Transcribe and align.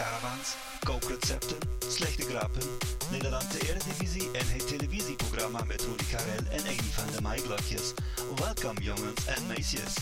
caravans, 0.00 0.56
kookrecepten, 0.84 1.56
slechte 1.88 2.22
grappen, 2.22 2.62
Nederlandse 3.10 3.68
eredivisie 3.68 4.30
en 4.32 4.46
het 4.48 4.66
televisieprogramma 4.68 5.64
met 5.64 5.82
Rudy 5.82 6.04
Karel 6.10 6.44
en 6.50 6.60
Amy 6.60 6.90
van 6.92 7.06
de 7.14 7.20
Maaiglokjes. 7.22 7.94
Welkom 8.36 8.78
jongens 8.78 9.26
en 9.26 9.46
meisjes. 9.46 9.94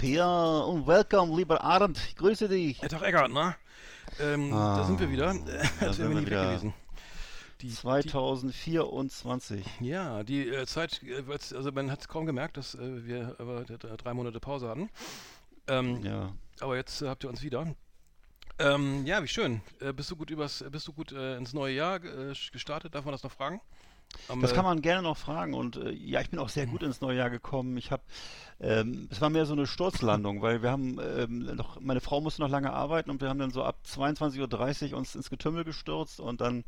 Ja, 0.00 0.58
und 0.58 0.86
welcome, 0.86 1.36
lieber 1.36 1.60
Arndt. 1.60 1.98
Ich 2.08 2.16
grüße 2.16 2.48
dich. 2.48 2.80
Ja, 2.80 2.88
Tag 2.88 3.02
Eckart, 3.02 3.32
ne? 3.32 3.54
Ähm, 4.20 4.50
Da 4.50 4.84
sind 4.84 4.98
wir 4.98 5.10
wieder. 5.10 5.28
Ah, 5.28 5.84
Als 5.84 5.98
wären 5.98 6.14
wir 6.14 6.20
nie 6.20 6.26
weg 6.26 6.26
wieder. 6.26 6.44
gewesen. 6.46 6.74
Die, 7.60 7.68
2024. 7.70 9.64
die, 9.78 9.86
ja, 9.88 10.22
die 10.24 10.48
äh, 10.48 10.66
Zeit, 10.66 11.00
äh, 11.04 11.22
also 11.54 11.70
man 11.70 11.90
hat 11.90 12.00
es 12.00 12.08
kaum 12.08 12.26
gemerkt, 12.26 12.56
dass 12.56 12.74
äh, 12.74 13.06
wir 13.06 13.36
aber 13.38 13.64
drei 13.64 14.14
Monate 14.14 14.40
Pause 14.40 14.68
hatten. 14.68 14.90
Ähm, 15.68 16.02
Ja. 16.04 16.34
Aber 16.60 16.76
jetzt 16.76 17.02
äh, 17.02 17.08
habt 17.08 17.24
ihr 17.24 17.30
uns 17.30 17.42
wieder. 17.42 17.74
Ähm, 18.58 19.04
ja, 19.06 19.22
wie 19.22 19.28
schön. 19.28 19.62
Äh, 19.80 19.92
bist 19.92 20.10
du 20.10 20.16
gut 20.16 20.30
übers, 20.30 20.64
bist 20.70 20.86
du 20.86 20.92
gut 20.92 21.12
äh, 21.12 21.36
ins 21.36 21.52
neue 21.52 21.74
Jahr 21.74 22.02
äh, 22.04 22.34
gestartet? 22.52 22.94
Darf 22.94 23.04
man 23.04 23.12
das 23.12 23.22
noch 23.22 23.32
fragen? 23.32 23.60
Am, 24.28 24.40
Das 24.40 24.52
kann 24.54 24.64
man 24.64 24.82
gerne 24.82 25.02
noch 25.02 25.16
fragen. 25.16 25.54
Und 25.54 25.76
äh, 25.76 25.90
ja, 25.90 26.20
ich 26.20 26.30
bin 26.30 26.38
auch 26.38 26.48
sehr 26.48 26.66
gut 26.66 26.82
ins 26.82 27.00
neue 27.00 27.16
Jahr 27.18 27.30
gekommen. 27.30 27.76
Ich 27.76 27.90
habe, 27.90 28.02
ähm, 28.60 29.08
es 29.10 29.20
war 29.20 29.30
mehr 29.30 29.46
so 29.46 29.52
eine 29.54 29.66
Sturzlandung, 29.66 30.42
weil 30.42 30.62
wir 30.62 30.70
haben 30.70 30.98
ähm, 31.00 31.40
noch, 31.56 31.80
meine 31.80 32.00
Frau 32.00 32.20
musste 32.20 32.42
noch 32.42 32.48
lange 32.48 32.72
arbeiten 32.72 33.10
und 33.10 33.20
wir 33.20 33.28
haben 33.28 33.38
dann 33.40 33.50
so 33.50 33.64
ab 33.64 33.76
22.30 33.86 34.92
Uhr 34.92 34.98
uns 34.98 35.14
ins 35.16 35.28
Getümmel 35.30 35.64
gestürzt 35.64 36.20
und 36.20 36.40
dann, 36.40 36.64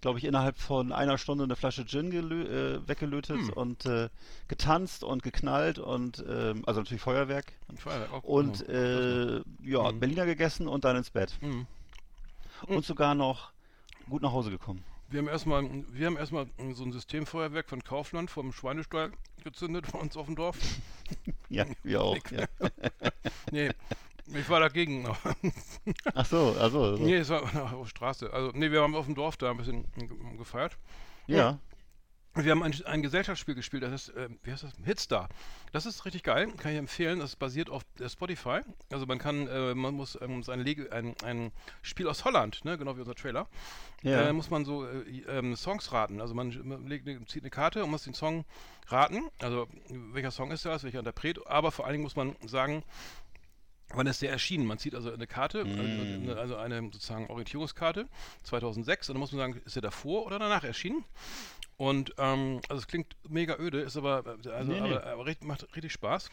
glaube 0.00 0.18
ich, 0.18 0.24
innerhalb 0.24 0.58
von 0.58 0.92
einer 0.92 1.18
Stunde 1.18 1.44
eine 1.44 1.56
Flasche 1.56 1.84
Gin 1.86 2.12
äh, 2.12 2.86
weggelötet 2.86 3.38
Hm. 3.40 3.50
und 3.54 3.86
äh, 3.86 4.08
getanzt 4.48 5.02
und 5.02 5.22
geknallt 5.22 5.78
und, 5.78 6.22
ähm, 6.28 6.62
also 6.66 6.80
natürlich 6.80 7.02
Feuerwerk. 7.02 7.52
ein 7.68 7.78
Feuerwerk 7.78 8.12
auch. 8.12 8.22
Und 8.22 8.64
oh, 8.68 8.70
äh, 8.70 9.42
ja, 9.64 9.90
Mhm. 9.90 9.98
Berliner 9.98 10.26
gegessen 10.26 10.68
und 10.68 10.84
dann 10.84 10.96
ins 10.96 11.10
Bett. 11.10 11.36
Mhm. 11.40 11.66
Und 12.68 12.84
sogar 12.84 13.14
noch 13.16 13.50
gut 14.08 14.22
nach 14.22 14.32
Hause 14.32 14.50
gekommen. 14.50 14.84
Wir 15.12 15.18
haben 15.20 15.28
erstmal, 15.28 15.68
wir 15.90 16.06
haben 16.06 16.16
erstmal 16.16 16.46
so 16.72 16.84
ein 16.84 16.92
Systemfeuerwerk 16.92 17.68
von 17.68 17.84
Kaufland 17.84 18.30
vom 18.30 18.52
Schweinestall 18.52 19.12
gezündet 19.44 19.84
bei 19.92 19.98
uns 19.98 20.16
auf 20.16 20.26
dem 20.26 20.36
Dorf. 20.36 20.56
Ja, 21.50 21.66
wir 21.82 22.00
auch. 22.02 22.16
Ja. 22.30 22.46
Nee, 23.50 23.70
ich 24.26 24.48
war 24.48 24.60
dagegen. 24.60 25.06
Ach 26.14 26.24
so, 26.24 26.56
also. 26.58 26.96
nee, 26.96 27.16
es 27.16 27.28
war 27.28 27.74
auf 27.74 27.90
Straße. 27.90 28.32
Also, 28.32 28.52
nee, 28.54 28.70
wir 28.70 28.80
haben 28.80 28.94
auf 28.94 29.04
dem 29.04 29.14
Dorf 29.14 29.36
da 29.36 29.50
ein 29.50 29.58
bisschen 29.58 29.84
ge- 29.94 30.08
gefeiert. 30.38 30.78
ja. 31.26 31.58
Wir 32.34 32.50
haben 32.52 32.62
ein, 32.62 32.74
ein 32.86 33.02
Gesellschaftsspiel 33.02 33.54
gespielt, 33.54 33.82
das 33.82 34.08
ist, 34.08 34.16
äh, 34.16 34.28
wie 34.42 34.52
heißt 34.52 34.62
das? 34.62 34.72
Hitstar. 34.84 35.28
Das 35.72 35.84
ist 35.84 36.06
richtig 36.06 36.22
geil, 36.22 36.50
kann 36.56 36.72
ich 36.72 36.78
empfehlen. 36.78 37.18
Das 37.18 37.36
basiert 37.36 37.68
auf 37.68 37.82
äh, 38.00 38.08
Spotify. 38.08 38.60
Also 38.90 39.04
man 39.04 39.18
kann, 39.18 39.46
äh, 39.48 39.74
man 39.74 39.92
muss 39.92 40.18
ähm, 40.20 40.42
sein 40.42 40.60
Lege, 40.60 40.90
ein, 40.92 41.14
ein 41.24 41.52
Spiel 41.82 42.08
aus 42.08 42.24
Holland, 42.24 42.64
ne, 42.64 42.78
genau 42.78 42.96
wie 42.96 43.00
unser 43.00 43.14
Trailer, 43.14 43.48
Ja. 44.02 44.22
äh, 44.28 44.32
muss 44.32 44.48
man 44.48 44.64
so 44.64 44.86
äh, 44.86 45.02
ähm, 45.28 45.56
Songs 45.56 45.92
raten. 45.92 46.22
Also 46.22 46.32
man, 46.32 46.58
man 46.66 46.86
legt, 46.86 47.06
eine- 47.06 47.22
zieht 47.26 47.42
eine 47.42 47.50
Karte 47.50 47.84
und 47.84 47.90
muss 47.90 48.04
den 48.04 48.14
Song 48.14 48.46
raten. 48.86 49.28
Also 49.42 49.68
welcher 49.90 50.30
Song 50.30 50.52
ist 50.52 50.64
das, 50.64 50.84
welcher 50.84 51.00
Interpret. 51.00 51.46
Aber 51.46 51.70
vor 51.70 51.84
allen 51.84 51.92
Dingen 51.94 52.04
muss 52.04 52.16
man 52.16 52.34
sagen, 52.46 52.82
Wann 53.94 54.06
ist 54.06 54.22
der 54.22 54.30
erschienen? 54.30 54.64
Man 54.64 54.78
zieht 54.78 54.94
also 54.94 55.12
eine 55.12 55.26
Karte, 55.26 55.66
Mm. 55.66 56.26
äh, 56.26 56.32
also 56.32 56.56
eine 56.56 56.80
sozusagen 56.84 57.26
Orientierungskarte 57.26 58.08
2006 58.42 59.10
und 59.10 59.16
dann 59.16 59.20
muss 59.20 59.32
man 59.32 59.38
sagen, 59.52 59.62
ist 59.66 59.76
er 59.76 59.82
davor 59.82 60.24
oder 60.24 60.38
danach 60.38 60.64
erschienen? 60.64 61.04
Und 61.82 62.14
ähm, 62.16 62.60
also 62.68 62.80
es 62.80 62.86
klingt 62.86 63.16
mega 63.28 63.56
öde, 63.58 63.80
ist 63.80 63.96
aber 63.96 64.24
äh, 64.44 64.48
also 64.50 64.70
Nee, 64.70 64.80
nee. 64.80 64.92
aber, 64.94 65.04
aber 65.04 65.26
richtig, 65.26 65.48
macht 65.48 65.66
richtig 65.74 65.92
Spaß. 65.92 66.30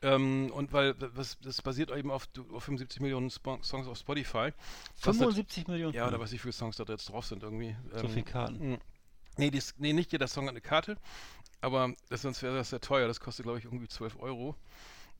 Ähm, 0.00 0.50
und 0.54 0.72
weil 0.72 0.94
das, 0.94 1.36
das 1.42 1.60
basiert 1.60 1.90
eben 1.90 2.10
auf, 2.10 2.26
auf 2.50 2.64
75 2.64 3.00
Millionen 3.02 3.28
Spo 3.28 3.58
Songs 3.62 3.86
auf 3.86 3.98
Spotify. 3.98 4.52
Was 5.02 5.18
nat- 5.18 5.26
75 5.34 5.68
Millionen. 5.68 5.92
Ja, 5.92 6.08
oder 6.08 6.18
weiß 6.18 6.30
ich, 6.32 6.38
wie 6.38 6.44
viele 6.44 6.52
Songs 6.54 6.76
da 6.76 6.84
jetzt 6.84 7.10
drauf 7.10 7.26
sind 7.26 7.42
irgendwie. 7.42 7.76
So 7.92 8.04
Ähm, 8.06 8.08
viele 8.08 8.22
Karten. 8.24 8.70
mh. 8.72 8.78
Nee, 9.36 9.50
dies, 9.50 9.74
nee, 9.76 9.92
nicht 9.92 10.12
jeder 10.12 10.28
Song 10.28 10.44
hat 10.44 10.50
eine 10.52 10.62
Karte, 10.62 10.96
aber 11.60 11.92
das, 12.08 12.22
sonst 12.22 12.42
wäre 12.42 12.56
das 12.56 12.70
sehr 12.70 12.80
teuer. 12.80 13.06
Das 13.06 13.20
kostet, 13.20 13.44
glaube 13.44 13.58
ich, 13.58 13.66
irgendwie 13.66 13.86
12 13.88 14.16
Euro. 14.18 14.56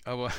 Aber 0.07 0.33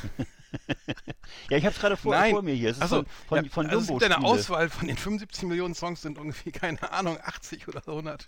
Ja, 1.52 1.58
ich 1.58 1.64
habe 1.66 1.76
es 1.76 1.80
gerade 1.80 1.96
vor, 1.96 2.16
vor 2.16 2.42
mir 2.42 2.56
hier. 2.56 2.72
Es 2.72 2.82
Achso, 2.82 3.04
von, 3.04 3.06
von, 3.28 3.44
ja, 3.46 3.52
von 3.52 3.68
also 3.68 3.82
es 3.82 3.88
gibt 4.00 4.04
eine. 4.04 4.26
Auswahl 4.26 4.68
von 4.72 4.88
den 4.88 4.98
75 4.98 5.44
Millionen 5.48 5.76
Songs 5.76 6.02
sind 6.02 6.18
irgendwie, 6.18 6.52
keine 6.52 6.92
Ahnung, 6.92 7.20
80 7.22 7.68
oder 7.68 7.88
100 7.88 8.28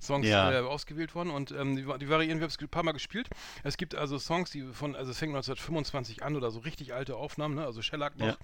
Songs 0.00 0.26
Ja. 0.26 0.50
äh, 0.52 0.58
ausgewählt 0.60 1.14
worden 1.14 1.30
und 1.30 1.50
ähm, 1.52 1.76
die, 1.76 1.82
die 1.82 2.08
variieren, 2.08 2.38
wir 2.38 2.44
haben 2.44 2.50
es 2.50 2.58
ein 2.60 2.68
paar 2.68 2.82
Mal 2.82 2.92
gespielt. 2.92 3.28
Es 3.62 3.76
gibt 3.76 3.94
also 3.94 4.18
Songs, 4.18 4.50
die 4.50 4.62
von, 4.72 4.94
also 4.96 5.10
es 5.10 5.18
fängt 5.18 5.30
1925 5.34 6.22
an 6.22 6.36
oder 6.36 6.50
so 6.50 6.60
richtig 6.60 6.94
alte 6.94 7.16
Aufnahmen, 7.16 7.54
ne? 7.56 7.64
also 7.64 7.82
Shellac 7.82 8.16
noch, 8.16 8.26
Ja. 8.26 8.36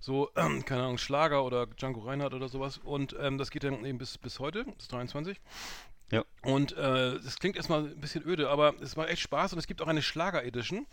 so, 0.00 0.30
ähm, 0.36 0.64
keine 0.66 0.82
Ahnung, 0.82 0.98
Schlager 0.98 1.44
oder 1.44 1.66
Django 1.66 2.00
Reinhardt 2.00 2.34
oder 2.34 2.48
sowas 2.48 2.78
und 2.78 3.14
ähm, 3.20 3.38
das 3.38 3.50
geht 3.50 3.64
dann 3.64 3.84
eben 3.84 3.98
bis, 3.98 4.18
bis 4.18 4.38
heute, 4.38 4.64
bis 4.64 4.88
23. 4.88 5.40
Ja. 6.10 6.24
Und 6.42 6.72
äh, 6.72 7.20
das 7.20 7.38
klingt 7.38 7.56
erstmal 7.56 7.84
ein 7.84 8.00
bisschen 8.00 8.26
öde, 8.26 8.48
aber 8.48 8.74
es 8.80 8.96
macht 8.96 9.10
echt 9.10 9.22
Spaß 9.22 9.52
und 9.52 9.58
es 9.58 9.66
gibt 9.66 9.80
auch 9.80 9.86
eine 9.86 10.02
Schlager-Edition. 10.02 10.86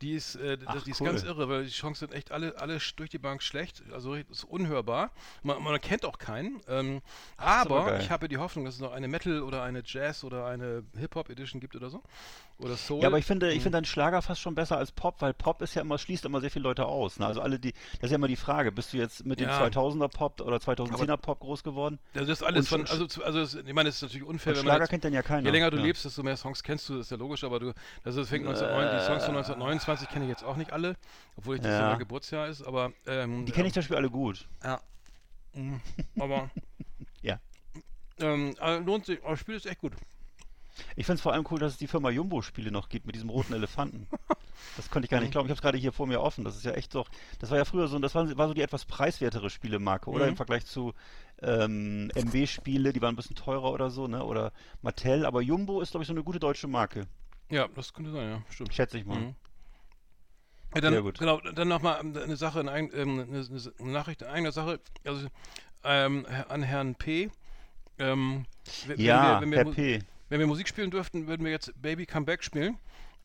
Die 0.00 0.14
ist, 0.14 0.36
äh, 0.36 0.58
Ach, 0.64 0.82
die 0.84 0.92
ist 0.92 1.00
cool. 1.00 1.08
ganz 1.08 1.24
irre, 1.24 1.48
weil 1.48 1.64
die 1.64 1.70
Chancen 1.70 2.06
sind 2.08 2.14
echt 2.14 2.30
alle, 2.30 2.56
alle 2.58 2.78
durch 2.96 3.10
die 3.10 3.18
Bank 3.18 3.42
schlecht. 3.42 3.82
Also 3.92 4.14
ist 4.14 4.44
unhörbar. 4.44 5.10
Man, 5.42 5.62
man 5.62 5.80
kennt 5.80 6.04
auch 6.04 6.18
keinen. 6.18 6.60
Ähm, 6.68 7.00
aber 7.36 7.80
aber 7.80 8.00
ich 8.00 8.10
habe 8.10 8.28
die 8.28 8.38
Hoffnung, 8.38 8.64
dass 8.64 8.74
es 8.74 8.80
noch 8.80 8.92
eine 8.92 9.08
Metal- 9.08 9.42
oder 9.42 9.62
eine 9.62 9.82
Jazz- 9.84 10.22
oder 10.22 10.46
eine 10.46 10.84
Hip-Hop-Edition 10.96 11.60
gibt 11.60 11.74
oder 11.74 11.90
so. 11.90 12.02
Oder 12.60 12.76
Soul. 12.76 13.00
Ja, 13.02 13.08
aber 13.08 13.18
ich 13.18 13.24
finde, 13.24 13.50
ich 13.52 13.58
Mhm. 13.58 13.62
finde 13.62 13.78
einen 13.78 13.84
Schlager 13.86 14.20
fast 14.22 14.40
schon 14.40 14.54
besser 14.54 14.76
als 14.76 14.92
Pop, 14.92 15.20
weil 15.22 15.32
Pop 15.32 15.62
ist 15.62 15.74
ja 15.74 15.82
immer, 15.82 15.96
schließt 15.98 16.24
immer 16.26 16.40
sehr 16.40 16.50
viele 16.50 16.64
Leute 16.64 16.84
aus. 16.86 17.18
Ne? 17.18 17.26
Also 17.26 17.40
alle 17.40 17.58
die, 17.58 17.72
das 17.72 18.04
ist 18.04 18.10
ja 18.10 18.16
immer 18.16 18.28
die 18.28 18.36
Frage, 18.36 18.70
bist 18.70 18.92
du 18.92 18.98
jetzt 18.98 19.24
mit 19.24 19.40
dem 19.40 19.48
Ja. 19.48 19.58
2000er 19.64 20.08
Pop 20.08 20.40
oder 20.40 20.58
2010er 20.58 21.16
Pop 21.16 21.40
groß 21.40 21.62
geworden? 21.62 21.98
Das 22.12 22.28
ist 22.28 22.42
alles 22.42 22.68
von, 22.68 22.86
also, 22.86 23.06
also 23.22 23.40
es, 23.40 23.54
ich 23.54 23.72
meine, 23.72 23.88
es 23.88 23.96
ist 23.96 24.02
natürlich 24.02 24.26
unfair, 24.26 24.54
wenn 24.54 24.62
Schlager 24.62 24.80
jetzt, 24.84 24.90
kennt 24.90 25.04
dann 25.04 25.12
ja 25.12 25.22
keiner. 25.22 25.42
Je 25.46 25.50
länger 25.50 25.70
du 25.70 25.78
ja. 25.78 25.82
lebst, 25.84 26.04
desto 26.04 26.22
mehr 26.22 26.36
Songs 26.36 26.62
kennst 26.62 26.88
du, 26.88 26.96
das 26.98 27.06
ist 27.06 27.10
ja 27.10 27.16
logisch, 27.16 27.44
aber 27.44 27.60
du, 27.60 27.72
also 28.04 28.20
es 28.20 28.28
fängt 28.28 28.46
1909, 28.46 28.90
die 28.98 29.06
Songs 29.06 29.24
von 29.24 29.36
1929 29.36 30.08
kenne 30.08 30.24
ich 30.26 30.28
jetzt 30.28 30.44
auch 30.44 30.56
nicht 30.56 30.72
alle, 30.72 30.96
obwohl 31.36 31.56
ich 31.56 31.62
das 31.62 31.72
Ja. 31.78 31.88
mein 31.90 31.98
Geburtsjahr 31.98 32.46
ist, 32.48 32.62
aber 32.62 32.92
ähm, 33.06 33.46
Die 33.46 33.52
kenne 33.52 33.68
ich 33.68 33.72
zum 33.74 33.80
Beispiel 33.80 33.96
alle 33.96 34.10
gut. 34.10 34.46
Ja. 34.62 34.80
Mhm. 35.54 35.80
Aber 36.18 36.50
Ja. 37.22 37.38
ähm, 38.18 38.54
also 38.60 38.84
lohnt 38.84 39.06
sich, 39.06 39.18
aber 39.22 39.30
das 39.30 39.40
Spiel 39.40 39.54
ist 39.54 39.66
echt 39.66 39.80
gut. 39.80 39.92
Ich 40.96 41.06
finde 41.06 41.16
es 41.16 41.22
vor 41.22 41.32
allem 41.32 41.46
cool, 41.50 41.58
dass 41.58 41.72
es 41.72 41.78
die 41.78 41.86
Firma 41.86 42.10
Jumbo-Spiele 42.10 42.70
noch 42.70 42.88
gibt 42.88 43.06
mit 43.06 43.14
diesem 43.14 43.30
roten 43.30 43.52
Elefanten. 43.54 44.06
Das 44.76 44.90
konnte 44.90 45.06
ich 45.06 45.10
gar 45.10 45.20
nicht 45.20 45.32
glauben. 45.32 45.46
Ich 45.46 45.50
habe 45.50 45.56
es 45.58 45.62
gerade 45.62 45.78
hier 45.78 45.90
vor 45.90 46.06
mir 46.06 46.20
offen. 46.20 46.44
Das 46.44 46.54
ist 46.54 46.64
ja 46.64 46.72
echt 46.72 46.92
so. 46.92 47.04
Das 47.38 47.50
war 47.50 47.56
ja 47.58 47.64
früher 47.64 47.88
so, 47.88 47.98
das 47.98 48.14
war, 48.14 48.36
war 48.36 48.46
so 48.46 48.54
die 48.54 48.60
etwas 48.60 48.84
preiswertere 48.84 49.48
Spielemarke, 49.50 50.10
oder? 50.10 50.24
Mhm. 50.26 50.30
Im 50.30 50.36
Vergleich 50.36 50.66
zu 50.66 50.92
ähm, 51.42 52.08
MW-Spiele, 52.14 52.92
die 52.92 53.00
waren 53.00 53.14
ein 53.14 53.16
bisschen 53.16 53.34
teurer 53.36 53.72
oder 53.72 53.90
so, 53.90 54.06
ne? 54.06 54.22
Oder 54.22 54.52
Mattel. 54.82 55.24
Aber 55.26 55.40
Jumbo 55.40 55.80
ist, 55.80 55.90
glaube 55.92 56.02
ich, 56.02 56.06
so 56.08 56.12
eine 56.12 56.22
gute 56.22 56.38
deutsche 56.38 56.68
Marke. 56.68 57.06
Ja, 57.48 57.68
das 57.74 57.92
könnte 57.94 58.12
sein, 58.12 58.28
ja, 58.30 58.42
stimmt. 58.50 58.72
Schätze 58.74 58.98
ich 58.98 59.06
mal. 59.06 59.18
Mhm. 59.18 59.34
Ja, 60.74 60.80
dann, 60.82 60.92
Sehr 60.92 61.02
gut. 61.02 61.18
Genau, 61.18 61.40
dann 61.40 61.66
nochmal 61.68 61.98
eine 61.98 62.36
Sache, 62.36 62.60
eine, 62.60 62.70
eig- 62.70 62.94
ähm, 62.94 63.18
eine, 63.28 63.46
eine 63.80 63.92
Nachricht 63.92 64.22
in 64.22 64.28
eigener 64.28 64.52
Sache, 64.52 64.78
also 65.04 65.26
ähm, 65.84 66.26
an 66.48 66.62
Herrn 66.62 66.94
P. 66.94 67.30
Ähm, 67.98 68.44
wenn- 68.86 68.98
wenn 68.98 69.04
Ja, 69.04 69.36
wir, 69.36 69.40
wenn 69.40 69.50
wir, 69.50 69.58
Herr 69.64 69.72
P. 69.72 69.98
Wenn 70.30 70.40
wir 70.40 70.46
Musik 70.46 70.66
spielen 70.68 70.90
dürften, 70.90 71.26
würden 71.26 71.44
wir 71.44 71.52
jetzt 71.52 71.72
Baby 71.82 72.06
Come 72.06 72.24
Back 72.24 72.42
spielen. 72.42 72.78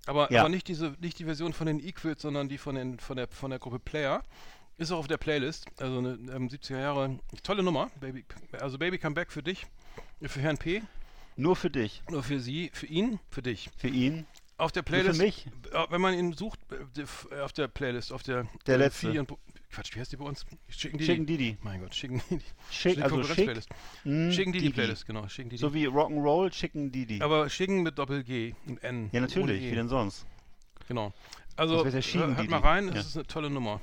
Aber, 0.08 0.32
Ja. 0.32 0.42
aber 0.42 0.50
nicht 0.50 0.68
diese, 0.68 0.96
nicht 1.00 1.18
die 1.20 1.24
Version 1.26 1.54
von 1.54 1.68
den 1.68 1.80
Equals, 1.80 2.22
sondern 2.22 2.50
die 2.50 2.58
von, 2.58 2.76
den, 2.76 3.00
von, 3.00 3.16
der, 3.16 3.28
von 3.30 3.50
der 3.52 3.60
Gruppe 3.60 3.80
Player. 3.80 4.24
Ist 4.78 4.92
auch 4.92 5.00
auf 5.00 5.08
der 5.08 5.18
Playlist. 5.18 5.68
Also 5.80 6.00
eine 6.00 6.10
ähm, 6.34 6.50
70er 6.50 6.80
Jahre. 6.80 7.18
Tolle 7.44 7.64
Nummer. 7.64 7.90
Baby, 8.02 8.26
also 8.60 8.78
Baby 8.78 8.98
Come 8.98 9.16
Back 9.16 9.32
für 9.32 9.42
dich. 9.42 9.66
Für 10.22 10.42
Herrn 10.42 10.58
P. 10.58 10.84
Nur 11.38 11.56
für 11.56 11.70
dich. 11.70 12.04
Nur 12.10 12.24
für 12.24 12.40
sie, 12.40 12.72
für 12.74 12.86
ihn, 12.88 13.20
für 13.30 13.42
dich. 13.42 13.70
Für 13.78 13.88
ihn. 13.88 14.26
Auf 14.58 14.72
der 14.72 14.84
für 14.84 14.92
Playlist, 14.92 15.20
mich? 15.20 15.48
äh, 15.72 15.86
wenn 15.90 16.02
man 16.02 16.14
ihn 16.14 16.34
sucht, 16.34 16.60
äh, 16.72 17.02
äh, 17.36 17.42
auf 17.42 17.52
der 17.54 17.68
Playlist, 17.68 18.12
auf 18.14 18.24
der 18.24 18.48
Der 18.68 18.78
letzte. 18.78 19.20
Und 19.20 19.32
Quatsch, 19.76 19.94
wie 19.96 20.00
heißt 20.00 20.12
die 20.12 20.18
bei 20.18 20.26
uns? 20.26 20.46
Schicken 20.70 20.98
die. 20.98 21.06
Schicken 21.06 21.26
Didi. 21.26 21.58
Mein 21.62 21.82
Gott, 21.82 21.94
schicken 21.94 22.22
die. 22.30 22.40
Schick, 22.72 22.96
die 22.96 23.04
also 23.04 23.22
schick, 23.24 23.50
mm, 24.06 24.32
Schicken 24.32 24.54
die 24.54 24.60
die 24.60 24.66
Didi. 24.66 24.70
Playlist, 24.74 25.06
genau. 25.06 25.28
Schicken 25.28 25.50
die 25.50 25.58
So 25.58 25.74
wie 25.74 25.88
Rock'n'Roll, 25.88 26.50
Chicken 26.52 26.92
Didi. 26.92 27.22
Aber 27.22 27.50
schicken 27.50 27.84
mit 27.84 27.98
Doppel 27.98 28.24
G 28.24 28.54
und 28.68 28.82
N. 28.84 29.10
ja, 29.12 29.20
natürlich, 29.22 29.62
E. 29.62 29.72
wie 29.72 29.76
denn 29.76 29.90
sonst? 29.90 30.26
Genau. 30.88 31.14
Also, 31.58 31.86
ja 31.86 32.02
Schienen 32.02 32.30
hört 32.30 32.40
Didi. 32.40 32.50
mal 32.50 32.60
rein, 32.60 32.88
es 32.90 32.96
Ja. 32.96 33.02
ist 33.02 33.16
eine 33.18 33.28
tolle 33.28 33.50
Nummer. 33.50 33.82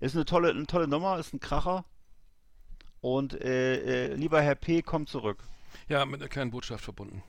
Ist 0.00 0.14
eine 0.14 0.24
tolle, 0.24 0.50
eine 0.50 0.66
tolle 0.66 0.86
Nummer, 0.88 1.18
ist 1.18 1.32
ein 1.34 1.40
Kracher. 1.40 1.84
Und 3.00 3.34
äh, 3.34 4.12
äh, 4.12 4.14
lieber 4.14 4.40
Herr 4.40 4.54
P. 4.54 4.82
kommt 4.82 5.08
zurück. 5.08 5.42
Ja, 5.88 6.04
mit 6.06 6.20
einer 6.20 6.28
kleinen 6.28 6.50
Botschaft 6.50 6.84
verbunden. 6.84 7.22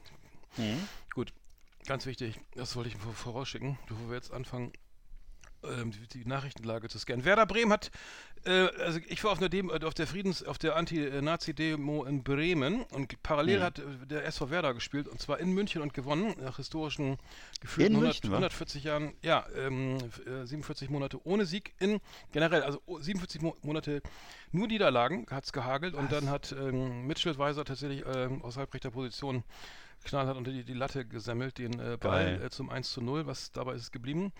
Mhm. 0.57 0.79
Gut, 1.13 1.33
ganz 1.85 2.05
wichtig, 2.05 2.39
das 2.55 2.75
wollte 2.75 2.89
ich 2.89 2.95
vor- 2.95 3.13
vorausschicken, 3.13 3.77
bevor 3.87 4.07
wir 4.09 4.15
jetzt 4.15 4.31
anfangen, 4.31 4.71
ähm, 5.67 5.91
die, 5.91 6.07
die 6.23 6.25
Nachrichtenlage 6.27 6.87
zu 6.89 6.99
scannen. 6.99 7.25
Werder 7.25 7.45
Bremen 7.45 7.71
hat, 7.71 7.91
äh, 8.45 8.67
also 8.81 8.99
ich 9.07 9.23
war 9.23 9.31
auf 9.31 9.39
einer 9.39 9.49
Demo, 9.49 9.73
äh, 9.73 9.83
auf 9.83 9.93
der 9.93 10.07
Friedens, 10.07 10.43
auf 10.43 10.57
der 10.57 10.75
Anti-Nazi-Demo 10.75 12.03
in 12.05 12.23
Bremen 12.23 12.83
und 12.91 13.21
parallel 13.23 13.59
Mhm. 13.59 13.63
hat 13.63 13.79
äh, 13.79 13.83
der 14.09 14.25
SV 14.25 14.49
Werder 14.49 14.73
gespielt 14.73 15.07
und 15.07 15.19
zwar 15.21 15.39
in 15.39 15.51
München 15.51 15.81
und 15.81 15.93
gewonnen, 15.93 16.35
nach 16.41 16.57
historischen 16.57 17.17
gefühlten 17.61 17.93
In 17.95 18.01
100, 18.01 18.13
München, 18.23 18.31
wa? 18.31 18.35
140 18.37 18.83
Jahren, 18.83 19.13
ja, 19.21 19.45
ähm, 19.55 19.97
f- 19.97 20.25
äh, 20.25 20.45
47 20.45 20.89
Monate 20.89 21.19
ohne 21.25 21.45
Sieg 21.45 21.73
in, 21.79 21.99
generell, 22.31 22.63
also 22.63 22.81
o- 22.85 22.99
47 22.99 23.41
Mo 23.41 23.55
Monate 23.61 24.01
nur 24.51 24.67
Niederlagen, 24.67 25.25
hat 25.29 25.45
es 25.45 25.53
gehagelt 25.53 25.93
und 25.95 26.11
dann 26.11 26.29
hat 26.29 26.53
ähm, 26.57 27.07
Mitchell 27.07 27.37
Weiser 27.37 27.65
tatsächlich 27.65 28.03
ähm, 28.05 28.41
aus 28.43 28.57
halbrechter 28.57 28.91
Position 28.91 29.43
knallhart 30.03 30.37
unter 30.37 30.51
die, 30.51 30.63
die 30.63 30.73
Latte 30.73 31.03
gesemmelt, 31.05 31.57
den 31.57 31.79
äh, 31.79 31.97
Ball 31.99 32.39
äh, 32.45 32.49
zum 32.51 32.69
1 32.69 32.91
zu 32.91 33.01
0. 33.01 33.25
Was 33.25 33.51
dabei 33.51 33.73
ist 33.73 33.81
es 33.81 33.91
geblieben? 33.91 34.31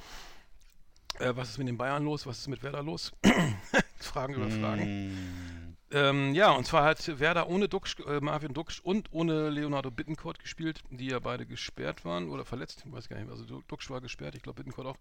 Äh, 1.20 1.36
was 1.36 1.50
ist 1.50 1.58
mit 1.58 1.68
den 1.68 1.78
Bayern 1.78 2.04
los? 2.04 2.26
Was 2.26 2.40
ist 2.40 2.48
mit 2.48 2.64
Werder 2.64 2.84
los? 2.84 3.12
Fragen 4.00 4.34
über 4.36 4.50
Fragen. 4.50 5.12
Mm. 5.12 5.78
Ähm, 5.92 6.34
ja, 6.36 6.52
und 6.52 6.66
zwar 6.66 6.84
hat 6.84 7.20
Werder 7.20 7.48
ohne 7.48 7.70
Duxch, 7.70 7.98
äh, 8.08 8.20
Marvin 8.20 8.54
Duxch 8.54 8.82
und 8.82 9.14
ohne 9.14 9.50
Leonardo 9.50 9.92
Bittencourt 9.92 10.40
gespielt, 10.40 10.82
die 10.90 11.08
ja 11.08 11.20
beide 11.20 11.46
gesperrt 11.46 12.04
waren 12.04 12.30
oder 12.30 12.44
verletzt. 12.44 12.84
Ich 12.86 12.92
weiß 12.92 13.08
gar 13.08 13.18
nicht. 13.18 13.30
Also 13.30 13.46
Du- 13.46 13.62
Duxch 13.68 13.90
war 13.90 14.02
gesperrt, 14.02 14.36
ich 14.36 14.42
glaube 14.42 14.58
Bittencourt 14.58 14.88
auch. 14.88 14.98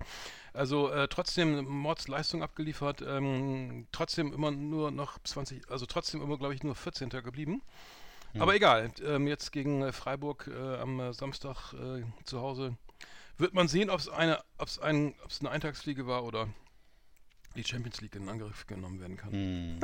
Also 0.53 0.91
äh, 0.91 1.09
trotzdem 1.09 1.65
Mordsleistung 1.65 2.43
abgeliefert. 2.43 3.03
Ähm, 3.07 3.87
trotzdem 3.93 4.33
immer 4.33 4.51
nur 4.51 4.91
noch 4.91 5.19
20, 5.25 5.71
also 5.71 5.87
trotzdem 5.87 6.23
immer, 6.23 6.37
glaube 6.39 6.55
ich, 6.55 6.63
nur 6.63 6.75
14. 6.75 7.09
geblieben. 7.09 7.63
Aber 8.39 8.55
egal, 8.55 8.91
ähm, 9.07 9.27
jetzt 9.29 9.53
gegen 9.53 9.83
äh, 9.83 9.93
Freiburg 9.93 10.51
äh, 10.53 10.77
am 10.77 10.99
äh, 11.01 11.13
Samstag 11.13 11.73
zu 12.25 12.41
Hause 12.41 12.77
wird 13.39 13.55
man 13.55 13.69
sehen, 13.69 13.91
ob 13.91 14.01
es 14.01 14.09
eine, 14.09 14.43
ob 14.59 14.69
es 14.69 14.79
ein, 14.79 15.15
ob 15.25 15.31
es 15.31 15.41
eine 15.41 15.51
Eintagsfliege 15.51 16.07
war 16.07 16.25
oder 16.25 16.49
die 17.57 17.65
Champions 17.65 18.01
League 18.01 18.15
in 18.17 18.29
Angriff 18.29 18.67
genommen 18.67 19.01
werden 19.01 19.17
kann. 19.17 19.33
Hm. 19.33 19.79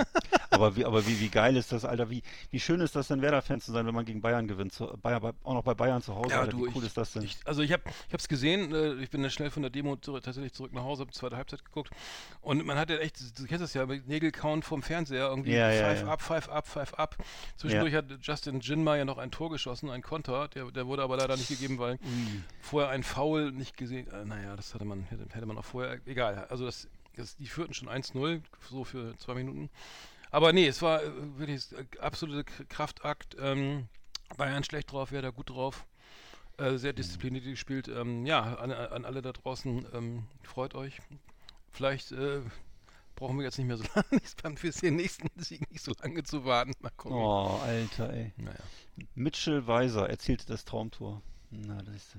aber 0.50 0.76
wie, 0.76 0.84
aber 0.84 1.06
wie, 1.06 1.20
wie 1.20 1.28
geil 1.28 1.56
ist 1.56 1.72
das, 1.72 1.84
Alter? 1.84 2.10
Wie, 2.10 2.22
wie 2.50 2.60
schön 2.60 2.80
ist 2.80 2.96
das 2.96 3.08
denn, 3.08 3.22
Werder-Fan 3.22 3.60
zu 3.60 3.72
sein, 3.72 3.86
wenn 3.86 3.94
man 3.94 4.04
gegen 4.04 4.20
Bayern 4.20 4.48
gewinnt? 4.48 4.72
Zu, 4.72 4.86
Bayern, 5.02 5.20
bei- 5.22 5.32
auch 5.44 5.54
noch 5.54 5.62
bei 5.64 5.74
Bayern 5.74 6.02
zu 6.02 6.14
Hause, 6.14 6.36
Alter. 6.38 6.56
Wie 6.56 6.62
cool 6.62 6.72
ich, 6.78 6.84
ist 6.84 6.96
das 6.96 7.12
denn? 7.12 7.22
Ich, 7.22 7.38
also 7.44 7.62
ich 7.62 7.72
habe 7.72 7.82
es 8.12 8.28
gesehen, 8.28 8.74
äh, 8.74 8.94
ich 8.94 9.10
bin 9.10 9.22
dann 9.22 9.30
schnell 9.30 9.50
von 9.50 9.62
der 9.62 9.70
Demo 9.70 9.96
zurück, 9.96 10.22
tatsächlich 10.24 10.52
zurück 10.52 10.72
nach 10.72 10.82
Hause, 10.82 11.02
habe 11.02 11.12
zweite 11.12 11.36
Halbzeit 11.36 11.64
geguckt 11.64 11.90
und 12.40 12.64
man 12.66 12.76
hat 12.78 12.90
ja 12.90 12.96
echt, 12.98 13.38
du 13.38 13.44
kennst 13.46 13.62
das 13.62 13.74
ja, 13.74 13.86
mit 13.86 14.08
Nägelkauen 14.08 14.62
vom 14.62 14.82
Fernseher, 14.82 15.28
irgendwie 15.28 15.52
Ja, 15.52 15.70
ja, 15.70 15.88
five 15.90 16.00
ja. 16.02 16.08
up, 16.08 16.22
five 16.22 16.48
up, 16.48 16.66
five 16.66 16.94
up. 16.94 17.16
Zwischendurch 17.56 17.94
hat 17.94 18.06
Justin 18.22 18.60
Jinma 18.60 18.96
ja 18.96 19.04
noch 19.04 19.18
ein 19.18 19.30
Tor 19.30 19.50
geschossen, 19.50 19.90
ein 19.90 20.02
Konter, 20.02 20.48
der, 20.48 20.70
der 20.70 20.86
wurde 20.86 21.02
aber 21.02 21.16
leider 21.16 21.36
nicht 21.36 21.48
gegeben, 21.48 21.78
weil 21.78 21.98
vorher 22.60 22.90
ein 22.90 23.02
Foul 23.02 23.52
nicht 23.52 23.76
gesehen, 23.76 24.08
äh, 24.12 24.24
naja, 24.24 24.56
das 24.56 24.74
hatte 24.74 24.84
man, 24.84 25.04
hätte, 25.04 25.26
hätte 25.32 25.46
man 25.46 25.56
auch 25.58 25.64
vorher, 25.64 26.00
egal, 26.06 26.46
also 26.50 26.66
das, 26.66 26.88
das 27.16 27.36
die 27.36 27.46
führten 27.46 27.74
schon 27.74 27.88
1-0, 27.88 28.42
so 28.70 28.84
für 28.84 29.16
zwei 29.18 29.34
Minuten. 29.34 29.70
Aber 30.30 30.52
nee, 30.52 30.66
es 30.66 30.80
war 30.82 31.02
äh, 31.02 31.10
wirklich 31.38 31.72
äh, 31.72 31.84
absolute 31.98 32.44
K- 32.44 32.64
Kraftakt. 32.68 33.36
Ähm, 33.40 33.88
Bayern 34.36 34.62
schlecht 34.64 34.92
drauf, 34.92 35.10
Werder 35.12 35.32
gut 35.32 35.50
drauf. 35.50 35.86
Äh, 36.56 36.76
sehr 36.76 36.92
diszipliniert 36.92 37.44
gespielt. 37.44 37.88
Ähm, 37.88 38.26
ja, 38.26 38.54
an, 38.56 38.70
an 38.70 39.04
alle 39.04 39.22
da 39.22 39.32
draußen, 39.32 39.86
ähm, 39.94 40.24
freut 40.42 40.74
euch. 40.74 41.00
Vielleicht 41.72 42.12
äh, 42.12 42.42
brauchen 43.16 43.38
wir 43.38 43.44
jetzt 43.44 43.58
nicht 43.58 43.66
mehr 43.66 43.76
so 43.76 43.84
lange, 43.94 44.56
für 44.56 44.70
den 44.70 44.96
nächsten 44.96 45.28
Sieg 45.40 45.70
nicht 45.70 45.82
so 45.82 45.92
lange 46.00 46.22
zu 46.22 46.44
warten. 46.44 46.72
Mal 46.80 46.90
gucken. 46.96 47.16
Oh, 47.18 47.58
Alter, 47.64 48.12
ey. 48.12 48.32
Naja. 48.36 48.58
Mitchell 49.14 49.66
Weiser 49.66 50.08
erzielte 50.08 50.46
das 50.46 50.64
Traumtor. 50.64 51.22
Na, 51.50 51.82
das 51.82 51.96
ist. 51.96 52.16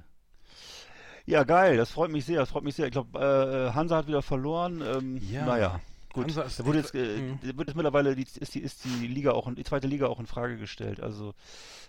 Ja, 1.31 1.43
geil, 1.45 1.77
das 1.77 1.91
freut 1.91 2.11
mich 2.11 2.25
sehr, 2.25 2.39
das 2.41 2.49
freut 2.49 2.63
mich 2.65 2.75
sehr. 2.75 2.87
Ich 2.87 2.91
glaube, 2.91 3.17
äh, 3.17 3.73
Hansa 3.73 3.95
hat 3.95 4.07
wieder 4.07 4.21
verloren. 4.21 4.81
Ähm, 4.85 5.17
Ja. 5.31 5.45
Naja, 5.45 5.79
gut. 6.11 6.25
Hansa 6.25 6.41
ist 6.41 6.59
da 6.59 6.65
wurde 6.65 6.79
jetzt, 6.79 6.93
äh, 6.93 7.21
Mhm. 7.21 7.39
wird 7.57 7.69
jetzt 7.69 7.75
mittlerweile 7.77 8.15
die, 8.17 8.23
ist, 8.39 8.53
die, 8.53 8.59
ist 8.59 8.83
die 8.83 9.07
Liga 9.07 9.31
auch, 9.31 9.49
die 9.53 9.63
zweite 9.63 9.87
Liga 9.87 10.07
auch 10.07 10.19
in 10.19 10.25
Frage 10.27 10.57
gestellt. 10.57 10.99
Also 10.99 11.33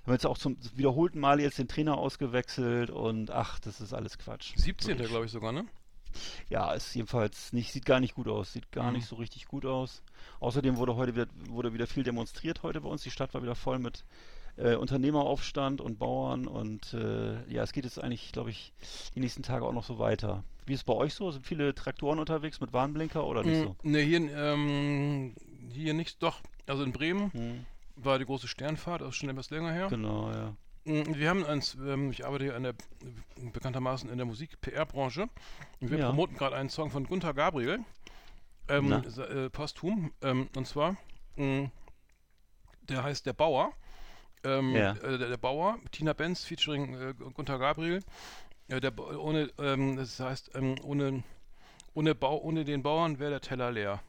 haben 0.07 0.13
jetzt 0.13 0.27
auch 0.27 0.39
zum 0.39 0.57
wiederholten 0.77 1.19
Mal 1.19 1.41
jetzt 1.41 1.59
den 1.59 1.67
Trainer 1.67 1.99
ausgewechselt 1.99 2.91
und 2.91 3.33
ach, 3.33 3.59
das 3.59 3.81
ist 3.81 3.93
alles 3.93 4.17
Quatsch. 4.17 4.53
17. 4.57 4.97
glaube 4.97 5.27
ich 5.27 5.33
sogar, 5.33 5.51
ne? 5.51 5.65
Ja, 6.49 6.73
ist 6.73 6.95
jedenfalls 6.95 7.53
nicht, 7.53 7.73
sieht 7.73 7.85
gar 7.87 7.99
nicht 7.99 8.15
gut 8.15 8.29
aus, 8.29 8.53
sieht 8.53 8.71
gar 8.71 8.91
Mhm. 8.91 8.99
nicht 8.99 9.09
so 9.09 9.17
richtig 9.17 9.49
gut 9.49 9.67
aus. 9.67 10.03
Außerdem 10.39 10.77
wurde 10.77 10.95
heute 10.95 11.17
wieder, 11.17 11.27
wurde 11.49 11.73
wieder 11.75 11.89
viel 11.89 12.05
demonstriert 12.05 12.63
heute 12.63 12.81
bei 12.81 12.89
uns. 12.89 13.03
Die 13.03 13.11
Stadt 13.11 13.35
war 13.35 13.43
wieder 13.43 13.57
voll 13.57 13.81
mit 13.81 14.05
äh, 14.57 14.75
Unternehmeraufstand 14.75 15.81
und 15.81 15.99
Bauern 15.99 16.47
und 16.47 16.93
äh, 16.95 17.43
ja, 17.51 17.63
es 17.63 17.73
geht 17.73 17.85
jetzt 17.85 18.03
eigentlich, 18.03 18.33
glaube 18.33 18.51
ich, 18.51 18.73
die 19.15 19.21
nächsten 19.21 19.43
Tage 19.43 19.65
auch 19.65 19.73
noch 19.73 19.85
so 19.85 19.99
weiter. 19.99 20.45
Wie 20.67 20.75
ist 20.75 20.81
es 20.81 20.85
bei 20.85 20.93
euch 20.95 21.15
so? 21.15 21.31
Sind 21.31 21.47
viele 21.47 21.75
Traktoren 21.75 22.19
unterwegs 22.19 22.61
mit 22.61 22.73
Warnblinker 22.73 23.25
oder 23.27 23.43
nicht 23.43 23.61
so? 23.61 23.77
Ne, 23.83 24.01
hier, 24.01 24.21
ähm, 24.37 25.35
hier 25.73 25.95
nicht, 25.95 26.23
doch. 26.23 26.41
Also 26.67 26.85
in 26.85 26.93
Bremen 26.93 27.33
Hm, 27.33 27.67
war 27.97 28.19
die 28.19 28.25
große 28.25 28.47
Sternfahrt, 28.49 29.01
das 29.01 29.11
ist 29.11 29.17
schon 29.17 29.29
etwas 29.29 29.51
länger 29.51 29.73
her. 29.73 29.89
genau, 29.89 30.31
ja. 30.31 30.55
Mm, 30.85 31.15
Wir 31.15 31.29
haben 31.31 31.43
uns, 31.45 31.75
ähm, 31.77 32.11
ich 32.11 32.25
arbeite 32.27 32.47
ja 32.47 32.57
in 32.57 32.63
der, 32.65 32.75
bekanntermaßen 33.53 34.09
in 34.11 34.17
der 34.19 34.27
Musik-PR-Branche. 34.27 35.29
Wir 35.81 35.99
Ja. 35.99 36.07
promoten 36.09 36.37
gerade 36.37 36.57
einen 36.57 36.71
Song 36.71 36.91
von 36.91 37.05
Gunther 37.05 37.35
Gabriel, 37.35 37.81
ähm, 38.69 38.93
äh, 38.93 39.51
posthum. 39.51 40.13
Ähm, 40.23 40.49
und 40.57 40.67
zwar, 40.67 40.97
mh, 41.37 41.71
der 42.83 43.03
heißt 43.03 43.27
Der 43.27 43.33
Bauer. 43.33 43.73
Ähm, 44.45 44.75
Ja. 44.75 44.93
äh, 44.93 45.19
der, 45.19 45.29
der 45.29 45.37
Bauer, 45.37 45.79
Tina 45.93 46.13
Benz 46.13 46.45
featuring 46.45 46.95
äh, 46.95 47.15
Gunther 47.35 47.59
Gabriel. 47.59 48.03
Äh, 48.69 48.81
der, 48.81 48.99
ohne, 48.99 49.51
ähm, 49.59 49.97
das 49.97 50.19
heißt, 50.21 50.53
ähm, 50.55 50.77
ohne, 50.83 51.23
ohne, 51.95 52.15
Bau, 52.15 52.39
ohne 52.39 52.65
den 52.65 52.83
Bauern 52.83 53.19
wäre 53.19 53.31
der 53.33 53.41
Teller 53.41 53.71
leer. 53.71 54.03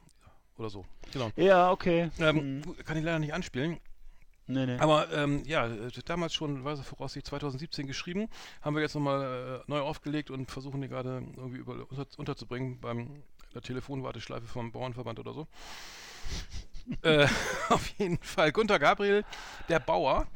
Oder 0.58 0.70
so. 0.70 0.84
Genau. 1.12 1.30
Ja, 1.36 1.70
okay. 1.72 2.10
Ähm, 2.18 2.62
Hm, 2.64 2.76
Kann 2.84 2.96
ich 2.96 3.04
leider 3.04 3.18
nicht 3.18 3.34
anspielen. 3.34 3.78
nee, 4.46 4.66
nee. 4.66 4.78
Aber 4.78 5.12
ähm, 5.12 5.42
ja, 5.46 5.68
damals 6.04 6.34
schon, 6.34 6.64
weiß 6.64 6.80
ich, 6.80 6.86
voraussichtlich 6.86 7.24
2017 7.28 7.86
geschrieben, 7.86 8.28
haben 8.62 8.74
wir 8.76 8.82
jetzt 8.82 8.94
nochmal 8.94 9.62
äh, 9.66 9.70
neu 9.70 9.80
aufgelegt 9.80 10.30
und 10.30 10.50
versuchen 10.50 10.80
die 10.80 10.88
gerade 10.88 11.22
irgendwie 11.36 11.58
über, 11.58 11.86
unter, 11.90 12.06
unterzubringen 12.16 12.80
beim 12.80 13.22
der 13.54 13.62
Telefonwarteschleife 13.62 14.46
vom 14.46 14.72
Bauernverband 14.72 15.18
oder 15.20 15.32
so. 15.32 15.46
äh, 17.02 17.26
auf 17.68 17.86
jeden 17.98 18.18
Fall. 18.18 18.52
Gunter 18.52 18.78
Gabriel, 18.78 19.24
der 19.68 19.80
Bauer. 19.80 20.26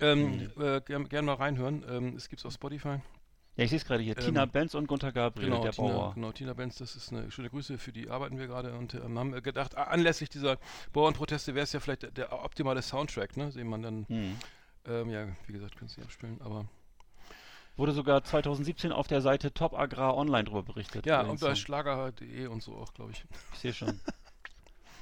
Ähm, 0.00 0.50
äh, 0.58 0.80
gern, 0.80 1.08
gern 1.08 1.24
mal 1.24 1.34
reinhören. 1.34 1.84
Ähm, 1.88 2.16
es 2.16 2.28
gibt's 2.28 2.44
auf 2.44 2.52
Spotify. 2.54 2.98
ja, 3.56 3.64
ich 3.64 3.70
sehe 3.70 3.76
es 3.78 3.84
gerade 3.84 4.02
hier. 4.02 4.16
ähm, 4.18 4.24
Tina 4.24 4.46
Benz 4.46 4.74
und 4.74 4.86
Gunther 4.88 5.12
Gabriel, 5.12 5.50
Genau, 5.50 5.62
der 5.62 5.72
Tina, 5.72 5.88
Bauer. 5.88 6.14
genau, 6.14 6.32
Tina 6.32 6.54
Benz, 6.54 6.76
das 6.78 6.96
ist 6.96 7.12
eine 7.12 7.30
schöne 7.30 7.50
Grüße, 7.50 7.78
für 7.78 7.92
die 7.92 8.10
arbeiten 8.10 8.38
wir 8.38 8.46
gerade 8.48 8.72
und 8.76 8.94
ähm, 8.94 9.18
haben 9.18 9.30
gedacht, 9.42 9.76
anlässlich 9.76 10.28
dieser 10.28 10.58
Bauernproteste 10.92 11.54
wäre 11.54 11.64
es 11.64 11.72
ja 11.72 11.78
vielleicht 11.80 12.02
der, 12.02 12.10
der 12.10 12.32
optimale 12.44 12.82
Soundtrack, 12.82 13.36
ne, 13.36 13.50
den 13.50 13.68
man 13.68 13.82
dann, 13.82 14.06
Hm. 14.08 14.36
ähm, 14.86 15.10
ja, 15.10 15.26
wie 15.46 15.52
gesagt, 15.52 15.76
können 15.76 15.88
Sie 15.88 16.02
abspielen, 16.02 16.40
aber 16.42 16.64
Wurde 17.76 17.92
sogar 17.92 18.22
2017 18.22 18.92
auf 18.92 19.06
der 19.06 19.22
Seite 19.22 19.54
Top 19.54 19.72
Agrar 19.72 20.14
Online 20.16 20.44
drüber 20.44 20.62
berichtet. 20.62 21.06
ja, 21.06 21.22
und 21.22 21.40
bei. 21.40 21.54
Schlager.de 21.54 22.46
und 22.48 22.62
so 22.62 22.74
auch, 22.76 22.92
glaube 22.92 23.12
ich. 23.12 23.24
Ich 23.54 23.60
sehe 23.60 23.72
schon. 23.72 23.98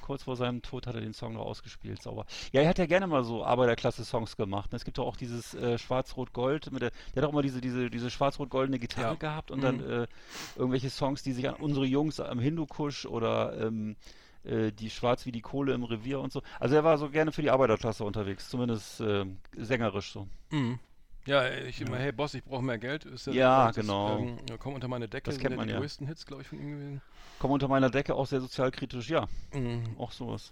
Kurz 0.01 0.23
vor 0.23 0.35
seinem 0.35 0.61
Tod 0.61 0.87
hat 0.87 0.95
er 0.95 1.01
den 1.01 1.13
Song 1.13 1.33
noch 1.33 1.45
ausgespielt, 1.45 2.01
sauber. 2.01 2.25
Ja, 2.51 2.61
er 2.61 2.69
hat 2.69 2.77
ja 2.79 2.85
gerne 2.85 3.07
mal 3.07 3.23
so 3.23 3.45
Arbeiterklasse-Songs 3.45 4.35
gemacht. 4.35 4.71
ne? 4.71 4.75
Es 4.77 4.83
gibt 4.85 4.97
doch 4.97 5.05
auch 5.05 5.15
dieses 5.15 5.53
äh, 5.53 5.77
Schwarz-Rot-Gold, 5.77 6.71
der, 6.81 6.91
der 6.91 6.91
hat 7.15 7.23
auch 7.23 7.31
immer 7.33 7.41
diese, 7.41 7.61
diese, 7.61 7.89
diese 7.89 8.09
schwarz-rot-goldene 8.09 8.79
Gitarre 8.79 9.13
Ja. 9.13 9.15
gehabt 9.15 9.51
und 9.51 9.59
Mhm. 9.59 9.63
dann 9.63 9.79
äh, 9.79 10.07
irgendwelche 10.55 10.89
Songs, 10.89 11.23
die 11.23 11.33
sich 11.33 11.47
an 11.47 11.55
unsere 11.55 11.85
Jungs 11.85 12.19
am 12.19 12.39
Hindukusch 12.39 13.05
oder 13.05 13.57
ähm, 13.67 13.95
äh, 14.43 14.71
die 14.71 14.89
Schwarz 14.89 15.25
wie 15.25 15.31
die 15.31 15.41
Kohle 15.41 15.73
im 15.73 15.83
Revier 15.83 16.19
und 16.19 16.31
so. 16.33 16.41
Also 16.59 16.75
er 16.75 16.83
war 16.83 16.97
so 16.97 17.09
gerne 17.09 17.31
für 17.31 17.41
die 17.41 17.51
Arbeiterklasse 17.51 18.03
unterwegs, 18.03 18.49
zumindest 18.49 18.99
ähm, 19.01 19.37
sängerisch 19.55 20.11
so. 20.11 20.27
Mhm. 20.51 20.79
Ja, 21.25 21.47
ich 21.49 21.79
immer, 21.81 21.97
hey 21.97 22.11
Boss, 22.11 22.33
ich 22.33 22.43
brauche 22.43 22.63
mehr 22.63 22.77
Geld. 22.79 23.05
Ist 23.05 23.27
Ja, 23.27 23.67
das 23.67 23.77
ist, 23.77 23.83
genau. 23.83 24.17
ähm, 24.17 24.37
ja, 24.49 24.57
komm 24.57 24.73
unter 24.73 24.87
meine 24.87 25.07
Decke. 25.07 25.29
Das 25.29 25.39
kennt 25.39 25.51
ja 25.51 25.57
man 25.57 25.67
die 25.67 25.73
ja. 25.73 25.79
größten 25.79 26.07
Hits, 26.07 26.25
glaube 26.25 26.41
ich, 26.41 26.47
von 26.47 26.59
ihm 26.59 26.71
gewesen. 26.71 27.01
Komm 27.39 27.51
unter 27.51 27.67
meiner 27.67 27.89
Decke, 27.89 28.15
auch 28.15 28.25
sehr 28.25 28.41
sozialkritisch, 28.41 29.09
ja, 29.09 29.27
Mhm. 29.53 29.95
auch 29.97 30.11
sowas. 30.11 30.51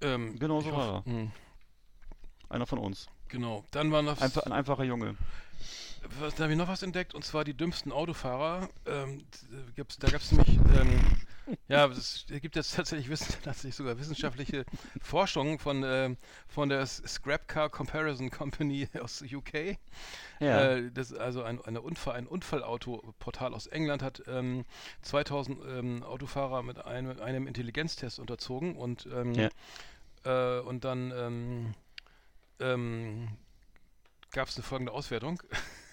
Ähm, 0.00 0.38
Genau 0.38 0.60
so 0.60 0.72
war 0.72 1.04
er. 1.06 1.10
Mhm. 1.10 1.30
Einer 2.48 2.66
von 2.66 2.78
uns. 2.78 3.08
Genau. 3.28 3.64
Dann 3.70 3.92
war 3.92 4.02
noch 4.02 4.20
Einfach, 4.20 4.42
ein 4.42 4.52
einfacher 4.52 4.82
Junge. 4.84 5.16
Was, 6.18 6.34
da 6.34 6.44
habe 6.44 6.52
ich 6.52 6.58
noch 6.58 6.68
was 6.68 6.82
entdeckt 6.82 7.14
und 7.14 7.24
zwar 7.24 7.44
die 7.44 7.54
dümmsten 7.54 7.92
Autofahrer. 7.92 8.68
Ähm, 8.86 9.24
gibt's, 9.74 9.98
da 9.98 10.08
gab 10.08 10.20
es 10.20 10.32
nämlich, 10.32 10.58
ähm, 10.76 11.00
ja, 11.68 11.86
es 11.86 12.26
gibt 12.28 12.56
jetzt 12.56 12.74
tatsächlich, 12.74 13.08
tatsächlich 13.42 13.74
sogar 13.74 13.98
wissenschaftliche 13.98 14.64
Forschung 15.00 15.58
von, 15.58 15.82
ähm, 15.84 16.16
von 16.48 16.68
der 16.68 16.86
Scrap 16.86 17.46
Car 17.48 17.68
Comparison 17.70 18.30
Company 18.30 18.88
aus 19.00 19.22
UK. 19.22 19.76
Ja. 20.40 20.72
Äh, 20.72 20.90
das 20.90 21.12
also 21.12 21.42
ein, 21.42 21.60
eine 21.64 21.80
Unfall, 21.80 22.14
ein 22.16 22.26
Unfallautoportal 22.26 23.54
aus 23.54 23.66
England 23.66 24.02
hat 24.02 24.22
ähm, 24.26 24.64
2000 25.02 25.58
ähm, 25.66 26.02
Autofahrer 26.02 26.62
mit 26.62 26.84
einem, 26.84 27.20
einem 27.20 27.46
Intelligenztest 27.46 28.18
unterzogen 28.18 28.74
und 28.76 29.06
ähm, 29.12 29.34
Ja. 29.34 29.48
äh, 30.24 30.60
und 30.60 30.84
dann 30.84 31.12
ähm, 31.14 31.74
ähm, 32.58 33.28
gab 34.32 34.48
es 34.48 34.56
eine 34.56 34.64
folgende 34.64 34.92
Auswertung. 34.92 35.42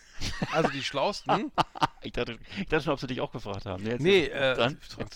also 0.52 0.70
die 0.70 0.84
Schlausten. 0.84 1.52
Ich 2.04 2.14
dachte, 2.14 2.38
ich 2.58 2.68
dachte 2.68 2.86
schon, 2.86 2.94
ob 2.94 3.00
sie 3.02 3.08
dich 3.08 3.20
auch 3.20 3.32
gefragt 3.32 3.66
haben. 3.66 3.84
nee, 3.84 4.22
ist- 4.28 4.32
äh, 4.32 4.54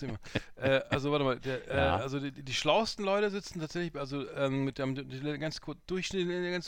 immer. 0.02 0.18
äh, 0.56 0.80
also 0.90 1.10
warte 1.12 1.24
mal, 1.24 1.38
der, 1.38 1.66
äh, 1.70 1.76
Ja. 1.76 1.96
also 1.96 2.18
die, 2.20 2.32
die 2.32 2.52
schlauesten 2.52 3.04
Leute 3.04 3.30
sitzen 3.30 3.60
tatsächlich, 3.60 3.98
also 3.98 4.28
ähm, 4.32 4.64
mit 4.64 4.78
dem 4.78 4.94
ganz 5.40 5.60
kurz 5.62 5.78
durchschnittlich, 5.86 6.60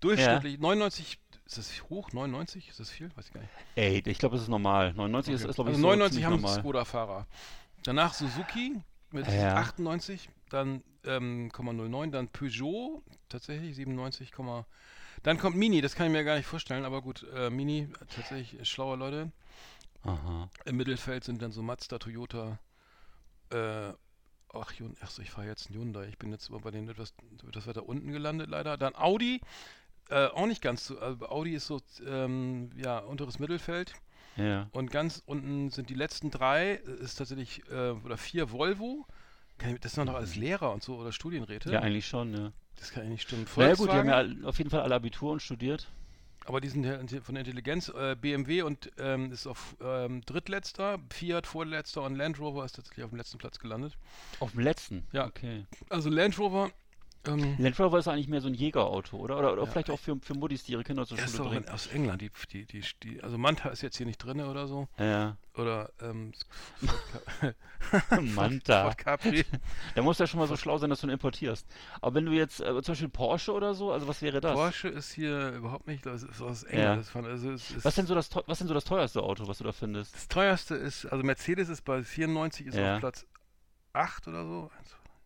durchschnittlich 0.00 0.58
99, 0.60 1.18
ist 1.46 1.58
das 1.58 1.82
hoch? 1.90 2.12
99? 2.12 2.68
Ist 2.70 2.80
das 2.80 2.88
viel? 2.90 3.10
Weiß 3.16 3.26
ich 3.26 3.32
gar 3.32 3.40
nicht. 3.40 3.50
Ey, 3.74 4.02
ich 4.06 4.18
glaube, 4.18 4.36
das 4.36 4.42
ist 4.44 4.48
normal. 4.48 4.94
99 4.94 5.34
ist, 5.34 5.42
Okay. 5.42 5.50
ist 5.50 5.54
glaube 5.56 5.70
ich, 5.70 5.74
also 5.76 5.82
so 5.82 5.88
99 5.88 6.22
ziemlich 6.24 6.50
haben. 6.50 6.60
Skoda-Fahrer. 6.62 7.26
Danach 7.82 8.14
Suzuki 8.14 8.80
mit 9.10 9.26
Ja. 9.28 9.56
98, 9.56 10.30
dann 10.54 10.82
ähm, 11.04 11.50
0,09, 11.52 12.10
dann 12.10 12.28
Peugeot 12.28 13.02
tatsächlich 13.28 13.76
97, 13.76 14.32
dann 15.22 15.38
kommt 15.38 15.56
Mini, 15.56 15.80
das 15.80 15.94
kann 15.94 16.06
ich 16.06 16.12
mir 16.12 16.24
gar 16.24 16.36
nicht 16.36 16.46
vorstellen, 16.46 16.84
aber 16.84 17.02
gut, 17.02 17.26
äh, 17.34 17.50
Mini 17.50 17.88
tatsächlich 18.14 18.68
schlaue 18.68 18.96
Leute. 18.96 19.32
Aha. 20.02 20.50
Im 20.66 20.76
Mittelfeld 20.76 21.24
sind 21.24 21.40
dann 21.40 21.52
so 21.52 21.62
Mazda, 21.62 21.98
Toyota, 21.98 22.58
äh, 23.50 23.92
ach, 24.52 24.72
ach 25.00 25.10
so, 25.10 25.22
ich 25.22 25.30
fahre 25.30 25.46
jetzt 25.46 25.68
einen 25.68 25.78
Hyundai, 25.78 26.08
ich 26.08 26.18
bin 26.18 26.30
jetzt 26.30 26.50
bei 26.50 26.70
den 26.70 26.88
etwas, 26.88 27.14
etwas 27.48 27.66
weiter 27.66 27.88
unten 27.88 28.12
gelandet 28.12 28.50
leider. 28.50 28.76
Dann 28.76 28.94
Audi, 28.94 29.40
äh, 30.10 30.26
auch 30.26 30.46
nicht 30.46 30.62
ganz 30.62 30.86
so, 30.86 30.98
also 30.98 31.26
Audi 31.28 31.54
ist 31.54 31.66
so, 31.66 31.80
ähm, 32.06 32.70
ja, 32.76 32.98
unteres 32.98 33.38
Mittelfeld. 33.38 33.94
Ja. 34.36 34.68
Und 34.72 34.90
ganz 34.90 35.22
unten 35.26 35.70
sind 35.70 35.90
die 35.90 35.94
letzten 35.94 36.30
drei, 36.30 36.74
äh, 36.74 37.02
ist 37.02 37.16
tatsächlich, 37.16 37.62
äh, 37.70 37.90
oder 37.90 38.16
vier 38.16 38.50
Volvo. 38.50 39.06
Kann 39.58 39.78
das 39.80 39.92
sind 39.92 40.06
doch 40.08 40.14
alles 40.14 40.36
Lehrer 40.36 40.72
und 40.72 40.82
so 40.82 40.96
oder 40.96 41.12
Studienräte. 41.12 41.70
ja, 41.70 41.80
eigentlich 41.80 42.06
schon, 42.06 42.34
ja. 42.34 42.52
das 42.76 42.90
kann 42.90 43.04
ja 43.04 43.10
nicht 43.10 43.22
stimmen. 43.22 43.46
Na 43.56 43.68
ja, 43.68 43.74
gut, 43.74 43.88
die 43.88 43.96
haben 43.96 44.08
ja 44.08 44.48
auf 44.48 44.58
jeden 44.58 44.70
Fall 44.70 44.80
alle 44.80 44.94
Abitur 44.94 45.32
und 45.32 45.40
studiert. 45.40 45.88
aber 46.46 46.60
die 46.60 46.68
sind 46.68 46.84
von 47.22 47.34
der 47.34 47.44
Intelligenz. 47.44 47.88
Äh, 47.88 48.16
BMW 48.20 48.62
und 48.62 48.90
ähm, 48.98 49.32
ist 49.32 49.46
auf 49.46 49.76
ähm, 49.80 50.22
drittletzter, 50.22 50.98
Fiat 51.10 51.46
vorletzter 51.46 52.02
und 52.02 52.16
Land 52.16 52.38
Rover 52.38 52.64
ist 52.64 52.76
tatsächlich 52.76 53.04
auf 53.04 53.10
dem 53.10 53.18
letzten 53.18 53.38
Platz 53.38 53.58
gelandet. 53.58 53.96
Auf 54.40 54.52
dem 54.52 54.60
letzten. 54.60 55.06
Ja. 55.12 55.26
Okay. 55.26 55.66
Also 55.88 56.10
Land 56.10 56.38
Rover, 56.38 56.70
ähm, 57.26 57.56
Land 57.58 57.78
Rover 57.80 57.98
ist 57.98 58.08
eigentlich 58.08 58.28
mehr 58.28 58.40
so 58.40 58.48
ein 58.48 58.54
Jägerauto, 58.54 59.16
oder? 59.16 59.38
Oder, 59.38 59.52
oder 59.52 59.64
Ja. 59.64 59.70
vielleicht 59.70 59.90
auch 59.90 59.98
für, 59.98 60.16
für 60.20 60.34
Muddis, 60.34 60.64
die 60.64 60.72
ihre 60.72 60.84
Kinder 60.84 61.06
zur 61.06 61.18
ist 61.18 61.36
Schule 61.36 61.48
bringen. 61.48 61.68
aus 61.68 61.86
England. 61.88 62.20
Die, 62.22 62.30
die, 62.52 62.66
die, 62.66 62.84
die, 63.02 63.22
also 63.22 63.38
Manta 63.38 63.68
ist 63.70 63.82
jetzt 63.82 63.96
hier 63.96 64.06
nicht 64.06 64.18
drin 64.18 64.40
oder 64.40 64.66
so. 64.66 64.88
Ja. 64.98 65.36
Oder 65.56 65.90
ähm, 66.00 66.32
Manta. 68.20 68.82
Ford 68.84 68.98
Capri. 68.98 69.44
Da 69.94 70.02
musst 70.02 70.18
du 70.20 70.24
ja 70.24 70.28
schon 70.28 70.40
mal 70.40 70.46
so 70.48 70.56
schlau 70.56 70.78
sein, 70.78 70.90
dass 70.90 71.00
du 71.00 71.06
ihn 71.06 71.10
importierst. 71.12 71.66
Aber 72.00 72.14
wenn 72.14 72.26
du 72.26 72.32
jetzt 72.32 72.60
äh, 72.60 72.82
zum 72.82 72.92
Beispiel 72.92 73.08
Porsche 73.08 73.52
oder 73.52 73.74
so, 73.74 73.92
also 73.92 74.08
was 74.08 74.22
wäre 74.22 74.40
das? 74.40 74.54
Porsche 74.54 74.88
ist 74.88 75.12
hier 75.12 75.50
überhaupt 75.52 75.86
nicht, 75.86 76.04
das 76.06 76.22
ist 76.22 76.40
aus 76.40 76.62
Ja. 76.62 76.68
England. 76.68 77.06
Fand, 77.06 77.26
also 77.26 77.50
es 77.52 77.70
ist, 77.70 77.84
Was 77.84 77.94
denn 77.94 78.06
so 78.06 78.14
das 78.14 78.30
was 78.46 78.58
denn 78.58 78.68
so 78.68 78.74
das 78.74 78.84
teuerste 78.84 79.22
Auto, 79.22 79.46
was 79.46 79.58
du 79.58 79.64
da 79.64 79.72
findest? 79.72 80.14
Das 80.14 80.28
teuerste 80.28 80.74
ist, 80.74 81.06
also 81.06 81.22
Mercedes 81.24 81.68
ist 81.68 81.82
bei 81.82 82.02
94, 82.02 82.66
ist 82.66 82.74
Ja. 82.76 82.94
auf 82.94 83.00
Platz 83.00 83.26
8 83.92 84.28
oder 84.28 84.44
so. 84.44 84.70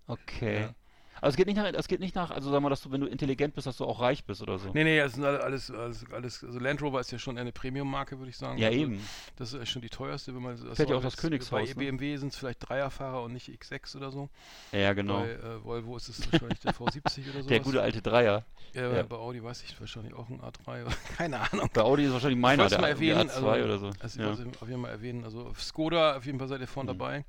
Okay. 0.07 0.61
Ja. 0.62 0.75
Also 1.21 1.31
es 1.35 1.37
geht 1.37 1.47
nicht 1.47 1.57
nach, 1.57 1.67
es 1.73 1.89
geht 1.89 2.01
nicht 2.01 2.15
nach, 2.15 2.31
also 2.31 2.51
sag 2.51 2.61
mal, 2.61 2.69
dass 2.71 2.83
du, 2.83 2.91
wenn 2.91 3.01
du 3.01 3.07
intelligent 3.07 3.55
bist, 3.55 3.67
dass 3.67 3.77
du 3.77 3.85
auch 3.85 4.01
reich 4.01 4.25
bist 4.25 4.43
oder 4.43 4.59
so. 4.59 4.71
Nee, 4.73 4.85
nee, 4.85 4.99
es 4.99 5.15
sind 5.15 5.25
alle- 5.25 5.43
alles, 5.43 5.71
alles, 5.71 6.05
alles, 6.13 6.45
also 6.45 6.59
Land 6.59 6.81
Rover 6.83 7.01
ist 7.01 7.11
ja 7.11 7.19
schon 7.19 7.39
eine 7.39 7.53
Premium-Marke, 7.53 8.19
würde 8.19 8.31
ich 8.31 8.37
sagen. 8.37 8.59
Ja, 8.59 8.69
also, 8.69 8.79
eben. 8.81 9.01
Das 9.37 9.53
ist 9.53 9.69
schon 9.69 9.83
die 9.83 9.89
teuerste, 9.89 10.35
wenn 10.35 10.43
man 10.43 10.57
das 10.65 10.77
Fährt 10.77 10.91
ja 10.91 10.97
auch 10.97 11.03
das 11.03 11.17
Königshaus, 11.17 11.61
Bei 11.61 11.67
ne? 11.67 11.75
BMW 11.75 12.17
sind 12.17 12.33
es 12.33 12.39
vielleicht 12.39 12.69
Dreierfahrer 12.69 13.23
und 13.23 13.33
nicht 13.33 13.49
X6 13.49 13.97
oder 13.97 14.11
so. 14.11 14.29
Ja, 14.73 14.93
genau. 14.93 15.21
Bei 15.21 15.31
äh, 15.33 15.65
Volvo 15.65 15.97
ist 15.97 16.09
es 16.09 16.33
wahrscheinlich 16.33 16.61
der 16.61 16.73
V70 16.75 17.31
oder 17.31 17.43
so. 17.43 17.49
Der 17.49 17.61
gute 17.61 17.83
alte 17.83 18.03
Dreier. 18.03 18.45
Ja, 18.75 18.93
ja. 18.97 19.03
bei 19.03 19.17
Audi 19.17 19.43
weiß 19.43 19.63
ich 19.63 19.81
wahrscheinlich 19.81 20.13
auch 20.15 20.29
ein 20.29 20.41
A3 20.41 20.85
oder 20.85 20.95
keine 21.17 21.41
Ahnung. 21.41 21.71
Bei 21.73 21.83
Audi 21.83 22.05
ist 22.05 22.13
wahrscheinlich 22.13 22.37
Ich 22.39 22.43
meiner, 22.43 22.69
der 22.69 22.81
mal 22.81 22.89
erwähnen, 22.89 23.29
A2 23.31 23.33
also, 23.35 23.65
oder 23.65 23.79
so. 23.79 23.91
Also 24.01 24.21
ja. 24.21 24.33
ich 24.33 24.63
auf 24.63 24.69
jeden 24.69 24.83
Fall 24.83 24.91
erwähnen, 24.91 25.25
also 25.25 25.53
Skoda, 25.59 26.17
auf 26.17 26.27
jeden 26.27 26.39
Fall 26.39 26.49
seid 26.49 26.61
ihr 26.61 26.67
Mhm. 26.67 26.71
vorne 26.71 26.89
dabei. 26.89 27.25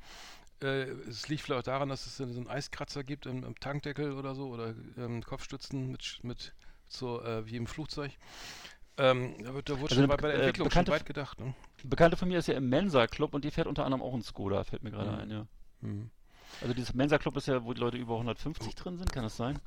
Äh, 0.62 0.84
es 1.08 1.28
liegt 1.30 1.44
vielleicht 1.44 1.62
auch 1.62 1.72
daran, 1.72 1.90
dass 1.90 2.06
es 2.06 2.18
so 2.18 2.24
einen 2.24 2.48
Eiskratzer 2.48 3.04
gibt 3.04 3.26
im, 3.26 3.44
im 3.44 3.60
Tankdeckel 3.60 4.14
oder 4.14 4.36
so 4.36 4.50
oder 4.50 4.74
ähm, 4.98 5.24
Kopfstützen 5.24 5.90
mit, 5.92 6.20
mit 6.24 6.54
so 6.88 7.22
äh, 7.22 7.46
wie 7.46 7.56
im 7.56 7.68
Flugzeug. 7.68 8.12
Ähm, 8.98 9.36
da, 9.44 9.54
wird, 9.54 9.70
da 9.70 9.74
wurde 9.80 9.92
Also 9.92 9.96
schon 9.96 10.08
bei, 10.08 10.18
bei 10.18 10.28
der 10.28 10.36
äh, 10.36 10.40
Entwicklung 10.40 10.72
schon 10.72 10.88
weit 10.88 11.06
gedacht. 11.06 11.40
Ne? 11.40 11.54
Bekannte 11.84 12.18
von 12.18 12.28
mir 12.28 12.40
ist 12.40 12.48
ja 12.48 12.56
im 12.56 12.68
Mensa-Club 12.68 13.34
und 13.34 13.46
die 13.46 13.52
fährt 13.52 13.68
unter 13.68 13.86
anderem 13.86 14.02
auch 14.02 14.14
einen 14.14 14.24
Skoda, 14.24 14.64
fällt 14.66 14.84
mir 14.84 14.92
gerade 14.92 15.12
Mhm. 15.12 15.18
ein, 15.18 15.32
ja. 15.32 15.48
Mhm. 15.82 16.10
Also 16.62 16.74
dieses 16.74 16.94
Mensa-Club 16.94 17.38
ist 17.38 17.48
ja, 17.48 17.64
wo 17.64 17.74
die 17.74 17.80
Leute 17.80 17.98
über 17.98 18.16
150 18.16 18.76
drin 18.76 18.98
sind, 18.98 19.14
kann 19.14 19.24
das 19.24 19.38
sein? 19.38 19.60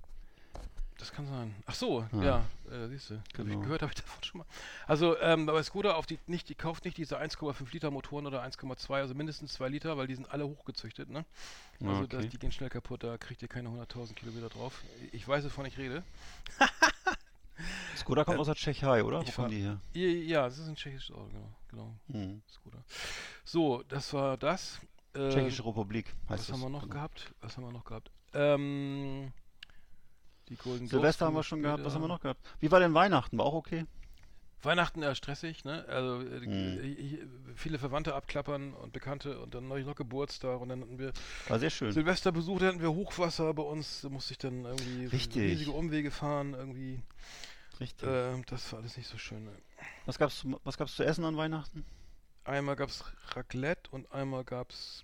Das 1.02 1.10
kann 1.10 1.26
sein. 1.26 1.52
Ach 1.66 1.74
so, 1.74 2.06
Ja. 2.12 2.22
ja, 2.22 2.44
äh, 2.70 2.86
siehst 2.86 3.10
du. 3.10 3.20
Genau. 3.34 3.58
Gehört 3.58 3.82
habe 3.82 3.90
ich 3.92 4.00
davon 4.00 4.22
schon 4.22 4.38
mal. 4.38 4.46
Also, 4.86 5.18
ähm, 5.18 5.48
aber 5.48 5.60
Skoda 5.64 5.94
auf 5.94 6.06
die, 6.06 6.20
nicht, 6.28 6.48
die 6.48 6.54
kauft 6.54 6.84
nicht 6.84 6.96
diese 6.96 7.18
1,5 7.20 7.72
Liter 7.72 7.90
Motoren 7.90 8.24
oder 8.24 8.40
1,2, 8.44 8.94
also 8.94 9.12
mindestens 9.12 9.52
2 9.54 9.68
Liter, 9.68 9.96
weil 9.96 10.06
die 10.06 10.14
sind 10.14 10.30
alle 10.30 10.46
hochgezüchtet, 10.46 11.10
ne? 11.10 11.24
Also 11.80 12.02
okay. 12.02 12.06
das, 12.08 12.28
die 12.28 12.38
gehen 12.38 12.52
schnell 12.52 12.70
kaputt, 12.70 13.02
da 13.02 13.18
kriegt 13.18 13.42
ihr 13.42 13.48
keine 13.48 13.68
100.000 13.70 14.14
Kilometer 14.14 14.48
drauf. 14.48 14.80
Ich 15.10 15.26
weiß, 15.26 15.44
wovon 15.44 15.66
ich 15.66 15.76
rede. 15.76 16.04
Skoda 17.96 18.24
kommt 18.24 18.38
aus 18.38 18.46
der 18.46 18.54
Tschechei, 18.54 19.02
oder? 19.02 19.18
Wo 19.18 19.22
Äh, 19.22 19.28
ich 19.28 19.34
kommen 19.34 19.48
fahr- 19.48 19.48
die 19.48 19.62
her? 19.62 20.22
Ja, 20.24 20.44
das 20.44 20.58
ist 20.58 20.68
ein 20.68 20.76
tschechisches 20.76 21.14
Auto, 21.16 21.26
genau. 21.32 21.48
genau. 21.68 21.94
Mhm. 22.06 22.42
Skoda. 22.48 22.78
So, 23.44 23.82
das 23.88 24.12
war 24.12 24.36
das. 24.36 24.78
Äh, 25.14 25.30
Tschechische 25.30 25.64
Republik 25.66 26.06
heißt 26.28 26.30
was 26.30 26.46
das. 26.46 26.52
haben 26.54 26.60
wir 26.62 26.68
noch 26.70 26.82
Genau. 26.82 26.94
gehabt? 26.94 27.34
Was 27.40 27.56
haben 27.56 27.64
wir 27.64 27.72
noch 27.72 27.84
gehabt? 27.84 28.10
Ähm, 28.34 29.32
die 30.52 30.56
Golden 30.58 30.86
Silvester 30.86 31.26
haben 31.26 31.34
wir 31.34 31.42
schon 31.42 31.62
gehabt. 31.62 31.82
Was 31.84 31.94
haben 31.94 32.02
wir 32.02 32.08
noch 32.08 32.20
gehabt? 32.20 32.40
Wie 32.60 32.70
war 32.70 32.78
denn 32.78 32.92
Weihnachten? 32.92 33.38
War 33.38 33.46
auch 33.46 33.54
okay? 33.54 33.86
Weihnachten 34.62 35.02
ja 35.02 35.14
stressig, 35.14 35.64
ne? 35.64 35.84
Also 35.88 36.20
äh, 36.20 36.40
Mhm. 36.46 36.78
ich, 36.84 36.98
ich, 37.14 37.18
viele 37.56 37.78
Verwandte 37.78 38.14
abklappern 38.14 38.74
und 38.74 38.92
Bekannte 38.92 39.40
und 39.40 39.54
dann 39.54 39.66
neulich 39.66 39.86
noch 39.86 39.96
Geburtstag 39.96 40.60
und 40.60 40.68
dann 40.68 40.82
hatten 40.82 40.98
wir 40.98 41.12
War 41.48 41.58
sehr 41.58 41.70
schön. 41.70 41.90
Silvesterbesuch, 41.90 42.60
da 42.60 42.66
hatten 42.66 42.80
wir 42.80 42.92
Hochwasser 42.92 43.52
bei 43.54 43.62
uns, 43.62 44.02
da 44.02 44.08
musste 44.10 44.32
ich 44.32 44.38
dann 44.38 44.64
irgendwie 44.64 45.06
Richtig. 45.06 45.42
riesige 45.42 45.72
Umwege 45.72 46.10
fahren, 46.10 46.52
irgendwie. 46.54 47.02
Richtig. 47.80 48.06
Äh, 48.08 48.40
das 48.46 48.70
war 48.72 48.80
alles 48.80 48.96
nicht 48.96 49.08
so 49.08 49.18
schön. 49.18 49.44
Ne? 49.44 49.52
was 50.04 50.18
gab's 50.18 50.38
zu, 50.38 50.60
was 50.64 50.76
gab's 50.76 50.94
zu 50.94 51.02
essen 51.02 51.24
an 51.24 51.36
Weihnachten? 51.36 51.84
Einmal 52.44 52.76
gab 52.76 52.90
es 52.90 53.04
Raclette 53.34 53.90
und 53.90 54.12
einmal 54.12 54.44
gab 54.44 54.70
es, 54.70 55.02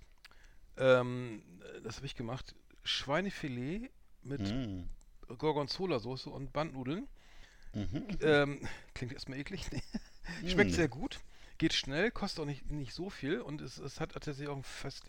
ähm, 0.76 1.42
das 1.82 1.96
habe 1.96 2.06
ich 2.06 2.14
gemacht, 2.14 2.54
Schweinefilet 2.84 3.90
mit 4.22 4.40
Mhm. 4.40 4.88
Gorgonzola-Soße 5.36 6.30
und 6.30 6.52
Bandnudeln. 6.52 7.06
Mhm. 7.74 8.06
Ähm, 8.22 8.60
klingt 8.94 9.12
erstmal 9.12 9.38
eklig. 9.38 9.66
Nee. 9.72 9.82
Schmeckt 10.48 10.70
Mhm. 10.70 10.74
sehr 10.74 10.88
gut, 10.88 11.20
geht 11.58 11.72
schnell, 11.74 12.10
kostet 12.10 12.40
auch 12.40 12.46
nicht, 12.46 12.70
nicht 12.70 12.92
so 12.94 13.10
viel 13.10 13.40
und 13.40 13.60
es, 13.60 13.78
es 13.78 14.00
hat 14.00 14.12
tatsächlich 14.12 14.48
auch 14.48 14.54
einen 14.54 14.62
fest, 14.62 15.04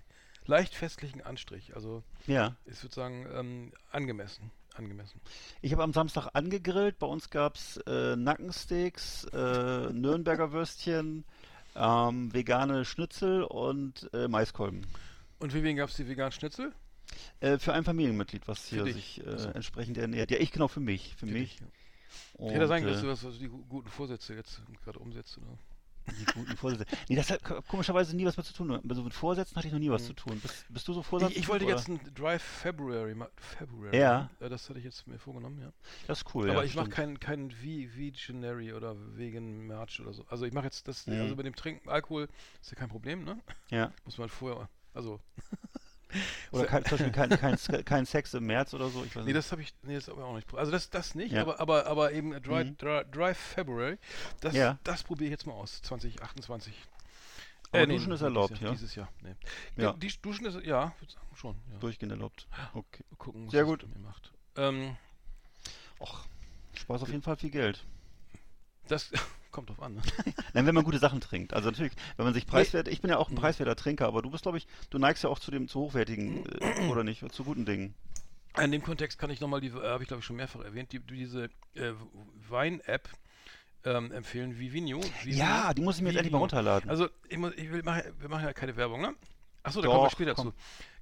leicht 0.45 0.75
festlichen 0.75 1.21
Anstrich. 1.21 1.75
Also 1.75 2.03
Ja. 2.27 2.55
ich 2.65 2.81
würde 2.83 2.95
sagen, 2.95 3.27
ähm, 3.33 3.71
angemessen. 3.91 4.51
Angemessen. 4.75 5.19
Ich 5.61 5.73
habe 5.73 5.83
am 5.83 5.91
Samstag 5.93 6.29
angegrillt. 6.33 6.99
Bei 6.99 7.07
uns 7.07 7.29
gab's 7.31 7.77
äh, 7.87 8.15
Nackensteaks, 8.15 9.25
äh, 9.25 9.89
Nürnberger 9.93 10.51
Würstchen, 10.53 11.25
ähm, 11.75 12.33
vegane 12.33 12.85
Schnitzel 12.85 13.43
und 13.43 14.09
äh, 14.13 14.27
Maiskolben. 14.27 14.85
Und 15.39 15.51
für 15.51 15.63
wen 15.63 15.75
gab 15.75 15.89
es 15.89 15.95
die 15.97 16.07
veganen 16.07 16.31
Schnitzel? 16.31 16.71
Äh, 17.39 17.57
für 17.57 17.73
ein 17.73 17.83
Familienmitglied, 17.83 18.47
was 18.47 18.65
hier 18.65 18.83
sich 18.85 19.25
äh, 19.25 19.29
Achso. 19.29 19.49
entsprechend 19.49 19.97
ernährt. 19.97 20.31
Ja, 20.31 20.37
ich 20.39 20.51
genau 20.51 20.67
für 20.67 20.79
mich. 20.79 21.15
Für, 21.15 21.25
mich. 21.25 21.57
dich. 21.57 21.67
Und, 22.33 22.51
Hätte 22.53 22.67
sein, 22.67 22.85
äh, 22.87 22.91
dass 23.01 23.21
du 23.21 23.31
die 23.31 23.47
gu- 23.47 23.63
guten 23.67 23.89
Vorsätze 23.89 24.33
jetzt 24.33 24.61
gerade 24.83 24.99
umsetzt. 24.99 25.37
Oder? 25.37 25.57
Die 26.19 26.25
guten 26.25 26.57
Vorsätze. 26.57 26.85
Nee, 27.07 27.15
das 27.15 27.29
hat 27.29 27.43
ko- 27.43 27.61
komischerweise 27.67 28.15
nie 28.15 28.25
was 28.25 28.35
mit 28.35 28.45
zu 28.45 28.53
tun. 28.53 28.71
Also 28.89 29.03
mit 29.03 29.13
Vorsätzen 29.13 29.55
hatte 29.55 29.67
ich 29.67 29.73
noch 29.73 29.79
nie 29.79 29.91
was 29.91 30.05
zu 30.07 30.13
tun. 30.13 30.39
Bist, 30.39 30.65
bist 30.69 30.87
du 30.87 30.93
so 30.93 31.03
Vorsatz? 31.03 31.29
Mhm. 31.29 31.35
Ich, 31.35 31.41
ich 31.43 31.47
wollte 31.49 31.65
jetzt 31.65 31.87
ein 31.87 31.99
Drive 32.15 32.41
February, 32.41 33.13
ma- 33.13 33.29
February. 33.35 33.95
Ja. 33.97 34.29
Äh, 34.39 34.49
Das 34.49 34.67
hatte 34.69 34.79
ich 34.79 34.85
jetzt 34.85 35.05
mir 35.07 35.19
vorgenommen, 35.19 35.59
ja. 35.59 35.71
Das 36.07 36.19
ist 36.21 36.33
cool. 36.33 36.49
Aber 36.49 36.61
ja, 36.61 36.65
ich 36.65 36.75
mache 36.75 36.89
keinen 36.89 37.19
kein 37.19 37.51
Ve- 37.51 37.89
Veganary 37.95 38.73
oder 38.73 38.95
Vegan 39.17 39.67
March 39.67 39.99
oder 39.99 40.13
so. 40.13 40.25
Also 40.29 40.45
ich 40.45 40.53
mache 40.53 40.65
jetzt 40.65 40.87
das, 40.87 41.05
Mhm. 41.05 41.13
also 41.21 41.35
mit 41.35 41.45
dem 41.45 41.55
Trinken, 41.55 41.87
Alkohol 41.89 42.27
ist 42.61 42.71
ja 42.71 42.77
kein 42.77 42.89
Problem, 42.89 43.23
ne? 43.23 43.39
Ja. 43.69 43.91
Muss 44.05 44.17
man 44.17 44.29
vorher, 44.29 44.67
also 44.95 45.19
Oder 46.51 46.65
kein, 46.65 46.83
zum 46.85 46.97
Beispiel 46.97 47.11
kein, 47.11 47.29
kein, 47.29 47.57
kein 47.85 48.05
Sex 48.05 48.33
im 48.33 48.45
März 48.45 48.73
oder 48.73 48.89
so. 48.89 49.03
Ich 49.03 49.15
weiß 49.15 49.23
Nee, 49.25 49.33
nicht. 49.33 49.37
das 49.37 49.51
habe 49.51 49.61
ich, 49.61 49.73
nee, 49.83 49.95
das 49.95 50.07
habe 50.07 50.19
ich 50.21 50.25
auch 50.25 50.35
nicht. 50.35 50.53
Also 50.53 50.71
das, 50.71 50.89
das 50.89 51.13
nicht, 51.15 51.31
Ja. 51.33 51.41
aber, 51.41 51.59
aber, 51.59 51.85
aber 51.85 52.11
eben 52.11 52.31
Dry, 52.41 52.65
Mhm. 52.65 52.77
Dry, 52.77 53.03
Dry 53.11 53.33
February, 53.35 53.97
das, 54.41 54.55
Ja. 54.55 54.79
das 54.83 55.03
probiere 55.03 55.25
ich 55.25 55.31
jetzt 55.31 55.45
mal 55.45 55.53
aus, 55.53 55.81
2028. 55.83 56.73
Aber 57.71 57.85
nee, 57.85 57.93
Duschen 57.97 58.11
ist 58.11 58.19
dieses 58.19 58.21
erlaubt, 58.23 58.51
Jahr, 58.59 58.61
ja? 58.63 58.71
Dieses 58.71 58.95
Jahr, 58.95 59.09
nee. 59.21 59.35
Ja. 59.77 59.93
Die 59.93 60.11
Duschen 60.21 60.45
ist, 60.47 60.59
ja, 60.65 60.91
schon. 61.35 61.55
Ja. 61.71 61.77
Durchgehend 61.79 62.11
erlaubt. 62.11 62.47
Okay. 62.73 63.03
Gucken, 63.19 63.45
was 63.45 63.51
Sehr 63.51 63.63
gut. 63.63 63.85
mir 63.87 63.99
macht. 63.99 64.31
Ähm, 64.55 64.97
Och, 65.99 66.25
Spaß 66.73 67.03
auf 67.03 67.09
jeden 67.09 67.21
Fall 67.21 67.35
viel 67.35 67.51
Geld. 67.51 67.85
das 68.87 69.11
kommt 69.51 69.69
drauf 69.69 69.81
an, 69.81 69.95
ne? 69.95 70.01
Nein, 70.53 70.65
wenn 70.65 70.75
man 70.75 70.83
gute 70.83 70.99
Sachen 70.99 71.21
trinkt. 71.21 71.53
Also 71.53 71.69
natürlich, 71.69 71.93
wenn 72.17 72.25
man 72.25 72.33
sich 72.33 72.45
preiswert, 72.45 72.87
ich 72.87 73.01
bin 73.01 73.09
ja 73.09 73.17
auch 73.17 73.29
ein 73.29 73.35
preiswerter 73.35 73.75
Trinker, 73.75 74.07
aber 74.07 74.21
du 74.21 74.29
bist, 74.29 74.43
glaube 74.43 74.57
ich, 74.57 74.67
du 74.89 74.97
neigst 74.99 75.23
ja 75.23 75.29
auch 75.29 75.39
zu 75.39 75.51
dem 75.51 75.67
zu 75.67 75.79
hochwertigen 75.79 76.45
äh, 76.59 76.87
oder 76.89 77.03
nicht, 77.03 77.29
zu 77.33 77.43
guten 77.43 77.65
Dingen. 77.65 77.95
In 78.57 78.71
dem 78.71 78.81
Kontext 78.83 79.19
kann 79.19 79.29
ich 79.29 79.39
nochmal, 79.39 79.61
die 79.61 79.67
äh, 79.67 79.71
habe 79.83 80.03
ich 80.03 80.07
glaube 80.07 80.19
ich 80.21 80.25
schon 80.25 80.35
mehrfach 80.35 80.61
erwähnt, 80.61 80.91
die, 80.91 80.99
diese 80.99 81.45
äh, 81.75 81.93
Wein-App 82.49 83.09
ähm, 83.85 84.11
empfehlen, 84.11 84.59
Vivino. 84.59 85.01
Vivino. 85.23 85.37
Ja, 85.37 85.73
die 85.73 85.81
muss 85.81 85.97
ich 85.97 86.01
mir 86.01 86.09
jetzt 86.09 86.17
endlich 86.17 86.33
mal 86.33 86.39
runterladen. 86.39 86.89
Also, 86.89 87.07
ich 87.29 87.37
muss, 87.37 87.53
ich 87.55 87.71
will, 87.71 87.81
mach, 87.83 88.01
wir 88.19 88.29
machen 88.29 88.43
ja 88.43 88.53
keine 88.53 88.75
Werbung, 88.75 89.01
ne? 89.01 89.15
Achso, 89.63 89.81
da 89.81 89.87
Doch, 89.87 89.93
kommen 89.93 90.05
wir 90.05 90.09
später 90.11 90.33
komm. 90.35 90.47
zu. 90.47 90.53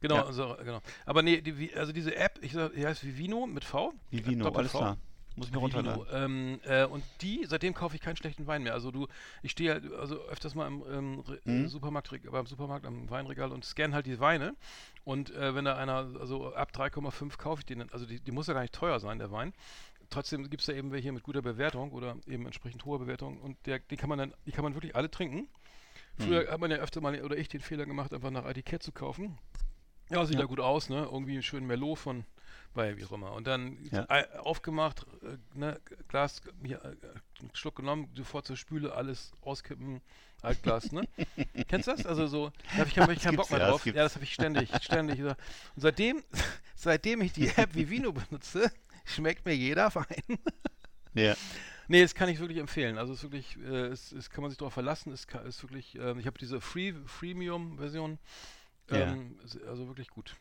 Genau, 0.02 0.16
Ja. 0.16 0.26
also, 0.26 0.56
genau. 0.64 0.82
Aber 1.06 1.22
nee, 1.24 1.42
die, 1.42 1.74
also 1.76 1.92
diese 1.94 2.16
App, 2.16 2.40
ich 2.42 2.54
sag, 2.54 2.74
die 2.74 2.86
heißt 2.86 3.04
Vivino 3.06 3.48
mit 3.48 3.64
V. 3.64 3.94
Vivino, 4.12 4.46
Doppel 4.46 4.60
alles 4.60 4.72
V. 4.72 4.78
klar. 4.80 4.98
Muss 5.38 5.48
ich 5.48 5.54
mir 5.54 5.60
runterladen. 5.60 6.06
Ähm, 6.12 6.60
äh, 6.66 6.86
und 6.86 7.04
die, 7.22 7.46
seitdem 7.48 7.76
kaufe 7.76 7.96
ich 7.96 8.02
keinen 8.02 8.16
schlechten 8.18 8.48
Wein 8.48 8.64
mehr. 8.64 8.74
Also 8.74 8.90
du, 8.90 9.08
ich 9.44 9.52
stehe 9.52 9.72
halt 9.72 9.94
also 9.94 10.20
öfters 10.24 10.56
mal 10.56 10.68
im, 10.68 10.84
ähm, 10.92 11.24
Mhm. 11.46 11.68
Supermarkt, 11.68 12.10
beim 12.32 12.48
Supermarkt 12.48 12.86
am 12.88 13.08
Weinregal 13.10 13.52
und 13.52 13.64
scanne 13.64 13.94
halt 13.94 14.08
die 14.08 14.20
Weine. 14.20 14.56
Und 15.04 15.30
äh, 15.36 15.54
wenn 15.54 15.64
da 15.64 15.78
einer, 15.78 16.10
also 16.20 16.54
ab 16.56 16.72
3,5 16.74 17.38
kaufe 17.38 17.62
ich 17.62 17.66
den, 17.68 17.88
also 17.92 18.08
die, 18.08 18.20
die 18.20 18.32
muss 18.32 18.48
ja 18.48 18.56
gar 18.56 18.62
nicht 18.62 18.74
teuer 18.74 19.00
sein, 19.00 19.20
der 19.20 19.32
Wein. 19.32 19.54
Trotzdem 20.10 20.50
gibt 20.50 20.62
es 20.62 20.66
da 20.66 20.74
eben 20.74 20.92
welche 20.92 21.12
mit 21.12 21.22
guter 21.22 21.42
Bewertung 21.44 21.92
oder 21.92 22.16
eben 22.28 22.46
entsprechend 22.46 22.84
hoher 22.86 22.98
Bewertung 22.98 23.40
und 23.40 23.58
der, 23.68 23.80
die 23.80 23.98
kann 23.98 24.10
man 24.10 24.18
dann, 24.18 24.34
die 24.46 24.52
kann 24.52 24.64
man 24.64 24.74
wirklich 24.74 24.96
alle 24.96 25.12
trinken. 25.12 25.48
Früher 26.18 26.46
Mhm. 26.46 26.52
hat 26.52 26.60
man 26.60 26.72
ja 26.72 26.78
öfter 26.78 27.00
mal, 27.00 27.22
oder 27.22 27.38
ich 27.38 27.48
den 27.48 27.62
Fehler 27.62 27.86
gemacht, 27.86 28.12
einfach 28.12 28.32
nach 28.32 28.46
Etikett 28.46 28.82
zu 28.82 28.92
kaufen. 28.92 29.38
Ja, 30.10 30.26
sieht 30.26 30.36
Ja. 30.36 30.42
ja 30.42 30.46
gut 30.48 30.62
aus, 30.62 30.90
ne? 30.90 31.08
Irgendwie 31.12 31.34
einen 31.34 31.44
schönen 31.44 31.68
Merlot 31.68 32.00
von, 32.00 32.26
bei 32.78 32.96
wie 32.96 33.04
auch 33.04 33.12
immer. 33.12 33.34
Und 33.34 33.46
dann 33.48 33.78
Ja. 33.92 34.06
aufgemacht, 34.40 35.06
äh, 35.24 35.38
ne, 35.58 35.82
Glas, 36.08 36.42
hier, 36.64 36.78
äh, 36.86 36.96
einen 37.42 37.50
Schluck 37.54 37.76
genommen, 37.76 38.10
sofort 38.16 38.46
zur 38.46 38.56
Spüle, 38.56 38.94
alles 38.94 39.34
auskippen, 39.42 40.02
Altglas, 40.42 40.92
ne? 40.92 41.08
Kennst 41.68 41.88
du 41.88 41.92
das? 41.96 42.06
Also 42.06 42.28
so, 42.28 42.52
da 42.72 42.78
habe 42.78 42.90
ich, 42.90 43.00
hab 43.00 43.10
ich 43.10 43.22
keinen 43.22 43.36
Bock 43.36 43.50
mehr 43.50 43.60
ja, 43.60 43.66
das 43.66 43.72
drauf. 43.72 43.86
Ja, 43.86 43.92
gibt's. 43.92 44.04
das 44.04 44.16
habe 44.16 44.24
ich 44.24 44.34
ständig, 44.34 44.70
ständig. 44.82 45.20
Und 45.22 45.36
seitdem, 45.76 46.24
seitdem 46.76 47.22
ich 47.22 47.34
die 47.34 47.48
App 47.50 47.76
Vivino 47.76 48.14
benutze, 48.14 48.72
schmeckt 49.04 49.46
mir 49.46 49.56
jeder 49.56 49.94
Wein. 49.96 50.38
Ja. 51.14 51.36
Nee, 51.88 52.02
das 52.02 52.14
kann 52.14 52.30
ich 52.30 52.40
wirklich 52.40 52.60
empfehlen. 52.60 52.98
Also 52.98 53.14
es 53.14 53.20
ist 53.20 53.24
wirklich, 53.24 53.58
äh, 53.58 53.88
es, 53.88 54.12
es 54.12 54.30
kann 54.30 54.42
man 54.44 54.52
sich 54.52 54.58
darauf 54.58 54.74
verlassen. 54.74 55.12
Es 55.12 55.26
kann, 55.26 55.46
ist 55.46 55.64
wirklich, 55.64 55.96
ähm, 55.96 56.20
ich 56.20 56.28
habe 56.28 56.38
diese 56.38 56.62
Free 56.62 56.94
Freemium-Version. 57.06 58.20
Ja. 58.92 58.98
Ähm, 58.98 59.40
ist 59.44 59.62
also 59.64 59.88
wirklich 59.88 60.10
gut. 60.10 60.36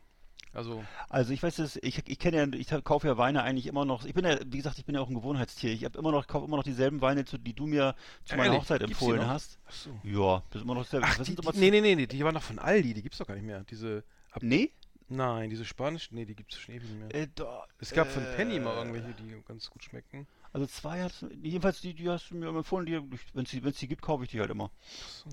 Also 0.56 0.82
Also 1.08 1.32
ich 1.32 1.42
weiß 1.42 1.58
es, 1.60 1.76
ich, 1.76 2.02
ich 2.08 2.18
kenne 2.18 2.36
ja, 2.36 2.46
ich 2.58 2.68
kaufe 2.84 3.06
ja 3.06 3.16
Weine 3.18 3.42
eigentlich 3.42 3.66
immer 3.66 3.84
noch. 3.84 4.04
Ich 4.04 4.14
bin 4.14 4.24
ja, 4.24 4.38
wie 4.46 4.56
gesagt, 4.56 4.78
ich 4.78 4.84
bin 4.84 4.94
ja 4.94 5.00
auch 5.00 5.08
ein 5.08 5.14
Gewohnheitstier. 5.14 5.72
Ich 5.72 5.84
habe 5.84 5.98
immer 5.98 6.10
noch, 6.12 6.26
kaufe 6.26 6.46
immer 6.46 6.56
noch 6.56 6.64
dieselben 6.64 7.00
Weine, 7.00 7.24
zu, 7.24 7.38
die 7.38 7.52
du 7.54 7.66
mir 7.66 7.94
zu 8.24 8.34
meiner 8.36 8.46
Ehrlich? 8.46 8.60
Hochzeit 8.62 8.80
Gibt's 8.80 8.98
die 8.98 9.04
empfohlen 9.04 9.20
noch? 9.22 9.28
hast. 9.28 9.58
Achso. 9.66 9.90
Ja, 10.02 10.42
das 10.50 10.60
ist 10.60 10.64
immer 10.64 10.74
noch 10.74 10.82
dasselbe. 10.84 11.06
Ach, 11.06 11.18
Was 11.18 11.26
die, 11.26 11.34
sind 11.34 11.38
die, 11.44 11.48
immer- 11.48 11.58
nee, 11.58 11.70
nee, 11.70 11.80
nee, 11.80 11.94
nee, 11.94 12.06
die 12.06 12.24
waren 12.24 12.34
doch 12.34 12.42
von 12.42 12.58
Aldi, 12.58 12.94
die 12.94 13.02
gibt's 13.02 13.18
doch 13.18 13.26
gar 13.26 13.34
nicht 13.34 13.44
mehr. 13.46 13.64
Diese, 13.70 14.02
ab, 14.32 14.42
Nee? 14.42 14.72
nein, 15.08 15.50
diese 15.50 15.64
spanischen, 15.64 16.16
nee, 16.16 16.24
die 16.24 16.34
gibt's 16.34 16.58
schon 16.58 16.74
ewig 16.74 16.88
nicht 16.90 16.98
mehr. 16.98 17.14
Äh, 17.14 17.28
da, 17.34 17.64
es 17.78 17.92
gab 17.92 18.08
von 18.10 18.24
äh, 18.24 18.34
Penny 18.36 18.58
mal 18.58 18.76
irgendwelche, 18.76 19.14
die 19.14 19.40
ganz 19.46 19.70
gut 19.70 19.84
schmeckten. 19.84 20.26
Also 20.52 20.66
zwei 20.66 21.02
hast 21.02 21.20
du, 21.22 21.28
jedenfalls 21.42 21.80
die, 21.82 21.92
die 21.92 22.08
hast 22.08 22.30
du 22.30 22.34
mir 22.36 22.48
empfohlen, 22.48 22.86
die, 22.86 22.94
wenn 23.34 23.44
es 23.44 23.50
die, 23.50 23.62
wenn's 23.62 23.78
die 23.78 23.88
gibt, 23.88 24.00
kaufe 24.00 24.24
ich 24.24 24.30
die 24.30 24.40
halt 24.40 24.50
immer. 24.50 24.70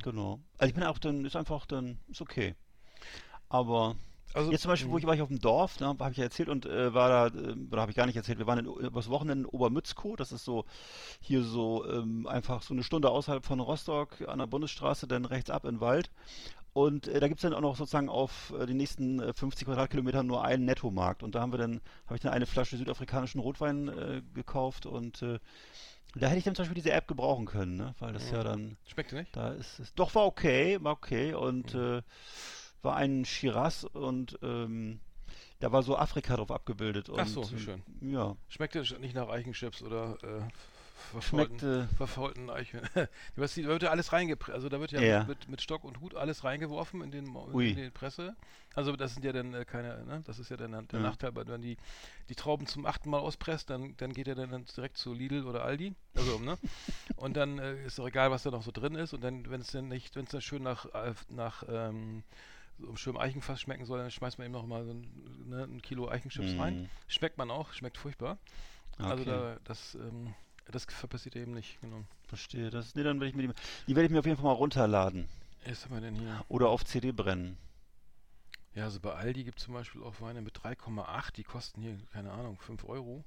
Genau. 0.04 0.40
Also 0.58 0.68
ich 0.70 0.76
bin 0.76 0.84
auch 0.84 0.98
dann, 1.00 1.24
ist 1.24 1.36
einfach 1.38 1.66
dann, 1.66 1.98
ist 2.10 2.22
okay. 2.22 2.56
Aber 3.50 3.96
Also, 4.34 4.52
jetzt 4.52 4.62
zum 4.62 4.70
Beispiel, 4.70 4.90
wo 4.90 4.98
ich 4.98 5.06
war 5.06 5.14
ich 5.14 5.22
auf 5.22 5.28
dem 5.28 5.40
Dorf, 5.40 5.78
da 5.78 5.88
habe 5.88 6.12
ich 6.12 6.18
ja 6.18 6.24
erzählt 6.24 6.50
und 6.50 6.66
äh, 6.66 6.94
war 6.94 7.10
da, 7.10 7.40
äh, 7.40 7.56
oder 7.72 7.82
habe 7.82 7.92
ich 7.92 7.98
gar 7.98 8.08
nicht 8.08 8.16
erzählt, 8.16 8.40
wir 8.40 8.48
waren 8.48 8.60
in, 8.60 8.66
übers 8.66 9.10
Wochenende 9.10 9.44
in 9.44 9.50
Obermützkow, 9.50 10.16
das 10.16 10.32
ist 10.32 10.44
so, 10.46 10.66
hier 11.20 11.44
so, 11.44 11.88
ähm, 11.90 12.26
einfach 12.28 12.64
so 12.64 12.74
eine 12.74 12.84
Stunde 12.84 13.10
außerhalb 13.10 13.46
von 13.46 13.60
Rostock 13.60 14.28
an 14.28 14.40
der 14.40 14.48
Bundesstraße, 14.48 15.08
dann 15.08 15.26
rechts 15.26 15.50
ab 15.50 15.66
in 15.66 15.76
den 15.76 15.82
Wald. 15.82 16.10
Und 16.74 17.08
äh, 17.08 17.20
da 17.20 17.28
gibt 17.28 17.38
es 17.38 17.44
dann 17.44 17.54
auch 17.54 17.62
noch 17.62 17.76
sozusagen 17.76 18.10
auf 18.10 18.52
äh, 18.60 18.66
die 18.66 18.74
nächsten 18.74 19.20
äh, 19.20 19.34
50 19.34 19.68
Quadratkilometern 19.68 20.26
nur 20.26 20.44
einen 20.44 20.66
Nettomarkt. 20.66 21.22
Und 21.22 21.36
da 21.36 21.42
haben 21.42 21.54
wir 21.54 21.60
dann, 21.60 21.82
habe 22.08 22.16
ich 22.16 22.22
dann 22.22 22.34
eine 22.34 22.48
Flasche 22.48 22.78
südafrikanischen 22.78 23.40
Rotwein 23.40 23.88
äh, 23.90 24.22
gekauft 24.34 24.88
und 24.88 25.22
äh, 25.22 25.38
da 26.16 26.28
hätte 26.28 26.38
ich 26.38 26.44
dann 26.44 26.54
zum 26.56 26.64
Beispiel 26.64 26.76
diese 26.76 26.92
App 26.92 27.08
gebrauchen 27.08 27.46
können, 27.46 27.76
ne? 27.76 27.96
Weil 28.00 28.14
das 28.14 28.30
ja 28.30 28.44
dann, 28.44 28.78
schmeckte 28.86 29.16
nicht? 29.16 29.36
da 29.36 29.50
ist 29.50 29.80
es. 29.80 29.94
Doch, 29.96 30.14
war 30.14 30.26
okay, 30.26 30.78
war 30.82 30.94
okay. 30.94 31.34
Und 31.34 31.74
äh, 31.74 32.04
war 32.84 32.96
ein 32.96 33.26
Shiraz 33.26 33.84
und 33.86 34.38
ähm, 34.44 35.00
da 35.60 35.72
war 35.72 35.82
so 35.84 35.98
Afrika 35.98 36.36
drauf 36.36 36.52
abgebildet. 36.52 37.10
Ach 37.16 37.26
so, 37.28 37.50
wie 37.52 37.60
schön. 37.60 37.82
Ja. 38.02 38.36
Schmeckte 38.50 38.84
nicht 39.00 39.16
nach 39.16 39.30
Eichenchips 39.30 39.82
oder 39.82 40.18
äh, 40.22 40.42
verfaulten, 41.12 41.60
Schmeckte. 41.60 41.90
verfaulten 41.96 42.50
Eichen. 42.50 42.82
Da 42.96 43.08
wird 43.38 43.84
ja 43.84 43.90
alles 43.90 44.12
reingepresst, 44.12 44.54
also 44.54 44.70
da 44.70 44.80
wird 44.80 44.92
ja, 44.92 45.02
Ja. 45.02 45.24
Mit, 45.24 45.48
mit 45.48 45.62
Stock 45.62 45.84
und 45.84 46.02
Hut 46.02 46.16
alles 46.16 46.44
reingeworfen 46.44 47.02
in 47.02 47.12
den, 47.12 47.26
in 47.54 47.76
die 47.76 47.90
Presse. 47.92 48.36
Also 48.76 48.96
das 48.96 49.14
sind 49.14 49.24
ja 49.24 49.32
dann 49.32 49.54
äh, 49.54 49.66
keine, 49.66 50.04
ne? 50.06 50.22
das 50.26 50.40
ist 50.40 50.50
ja 50.50 50.58
dann 50.58 50.72
der 50.88 51.00
Ja. 51.00 51.06
Nachteil, 51.06 51.36
weil 51.36 51.48
wenn 51.48 51.62
die, 51.62 51.78
die 52.30 52.36
Trauben 52.36 52.66
zum 52.68 52.86
achten 52.86 53.10
Mal 53.10 53.20
auspresst, 53.20 53.70
dann, 53.70 53.96
dann 53.98 54.14
geht 54.14 54.28
er 54.28 54.36
dann, 54.36 54.50
dann 54.50 54.66
direkt 54.66 54.98
zu 54.98 55.14
Lidl 55.14 55.46
oder 55.46 55.64
Aldi. 55.64 55.94
Also, 56.16 56.40
ne? 56.40 56.58
Und 57.16 57.38
dann 57.38 57.60
äh, 57.60 57.86
ist 57.86 58.00
doch 58.00 58.08
egal, 58.08 58.32
was 58.32 58.44
da 58.44 58.52
noch 58.52 58.64
so 58.64 58.72
drin 58.72 58.96
ist. 58.96 59.14
Und 59.14 59.22
dann, 59.24 59.50
wenn 59.50 59.62
es 59.62 59.68
dann 59.68 59.88
nicht, 59.88 60.16
wenn 60.16 60.26
es 60.26 60.32
dann 60.32 60.42
schön 60.42 60.64
nach, 60.64 60.86
äh, 60.94 61.14
nach 61.30 61.64
ähm, 61.70 62.24
so 62.80 62.96
schönen 62.96 63.18
Eichenfass 63.18 63.62
schmecken 63.62 63.86
soll, 63.86 64.00
dann 64.00 64.12
schmeißt 64.12 64.38
man 64.38 64.46
eben 64.46 64.54
noch 64.54 64.66
mal 64.66 64.84
so 64.86 64.92
ein, 64.92 65.48
ne, 65.48 65.64
ein 65.64 65.82
Kilo 65.82 66.10
Eichenchips 66.10 66.54
Mhm. 66.54 66.60
rein. 66.60 66.90
Schmeckt 67.08 67.38
man 67.38 67.52
auch, 67.52 67.72
schmeckt 67.74 67.98
furchtbar. 67.98 68.38
Also 68.98 69.24
Okay. 69.24 69.26
da, 69.26 69.58
das, 69.64 69.96
ähm, 69.96 70.34
das 70.72 70.86
passiert 70.86 71.36
eben 71.36 71.54
nicht, 71.54 71.80
genau. 71.82 72.04
Verstehe. 72.28 72.70
Das, 72.70 72.96
nee, 72.96 73.04
dann 73.04 73.20
werde 73.20 73.30
ich 73.30 73.36
mir 73.36 73.48
die, 73.48 73.54
die 73.88 73.96
werde 73.96 74.06
ich 74.06 74.12
mir 74.12 74.20
auf 74.20 74.26
jeden 74.26 74.38
Fall 74.38 74.46
mal 74.46 74.52
runterladen. 74.54 75.28
Was 75.66 75.86
haben 75.86 75.96
wir 75.96 76.02
denn 76.02 76.16
hier? 76.16 76.44
Oder 76.50 76.70
auf 76.70 76.84
CD 76.86 77.12
brennen. 77.12 77.58
Ja, 78.76 78.86
also 78.86 79.00
bei 79.00 79.14
Aldi 79.14 79.44
gibt 79.44 79.60
es 79.60 79.66
zum 79.66 79.76
Beispiel 79.76 80.02
auch 80.04 80.20
Weine 80.20 80.42
mit 80.42 80.58
3,8, 80.58 81.32
die 81.36 81.44
kosten 81.44 81.82
hier, 81.82 81.98
keine 82.12 82.32
Ahnung, 82.32 82.60
5 82.60 82.84
Euro. 82.86 83.24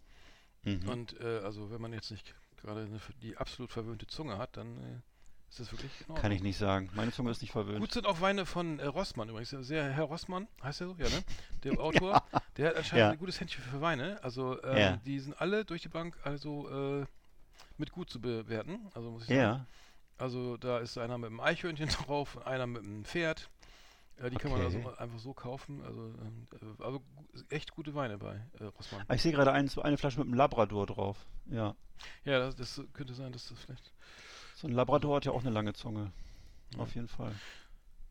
Mhm. 0.64 0.88
Und 0.88 1.20
äh, 1.20 1.40
also 1.44 1.70
wenn 1.70 1.80
man 1.80 1.92
jetzt 1.92 2.10
nicht 2.10 2.34
gerade 2.56 2.88
die 3.22 3.36
absolut 3.36 3.70
verwöhnte 3.70 4.06
Zunge 4.06 4.38
hat, 4.38 4.56
dann 4.56 4.76
äh, 4.78 5.00
ist 5.48 5.60
das 5.60 5.72
wirklich 5.72 5.90
in 6.08 6.14
Kann 6.16 6.32
ich 6.32 6.42
nicht 6.42 6.58
sagen. 6.58 6.90
Meine 6.94 7.12
Zunge 7.12 7.30
ist 7.30 7.40
nicht 7.40 7.52
verwöhnt. 7.52 7.80
Gut 7.80 7.92
sind 7.92 8.06
auch 8.06 8.20
Weine 8.20 8.44
von 8.46 8.78
äh, 8.78 8.86
Rossmann 8.86 9.28
übrigens. 9.28 9.50
Sehr, 9.50 9.84
Herr 9.90 10.04
Rossmann, 10.04 10.48
heißt 10.62 10.80
er 10.82 10.88
so? 10.88 10.96
Ja, 10.98 11.08
ne? 11.08 11.22
Der 11.64 11.72
Autor, 11.80 12.22
der 12.56 12.68
hat 12.70 12.76
anscheinend 12.76 13.00
Ja. 13.00 13.10
ein 13.10 13.18
gutes 13.18 13.40
Händchen 13.40 13.62
für 13.62 13.80
Weine. 13.80 14.22
Also 14.22 14.62
ähm, 14.62 14.76
Ja. 14.76 14.96
die 14.98 15.18
sind 15.20 15.40
alle 15.40 15.64
durch 15.64 15.82
die 15.82 15.88
Bank 15.88 16.16
also 16.24 17.00
äh, 17.02 17.06
mit 17.78 17.92
gut 17.92 18.10
zu 18.10 18.20
bewerten. 18.20 18.80
Also 18.94 19.10
muss 19.10 19.22
ich 19.22 19.28
sagen. 19.28 19.40
Ja. 19.40 19.66
Also 20.18 20.56
da 20.56 20.78
ist 20.78 20.96
einer 20.98 21.18
mit 21.18 21.28
einem 21.30 21.40
Eichhörnchen 21.40 21.88
drauf, 22.06 22.46
einer 22.46 22.66
mit 22.66 22.82
einem 22.82 23.04
Pferd. 23.04 23.48
Ja, 24.18 24.30
die 24.30 24.36
kann 24.36 24.50
man 24.50 24.62
also 24.62 24.78
Okay. 24.78 24.86
mal 24.86 24.96
einfach 24.96 25.18
so 25.18 25.34
kaufen. 25.34 25.82
Also, 25.84 26.06
ähm, 26.22 26.46
äh, 26.78 26.82
also 26.82 27.02
echt 27.50 27.72
gute 27.72 27.94
Weine 27.94 28.16
bei 28.16 28.40
äh, 28.58 28.64
Rossmann. 28.64 29.04
Ah, 29.08 29.14
Ich 29.14 29.20
sehe 29.22 29.32
gerade 29.32 29.52
ein, 29.52 29.70
eine 29.82 29.98
Flasche 29.98 30.18
mit 30.18 30.26
einem 30.26 30.34
Labrador 30.34 30.86
drauf. 30.86 31.18
Ja. 31.46 31.74
Ja, 32.24 32.38
das, 32.38 32.56
das 32.56 32.80
könnte 32.94 33.12
sein, 33.14 33.32
dass 33.32 33.48
das 33.48 33.58
vielleicht. 33.58 33.92
So 34.56 34.66
ein 34.66 34.72
Labrador 34.72 35.16
hat 35.16 35.26
ja 35.26 35.32
auch 35.32 35.42
eine 35.42 35.50
lange 35.50 35.74
Zunge. 35.74 36.12
Auf 36.78 36.94
jeden 36.94 37.08
Fall. 37.08 37.34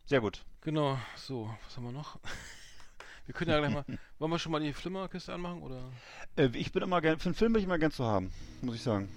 Sehr 0.06 0.22
gut. 0.22 0.46
Genau, 0.62 1.00
so, 1.16 1.50
was 1.66 1.76
haben 1.76 1.86
wir 1.86 1.92
noch? 1.92 2.20
Wir 3.26 3.34
können 3.34 3.50
ja 3.50 3.58
gleich 3.58 3.74
mal. 3.74 3.84
Wollen 4.20 4.32
wir 4.32 4.38
schon 4.38 4.52
mal 4.52 4.62
die 4.62 4.72
Flimmerkiste 4.72 5.34
anmachen? 5.34 5.64
Oder? 5.64 5.82
Äh, 6.36 6.50
ich 6.54 6.72
bin 6.72 6.84
immer 6.84 7.02
gern, 7.02 7.18
für 7.18 7.30
einen 7.30 7.36
Film 7.36 7.54
bin 7.54 7.62
ich 7.62 7.66
immer 7.66 7.80
gern 7.80 7.90
zu 7.90 8.06
haben, 8.06 8.32
muss 8.62 8.76
ich 8.76 8.84
sagen. 8.84 9.10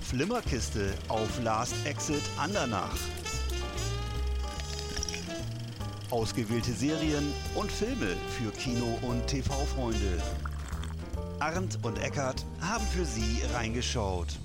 Flimmerkiste 0.00 0.94
auf 1.08 1.42
Last 1.42 1.74
Exit 1.86 2.22
Andernach. 2.38 2.96
Ausgewählte 6.10 6.72
Serien 6.72 7.30
und 7.54 7.70
Filme 7.70 8.16
für 8.38 8.50
Kino- 8.52 8.98
und 9.02 9.26
TV-Freunde. 9.26 10.22
Arndt 11.40 11.78
und 11.82 11.98
Eckart 11.98 12.46
haben 12.62 12.86
für 12.86 13.04
Sie 13.04 13.42
reingeschaut. 13.52 14.38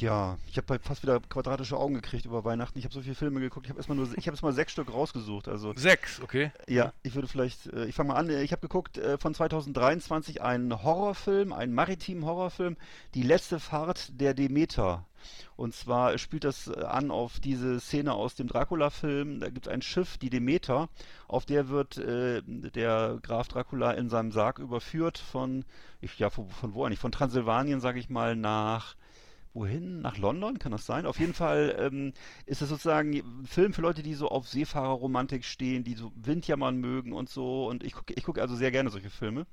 Ja, 0.00 0.38
ich 0.46 0.56
habe 0.56 0.78
fast 0.80 1.02
wieder 1.02 1.20
quadratische 1.20 1.76
Augen 1.76 1.94
gekriegt 1.94 2.24
über 2.24 2.44
Weihnachten. 2.44 2.78
Ich 2.78 2.84
habe 2.84 2.94
so 2.94 3.02
viele 3.02 3.16
Filme 3.16 3.40
geguckt. 3.40 3.66
Ich 3.66 3.70
habe 3.70 3.78
erstmal 3.78 3.96
nur, 3.96 4.08
ich 4.16 4.28
habe 4.28 4.38
mal 4.42 4.52
sechs 4.52 4.72
Stück 4.72 4.92
rausgesucht. 4.92 5.48
Also 5.48 5.72
Sechs, 5.74 6.20
okay. 6.20 6.52
ja, 6.68 6.92
ich 7.02 7.14
würde 7.14 7.26
vielleicht, 7.26 7.66
äh, 7.72 7.86
ich 7.86 7.94
fange 7.94 8.12
mal 8.12 8.16
an. 8.16 8.30
Ich 8.30 8.52
habe 8.52 8.60
geguckt 8.60 8.98
äh, 8.98 9.18
von 9.18 9.34
2023 9.34 10.40
einen 10.40 10.84
Horrorfilm, 10.84 11.52
einen 11.52 11.74
maritimen 11.74 12.24
Horrorfilm, 12.24 12.76
Die 13.14 13.22
letzte 13.22 13.58
Fahrt 13.58 14.20
der 14.20 14.34
Demeter. 14.34 15.04
Und 15.56 15.74
zwar 15.74 16.16
spielt 16.18 16.44
das 16.44 16.68
äh, 16.68 16.84
an 16.84 17.10
auf 17.10 17.40
diese 17.40 17.80
Szene 17.80 18.12
aus 18.12 18.36
dem 18.36 18.46
Dracula-Film. 18.46 19.40
Da 19.40 19.50
gibt 19.50 19.66
es 19.66 19.72
ein 19.72 19.82
Schiff, 19.82 20.16
die 20.16 20.30
Demeter, 20.30 20.88
auf 21.26 21.44
der 21.44 21.68
wird 21.68 21.98
äh, 21.98 22.42
der 22.46 23.18
Graf 23.20 23.48
Dracula 23.48 23.92
in 23.92 24.08
seinem 24.08 24.30
Sarg 24.30 24.60
überführt 24.60 25.18
von, 25.18 25.64
ich, 26.00 26.16
ja, 26.20 26.30
von, 26.30 26.48
von 26.48 26.74
wo 26.74 26.84
eigentlich? 26.84 27.00
Von 27.00 27.10
Transsilvanien, 27.10 27.80
sage 27.80 27.98
ich 27.98 28.08
mal, 28.08 28.36
nach 28.36 28.94
wohin? 29.58 30.00
Nach 30.00 30.18
London? 30.18 30.58
Kann 30.58 30.72
das 30.72 30.86
sein? 30.86 31.06
Auf 31.06 31.18
jeden 31.18 31.34
Fall 31.34 31.76
ähm, 31.78 32.12
ist 32.46 32.62
es 32.62 32.68
sozusagen 32.68 33.14
ein 33.14 33.46
Film 33.46 33.72
für 33.72 33.82
Leute, 33.82 34.02
die 34.02 34.14
so 34.14 34.28
auf 34.28 34.48
Seefahrerromantik 34.48 35.44
stehen, 35.44 35.84
die 35.84 35.94
so 35.94 36.12
Windjammern 36.16 36.76
mögen 36.76 37.12
und 37.12 37.28
so. 37.28 37.66
Und 37.66 37.82
ich 37.84 37.94
gucke 37.94 38.14
ich 38.14 38.24
guck 38.24 38.38
also 38.38 38.54
sehr 38.56 38.70
gerne 38.70 38.90
solche 38.90 39.10
Filme. 39.10 39.46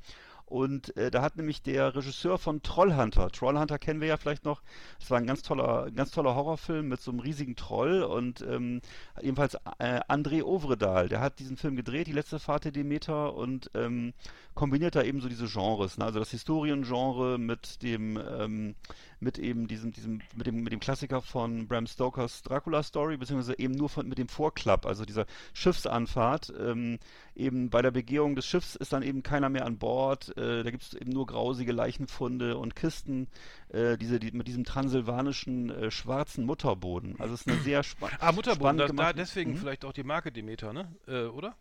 Und 0.45 0.95
äh, 0.95 1.09
da 1.09 1.23
hat 1.23 1.37
nämlich 1.37 1.63
der 1.63 1.95
Regisseur 1.95 2.37
von 2.37 2.61
Trollhunter, 2.61 3.29
Trollhunter 3.31 3.79
kennen 3.79 3.99
wir 3.99 4.07
ja 4.07 4.17
vielleicht 4.17 4.45
noch, 4.45 4.61
das 4.99 5.09
war 5.09 5.17
ein 5.17 5.25
ganz 5.25 5.41
toller, 5.41 5.89
ganz 5.89 6.11
toller 6.11 6.35
Horrorfilm 6.35 6.87
mit 6.87 7.01
so 7.01 7.09
einem 7.09 7.19
riesigen 7.19 7.55
Troll 7.55 8.03
und 8.03 8.41
ähm, 8.47 8.81
ebenfalls 9.19 9.55
äh, 9.79 10.01
André 10.07 10.43
Ovredal, 10.43 11.09
der 11.09 11.19
hat 11.19 11.39
diesen 11.39 11.57
Film 11.57 11.75
gedreht, 11.75 12.05
die 12.05 12.11
letzte 12.11 12.37
Fahrt 12.37 12.65
der 12.65 12.71
Demeter 12.71 13.33
und 13.33 13.71
ähm, 13.73 14.13
kombiniert 14.53 14.95
da 14.95 15.01
eben 15.01 15.19
so 15.19 15.29
diese 15.29 15.47
Genres, 15.47 15.97
ne? 15.97 16.05
also 16.05 16.19
das 16.19 16.29
Historiengenre 16.29 17.39
mit 17.39 17.81
dem 17.81 18.17
ähm, 18.17 18.75
mit 19.19 19.37
eben 19.37 19.67
diesem 19.67 19.91
diesem 19.91 20.21
mit 20.35 20.47
dem 20.47 20.63
mit 20.63 20.73
dem 20.73 20.79
Klassiker 20.79 21.21
von 21.21 21.67
Bram 21.67 21.87
Stokers 21.87 22.43
Dracula 22.43 22.83
Story 22.83 23.17
beziehungsweise 23.17 23.57
eben 23.59 23.73
nur 23.73 23.89
von 23.89 24.07
mit 24.07 24.17
dem 24.17 24.27
Vorklapp, 24.27 24.85
also 24.85 25.05
dieser 25.05 25.25
Schiffsanfahrt. 25.53 26.53
Ähm, 26.59 26.99
eben 27.35 27.69
bei 27.69 27.81
der 27.81 27.91
Begehung 27.91 28.35
des 28.35 28.45
Schiffs 28.45 28.75
ist 28.75 28.93
dann 28.93 29.03
eben 29.03 29.23
keiner 29.23 29.49
mehr 29.49 29.65
an 29.65 29.77
Bord. 29.77 30.35
Äh, 30.37 30.63
da 30.63 30.71
gibt 30.71 30.83
es 30.83 30.93
eben 30.93 31.11
nur 31.11 31.25
grausige 31.25 31.71
Leichenfunde 31.71 32.57
und 32.57 32.75
Kisten, 32.75 33.27
äh, 33.69 33.97
diese 33.97 34.19
die, 34.19 34.31
mit 34.31 34.47
diesem 34.47 34.63
transsilvanischen 34.63 35.69
äh, 35.69 35.91
schwarzen 35.91 36.45
Mutterboden. 36.45 37.15
Also 37.19 37.33
es 37.33 37.41
ist 37.41 37.47
eine 37.47 37.61
sehr 37.61 37.83
spa 37.83 38.09
Ah, 38.19 38.31
Mutterboden, 38.31 38.77
da, 38.77 38.87
da 38.87 39.13
deswegen 39.13 39.51
mhm. 39.51 39.57
vielleicht 39.57 39.85
auch 39.85 39.93
die 39.93 40.03
Marke 40.03 40.31
Demeter, 40.31 40.73
ne? 40.73 40.91
Äh, 41.07 41.25
oder? 41.25 41.55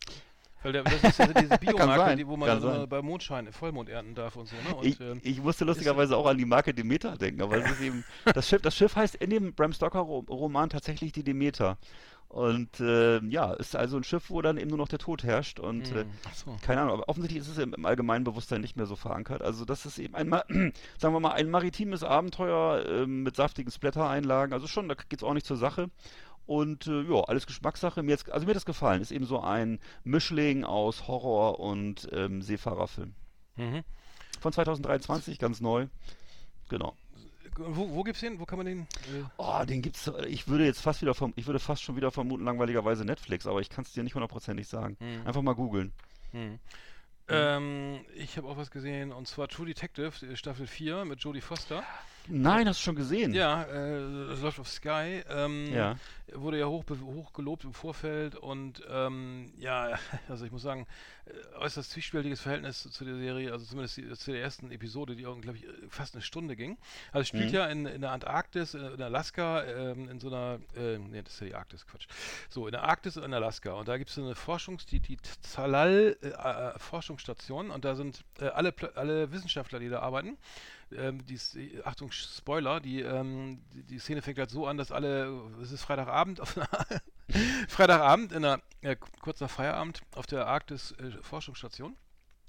Weil 0.65 0.73
der, 0.73 0.83
das 0.83 1.05
ist 1.05 1.19
ja 1.19 1.27
diese 1.27 1.59
Biomarke, 1.61 2.17
die, 2.17 2.27
wo 2.27 2.39
man 2.39 2.61
dann 2.61 2.89
bei 2.89 3.03
Mondschein 3.03 3.53
Vollmond 3.53 3.91
ernten 3.91 4.15
darf 4.15 4.35
und 4.37 4.49
so. 4.49 4.57
Ne? 4.57 4.75
Und, 4.75 4.87
ich, 4.87 4.99
ähm, 4.99 5.21
ich, 5.23 5.43
musste 5.43 5.67
lustigerweise 5.67 6.17
auch 6.17 6.27
an 6.27 6.39
die 6.39 6.47
Marke 6.47 6.73
Demeter 6.73 7.19
denken, 7.19 7.43
aber 7.43 7.59
es 7.59 7.71
ist 7.71 7.83
eben, 7.83 8.03
das 8.35 8.49
Schiff, 8.49 8.63
das 8.63 8.75
Schiff 8.75 8.97
heißt 8.97 9.17
in 9.17 9.29
dem 9.29 9.53
Bram 9.53 9.75
Stoker 9.75 10.01
Roman 10.01 10.71
tatsächlich 10.71 11.13
die 11.13 11.23
Demeter. 11.23 11.77
Und 12.29 12.81
äh, 12.81 13.21
ja, 13.27 13.53
ist 13.53 13.77
also 13.77 13.97
ein 13.97 14.03
Schiff, 14.03 14.29
wo 14.29 14.43
dann 14.43 14.57
eben 14.57 14.71
nur 14.71 14.79
noch 14.79 14.89
der 14.89 14.99
Tod 14.99 15.23
herrscht. 15.23 15.61
Und 15.61 15.93
äh, 15.93 16.05
so. 16.33 16.57
keine 16.63 16.81
Ahnung, 16.81 16.95
aber 16.95 17.09
offensichtlich 17.09 17.43
ist 17.43 17.49
es 17.49 17.59
im 17.59 17.87
allgemeinen 17.87 18.25
Bewusstsein 18.25 18.61
nicht 18.61 18.77
mehr 18.77 18.87
so 18.87 18.97
verankert. 18.97 19.41
Also 19.41 19.65
das 19.65 19.87
ist 19.87 19.99
eben 19.99 20.17
ein, 20.17 20.31
sagen 20.99 21.15
wir 21.15 21.21
mal, 21.21 21.33
ein 21.33 21.49
maritimes 21.49 22.03
Abenteuer 22.03 22.85
äh, 22.87 23.07
mit 23.07 23.37
saftigen 23.37 23.71
Splatter-Einlagen. 23.71 24.53
Also 24.53 24.67
schon, 24.67 24.89
da 24.89 24.95
geht 24.95 25.21
es 25.21 25.23
auch 25.23 25.35
nicht 25.35 25.47
zur 25.47 25.59
Sache. 25.59 25.91
Und 26.47 26.87
äh, 26.87 27.03
ja, 27.03 27.23
alles 27.23 27.47
Geschmackssache. 27.47 28.03
Mir 28.03 28.13
jetzt, 28.13 28.31
also 28.31 28.45
mir 28.45 28.51
hat 28.51 28.57
das 28.57 28.67
gefallen. 28.67 29.01
Ist 29.01 29.13
eben 29.13 29.25
so 29.25 29.41
ein 29.41 29.79
Mischling 30.05 30.65
aus 30.65 31.09
Horror 31.09 31.61
und 31.61 32.09
ähm, 32.13 32.43
Seefahrerfilm. 32.43 33.15
Mhm. 33.57 33.83
Von 34.41 34.53
2023, 34.53 35.39
ganz 35.39 35.61
neu. 35.61 35.87
Genau. 36.69 36.95
Wo, 37.57 37.89
wo 37.91 38.03
gibt's 38.03 38.21
den? 38.21 38.41
Wo 38.41 38.47
kann 38.47 38.59
man 38.59 38.67
den? 38.67 38.81
Äh 38.83 39.23
oh, 39.37 39.65
den 39.65 39.81
gibt's. 39.81 40.11
Ich 40.27 40.49
würde 40.49 40.65
jetzt 40.65 40.81
fast 40.81 41.03
wieder 41.03 41.15
vom, 41.15 41.33
ich 41.37 41.47
würde 41.47 41.61
fast 41.61 41.83
schon 41.83 41.97
wieder 41.97 42.11
vermuten, 42.11 42.45
langweiligerweise 42.45 43.05
Netflix, 43.05 43.47
aber 43.47 43.61
ich 43.61 43.71
kann 43.71 43.85
es 43.85 43.93
dir 43.93 44.03
nicht 44.03 44.15
hundertprozentig 44.15 44.67
sagen. 44.67 44.97
Mhm. 44.99 45.27
Einfach 45.27 45.43
mal 45.43 45.55
googeln. 45.55 45.93
Mhm. 46.33 46.59
Ähm, 47.29 48.05
ich 48.15 48.37
habe 48.37 48.49
auch 48.49 48.57
was 48.57 48.71
gesehen 48.71 49.13
und 49.13 49.29
zwar 49.29 49.49
True 49.49 49.67
Detective, 49.67 50.37
Staffel 50.37 50.67
4 50.67 51.05
mit 51.05 51.21
Jodie 51.21 51.41
Foster. 51.41 51.85
Nein, 52.29 52.69
hast 52.69 52.81
du 52.81 52.85
schon 52.85 52.97
gesehen? 52.97 53.35
Ja, 53.35 53.65
äh, 53.65 53.99
läuft 53.99 54.59
auf 54.59 54.69
Sky. 54.69 55.23
Ähm, 55.29 55.73
ja. 55.73 55.97
Wurde 56.33 56.59
ja 56.59 56.67
hoch, 56.67 56.85
hoch 56.89 57.33
gelobt 57.33 57.65
im 57.65 57.75
Vorfeld 57.75 58.35
und 58.35 58.83
ähm, 58.91 59.53
ja, 59.59 59.99
also 60.29 60.47
ich 60.47 60.53
muss 60.53 60.63
sagen, 60.63 60.87
äh, 61.27 61.59
äußerst 61.59 61.91
zwiespältiges 61.91 62.41
Verhältnis 62.41 62.83
zu 62.83 63.05
der 63.05 63.17
Serie, 63.17 63.53
also 63.53 63.67
zumindest 63.67 63.99
die, 63.99 64.11
zu 64.13 64.33
der 64.33 64.43
ersten 64.43 64.71
Episode, 64.71 65.17
die, 65.17 65.23
glaube 65.23 65.57
ich, 65.57 65.67
fast 65.89 66.15
eine 66.15 66.23
Stunde 66.23 66.57
ging. 66.57 66.79
Also 67.13 67.23
es 67.23 67.29
spielt 67.29 67.49
mhm. 67.49 67.55
ja 67.55 67.67
in, 67.67 67.87
in 67.87 68.01
der 68.01 68.13
Antarktis, 68.13 68.75
in, 68.75 68.81
in 68.81 69.03
Alaska, 69.03 69.63
ähm, 69.65 70.09
in 70.09 70.19
so 70.19 70.29
einer, 70.29 70.61
äh, 70.77 70.99
nee, 70.99 71.23
das 71.23 71.35
ist 71.35 71.41
ja 71.41 71.47
die 71.49 71.55
Arktis, 71.55 71.87
Quatsch. 71.87 72.07
So, 72.49 72.67
in 72.67 72.73
der 72.73 72.85
Arktis 72.85 73.17
und 73.19 73.25
in 73.25 73.35
Alaska 73.35 73.73
und 73.75 73.87
da 73.87 73.99
gibt 73.99 74.11
es 74.11 74.19
eine 74.19 74.35
Forschungs-, 74.35 74.87
die, 74.87 75.01
die 75.01 75.19
Zalal 75.43 76.17
äh, 76.23 76.29
äh, 76.29 76.79
Forschungsstation 76.79 77.71
und 77.71 77.85
da 77.85 77.95
sind 77.95 78.25
äh, 78.41 78.47
alle, 78.47 78.75
alle 78.95 79.31
Wissenschaftler, 79.31 79.79
die 79.79 79.91
da 79.91 80.01
arbeiten, 80.01 80.39
ähm, 80.93 81.25
die, 81.27 81.39
Achtung, 81.85 82.11
Spoiler, 82.13 82.81
die, 82.81 83.01
ähm, 83.01 83.63
die, 83.73 83.83
die, 83.83 83.99
Szene 83.99 84.23
fängt 84.23 84.39
halt 84.39 84.51
so 84.51 84.67
an, 84.67 84.77
dass 84.77 84.93
alle, 84.93 85.29
es 85.63 85.73
ist 85.73 85.83
Freitagabend, 85.83 86.41
auf 86.41 86.55
Freitagabend, 87.69 88.33
in 88.33 88.43
der, 88.43 88.61
äh, 88.83 88.97
kurz 89.21 89.41
nach 89.41 89.51
Feierabend, 89.51 90.03
auf 90.15 90.27
der 90.27 90.47
Arktis 90.47 90.93
äh. 90.93 91.13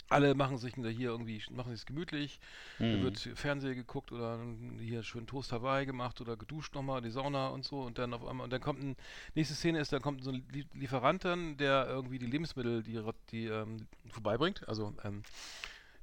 Alle 0.08 0.36
machen 0.36 0.60
sich 0.60 0.76
hier 0.76 1.10
irgendwie, 1.10 1.41
machen 1.50 1.76
sich 1.76 1.86
gemütlich, 1.88 2.39
mhm. 2.78 2.91
da 2.91 3.02
wird 3.02 3.17
Fernsehen 3.34 3.74
geguckt 3.74 4.12
oder 4.12 4.39
hier 4.80 5.02
schön 5.02 5.26
Toast 5.26 5.52
Hawaii 5.52 5.88
gemacht 5.88 6.21
oder 6.21 6.38
geduscht 6.38 6.76
nochmal, 6.76 7.02
die 7.02 7.10
Sauna 7.10 7.48
und 7.48 7.65
so 7.65 7.82
und 7.82 7.98
dann 7.98 8.13
auf 8.13 8.24
einmal, 8.28 8.43
und 8.43 8.54
dann 8.54 8.62
kommt 8.62 8.84
ein, 8.84 8.95
nächste 9.34 9.56
Szene 9.56 9.80
ist, 9.80 9.91
dann 9.93 10.04
kommt 10.04 10.24
so 10.24 10.32
ein 10.32 10.45
Lieferant 10.74 11.26
dann, 11.26 11.58
der 11.58 11.88
irgendwie 11.88 12.19
die 12.19 12.28
Lebensmittel, 12.28 12.84
die, 12.84 13.02
die 13.32 13.48
ähm, 13.48 13.88
vorbeibringt, 14.12 14.67
also 14.69 14.93
ähm, 15.04 15.24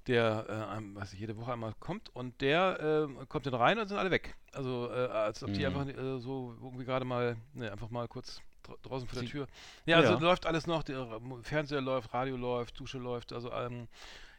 der 0.06 0.78
äh, 0.78 0.82
was 0.94 1.12
jede 1.12 1.36
Woche 1.36 1.52
einmal 1.52 1.74
kommt 1.78 2.08
und 2.14 2.40
der 2.40 3.08
äh, 3.20 3.26
kommt 3.26 3.46
dann 3.46 3.54
rein 3.54 3.78
und 3.78 3.88
sind 3.88 3.98
alle 3.98 4.10
weg. 4.10 4.34
Also 4.52 4.90
äh, 4.90 5.06
als 5.06 5.42
ob 5.42 5.50
mhm. 5.50 5.54
die 5.54 5.66
einfach 5.66 5.86
äh, 5.86 6.18
so 6.18 6.56
irgendwie 6.62 6.84
gerade 6.84 7.04
mal, 7.04 7.36
ne, 7.54 7.70
einfach 7.70 7.90
mal 7.90 8.08
kurz 8.08 8.40
draußen 8.82 9.08
vor 9.08 9.20
der 9.20 9.28
Tür. 9.28 9.46
Ja, 9.86 9.96
also 9.98 10.14
ja. 10.14 10.18
läuft 10.18 10.46
alles 10.46 10.66
noch, 10.66 10.82
der 10.82 11.20
Fernseher 11.42 11.80
läuft, 11.80 12.14
Radio 12.14 12.36
läuft, 12.36 12.78
Dusche 12.78 12.98
läuft, 12.98 13.32
also 13.32 13.52
ähm, 13.52 13.88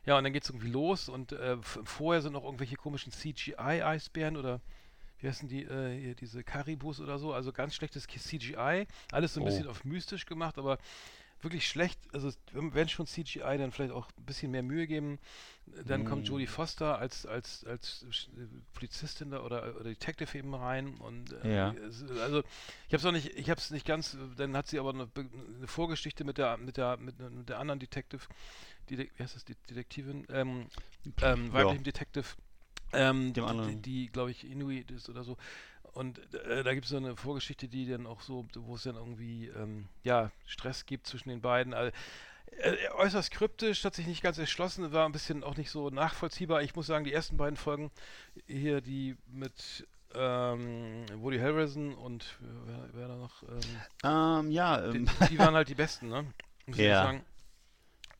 ja, 0.05 0.17
und 0.17 0.23
dann 0.23 0.33
geht 0.33 0.43
es 0.43 0.49
irgendwie 0.49 0.69
los 0.69 1.09
und 1.09 1.31
äh, 1.31 1.57
vorher 1.61 2.21
sind 2.21 2.33
noch 2.33 2.43
irgendwelche 2.43 2.75
komischen 2.75 3.11
CGI-Eisbären 3.11 4.37
oder 4.37 4.59
wie 5.19 5.27
heißen 5.29 5.47
die, 5.47 5.63
äh, 5.63 6.15
diese 6.15 6.43
Karibus 6.43 6.99
oder 6.99 7.17
so, 7.17 7.33
also 7.33 7.53
ganz 7.53 7.73
schlechtes 7.75 8.07
CGI, 8.07 8.85
alles 9.11 9.33
so 9.33 9.39
ein 9.39 9.43
oh. 9.43 9.45
bisschen 9.45 9.67
auf 9.67 9.85
mystisch 9.85 10.25
gemacht, 10.25 10.57
aber 10.57 10.77
wirklich 11.43 11.67
schlecht. 11.67 11.99
Also 12.13 12.31
wenn 12.51 12.89
schon 12.89 13.07
CGI, 13.07 13.57
dann 13.57 13.71
vielleicht 13.71 13.93
auch 13.93 14.07
ein 14.17 14.25
bisschen 14.25 14.51
mehr 14.51 14.63
Mühe 14.63 14.87
geben. 14.87 15.19
Dann 15.85 16.03
mm. 16.03 16.05
kommt 16.05 16.27
Jodie 16.27 16.47
Foster 16.47 16.99
als 16.99 17.25
als 17.25 17.63
als 17.65 18.05
Polizistin 18.73 19.31
da 19.31 19.41
oder, 19.41 19.75
oder 19.75 19.85
Detective 19.85 20.37
eben 20.37 20.53
rein 20.53 20.95
und 20.95 21.31
äh, 21.43 21.55
ja. 21.55 21.75
also 22.21 22.43
ich 22.87 22.93
habe 22.93 22.97
es 22.97 23.05
auch 23.05 23.11
nicht, 23.11 23.27
ich 23.35 23.49
habe 23.49 23.59
es 23.59 23.71
nicht 23.71 23.85
ganz. 23.85 24.17
Dann 24.35 24.57
hat 24.57 24.67
sie 24.67 24.79
aber 24.79 24.89
eine, 24.89 25.09
eine, 25.15 25.67
Vorgeschichte 25.67 26.25
mit 26.25 26.37
der 26.37 26.57
mit 26.57 26.77
der 26.77 26.97
mit, 26.97 27.17
mit 27.19 27.47
der 27.47 27.59
anderen 27.59 27.79
Detective, 27.79 28.21
die, 28.89 28.97
wie 28.97 29.23
heißt 29.23 29.35
das, 29.35 29.45
die 29.45 29.55
Detektivin, 29.69 30.27
ähm, 30.29 30.67
ähm, 31.21 31.53
weiblichen 31.53 31.77
ja. 31.77 31.83
Detective. 31.83 32.25
Ähm, 32.95 33.33
die, 33.33 33.41
die, 33.41 33.81
die 33.81 34.07
glaube 34.07 34.31
ich, 34.31 34.49
Inuit 34.49 34.91
ist 34.91 35.09
oder 35.09 35.23
so. 35.23 35.37
Und 35.93 36.19
äh, 36.33 36.63
da 36.63 36.73
gibt 36.73 36.85
es 36.85 36.91
so 36.91 36.97
eine 36.97 37.15
Vorgeschichte, 37.15 37.67
die 37.67 37.87
dann 37.87 38.07
auch 38.07 38.21
so, 38.21 38.45
wo 38.55 38.75
es 38.75 38.83
dann 38.83 38.95
irgendwie 38.95 39.47
ähm, 39.49 39.87
ja, 40.03 40.31
Stress 40.45 40.85
gibt 40.85 41.07
zwischen 41.07 41.29
den 41.29 41.41
beiden. 41.41 41.73
Also, 41.73 41.91
äh, 42.57 42.75
äußerst 42.95 43.31
kryptisch, 43.31 43.83
hat 43.83 43.95
sich 43.95 44.07
nicht 44.07 44.23
ganz 44.23 44.37
erschlossen, 44.37 44.91
war 44.91 45.05
ein 45.05 45.11
bisschen 45.11 45.43
auch 45.43 45.55
nicht 45.55 45.69
so 45.69 45.89
nachvollziehbar. 45.89 46.61
Ich 46.61 46.75
muss 46.75 46.87
sagen, 46.87 47.05
die 47.05 47.13
ersten 47.13 47.37
beiden 47.37 47.57
Folgen 47.57 47.91
hier, 48.47 48.81
die 48.81 49.15
mit 49.27 49.87
ähm, 50.15 51.05
Woody 51.15 51.39
Harrelson 51.39 51.93
und 51.95 52.23
äh, 52.41 52.45
wer, 52.65 52.89
wer 52.93 53.07
da 53.07 53.15
noch? 53.15 53.43
Ähm, 53.43 54.39
um, 54.39 54.51
ja, 54.51 54.91
die, 54.91 54.97
ähm. 54.97 55.09
die, 55.29 55.39
waren 55.39 55.53
halt 55.55 55.69
die 55.69 55.75
besten, 55.75 56.09
ne? 56.09 56.25
Muss 56.65 56.77
ja. 56.77 56.83
ich 56.83 57.07
sagen. 57.07 57.25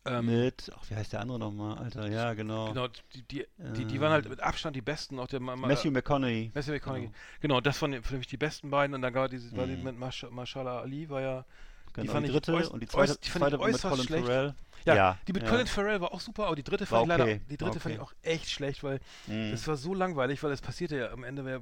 Ähm, 0.06 0.26
mit, 0.26 0.70
ach, 0.76 0.90
wie 0.90 0.96
heißt 0.96 1.14
der 1.14 1.22
andere 1.22 1.40
nochmal, 1.40 1.78
Alter? 1.78 2.10
Ja, 2.10 2.34
genau. 2.34 2.68
Genau, 2.68 2.88
die, 2.88 3.22
die, 3.22 3.46
die, 3.58 3.86
die, 3.86 4.02
waren 4.02 4.12
halt 4.12 4.28
mit 4.28 4.42
Abstand 4.42 4.76
die 4.76 4.82
besten. 4.82 5.18
Auch 5.18 5.28
der, 5.28 5.40
Matthew 5.40 5.92
McConaughey. 5.92 6.52
Matthew 6.54 6.74
McConaughey. 6.74 7.06
Genau. 7.06 7.14
genau, 7.40 7.62
das 7.62 7.82
waren 7.82 8.04
für 8.04 8.18
mich 8.18 8.28
die 8.28 8.38
besten 8.38 8.70
beiden. 8.70 8.94
Und 8.94 9.02
dann 9.02 9.14
war, 9.14 9.30
diese, 9.30 9.56
war 9.56 9.66
die 9.66 9.78
mhm. 9.78 9.84
mit 9.84 9.98
Mash 9.98 10.26
Mashallah 10.30 10.82
Ali, 10.82 11.10
war 11.10 11.22
ja. 11.22 11.46
Genau, 11.94 12.04
die, 12.04 12.10
fand 12.10 12.28
die 12.28 12.32
dritte 12.32 12.60
ich, 12.60 12.72
und 12.72 12.80
die 12.82 12.88
zweite, 12.88 13.18
die 13.24 13.30
zweite 13.30 13.58
mit 13.58 13.82
Colin 13.82 14.04
schlecht. 14.04 14.26
Farrell. 14.26 14.56
Ja, 14.86 14.96
ja, 14.96 15.18
die 15.28 15.34
mit 15.34 15.44
ja. 15.44 15.50
Colin 15.50 15.68
Farrell 15.68 16.02
war 16.02 16.14
auch 16.14 16.20
super, 16.20 16.48
aber 16.48 16.56
die 16.58 16.64
dritte 16.64 16.86
fand 16.86 17.04
okay. 17.04 17.14
ich 17.14 17.18
leider, 17.18 17.40
die 17.40 17.58
dritte 17.58 17.72
okay. 17.72 17.80
fand 17.80 17.96
ich 17.96 18.02
auch 18.02 18.14
echt 18.24 18.50
schlecht, 18.50 18.84
weil 18.84 19.00
mhm. 19.28 19.52
das 19.52 19.66
war 19.68 19.78
so 19.78 19.94
langweilig, 19.94 20.44
weil 20.44 20.52
es 20.52 20.62
passierte 20.62 20.98
ja 20.98 21.12
am 21.12 21.24
Ende, 21.24 21.46
war, 21.46 21.62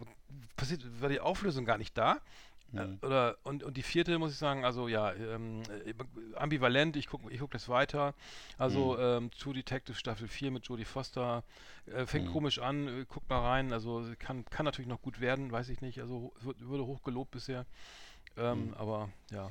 passiert, 0.55 0.83
war 0.99 1.09
die 1.09 1.19
Auflösung 1.19 1.65
gar 1.65 1.77
nicht 1.77 1.95
da. 1.97 2.17
Mhm. 2.71 2.99
Oder 3.01 3.37
und, 3.43 3.63
und 3.63 3.77
die 3.77 3.83
vierte 3.83 4.17
muss 4.17 4.31
ich 4.31 4.37
sagen, 4.37 4.63
also 4.63 4.87
ja, 4.87 5.13
ähm, 5.13 5.61
äh, 5.85 5.93
ambivalent, 6.35 6.95
ich 6.95 7.07
gucke 7.07 7.31
ich 7.31 7.39
guck 7.39 7.51
das 7.51 7.69
weiter. 7.69 8.13
Also 8.57 8.93
mhm. 8.93 9.25
ähm, 9.25 9.31
True 9.31 9.53
Detective 9.53 9.95
Staffel 9.97 10.27
4 10.27 10.51
mit 10.51 10.67
Jodie 10.67 10.85
Foster 10.85 11.43
äh, 11.85 12.05
fängt 12.05 12.27
mhm. 12.27 12.31
komisch 12.31 12.59
an, 12.59 12.87
äh, 12.87 13.05
guckt 13.07 13.29
mal 13.29 13.39
rein, 13.39 13.73
also 13.73 14.05
kann, 14.19 14.45
kann 14.45 14.65
natürlich 14.65 14.89
noch 14.89 15.01
gut 15.01 15.19
werden, 15.19 15.51
weiß 15.51 15.69
ich 15.69 15.81
nicht, 15.81 15.99
also 15.99 16.33
wird, 16.41 16.65
wurde 16.67 16.85
hoch 16.85 17.03
gelobt 17.03 17.31
bisher. 17.31 17.65
Ähm, 18.37 18.73
Aber 18.77 19.09
ja. 19.31 19.49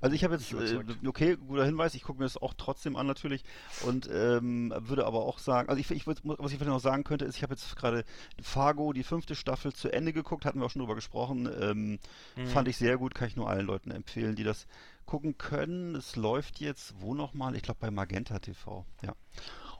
Also 0.00 0.14
ich 0.14 0.24
habe 0.24 0.34
jetzt, 0.34 0.52
äh, 0.52 0.82
okay, 1.06 1.36
guter 1.36 1.64
Hinweis, 1.64 1.94
ich 1.94 2.02
gucke 2.02 2.18
mir 2.18 2.24
das 2.24 2.36
auch 2.36 2.54
trotzdem 2.54 2.96
an 2.96 3.06
natürlich 3.06 3.44
und 3.86 4.08
ähm, 4.12 4.72
würde 4.76 5.06
aber 5.06 5.24
auch 5.24 5.38
sagen, 5.38 5.68
also 5.68 5.80
ich, 5.80 5.90
ich 5.90 6.06
würd, 6.06 6.20
was 6.24 6.50
ich 6.52 6.58
vielleicht 6.58 6.70
noch 6.72 6.80
sagen 6.80 7.04
könnte, 7.04 7.24
ist, 7.24 7.36
ich 7.36 7.42
habe 7.42 7.54
jetzt 7.54 7.76
gerade 7.76 8.04
Fargo, 8.42 8.92
die 8.92 9.02
fünfte 9.02 9.34
Staffel 9.34 9.72
zu 9.72 9.90
Ende 9.92 10.12
geguckt, 10.12 10.44
hatten 10.44 10.60
wir 10.60 10.66
auch 10.66 10.70
schon 10.70 10.80
drüber 10.80 10.94
gesprochen, 10.94 11.48
ähm, 11.60 11.98
Mhm. 12.36 12.46
fand 12.46 12.68
ich 12.68 12.76
sehr 12.76 12.96
gut, 12.98 13.14
kann 13.14 13.28
ich 13.28 13.36
nur 13.36 13.48
allen 13.50 13.66
Leuten 13.66 13.90
empfehlen, 13.90 14.34
die 14.36 14.44
das 14.44 14.66
gucken 15.04 15.36
können. 15.36 15.94
Es 15.94 16.16
läuft 16.16 16.60
jetzt, 16.60 16.94
wo 17.00 17.14
nochmal? 17.14 17.54
Ich 17.56 17.62
glaube 17.62 17.80
bei 17.80 17.90
Magenta 17.90 18.38
TV, 18.38 18.84
ja. 19.02 19.14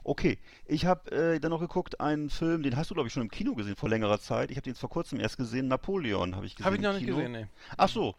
Okay, 0.03 0.37
ich 0.65 0.85
habe 0.85 1.11
äh, 1.11 1.39
dann 1.39 1.51
noch 1.51 1.59
geguckt, 1.59 1.99
einen 1.99 2.29
Film, 2.29 2.63
den 2.63 2.75
hast 2.75 2.89
du 2.89 2.93
glaube 2.93 3.07
ich 3.07 3.13
schon 3.13 3.23
im 3.23 3.31
Kino 3.31 3.55
gesehen 3.55 3.75
vor 3.75 3.89
längerer 3.89 4.19
Zeit. 4.19 4.51
Ich 4.51 4.57
habe 4.57 4.63
den 4.63 4.71
jetzt 4.71 4.79
vor 4.79 4.89
kurzem 4.89 5.19
erst 5.19 5.37
gesehen, 5.37 5.67
Napoleon 5.67 6.35
habe 6.35 6.45
ich 6.45 6.55
gesehen. 6.55 6.65
Habe 6.65 6.75
ich 6.75 6.81
noch 6.81 6.93
nicht 6.93 7.05
Kino. 7.05 7.17
gesehen, 7.17 7.31
nee. 7.31 7.47
Ach 7.77 7.89
so. 7.89 8.15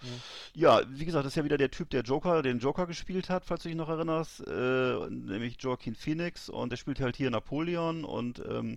Ja, 0.54 0.80
wie 0.88 1.04
gesagt, 1.04 1.24
das 1.24 1.32
ist 1.32 1.36
ja 1.36 1.44
wieder 1.44 1.58
der 1.58 1.70
Typ, 1.70 1.90
der 1.90 2.02
Joker, 2.02 2.42
den 2.42 2.58
Joker 2.58 2.86
gespielt 2.86 3.28
hat, 3.30 3.44
falls 3.44 3.62
du 3.62 3.68
dich 3.68 3.76
noch 3.76 3.88
erinnerst, 3.88 4.46
äh, 4.46 5.10
nämlich 5.10 5.56
Joaquin 5.60 5.94
Phoenix 5.94 6.48
und 6.48 6.70
der 6.70 6.76
spielt 6.76 7.00
halt 7.00 7.16
hier 7.16 7.30
Napoleon 7.30 8.04
und 8.04 8.42
ähm, 8.48 8.72
äh, 8.74 8.76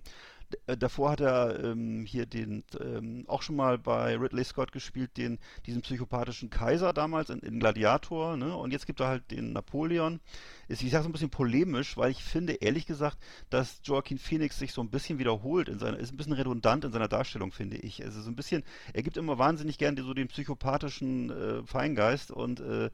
davor 0.66 1.10
hat 1.12 1.20
er 1.20 1.62
ähm, 1.62 2.04
hier 2.06 2.26
den 2.26 2.64
ähm, 2.80 3.24
auch 3.26 3.42
schon 3.42 3.56
mal 3.56 3.78
bei 3.78 4.16
Ridley 4.16 4.44
Scott 4.44 4.72
gespielt, 4.72 5.16
den 5.16 5.38
diesen 5.66 5.82
psychopathischen 5.82 6.50
Kaiser 6.50 6.92
damals 6.92 7.30
in, 7.30 7.40
in 7.40 7.60
Gladiator, 7.60 8.36
ne? 8.36 8.56
Und 8.56 8.72
jetzt 8.72 8.86
gibt 8.86 9.00
er 9.00 9.08
halt 9.08 9.30
den 9.30 9.52
Napoleon. 9.52 10.20
Ist, 10.68 10.82
ich 10.82 10.90
sage 10.90 11.04
so 11.04 11.08
ein 11.08 11.12
bisschen 11.12 11.30
polemisch, 11.30 11.96
weil 11.96 12.10
ich 12.10 12.22
finde 12.22 12.54
ehrlich 12.54 12.86
gesagt, 12.86 13.18
dass 13.50 13.80
Joaquin 13.84 14.18
Phoenix 14.18 14.58
sich 14.58 14.72
so 14.72 14.82
ein 14.82 14.90
bisschen 14.90 15.18
wiederholt 15.18 15.68
in 15.68 15.78
seiner, 15.78 15.98
ist 15.98 16.12
ein 16.12 16.16
bisschen 16.16 16.34
redundant 16.34 16.84
in 16.84 16.92
seiner 16.92 17.08
Darstellung, 17.08 17.52
finde 17.52 17.76
ich. 17.78 18.04
Also 18.04 18.20
so 18.20 18.30
ein 18.30 18.36
bisschen, 18.36 18.62
er 18.92 19.02
gibt 19.02 19.16
immer 19.16 19.38
wahnsinnig 19.38 19.78
gern 19.78 19.96
so 19.96 20.14
den 20.14 20.28
psychopathischen 20.28 21.30
äh, 21.30 21.62
Feingeist 21.64 22.30
und 22.30 22.60
äh, 22.60 22.90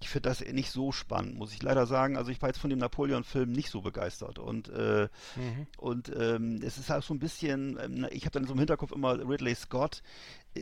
ich 0.00 0.08
finde 0.08 0.28
das 0.28 0.40
nicht 0.40 0.70
so 0.70 0.92
spannend, 0.92 1.36
muss 1.36 1.52
ich 1.52 1.62
leider 1.62 1.86
sagen. 1.86 2.16
Also 2.16 2.30
ich 2.30 2.42
war 2.42 2.48
jetzt 2.50 2.58
von 2.58 2.70
dem 2.70 2.78
Napoleon-Film 2.78 3.50
nicht 3.50 3.70
so 3.70 3.80
begeistert. 3.80 4.38
Und 4.38 4.68
äh, 4.68 5.08
und 5.78 6.12
ähm, 6.14 6.60
es 6.62 6.78
ist 6.78 6.90
auch 6.90 7.02
so 7.02 7.14
ein 7.14 7.18
bisschen, 7.18 7.78
ähm, 7.82 8.06
ich 8.10 8.24
habe 8.24 8.32
dann 8.32 8.46
so 8.46 8.52
im 8.52 8.58
Hinterkopf 8.58 8.92
immer 8.92 9.18
Ridley 9.18 9.54
Scott, 9.54 10.02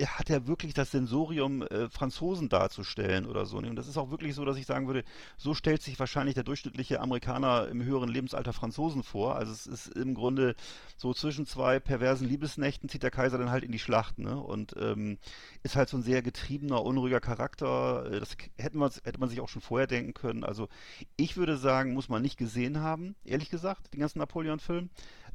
hat 0.06 0.30
er 0.30 0.46
wirklich 0.46 0.74
das 0.74 0.90
Sensorium, 0.90 1.62
äh, 1.62 1.88
Franzosen 1.90 2.48
darzustellen 2.48 3.26
oder 3.26 3.46
so. 3.46 3.60
ne? 3.60 3.68
Und 3.68 3.76
das 3.76 3.88
ist 3.88 3.98
auch 3.98 4.10
wirklich 4.10 4.34
so, 4.34 4.44
dass 4.44 4.56
ich 4.56 4.66
sagen 4.66 4.86
würde, 4.86 5.04
so 5.36 5.54
stellt 5.54 5.82
sich 5.82 5.98
wahrscheinlich 5.98 6.34
der 6.34 6.44
durchschnittliche 6.44 7.00
Amerikaner 7.00 7.68
im 7.68 7.82
höheren 7.82 8.08
Lebensalter 8.08 8.52
Franzosen 8.52 9.02
vor. 9.02 9.36
Also 9.36 9.52
es 9.52 9.66
ist 9.66 9.88
im 9.88 10.14
Grunde 10.14 10.54
so 10.96 11.12
zwischen 11.12 11.46
zwei 11.46 11.78
perversen 11.80 12.28
Liebesnächten 12.28 12.88
zieht 12.88 13.02
der 13.02 13.10
Kaiser 13.10 13.38
dann 13.38 13.50
halt 13.50 13.64
in 13.64 13.72
die 13.72 13.78
Schlacht, 13.78 14.18
ne? 14.18 14.38
Und 14.40 14.74
ähm, 14.78 15.18
ist 15.62 15.76
halt 15.76 15.88
so 15.88 15.96
ein 15.96 16.02
sehr 16.02 16.22
getriebener, 16.22 16.82
unruhiger 16.82 17.20
Charakter. 17.20 18.06
Äh, 18.10 18.20
Das 18.20 18.36
hätte 18.58 18.78
man, 18.78 18.90
hätte 19.04 19.20
man 19.20 19.28
sich 19.28 19.40
auch 19.40 19.48
schon 19.48 19.62
vorher 19.62 19.86
denken 19.86 20.14
können. 20.14 20.44
Also 20.44 20.68
ich 21.16 21.36
würde 21.36 21.56
sagen, 21.56 21.92
muss 21.94 22.08
man 22.08 22.22
nicht 22.22 22.38
gesehen 22.38 22.80
haben, 22.80 23.14
ehrlich 23.24 23.50
gesagt, 23.50 23.92
den 23.92 24.00
ganzen 24.00 24.18
Napoleon-Film. 24.20 24.90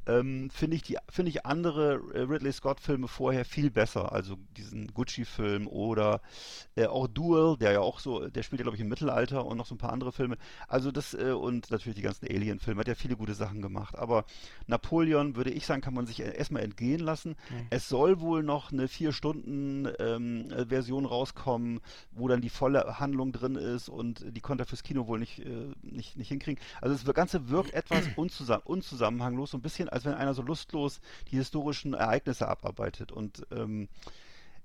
Ähm, 0.06 0.50
finde 0.50 0.76
ich 0.76 0.82
die 0.82 0.96
finde 1.08 1.30
ich 1.30 1.44
andere 1.44 2.00
äh, 2.14 2.20
Ridley 2.20 2.52
Scott 2.52 2.80
Filme 2.80 3.08
vorher 3.08 3.44
viel 3.44 3.70
besser. 3.70 4.12
Also 4.12 4.36
diesen 4.56 4.92
Gucci 4.94 5.24
Film 5.24 5.66
oder 5.66 6.20
äh, 6.76 6.86
auch 6.86 7.06
Duel 7.08 7.56
der 7.56 7.72
ja 7.72 7.80
auch 7.80 8.00
so 8.00 8.28
der 8.28 8.42
spielt 8.42 8.60
ja 8.60 8.64
glaube 8.64 8.76
ich 8.76 8.82
im 8.82 8.88
Mittelalter 8.88 9.44
und 9.44 9.56
noch 9.56 9.66
so 9.66 9.74
ein 9.74 9.78
paar 9.78 9.92
andere 9.92 10.12
Filme. 10.12 10.38
Also 10.66 10.90
das 10.90 11.14
äh, 11.14 11.32
und 11.32 11.70
natürlich 11.70 11.96
die 11.96 12.02
ganzen 12.02 12.26
Alien 12.26 12.60
Filme 12.60 12.80
hat 12.80 12.88
ja 12.88 12.94
viele 12.94 13.16
gute 13.16 13.34
Sachen 13.34 13.62
gemacht. 13.62 13.96
Aber 13.96 14.24
Napoleon 14.66 15.36
würde 15.36 15.50
ich 15.50 15.66
sagen 15.66 15.82
kann 15.82 15.94
man 15.94 16.06
sich 16.06 16.20
äh, 16.20 16.36
erstmal 16.36 16.62
entgehen 16.62 17.00
lassen. 17.00 17.36
Es 17.70 17.88
soll 17.88 18.20
wohl 18.20 18.42
noch 18.42 18.72
eine 18.72 18.88
vier 18.88 19.12
Stunden 19.12 19.88
ähm, 19.98 20.50
äh, 20.50 20.66
Version 20.66 21.04
rauskommen 21.04 21.80
wo 22.12 22.28
dann 22.28 22.40
die 22.40 22.48
volle 22.48 22.98
Handlung 22.98 23.32
drin 23.32 23.56
ist 23.56 23.88
und 23.88 24.24
die 24.26 24.40
konnte 24.40 24.64
er 24.64 24.66
fürs 24.66 24.82
Kino 24.82 25.06
wohl 25.06 25.18
nicht 25.18 25.40
äh, 25.40 25.72
nicht 25.82 26.16
nicht 26.16 26.28
hinkriegen. 26.28 26.62
Also 26.80 26.94
das 26.94 27.14
Ganze 27.14 27.48
wirkt 27.48 27.72
etwas 27.72 28.04
unzusammen, 28.16 28.62
unzusammenhanglos 28.64 29.50
so 29.50 29.58
ein 29.58 29.62
bisschen 29.62 29.87
als 29.88 30.04
wenn 30.04 30.14
einer 30.14 30.34
so 30.34 30.42
lustlos 30.42 31.00
die 31.30 31.36
historischen 31.36 31.94
Ereignisse 31.94 32.48
abarbeitet 32.48 33.12
und 33.12 33.46
ähm, 33.50 33.88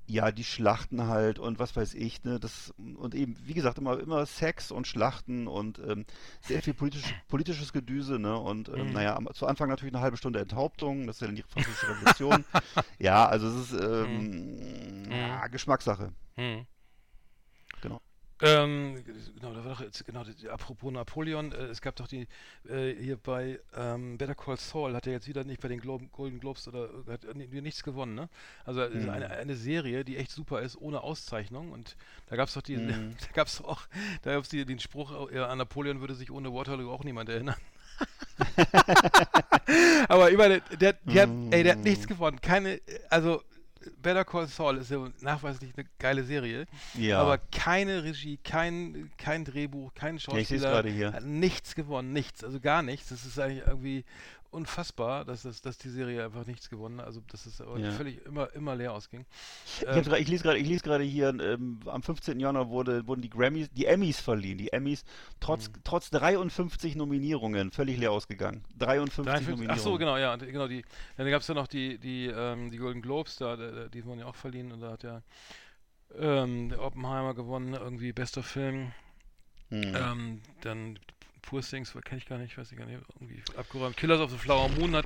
ja, 0.06 0.32
die 0.32 0.44
Schlachten 0.44 1.08
halt 1.08 1.40
und 1.40 1.60
was 1.60 1.76
weiß 1.76 1.94
ich, 1.94 2.24
ne, 2.24 2.40
das 2.40 2.74
und 2.78 3.16
eben, 3.16 3.38
wie 3.46 3.54
gesagt, 3.54 3.78
immer, 3.78 4.00
immer 4.00 4.26
Sex 4.26 4.72
und 4.72 4.86
Schlachten 4.86 5.48
und 5.48 5.80
ähm, 5.80 6.06
sehr 6.42 6.62
viel 6.62 6.74
politisch, 6.74 7.16
politisches 7.30 7.72
Gedüse, 7.72 8.20
ne? 8.20 8.38
Und 8.38 8.70
ähm, 8.70 8.92
naja, 8.92 9.16
am, 9.16 9.30
zu 9.34 9.48
Anfang 9.48 9.70
natürlich 9.70 9.94
eine 9.94 10.04
halbe 10.04 10.18
Stunde 10.18 10.40
Enthauptung, 10.40 11.08
das 11.08 11.18
ist 11.18 11.22
ja 11.22 11.28
dann 11.28 11.38
die 11.38 11.44
französische 11.44 11.90
Revolution. 11.90 12.44
ja, 13.00 13.26
also 13.26 13.48
es 13.48 13.72
ist 13.72 13.82
ähm, 13.82 15.10
ja, 15.10 15.48
Geschmackssache. 15.48 16.12
Hm. 16.36 16.66
Genau. 18.44 18.64
Ähm, 18.64 19.04
genau, 19.36 19.54
da 19.54 19.64
war 19.64 19.72
doch 19.74 19.82
jetzt, 19.82 20.04
genau, 20.06 20.24
die- 20.24 20.50
apropos 20.50 20.92
Napoleon, 20.92 21.52
äh, 21.54 21.66
es 21.68 21.82
gab 21.82 21.96
doch 21.96 22.08
die, 22.08 22.28
äh, 22.70 22.94
hier 23.00 23.16
bei 23.18 23.60
ähm, 23.76 24.18
Better 24.18 24.36
Call 24.36 24.58
Saul 24.58 24.94
hat 24.96 25.08
er 25.08 25.14
jetzt 25.14 25.28
wieder 25.30 25.44
nicht 25.46 25.62
bei 25.62 25.70
den 25.70 25.80
Glo 25.80 26.00
Golden 26.12 26.40
Globes 26.40 26.68
oder 26.68 26.90
äh, 27.08 27.12
hat 27.14 27.24
ni- 27.36 27.62
nichts 27.62 27.84
gewonnen, 27.84 28.16
ne? 28.16 28.30
Also 28.66 28.82
ist 28.84 29.08
eine, 29.08 29.30
eine 29.30 29.56
Serie, 29.56 30.04
die 30.04 30.18
echt 30.18 30.32
super 30.32 30.62
ist, 30.62 30.76
ohne 30.76 31.02
Auszeichnung 31.04 31.72
und 31.72 31.96
da 32.28 32.36
gab 32.36 32.50
es 32.50 32.54
doch 32.54 32.62
diesen, 32.62 32.88
da 33.22 33.28
gab 33.34 33.48
es 33.48 33.62
auch, 33.64 33.82
da 34.24 34.34
gab 34.34 34.44
es 34.44 34.50
den 34.50 34.80
Spruch, 34.80 35.32
äh, 35.32 35.40
an 35.40 35.58
Napoleon 35.58 36.02
würde 36.02 36.16
sich 36.16 36.30
ohne 36.30 36.54
Waterloo 36.54 36.92
auch 36.92 37.04
niemand 37.04 37.30
erinnern. 37.30 37.56
Aber 40.08 40.32
ich 40.32 40.38
meine, 40.38 40.62
der, 40.82 40.94
der, 40.94 41.22
hat, 41.24 41.30
ey, 41.52 41.64
der 41.64 41.74
hat 41.74 41.84
nichts 41.84 42.08
gewonnen. 42.08 42.42
Keine, 42.42 42.82
also 43.10 43.42
Better 44.02 44.26
Call 44.26 44.48
Saul 44.48 44.78
ist 44.78 44.92
ja 44.92 45.08
nachweislich 45.22 45.72
eine 45.76 45.88
geile 46.00 46.24
Serie. 46.24 46.66
Ja. 46.94 47.22
Aber 47.22 47.38
keine 47.38 48.04
Regie, 48.04 48.38
kein, 48.44 49.12
kein 49.18 49.46
Drehbuch, 49.46 49.94
kein 49.94 50.20
Schauspieler. 50.20 50.84
Hat 51.14 51.24
nichts 51.24 51.76
gewonnen, 51.76 52.14
nichts, 52.14 52.44
also 52.44 52.60
gar 52.60 52.82
nichts. 52.82 53.10
Das 53.10 53.26
ist 53.26 53.40
eigentlich 53.40 53.66
irgendwie 53.66 54.06
unfassbar, 54.54 55.26
dass, 55.26 55.42
das, 55.44 55.62
dass 55.62 55.78
die 55.78 55.90
Serie 55.90 56.24
einfach 56.24 56.46
nichts 56.46 56.70
gewonnen 56.70 57.00
hat. 57.00 57.08
Also, 57.08 57.22
dass 57.32 57.46
es 57.46 57.60
Ja. 57.60 57.92
völlig 57.92 58.26
immer, 58.26 58.54
immer 58.54 58.76
leer 58.76 58.94
ausging. 58.94 59.26
Ich, 59.82 59.88
hab's 59.88 60.08
grad- 60.08 60.20
ich 60.20 60.28
lese 60.28 60.44
gerade, 60.44 60.60
ich 60.60 60.68
lese 60.68 60.84
gerade 60.84 61.04
hier, 61.04 61.30
ähm, 61.30 61.80
am 61.86 62.04
15. 62.04 62.40
Januar 62.40 62.70
wurde, 62.70 63.06
wurden 63.08 63.22
die 63.22 63.30
Grammys, 63.30 63.70
die 63.72 63.86
Emmys 63.86 64.20
verliehen. 64.20 64.58
Die 64.58 64.72
Emmys 64.72 65.04
trotz, 65.40 65.70
Mhm. 65.70 65.74
trotz 65.84 66.10
53 66.12 66.96
Nominierungen 66.96 67.72
völlig 67.72 67.98
leer 67.98 68.12
ausgegangen. 68.12 68.64
53 68.78 69.24
53 69.26 69.48
Nominierungen. 69.50 69.80
Ach 69.80 69.84
so, 69.84 69.98
genau, 69.98 70.18
ja, 70.18 70.36
genau 70.36 70.68
die. 70.68 70.84
Dann 71.18 71.30
gab 71.30 71.42
es 71.42 71.48
ja 71.48 71.54
noch 71.56 71.68
die, 71.68 71.98
die, 71.98 72.28
ähm, 72.28 72.72
die 72.72 72.78
Golden 72.78 73.02
Globes, 73.02 73.38
da, 73.38 73.56
die 73.90 74.06
wurden 74.06 74.20
ja 74.20 74.26
auch 74.28 74.36
verliehen 74.36 74.72
und 74.72 74.82
da 74.82 74.92
hat 74.92 75.04
ja 75.04 75.22
ähm, 76.16 76.70
der 76.70 76.82
Oppenheimer 76.82 77.34
gewonnen, 77.34 77.74
irgendwie 77.74 78.14
bester 78.14 78.44
Film. 78.44 78.92
Hm. 79.70 79.96
Ähm, 79.96 80.42
dann 80.62 81.00
Poor 81.44 81.62
Things, 81.62 81.94
kenne 82.06 82.18
ich 82.18 82.26
gar 82.26 82.38
nicht, 82.38 82.58
weiß 82.58 82.72
ich 82.72 82.78
gar 82.78 82.86
nicht, 82.86 83.00
irgendwie 83.20 83.44
abgeräumt. 83.58 83.96
Killers 83.98 84.20
of 84.22 84.32
the 84.32 84.38
Flower 84.38 84.70
Moon 84.70 84.96
hat 84.96 85.06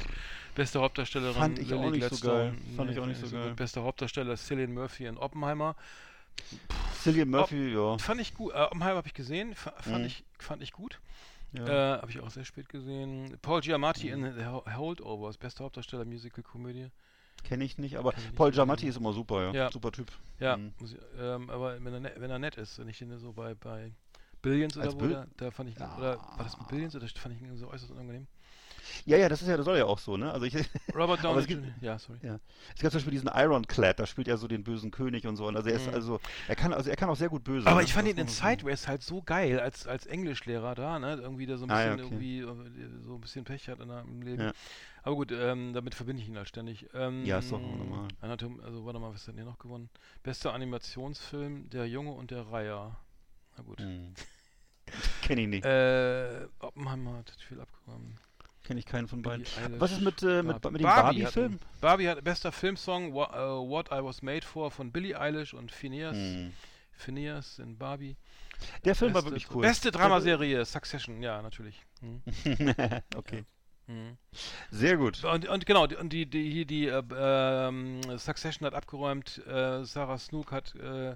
beste 0.56 0.80
Hauptdarstellerin 0.80 1.34
Fand 1.36 1.60
ich 1.60 1.74
auch 1.74 1.82
Lily 1.82 1.98
nicht 1.98 2.04
so 2.04 2.10
Gladstone. 2.10 2.52
geil. 2.52 2.76
Fand 2.76 2.92
ich 2.92 3.00
auch 3.00 3.06
nicht 3.08 3.20
so 3.20 3.30
geil. 3.30 3.48
gut. 3.50 3.56
Bester 3.58 3.84
Hauptdarsteller 3.84 4.38
Cillian 4.38 4.72
Murphy 4.74 5.06
in 5.08 5.18
Oppenheimer. 5.18 5.76
Cillian 6.94 7.30
Murphy, 7.30 7.74
ja. 7.74 7.98
Fand 7.98 8.22
ich 8.22 8.34
gut. 8.34 8.54
Äh, 8.54 8.58
Oppenheimer 8.60 8.98
habe 8.98 9.08
ich 9.08 9.14
gesehen, 9.14 9.56
fa- 9.56 9.74
fand, 9.82 10.00
Mhm. 10.00 10.06
ich, 10.06 10.24
fand 10.40 10.62
ich 10.62 10.72
gut. 10.72 11.00
ja. 11.54 11.96
Äh, 11.96 12.02
habe 12.02 12.12
ich 12.12 12.20
auch 12.20 12.30
sehr 12.30 12.46
spät 12.46 12.70
gesehen. 12.70 13.38
Paul 13.42 13.62
Giamatti 13.62 14.10
in 14.10 14.24
The 14.38 14.46
Ho- 14.46 14.64
Holdovers, 14.76 15.38
bester 15.38 15.64
Hauptdarsteller 15.64 16.06
Musical-Komödie. 16.06 16.90
Kenne 17.44 17.64
ich 17.64 17.78
nicht, 17.78 17.98
aber 17.98 18.12
ich 18.12 18.18
nicht. 18.24 18.36
Paul 18.36 18.52
Giamatti 18.52 18.88
ist 18.88 18.98
immer 18.98 19.14
super, 19.14 19.42
ja. 19.44 19.52
Ja. 19.54 19.72
Super 19.72 19.92
Typ. 19.92 20.12
Ja, 20.40 20.58
Mhm. 20.58 20.74
ähm, 21.20 21.50
aber 21.50 21.84
wenn 21.84 21.94
er, 21.94 22.00
ne, 22.00 22.14
wenn 22.18 22.30
er 22.30 22.40
nett 22.40 22.58
ist, 22.58 22.78
wenn 22.80 22.88
ich 22.90 22.98
den 23.00 23.18
so 23.18 23.32
bei, 23.34 23.56
bei 23.56 23.92
Billions 24.42 24.78
oder 24.78 24.94
wo, 24.94 24.98
Bill- 24.98 25.12
da, 25.14 25.26
da 25.38 25.52
fand 25.52 25.70
ich, 25.70 25.76
oder 25.78 26.20
war 26.36 26.44
das 26.44 26.58
mit 26.60 26.68
Billions 26.68 26.96
oder 26.96 27.08
fand 27.08 27.36
ich 27.42 27.60
so 27.60 27.68
äußerst 27.70 27.92
unangenehm? 27.92 28.28
Ja, 29.06 29.18
ja, 29.18 29.28
das 29.28 29.42
ist 29.42 29.50
ja, 29.50 29.58
das 29.58 29.66
soll 29.66 29.78
ja 29.78 29.86
auch 29.86 30.00
so, 30.00 30.16
ne? 30.16 30.32
Also 30.32 30.46
ich, 30.46 30.54
Robert 30.96 31.22
Downey 31.24 31.46
gibt- 31.46 31.62
Jr. 31.66 31.74
Ja, 31.82 32.00
sorry. 32.00 32.20
ja. 32.22 32.40
Es 32.74 32.82
gab 32.82 32.92
zum 32.92 33.00
Beispiel 33.00 33.12
diesen 33.12 33.30
Ironclad, 33.34 34.00
da 34.00 34.06
spielt 34.06 34.28
er 34.30 34.38
so 34.38 34.48
den 34.48 34.64
bösen 34.64 34.92
König 34.92 35.28
und 35.28 35.36
so. 35.36 35.46
Und 35.48 35.58
also 35.58 35.70
er 35.70 35.76
ist 35.76 35.90
also, 35.90 36.20
er 36.48 36.56
kann, 36.56 36.74
also 36.74 36.90
er 36.90 36.96
kann 36.96 37.10
auch 37.10 37.16
sehr 37.18 37.28
gut 37.30 37.44
böse. 37.44 37.62
Mhm. 37.64 37.68
Aber 37.68 37.82
ne? 37.82 37.86
ich 37.86 37.94
fand 37.94 38.08
Das 38.08 38.14
ihn 38.16 38.20
in. 38.20 38.28
Sideways 38.28 38.88
halt 38.88 39.04
so 39.04 39.22
geil, 39.22 39.60
als, 39.60 39.88
als 39.88 40.06
Englischlehrer 40.06 40.74
da, 40.76 41.00
ne? 41.00 41.16
Irgendwie 41.22 41.46
der 41.46 41.58
so 41.58 41.66
ein 41.66 41.72
Ah, 41.72 41.84
ja, 41.86 41.96
bisschen 41.96 42.06
okay. 42.06 42.26
irgendwie 42.46 42.80
äh, 42.80 42.90
so 43.06 43.16
ein 43.16 43.22
bisschen 43.22 43.44
Pech 43.44 43.68
hat 43.68 43.80
in 43.82 43.90
der, 43.90 44.02
im 44.02 44.22
Leben. 44.22 44.42
Ja. 44.44 44.54
Aber 45.04 45.16
gut, 45.16 45.32
ähm, 45.34 45.74
damit 45.74 45.94
verbinde 45.94 46.22
ich 46.22 46.30
ihn 46.30 46.38
halt 46.38 46.48
ständig. 46.48 46.88
Ähm, 46.94 47.26
Ja, 47.26 47.40
ist 47.40 47.52
doch 47.52 47.60
normal. 47.60 48.08
Anatom 48.22 48.62
also 48.62 48.86
warte 48.86 49.00
mal, 49.00 49.14
was 49.14 49.22
hat 49.22 49.30
denn 49.30 49.36
hier 49.36 49.46
noch 49.46 49.60
gewonnen? 49.60 49.90
Bester 50.24 50.54
Animationsfilm, 50.54 51.70
Der 51.70 51.88
Junge 51.88 52.12
und 52.12 52.32
der 52.32 52.50
Reiher. 52.52 52.96
Na 53.58 53.64
gut. 53.64 53.80
Hm. 53.80 54.14
Kenn 55.22 55.38
ich 55.38 55.48
nicht. 55.48 55.66
Äh, 55.66 56.48
Oppenheimer 56.60 57.18
hat 57.18 57.32
viel 57.48 57.60
abgeräumt. 57.60 58.16
Kenn 58.64 58.78
ich 58.78 58.86
keinen 58.86 59.08
von 59.08 59.22
beiden. 59.22 59.46
Was 59.80 59.92
ist 59.94 60.02
mit, 60.02 60.22
äh, 60.24 60.44
mit, 60.44 60.62
Barbie. 60.62 60.72
mit 60.72 60.82
dem 60.82 60.84
Barbie 60.84 61.22
Barbie-Film? 61.24 61.54
hat- 61.54 61.82
Barbie 61.82 62.10
hat 62.10 62.24
bester 62.24 62.52
Filmsong 62.52 63.14
What, 63.14 63.30
äh, 63.32 63.36
What 63.38 63.88
I 63.92 64.04
Was 64.04 64.22
Made 64.22 64.46
For 64.46 64.72
von 64.72 64.92
Billie 64.92 65.18
Eilish 65.20 65.54
und 65.54 65.72
Phineas. 65.72 66.16
Hm. 66.16 66.52
Phineas 66.92 67.60
in 67.60 67.78
Barbie. 67.78 68.18
Der 68.84 68.96
Film 68.96 69.14
war 69.14 69.22
Beste- 69.22 69.32
wirklich 69.36 69.56
cool. 69.56 69.62
Beste 69.62 69.92
Dramaserie, 69.92 70.66
Succession, 70.66 71.22
ja, 71.22 71.42
natürlich. 71.42 71.86
Mhm. 72.02 72.22
okay. 73.16 73.46
Mhm. 73.86 74.18
Sehr 74.72 74.98
gut. 74.98 75.24
Und, 75.24 75.48
und 75.48 75.66
genau, 75.66 75.88
die- 75.88 75.96
und 75.96 76.12
die, 76.12 76.26
die, 76.26 76.50
hier 76.52 76.66
die 76.66 76.88
äh, 76.88 77.04
ähm, 77.16 78.02
Succession 78.18 78.66
hat 78.66 78.74
abgeräumt, 78.74 79.46
äh, 79.48 79.86
Sarah 79.86 80.18
Snook 80.18 80.52
hat, 80.52 80.76
äh, 80.76 81.16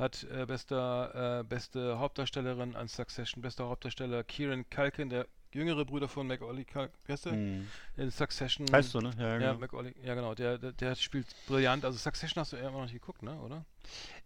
hat 0.00 0.24
äh, 0.24 0.46
bester, 0.46 1.40
äh, 1.40 1.44
beste 1.44 1.98
Hauptdarstellerin 1.98 2.74
an 2.74 2.88
Succession, 2.88 3.42
bester 3.42 3.68
Hauptdarsteller 3.68 4.24
Kieran 4.24 4.68
Culkin, 4.70 5.10
der 5.10 5.26
jüngere 5.52 5.84
Bruder 5.84 6.08
von 6.08 6.26
Macaulay 6.26 6.64
Culkin, 6.64 6.94
wie 7.06 7.12
heißt 7.12 7.26
der? 7.26 7.32
In 7.32 8.10
Succession. 8.10 8.66
Heißt 8.72 8.94
du, 8.94 9.00
ne? 9.00 9.10
Ja, 9.18 9.28
Ja, 9.32 9.38
genau. 9.38 9.54
Macaulay, 9.60 9.94
ja 10.02 10.14
genau, 10.14 10.34
der, 10.34 10.58
der, 10.58 10.72
der 10.72 10.94
spielt 10.94 11.26
brillant. 11.46 11.84
Also 11.84 11.98
Succession 11.98 12.40
hast 12.40 12.52
du 12.52 12.56
ja 12.56 12.62
immer 12.68 12.78
noch 12.78 12.84
nicht 12.84 12.92
geguckt, 12.92 13.22
ne, 13.22 13.36
oder? 13.40 13.64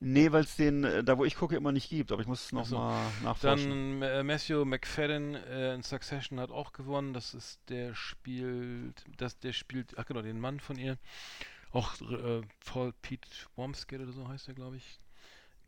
Nee, 0.01 0.31
weil 0.33 0.45
es 0.45 0.57
den, 0.57 0.85
äh, 0.85 1.03
da 1.03 1.17
wo 1.17 1.25
ich 1.25 1.35
gucke, 1.37 1.57
immer 1.57 1.73
nicht 1.73 1.89
gibt, 1.89 2.13
aber 2.13 2.21
ich 2.21 2.29
muss 2.29 2.45
es 2.45 2.53
Ach 2.55 2.65
so. 2.67 2.77
nochmal 2.77 3.11
nachforschen. 3.23 4.01
Dann 4.01 4.03
äh, 4.03 4.23
Matthew 4.23 4.65
McFadden 4.67 5.35
äh, 5.35 5.75
in 5.75 5.83
Succession 5.83 6.39
hat 6.41 6.51
auch 6.51 6.73
gewonnen. 6.73 7.15
Das 7.15 7.33
ist 7.35 7.59
der 7.71 7.95
spielt, 7.95 9.05
das 9.17 9.39
der 9.39 9.53
spielt, 9.55 9.99
ach 9.99 10.05
genau, 10.07 10.21
den 10.23 10.39
Mann 10.41 10.61
von 10.61 10.77
ihr. 10.79 10.99
Auch 11.73 12.01
äh, 12.03 12.43
Paul 12.67 12.93
Pete 13.03 13.27
Womsgate 13.57 14.03
oder 14.03 14.13
so 14.13 14.29
heißt 14.29 14.47
er, 14.49 14.55
glaube 14.55 14.77
ich. 14.77 15.01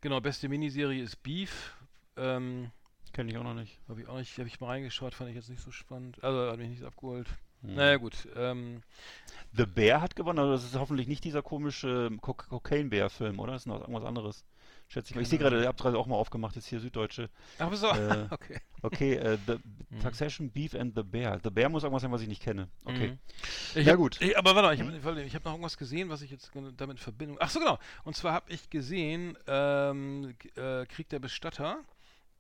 Genau, 0.01 0.21
beste 0.21 0.49
Miniserie 0.49 1.03
ist 1.03 1.23
Beef. 1.23 1.75
Ähm, 2.17 2.71
Kenne 3.13 3.31
ich 3.31 3.39
auch 3.39 3.45
noch 3.45 3.55
nicht. 3.55 3.81
habe 3.89 4.01
ich 4.01 4.09
auch 4.09 4.19
nicht, 4.19 4.39
habe 4.39 4.49
ich 4.49 4.61
mal 4.61 4.69
reingeschaut, 4.69 5.15
fand 5.15 5.31
ich 5.31 5.37
jetzt 5.37 5.49
nicht 5.49 5.63
so 5.63 5.71
spannend. 5.71 6.23
Also 6.23 6.51
hat 6.51 6.59
mich 6.59 6.69
nicht 6.69 6.83
abgeholt. 6.83 7.27
Hm. 7.63 7.75
Naja 7.75 7.97
gut, 7.97 8.29
ähm, 8.37 8.83
The 9.53 9.65
Bear 9.65 10.03
hat 10.03 10.17
gewonnen, 10.17 10.39
also 10.39 10.53
das 10.53 10.65
ist 10.65 10.79
hoffentlich 10.79 11.09
nicht 11.09 11.25
dieser 11.25 11.43
komische 11.43 12.11
Co 12.21 12.35
Cocaine 12.35 12.91
Bear 12.91 13.09
Film, 13.09 13.39
oder? 13.41 13.53
Das 13.53 13.63
ist 13.63 13.67
noch 13.67 13.81
irgendwas 13.81 14.05
anderes. 14.05 14.45
Schätze 14.89 15.11
ich 15.11 15.17
mal. 15.17 15.23
Ich 15.23 15.29
sehe 15.29 15.39
gerade, 15.39 15.67
habt 15.67 15.81
gerade 15.81 15.99
auch 15.99 16.07
mal 16.07 16.15
aufgemacht, 16.15 16.55
jetzt 16.55 16.67
hier 16.67 16.79
Süddeutsche. 16.79 17.29
ach 17.59 17.73
so, 17.75 17.89
Äh, 17.89 18.27
okay. 18.31 18.61
Okay, 18.83 19.15
äh, 19.15 19.37
the, 19.47 19.57
Mhm. 19.91 20.01
Succession, 20.01 20.51
Beef 20.51 20.75
and 20.75 20.95
the 20.95 21.03
Bear. 21.03 21.41
The 21.43 21.51
Bear 21.51 21.69
muss 21.69 21.83
irgendwas 21.83 22.03
sein, 22.03 22.13
was 22.13 22.21
ich 22.21 22.29
nicht 22.29 22.43
kenne. 22.43 22.69
Okay. 22.85 23.09
Mhm. 23.09 23.19
Ich 23.75 23.87
Ja, 23.87 23.93
hab, 23.93 23.99
gut. 23.99 24.21
Ich, 24.21 24.39
aber 24.39 24.55
warte 24.55 24.69
mal, 24.69 24.75
ich 24.75 24.81
habe 25.07 25.23
ich 25.23 25.35
hab 25.35 25.45
noch 25.45 25.53
irgendwas 25.53 25.77
gesehen, 25.77 26.09
was 26.09 26.23
ich 26.23 26.31
jetzt 26.31 26.51
damit 26.77 26.97
in 26.99 27.03
Verbindung. 27.03 27.37
Ach 27.41 27.51
so, 27.51 27.59
genau. 27.59 27.79
Und 28.05 28.15
zwar 28.17 28.33
habe 28.33 28.53
ich 28.53 28.71
gesehen, 28.71 29.37
ähm, 29.49 30.35
äh, 30.55 30.87
Krieg 30.87 31.09
der 31.09 31.19
Bestatter. 31.19 31.79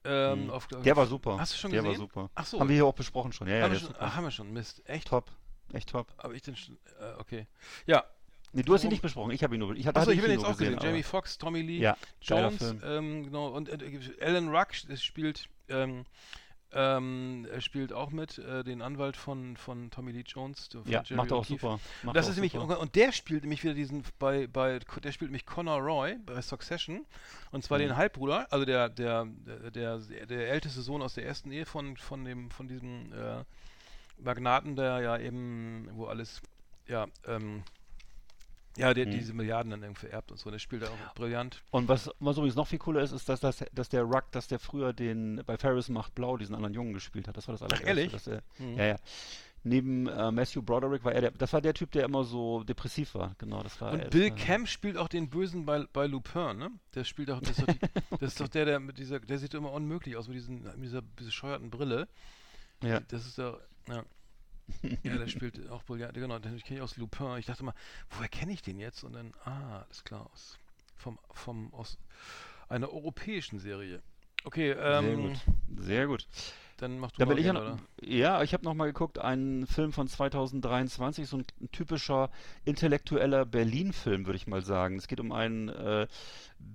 Ähm, 0.05 0.45
Mhm. 0.45 0.51
auf, 0.51 0.69
Der 0.69 0.95
war 0.97 1.07
super. 1.07 1.37
Hast 1.41 1.53
du 1.55 1.59
schon 1.59 1.73
Der 1.73 1.83
gesehen? 1.83 1.99
war 1.99 2.07
super. 2.07 2.31
Ach 2.37 2.47
so. 2.47 2.61
Haben 2.61 2.69
wir 2.69 2.77
hier 2.77 2.87
auch 2.87 2.95
besprochen 2.95 3.33
schon. 3.33 3.49
Ja, 3.49 3.57
ja, 3.57 3.63
haben, 3.65 3.73
der 3.73 3.81
wir 3.81 3.89
ist 3.89 3.93
schon, 3.97 4.03
ach, 4.07 4.15
haben 4.15 4.23
wir 4.25 4.31
schon. 4.31 4.53
Mist. 4.53 4.83
Echt? 4.89 5.09
Top. 5.09 5.33
Echt 5.73 5.89
top. 5.89 6.07
Aber 6.19 6.33
ich 6.33 6.43
den 6.43 6.55
schon. 6.55 6.79
Äh, 7.01 7.19
okay. 7.19 7.47
Ja. 7.87 8.05
Nee, 8.57 8.63
du 8.63 8.75
hast 8.75 8.85
ihn 8.85 8.91
nicht 8.91 9.03
besprochen. 9.03 9.31
Ich 9.33 9.43
habe 9.45 9.55
ihn 9.55 9.61
nur. 9.61 9.75
Ich 9.77 9.87
hatte 9.87 10.01
Achso, 10.01 10.11
ich 10.11 10.19
ihn 10.19 10.23
bin 10.23 10.33
jetzt 10.33 10.45
auch 10.45 10.57
gesehen. 10.57 10.75
aber- 10.77 10.87
Jamie 10.87 11.03
Foxx, 11.03 11.37
Tommy 11.39 11.61
Lee, 11.63 11.79
Ja, 11.79 11.97
Jones, 12.23 12.75
ähm, 12.85 13.25
genau. 13.25 13.49
Und 13.49 13.69
äh, 13.69 14.01
Alan 14.21 14.49
Ruck 14.49 14.69
das 14.89 15.03
spielt. 15.05 15.49
Ähm, 15.69 16.05
ähm, 16.73 17.47
er 17.51 17.61
spielt 17.61 17.93
auch 17.93 18.11
mit, 18.11 18.39
äh, 18.39 18.65
den 18.65 18.83
Anwalt 18.83 19.17
von, 19.17 19.57
von 19.57 19.91
Tommy 19.91 20.11
Lee 20.13 20.25
Jones. 20.27 20.69
Von 20.73 20.83
Ja, 20.91 21.03
Jerry 21.03 21.15
macht 21.15 21.31
er 21.31 21.37
auch 21.37 21.45
super. 21.45 21.79
Macht 22.03 22.17
das 22.17 22.27
er 22.27 22.31
ist 22.31 22.35
auch 22.35 22.41
nämlich 22.43 22.53
super. 22.53 22.81
und 22.81 22.95
der 22.97 23.13
spielt 23.13 23.43
nämlich 23.45 23.63
wieder 23.63 23.73
diesen 23.75 24.03
bei 24.19 24.47
bei 24.49 24.79
der 25.03 25.13
spielt 25.13 25.31
nämlich 25.31 25.47
Connor 25.47 25.79
Roy 25.81 26.17
bei 26.27 26.43
Succession 26.43 27.07
und 27.53 27.63
zwar 27.63 27.79
Mhm. 27.79 27.83
den 27.83 27.97
Halbbruder, 27.97 28.47
also 28.51 28.65
der 28.65 28.89
der 28.89 29.27
der 29.27 29.99
der, 29.99 30.27
der 30.27 30.51
älteste 30.51 30.83
Sohn 30.83 31.03
aus 31.03 31.15
der 31.15 31.25
ersten 31.25 31.53
Ehe 31.53 31.67
von 31.67 31.97
von 31.97 32.25
dem 32.25 32.51
von 32.51 32.67
diesem 32.69 33.13
äh, 33.13 33.45
Magnaten, 34.19 34.77
der 34.77 35.01
ja 35.01 35.19
eben 35.19 35.89
wo 35.93 36.07
alles 36.07 36.43
ja 36.89 37.07
ähm, 37.27 37.63
ja, 38.77 38.93
der 38.95 39.07
Mhm. 39.07 39.11
diese 39.13 39.33
Milliarden 39.35 39.71
dann 39.71 39.83
irgendwie 39.83 40.01
vererbt 40.07 40.31
und 40.33 40.39
so. 40.39 40.51
Der 40.51 40.59
spielt 40.59 40.83
da 40.83 40.87
auch 40.89 41.15
brillant. 41.15 41.63
Und 41.71 41.89
was, 41.89 42.11
was 42.21 42.37
übrigens 42.37 42.57
noch 42.57 42.67
viel 42.67 42.79
cooler 42.79 43.03
ist, 43.03 43.13
ist, 43.13 43.29
dass, 43.29 43.41
dass, 43.41 43.65
dass 43.73 43.89
der 43.89 44.03
Ruck, 44.03 44.31
dass 44.33 44.49
der 44.49 44.59
früher 44.59 44.93
den 44.93 45.43
bei 45.47 45.57
Ferris 45.57 45.89
macht 45.89 46.15
Blau 46.15 46.37
diesen 46.37 46.55
anderen 46.55 46.75
Jungen 46.75 46.93
gespielt 46.95 47.29
hat. 47.29 47.37
Das 47.37 47.49
war 47.49 47.55
das 47.55 47.63
allererste. 47.63 47.87
ehrlich? 47.89 48.13
Dass 48.13 48.27
er, 48.27 48.43
Mhm. 48.59 48.77
Ja, 48.79 48.85
ja. 48.87 48.97
Neben 49.69 50.07
äh, 50.07 50.31
Matthew 50.31 50.63
Broderick 50.63 51.03
war 51.05 51.13
er 51.13 51.23
der, 51.23 51.31
das 51.33 51.53
war 51.53 51.61
der 51.61 51.75
Typ, 51.75 51.91
der 51.91 52.05
immer 52.05 52.23
so 52.23 52.63
depressiv 52.63 53.17
war. 53.17 53.35
Genau, 53.39 53.65
das 53.65 53.81
war 53.81 53.89
er. 53.99 54.05
Und 54.05 54.11
Bill 54.11 54.31
Das 54.31 54.39
war- 54.39 54.47
Camp 54.47 54.69
spielt 54.69 54.97
auch 54.97 55.09
den 55.09 55.29
Bösen 55.29 55.67
bei, 55.67 55.85
bei 55.93 56.07
Lupin, 56.07 56.57
ne? 56.59 56.71
Der 56.95 57.03
spielt 57.03 57.33
auch, 57.33 57.41
das 57.41 57.59
ist 57.59 57.63
doch, 57.63 57.67
die, 57.75 57.79
das 58.21 58.29
ist 58.33 58.41
doch 58.41 58.47
der, 58.47 58.65
der 58.65 58.79
mit 58.79 58.99
dieser, 58.99 59.19
der 59.19 59.39
sieht 59.39 59.55
immer 59.55 59.73
unmöglich 59.73 60.17
aus 60.17 60.29
mit, 60.29 60.37
diesen, 60.37 60.63
mit 60.63 60.85
dieser 60.85 61.03
bescheuerten 61.03 61.71
Brille. 61.71 62.07
Ja. 62.85 63.01
Das 63.09 63.27
ist 63.27 63.39
doch, 63.39 63.59
ja. 63.89 64.05
Ja, 65.03 65.17
der 65.17 65.29
spielt 65.29 65.69
auch 65.71 65.83
brillant, 65.85 66.15
genau, 66.15 66.39
den 66.39 66.59
kenne 66.61 66.79
ich 66.79 66.83
aus 66.83 66.97
Lupin. 66.97 67.37
Ich 67.39 67.47
dachte 67.47 67.65
mal, 67.65 67.75
woher 68.11 68.29
kenne 68.29 68.53
ich 68.53 68.63
den 68.63 68.79
jetzt? 68.79 69.05
Und 69.05 69.13
dann, 69.13 69.33
ah, 69.45 69.83
alles 69.83 70.05
klar, 70.05 70.29
aus, 70.33 70.59
vom, 70.97 71.19
vom, 71.33 71.73
aus 71.75 71.99
einer 72.69 72.93
europäischen 72.93 73.59
Serie. 73.59 74.03
Okay, 74.45 74.75
Sehr 74.75 75.03
ähm, 75.03 75.23
gut. 75.23 75.41
Sehr 75.79 76.07
gut. 76.07 76.27
Dann 76.77 76.99
mach 76.99 77.11
du 77.11 77.19
Da 77.19 77.27
mal 77.27 77.35
gerne, 77.37 77.59
noch, 77.59 77.67
oder? 77.67 77.79
ja, 78.03 78.43
ich 78.43 78.53
habe 78.53 78.65
noch 78.65 78.75
mal 78.75 78.87
geguckt, 78.87 79.19
einen 79.19 79.67
Film 79.67 79.93
von 79.93 80.09
2023, 80.09 81.27
so 81.27 81.39
ein, 81.39 81.45
ein 81.61 81.71
typischer 81.73 82.31
intellektueller 82.65 83.45
Berlin-Film, 83.45 84.27
würde 84.27 84.37
ich 84.37 84.47
mal 84.47 84.63
sagen. 84.63 84.97
Es 84.97 85.09
geht 85.09 85.21
um 85.21 85.33
einen, 85.33 85.69
äh, 85.69 86.07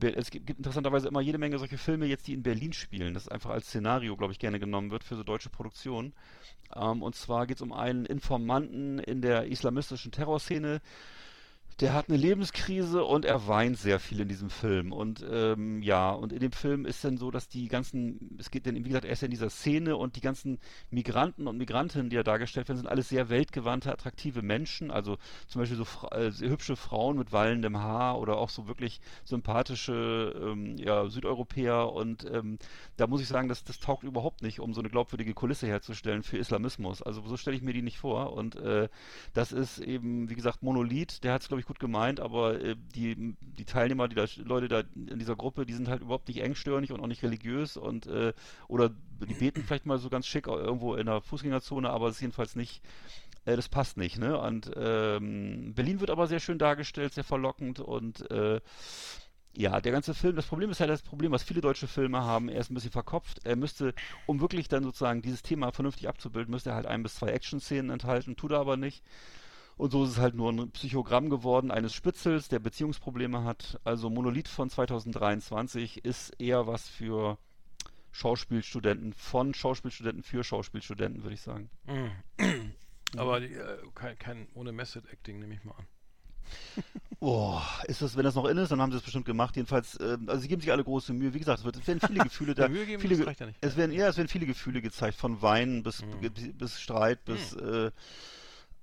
es 0.01 0.31
gibt, 0.31 0.47
gibt 0.47 0.59
interessanterweise 0.59 1.07
immer 1.07 1.21
jede 1.21 1.37
Menge 1.37 1.59
solche 1.59 1.77
Filme 1.77 2.05
jetzt, 2.05 2.27
die 2.27 2.33
in 2.33 2.43
Berlin 2.43 2.73
spielen, 2.73 3.13
das 3.13 3.27
einfach 3.27 3.51
als 3.51 3.67
Szenario, 3.67 4.15
glaube 4.17 4.33
ich, 4.33 4.39
gerne 4.39 4.59
genommen 4.59 4.91
wird 4.91 5.03
für 5.03 5.15
so 5.15 5.23
deutsche 5.23 5.49
Produktionen. 5.49 6.13
Ähm, 6.75 7.03
und 7.03 7.15
zwar 7.15 7.47
geht 7.47 7.57
es 7.57 7.61
um 7.61 7.73
einen 7.73 8.05
Informanten 8.05 8.99
in 8.99 9.21
der 9.21 9.45
islamistischen 9.45 10.11
Terrorszene, 10.11 10.81
der 11.81 11.93
hat 11.93 12.09
eine 12.09 12.17
Lebenskrise 12.17 13.03
und 13.03 13.25
er 13.25 13.47
weint 13.47 13.75
sehr 13.75 13.99
viel 13.99 14.19
in 14.19 14.27
diesem 14.27 14.51
Film. 14.51 14.91
Und 14.91 15.25
ähm, 15.27 15.81
ja, 15.81 16.11
und 16.11 16.31
in 16.31 16.39
dem 16.39 16.51
Film 16.51 16.85
ist 16.85 17.03
dann 17.03 17.17
so, 17.17 17.31
dass 17.31 17.47
die 17.47 17.67
ganzen, 17.69 18.37
es 18.39 18.51
geht 18.51 18.67
dann, 18.67 18.75
wie 18.75 18.83
gesagt, 18.83 19.03
er 19.03 19.11
ist 19.11 19.21
ja 19.21 19.25
in 19.25 19.31
dieser 19.31 19.49
Szene 19.49 19.97
und 19.97 20.15
die 20.15 20.21
ganzen 20.21 20.59
Migranten 20.91 21.47
und 21.47 21.57
Migrantinnen, 21.57 22.11
die 22.11 22.15
da 22.15 22.21
dargestellt 22.21 22.69
werden, 22.69 22.77
sind 22.77 22.87
alles 22.87 23.09
sehr 23.09 23.29
weltgewandte, 23.29 23.91
attraktive 23.91 24.43
Menschen. 24.43 24.91
Also 24.91 25.17
zum 25.47 25.61
Beispiel 25.61 25.77
so 25.77 25.87
äh, 26.11 26.31
hübsche 26.31 26.75
Frauen 26.75 27.17
mit 27.17 27.31
wallendem 27.31 27.77
Haar 27.77 28.19
oder 28.19 28.37
auch 28.37 28.49
so 28.49 28.67
wirklich 28.67 29.01
sympathische 29.23 30.35
ähm, 30.39 30.77
ja, 30.77 31.09
Südeuropäer. 31.09 31.91
Und 31.91 32.29
ähm, 32.31 32.59
da 32.97 33.07
muss 33.07 33.21
ich 33.21 33.27
sagen, 33.27 33.49
das, 33.49 33.63
das 33.63 33.79
taugt 33.79 34.03
überhaupt 34.03 34.43
nicht, 34.43 34.59
um 34.59 34.75
so 34.75 34.81
eine 34.81 34.89
glaubwürdige 34.91 35.33
Kulisse 35.33 35.65
herzustellen 35.65 36.21
für 36.21 36.37
Islamismus. 36.37 37.01
Also 37.01 37.23
so 37.25 37.37
stelle 37.37 37.55
ich 37.57 37.63
mir 37.63 37.73
die 37.73 37.81
nicht 37.81 37.97
vor. 37.97 38.33
Und 38.33 38.55
äh, 38.57 38.87
das 39.33 39.51
ist 39.51 39.79
eben, 39.79 40.29
wie 40.29 40.35
gesagt, 40.35 40.61
Monolith, 40.61 41.23
der 41.23 41.33
hat 41.33 41.41
es, 41.41 41.47
glaube 41.47 41.61
ich, 41.61 41.70
gut 41.71 41.79
gemeint, 41.79 42.19
aber 42.19 42.61
äh, 42.61 42.75
die, 42.95 43.33
die 43.39 43.63
Teilnehmer, 43.63 44.09
die 44.09 44.15
da, 44.15 44.25
Leute 44.43 44.67
da 44.67 44.83
in 44.95 45.19
dieser 45.19 45.37
Gruppe, 45.37 45.65
die 45.65 45.73
sind 45.73 45.87
halt 45.87 46.01
überhaupt 46.01 46.27
nicht 46.27 46.41
engstirnig 46.41 46.91
und 46.91 46.99
auch 46.99 47.07
nicht 47.07 47.23
religiös 47.23 47.77
und 47.77 48.07
äh, 48.07 48.33
oder 48.67 48.89
die 48.89 49.33
beten 49.33 49.63
vielleicht 49.63 49.85
mal 49.85 49.97
so 49.97 50.09
ganz 50.09 50.27
schick 50.27 50.47
irgendwo 50.47 50.95
in 50.95 51.05
der 51.05 51.21
Fußgängerzone, 51.21 51.89
aber 51.89 52.09
es 52.09 52.15
ist 52.15 52.21
jedenfalls 52.21 52.57
nicht, 52.57 52.81
äh, 53.45 53.55
das 53.55 53.69
passt 53.69 53.95
nicht, 53.95 54.19
ne? 54.19 54.37
Und 54.37 54.69
ähm, 54.75 55.73
Berlin 55.73 56.01
wird 56.01 56.09
aber 56.09 56.27
sehr 56.27 56.41
schön 56.41 56.57
dargestellt, 56.57 57.13
sehr 57.13 57.23
verlockend 57.23 57.79
und 57.79 58.29
äh, 58.29 58.59
ja, 59.55 59.79
der 59.79 59.93
ganze 59.93 60.13
Film, 60.13 60.35
das 60.35 60.47
Problem 60.47 60.71
ist 60.71 60.81
halt 60.81 60.89
das 60.89 61.01
Problem, 61.01 61.31
was 61.31 61.43
viele 61.43 61.61
deutsche 61.61 61.87
Filme 61.87 62.21
haben, 62.21 62.49
er 62.49 62.59
ist 62.59 62.69
ein 62.69 62.73
bisschen 62.73 62.91
verkopft. 62.91 63.45
Er 63.45 63.55
müsste, 63.55 63.93
um 64.25 64.39
wirklich 64.41 64.67
dann 64.67 64.83
sozusagen 64.83 65.21
dieses 65.21 65.41
Thema 65.41 65.71
vernünftig 65.71 66.07
abzubilden, 66.07 66.51
müsste 66.51 66.71
er 66.71 66.75
halt 66.75 66.85
ein 66.85 67.03
bis 67.03 67.15
zwei 67.15 67.29
Action-Szenen 67.29 67.91
enthalten, 67.91 68.35
tut 68.37 68.51
er 68.51 68.59
aber 68.59 68.77
nicht. 68.77 69.03
Und 69.81 69.89
so 69.89 70.03
ist 70.03 70.11
es 70.11 70.17
halt 70.19 70.35
nur 70.35 70.51
ein 70.51 70.69
Psychogramm 70.69 71.31
geworden 71.31 71.71
eines 71.71 71.95
Spitzels, 71.95 72.47
der 72.49 72.59
Beziehungsprobleme 72.59 73.43
hat. 73.45 73.79
Also 73.83 74.11
Monolith 74.11 74.47
von 74.47 74.69
2023 74.69 76.05
ist 76.05 76.39
eher 76.39 76.67
was 76.67 76.87
für 76.87 77.39
Schauspielstudenten, 78.11 79.11
von 79.13 79.55
Schauspielstudenten 79.55 80.21
für 80.21 80.43
Schauspielstudenten, 80.43 81.23
würde 81.23 81.33
ich 81.33 81.41
sagen. 81.41 81.71
Mhm. 81.87 82.11
Aber 83.17 83.39
die, 83.39 83.53
äh, 83.53 83.77
kein, 83.95 84.19
kein 84.19 84.47
ohne 84.53 84.71
Method 84.71 85.01
Acting 85.11 85.39
nehme 85.39 85.55
ich 85.55 85.63
mal 85.63 85.73
an. 85.73 85.85
Oh, 87.23 87.59
ist 87.85 88.01
das, 88.01 88.15
wenn 88.17 88.23
das 88.23 88.33
noch 88.33 88.45
in 88.45 88.57
ist, 88.57 88.71
dann 88.71 88.81
haben 88.81 88.91
sie 88.91 88.97
es 88.97 89.03
bestimmt 89.03 89.25
gemacht. 89.27 89.55
Jedenfalls, 89.55 89.95
ähm, 90.01 90.27
also 90.27 90.41
sie 90.41 90.47
geben 90.47 90.59
sich 90.59 90.71
alle 90.71 90.83
große 90.83 91.13
Mühe. 91.13 91.35
Wie 91.35 91.39
gesagt, 91.39 91.59
es, 91.59 91.65
wird, 91.65 91.75
es 91.77 91.85
werden 91.87 91.99
viele 91.99 92.19
Gefühle 92.23 92.55
da. 92.55 92.67
Mühe 92.67 92.83
geben, 92.87 92.99
viele, 92.99 93.15
das 93.17 93.27
reicht 93.27 93.39
ja 93.41 93.45
nicht. 93.45 93.59
Es 93.61 93.77
werden, 93.77 93.91
ja, 93.91 94.07
es 94.07 94.17
werden 94.17 94.27
viele 94.27 94.47
Gefühle 94.47 94.81
gezeigt, 94.81 95.17
von 95.17 95.39
Weinen 95.43 95.83
bis, 95.83 96.03
ge- 96.19 96.29
bis 96.53 96.81
Streit, 96.81 97.23
bis 97.25 97.53
äh, 97.53 97.91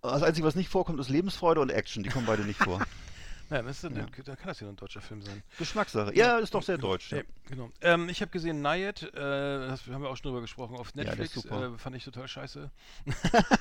das 0.02 0.22
Einzige, 0.22 0.46
was 0.46 0.54
nicht 0.54 0.68
vorkommt, 0.68 1.00
ist 1.00 1.08
Lebensfreude 1.08 1.60
und 1.60 1.70
Action. 1.70 2.02
Die 2.02 2.10
kommen 2.10 2.26
beide 2.26 2.42
nicht 2.42 2.62
vor. 2.62 2.80
Ja, 3.50 3.62
das 3.62 3.76
ist, 3.76 3.84
dann- 3.84 3.96
Ja. 3.96 4.06
da 4.24 4.36
kann 4.36 4.48
das 4.48 4.60
ja 4.60 4.64
nur 4.66 4.72
ein 4.74 4.76
deutscher 4.76 5.00
Film 5.00 5.22
sein. 5.22 5.42
Geschmackssache. 5.58 6.14
Ja, 6.14 6.38
ist 6.38 6.54
doch 6.54 6.62
sehr 6.62 6.76
deutsch. 6.78 7.10
Ja. 7.12 7.18
Ja, 7.18 7.24
genau. 7.48 7.70
Ähm, 7.80 8.08
ich 8.10 8.20
habe 8.20 8.30
gesehen 8.30 8.60
Nayet, 8.60 9.02
äh, 9.02 9.10
das 9.14 9.86
haben 9.86 10.02
wir 10.02 10.10
auch 10.10 10.16
schon 10.16 10.30
drüber 10.30 10.40
gesprochen, 10.42 10.76
auf 10.76 10.94
Netflix. 10.94 11.32
super. 11.34 11.74
äh, 11.74 11.78
fand 11.78 11.96
ich 11.96 12.04
total 12.04 12.28
scheiße. 12.28 12.70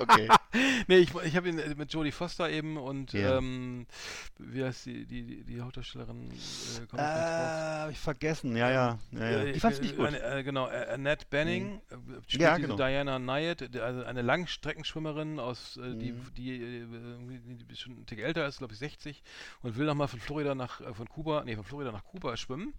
Okay. 0.00 0.28
nee, 0.88 0.96
ich, 0.98 1.14
ich 1.14 1.36
habe 1.36 1.48
ihn 1.48 1.58
äh, 1.58 1.74
mit 1.74 1.92
Jodie 1.92 2.12
Foster 2.12 2.48
eben 2.50 2.76
und 2.76 3.12
Ja. 3.12 3.38
ähm, 3.38 3.86
wie 4.38 4.64
heißt 4.64 4.86
die, 4.86 5.06
die, 5.06 5.22
die, 5.22 5.44
die 5.44 5.60
Hauptdarstellerin? 5.60 6.30
Äh, 6.30 6.96
Äh, 6.98 7.86
ich 7.86 7.92
ich 7.92 7.98
vergessen. 7.98 8.56
Ja, 8.56 8.70
ja. 8.70 8.98
ja, 9.12 9.18
ja. 9.30 9.42
Äh, 9.44 9.52
Die 9.52 9.60
fand's 9.60 9.78
äh, 9.78 9.82
nicht 9.82 9.96
gut. 9.96 10.06
Eine, 10.06 10.20
äh, 10.22 10.42
genau, 10.42 10.68
äh, 10.68 10.86
Annette 10.92 11.26
Benning 11.30 11.80
äh, 11.90 11.94
spielt 12.26 12.42
Ja, 12.42 12.56
genau. 12.58 12.76
Diana 12.76 13.18
Nayet, 13.18 13.76
also 13.76 14.04
eine 14.04 14.22
Langstreckenschwimmerin, 14.22 15.38
aus, 15.38 15.76
äh, 15.76 15.94
die, 15.96 16.12
Mhm. 16.12 16.34
die, 16.36 16.50
äh, 16.50 16.78
irgendwie- 16.80 17.64
die 17.64 17.76
schon 17.76 17.92
ein 18.00 18.06
Tick 18.06 18.20
älter 18.20 18.46
ist, 18.46 18.58
glaube 18.58 18.72
ich 18.74 18.78
60, 18.82 19.22
und 19.62 19.76
will 19.76 19.86
nochmal 19.86 20.08
von 20.08 20.20
Florida 20.20 20.54
nach, 20.54 20.80
äh, 20.80 20.92
von 20.92 21.08
Kuba, 21.08 21.44
nee, 21.44 21.54
von 21.54 21.64
Florida 21.64 21.92
nach 21.92 22.04
Kuba 22.04 22.36
schwimmen, 22.36 22.74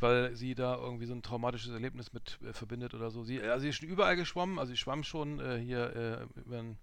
weil 0.00 0.34
sie 0.36 0.54
da 0.54 0.76
irgendwie 0.76 1.06
so 1.06 1.14
ein 1.14 1.22
traumatisches 1.22 1.72
Erlebnis 1.72 2.12
mit 2.12 2.38
äh, 2.42 2.52
verbindet 2.52 2.94
oder 2.94 3.10
so. 3.10 3.24
Sie, 3.24 3.40
also 3.40 3.62
sie 3.62 3.70
ist 3.70 3.76
schon 3.76 3.88
überall 3.88 4.16
geschwommen, 4.16 4.58
also 4.58 4.70
sie 4.70 4.76
schwamm 4.76 5.02
schon 5.02 5.40
äh, 5.40 5.58
hier 5.58 6.28
äh, 6.36 6.40
über 6.40 6.56
den 6.56 6.78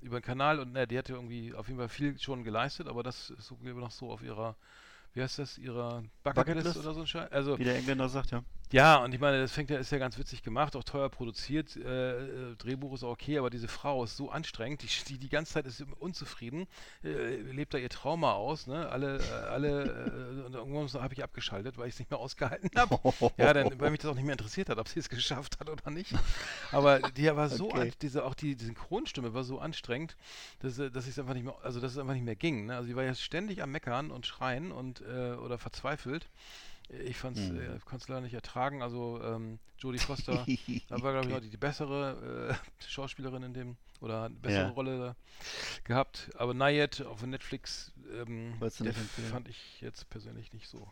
über 0.00 0.20
den 0.20 0.24
Kanal 0.24 0.60
und 0.60 0.72
ne, 0.72 0.86
die 0.86 0.98
hatte 0.98 1.14
irgendwie 1.14 1.54
auf 1.54 1.68
jeden 1.68 1.78
Fall 1.78 1.88
viel 1.88 2.18
schon 2.18 2.44
geleistet, 2.44 2.88
aber 2.88 3.02
das 3.02 3.30
ist 3.30 3.46
so, 3.46 3.56
noch 3.62 3.90
so 3.90 4.10
auf 4.10 4.22
ihrer 4.22 4.54
wie 5.14 5.22
heißt 5.22 5.38
das, 5.38 5.58
ihrer 5.58 6.02
Bucketlist, 6.24 6.34
Bucketlist? 6.34 6.76
oder 6.78 6.94
so 6.94 7.00
ein 7.00 7.06
Scheiß. 7.06 7.30
Also, 7.32 7.58
Wie 7.58 7.64
der 7.64 7.76
Engländer 7.76 8.08
sagt, 8.08 8.32
ja. 8.32 8.42
Ja, 8.72 8.96
und 8.96 9.14
ich 9.14 9.20
meine, 9.20 9.40
das 9.40 9.52
fängt 9.52 9.70
ja, 9.70 9.78
ist 9.78 9.92
ja 9.92 9.98
ganz 9.98 10.18
witzig 10.18 10.42
gemacht, 10.42 10.74
auch 10.74 10.82
teuer 10.82 11.08
produziert. 11.08 11.76
Äh, 11.76 12.50
äh, 12.52 12.56
Drehbuch 12.56 12.94
ist 12.94 13.04
auch 13.04 13.10
okay, 13.10 13.38
aber 13.38 13.50
diese 13.50 13.68
Frau 13.68 14.02
ist 14.02 14.16
so 14.16 14.30
anstrengend, 14.30 14.82
die, 14.82 14.88
die 15.08 15.18
die 15.18 15.28
ganze 15.28 15.52
Zeit 15.54 15.66
ist 15.66 15.84
unzufrieden, 16.00 16.66
äh, 17.04 17.36
lebt 17.36 17.74
da 17.74 17.78
ihr 17.78 17.88
Trauma 17.88 18.32
aus, 18.32 18.66
ne? 18.66 18.88
Alle, 18.88 19.28
äh, 19.28 19.30
alle, 19.48 20.42
äh, 20.42 20.46
und 20.46 20.54
irgendwann 20.54 21.02
habe 21.02 21.14
ich 21.14 21.22
abgeschaltet, 21.22 21.78
weil 21.78 21.88
ich 21.88 21.94
es 21.94 21.98
nicht 22.00 22.10
mehr 22.10 22.18
ausgehalten 22.18 22.70
habe. 22.74 22.92
ja, 23.36 23.52
dann, 23.52 23.78
weil 23.80 23.90
mich 23.90 24.00
das 24.00 24.10
auch 24.10 24.14
nicht 24.14 24.24
mehr 24.24 24.32
interessiert 24.34 24.68
hat, 24.68 24.78
ob 24.78 24.88
sie 24.88 24.98
es 24.98 25.08
geschafft 25.08 25.60
hat 25.60 25.68
oder 25.70 25.90
nicht. 25.90 26.18
Aber 26.70 27.00
die 27.00 27.26
war 27.36 27.48
so, 27.48 27.74
Okay. 27.74 27.92
diese, 28.02 28.24
auch 28.24 28.34
die, 28.34 28.56
die 28.56 28.64
Synchronstimme 28.64 29.34
war 29.34 29.44
so 29.44 29.58
anstrengend, 29.60 30.16
dass, 30.60 30.78
äh, 30.78 30.90
dass 30.90 31.04
ich 31.04 31.12
es 31.12 31.18
einfach 31.18 31.34
nicht 31.34 31.44
mehr, 31.44 31.54
also 31.62 31.80
dass 31.80 31.92
es 31.92 31.98
einfach 31.98 32.14
nicht 32.14 32.24
mehr 32.24 32.36
ging. 32.36 32.66
Ne? 32.66 32.76
Also 32.76 32.88
sie 32.88 32.96
war 32.96 33.04
ja 33.04 33.14
ständig 33.14 33.62
am 33.62 33.70
Meckern 33.70 34.10
und 34.10 34.26
Schreien 34.26 34.72
und 34.72 35.02
oder 35.02 35.58
verzweifelt. 35.58 36.28
Ich 36.88 37.16
fand's, 37.16 37.40
Hm. 37.40 37.58
äh, 37.60 37.78
konnte 37.84 38.02
es 38.04 38.08
leider 38.08 38.20
nicht 38.20 38.34
ertragen. 38.34 38.82
Also 38.82 39.20
ähm, 39.22 39.58
Jodie 39.78 39.98
Foster 39.98 40.46
da 40.88 41.02
war, 41.02 41.12
glaube 41.12 41.28
ich, 41.28 41.34
auch 41.34 41.40
die, 41.40 41.50
die 41.50 41.56
bessere 41.56 42.58
äh, 42.82 42.84
Schauspielerin 42.86 43.42
in 43.42 43.54
dem, 43.54 43.76
oder 44.00 44.20
hat 44.22 44.30
eine 44.32 44.40
bessere 44.40 44.62
Ja. 44.64 44.68
Rolle 44.70 45.16
gehabt. 45.84 46.30
Aber 46.36 46.52
Nayet 46.54 47.00
auf 47.02 47.22
Netflix, 47.24 47.92
ähm, 48.12 48.54
fand 49.30 49.48
ich 49.48 49.80
jetzt 49.80 50.08
persönlich 50.10 50.52
nicht 50.52 50.68
so. 50.68 50.86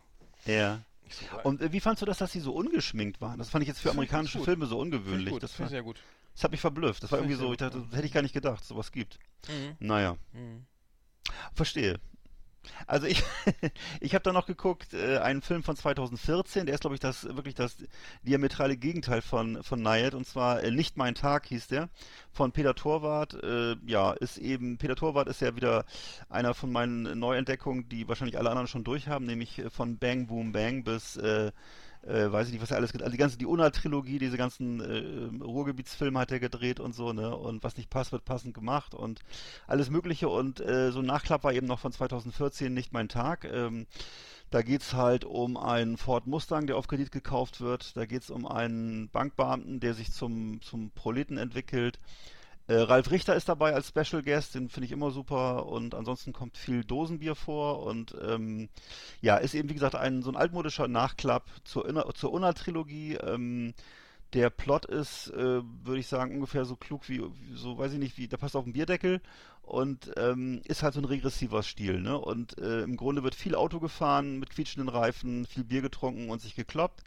Ja. 0.45 0.81
Nicht 1.03 1.15
so. 1.19 1.39
Und 1.43 1.61
äh, 1.61 1.71
wie 1.71 1.79
fandst 1.79 2.01
du 2.01 2.05
das, 2.05 2.17
dass 2.17 2.31
sie 2.31 2.39
so 2.39 2.53
ungeschminkt 2.53 3.21
waren? 3.21 3.37
Das 3.37 3.49
fand 3.49 3.61
ich 3.61 3.67
jetzt 3.67 3.79
für 3.79 3.89
Das 3.89 3.95
amerikanische. 3.95 4.39
Filme 4.39 4.65
so 4.65 4.79
ungewöhnlich. 4.79 5.31
gut, 5.33 5.43
Das, 5.43 5.51
find 5.51 5.67
ich 5.69 5.73
war, 5.73 5.77
sehr 5.77 5.83
gut. 5.83 5.99
das 6.33 6.43
hat 6.43 6.51
mich 6.51 6.61
verblüfft. 6.61 7.03
Das 7.03 7.11
war 7.11 7.19
Find 7.19 7.29
irgendwie 7.31 7.45
so, 7.45 7.51
ich 7.51 7.57
dachte, 7.57 7.79
das 7.81 7.95
hätte 7.95 8.07
ich 8.07 8.13
gar 8.13 8.21
nicht 8.23 8.33
gedacht, 8.33 8.63
sowas 8.65 8.91
gibt. 8.91 9.19
Mhm. 9.47 9.75
Naja, 9.79 10.17
Mhm. 10.33 10.65
verstehe. 11.53 11.99
Also 12.87 13.07
ich, 13.07 13.23
ich 13.99 14.13
habe 14.15 14.23
da 14.23 14.33
noch 14.33 14.45
geguckt, 14.45 14.93
äh, 14.93 15.17
einen 15.17 15.41
Film 15.41 15.63
von 15.63 15.75
2014, 15.75 16.65
der 16.65 16.75
ist 16.75 16.81
glaube 16.81 16.95
ich 16.95 16.99
das 16.99 17.23
wirklich 17.23 17.55
das 17.55 17.77
diametrale 18.23 18.77
Gegenteil 18.77 19.21
von 19.21 19.63
von 19.63 19.81
Nayet 19.81 20.13
und 20.13 20.25
zwar 20.25 20.63
äh, 20.63 20.71
Nicht 20.71 20.97
mein 20.97 21.15
Tag 21.15 21.47
hieß 21.47 21.67
der 21.67 21.89
von 22.31 22.51
Peter 22.51 22.75
Torwart. 22.75 23.33
Äh, 23.43 23.75
ja, 23.85 24.13
ist 24.13 24.37
eben 24.37 24.77
Peter 24.77 24.95
Torwart 24.95 25.27
ist 25.27 25.41
ja 25.41 25.55
wieder 25.55 25.85
einer 26.29 26.53
von 26.53 26.71
meinen 26.71 27.19
Neuentdeckungen, 27.19 27.89
die 27.89 28.07
wahrscheinlich 28.07 28.37
alle 28.37 28.49
anderen 28.49 28.67
schon 28.67 28.83
durchhaben, 28.83 29.25
nämlich 29.25 29.59
äh, 29.59 29.69
von 29.69 29.97
Bang 29.97 30.27
Boom 30.27 30.51
Bang 30.51 30.83
bis 30.83 31.17
äh, 31.17 31.51
äh, 32.07 32.31
weiß 32.31 32.47
ich 32.47 32.53
nicht, 32.53 32.61
was 32.61 32.71
er 32.71 32.77
alles 32.77 32.93
Also 32.93 33.09
die 33.09 33.17
ganze, 33.17 33.37
die 33.37 33.45
Unna-Trilogie, 33.45 34.19
diese 34.19 34.37
ganzen 34.37 34.79
äh, 34.79 35.43
Ruhrgebietsfilme 35.43 36.19
hat 36.19 36.31
er 36.31 36.39
gedreht 36.39 36.79
und 36.79 36.93
so, 36.93 37.13
ne? 37.13 37.35
Und 37.35 37.63
was 37.63 37.77
nicht 37.77 37.89
passt, 37.89 38.11
wird 38.11 38.25
passend 38.25 38.53
gemacht 38.53 38.93
und 38.93 39.21
alles 39.67 39.89
Mögliche. 39.89 40.29
Und 40.29 40.59
äh, 40.59 40.91
so 40.91 40.99
ein 40.99 41.05
Nachklapp 41.05 41.43
war 41.43 41.53
eben 41.53 41.67
noch 41.67 41.79
von 41.79 41.91
2014 41.91 42.73
nicht 42.73 42.93
mein 42.93 43.09
Tag. 43.09 43.45
Ähm, 43.45 43.87
da 44.49 44.61
geht's 44.61 44.93
halt 44.93 45.25
um 45.25 45.57
einen 45.57 45.97
Ford 45.97 46.27
Mustang, 46.27 46.67
der 46.67 46.77
auf 46.77 46.87
Kredit 46.87 47.11
gekauft 47.11 47.59
wird. 47.61 47.97
Da 47.97 48.05
geht's 48.05 48.29
um 48.29 48.45
einen 48.45 49.09
Bankbeamten, 49.09 49.79
der 49.79 49.93
sich 49.93 50.11
zum, 50.11 50.61
zum 50.61 50.91
Proleten 50.91 51.37
entwickelt. 51.37 51.99
Äh, 52.67 52.75
Ralf 52.75 53.11
Richter 53.11 53.35
ist 53.35 53.49
dabei 53.49 53.73
als 53.73 53.89
Special 53.89 54.23
Guest, 54.23 54.55
den 54.55 54.69
finde 54.69 54.85
ich 54.85 54.91
immer 54.91 55.11
super. 55.11 55.65
Und 55.65 55.95
ansonsten 55.95 56.33
kommt 56.33 56.57
viel 56.57 56.83
Dosenbier 56.83 57.35
vor. 57.35 57.83
Und 57.83 58.15
ähm, 58.25 58.69
ja, 59.21 59.37
ist 59.37 59.53
eben 59.53 59.69
wie 59.69 59.73
gesagt 59.73 59.95
ein 59.95 60.21
so 60.21 60.31
ein 60.31 60.37
altmodischer 60.37 60.87
Nachklapp 60.87 61.49
zur, 61.63 62.13
zur 62.15 62.31
Unna-Trilogie. 62.31 63.15
Ähm, 63.15 63.73
der 64.33 64.49
Plot 64.49 64.85
ist, 64.85 65.27
äh, 65.29 65.61
würde 65.83 65.99
ich 65.99 66.07
sagen, 66.07 66.35
ungefähr 66.35 66.65
so 66.65 66.75
klug 66.75 67.07
wie, 67.07 67.21
wie 67.21 67.55
so, 67.55 67.77
weiß 67.77 67.93
ich 67.93 67.99
nicht, 67.99 68.17
wie, 68.17 68.27
der 68.27 68.37
passt 68.37 68.55
auf 68.55 68.63
den 68.63 68.73
Bierdeckel 68.73 69.21
und 69.61 70.11
ähm, 70.17 70.61
ist 70.65 70.83
halt 70.83 70.93
so 70.93 71.01
ein 71.01 71.05
regressiver 71.05 71.63
Stil, 71.63 72.01
ne? 72.01 72.17
Und 72.17 72.57
äh, 72.59 72.81
im 72.81 72.97
Grunde 72.97 73.23
wird 73.23 73.35
viel 73.35 73.55
Auto 73.55 73.79
gefahren 73.79 74.39
mit 74.39 74.49
quietschenden 74.49 74.89
Reifen, 74.89 75.45
viel 75.45 75.63
Bier 75.63 75.81
getrunken 75.81 76.29
und 76.29 76.41
sich 76.41 76.55
gekloppt. 76.55 77.03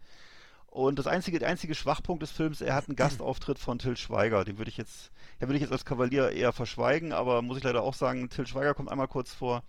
Und 0.66 0.98
das 0.98 1.06
einzige, 1.06 1.38
der 1.38 1.48
einzige 1.48 1.74
Schwachpunkt 1.74 2.22
des 2.22 2.30
Films, 2.30 2.60
er 2.60 2.74
hat 2.74 2.88
einen 2.88 2.96
Gastauftritt 2.96 3.58
von 3.58 3.78
Till 3.78 3.96
Schweiger. 3.96 4.44
Den 4.44 4.58
würde 4.58 4.68
ich 4.70 4.76
jetzt, 4.76 5.10
den 5.40 5.48
würde 5.48 5.56
ich 5.56 5.62
jetzt 5.62 5.72
als 5.72 5.86
Kavalier 5.86 6.30
eher 6.32 6.52
verschweigen, 6.52 7.12
aber 7.12 7.40
muss 7.40 7.56
ich 7.56 7.64
leider 7.64 7.82
auch 7.82 7.94
sagen, 7.94 8.28
Till 8.28 8.46
Schweiger 8.46 8.74
kommt 8.74 8.90
einmal 8.90 9.08
kurz 9.08 9.32
vor. 9.32 9.62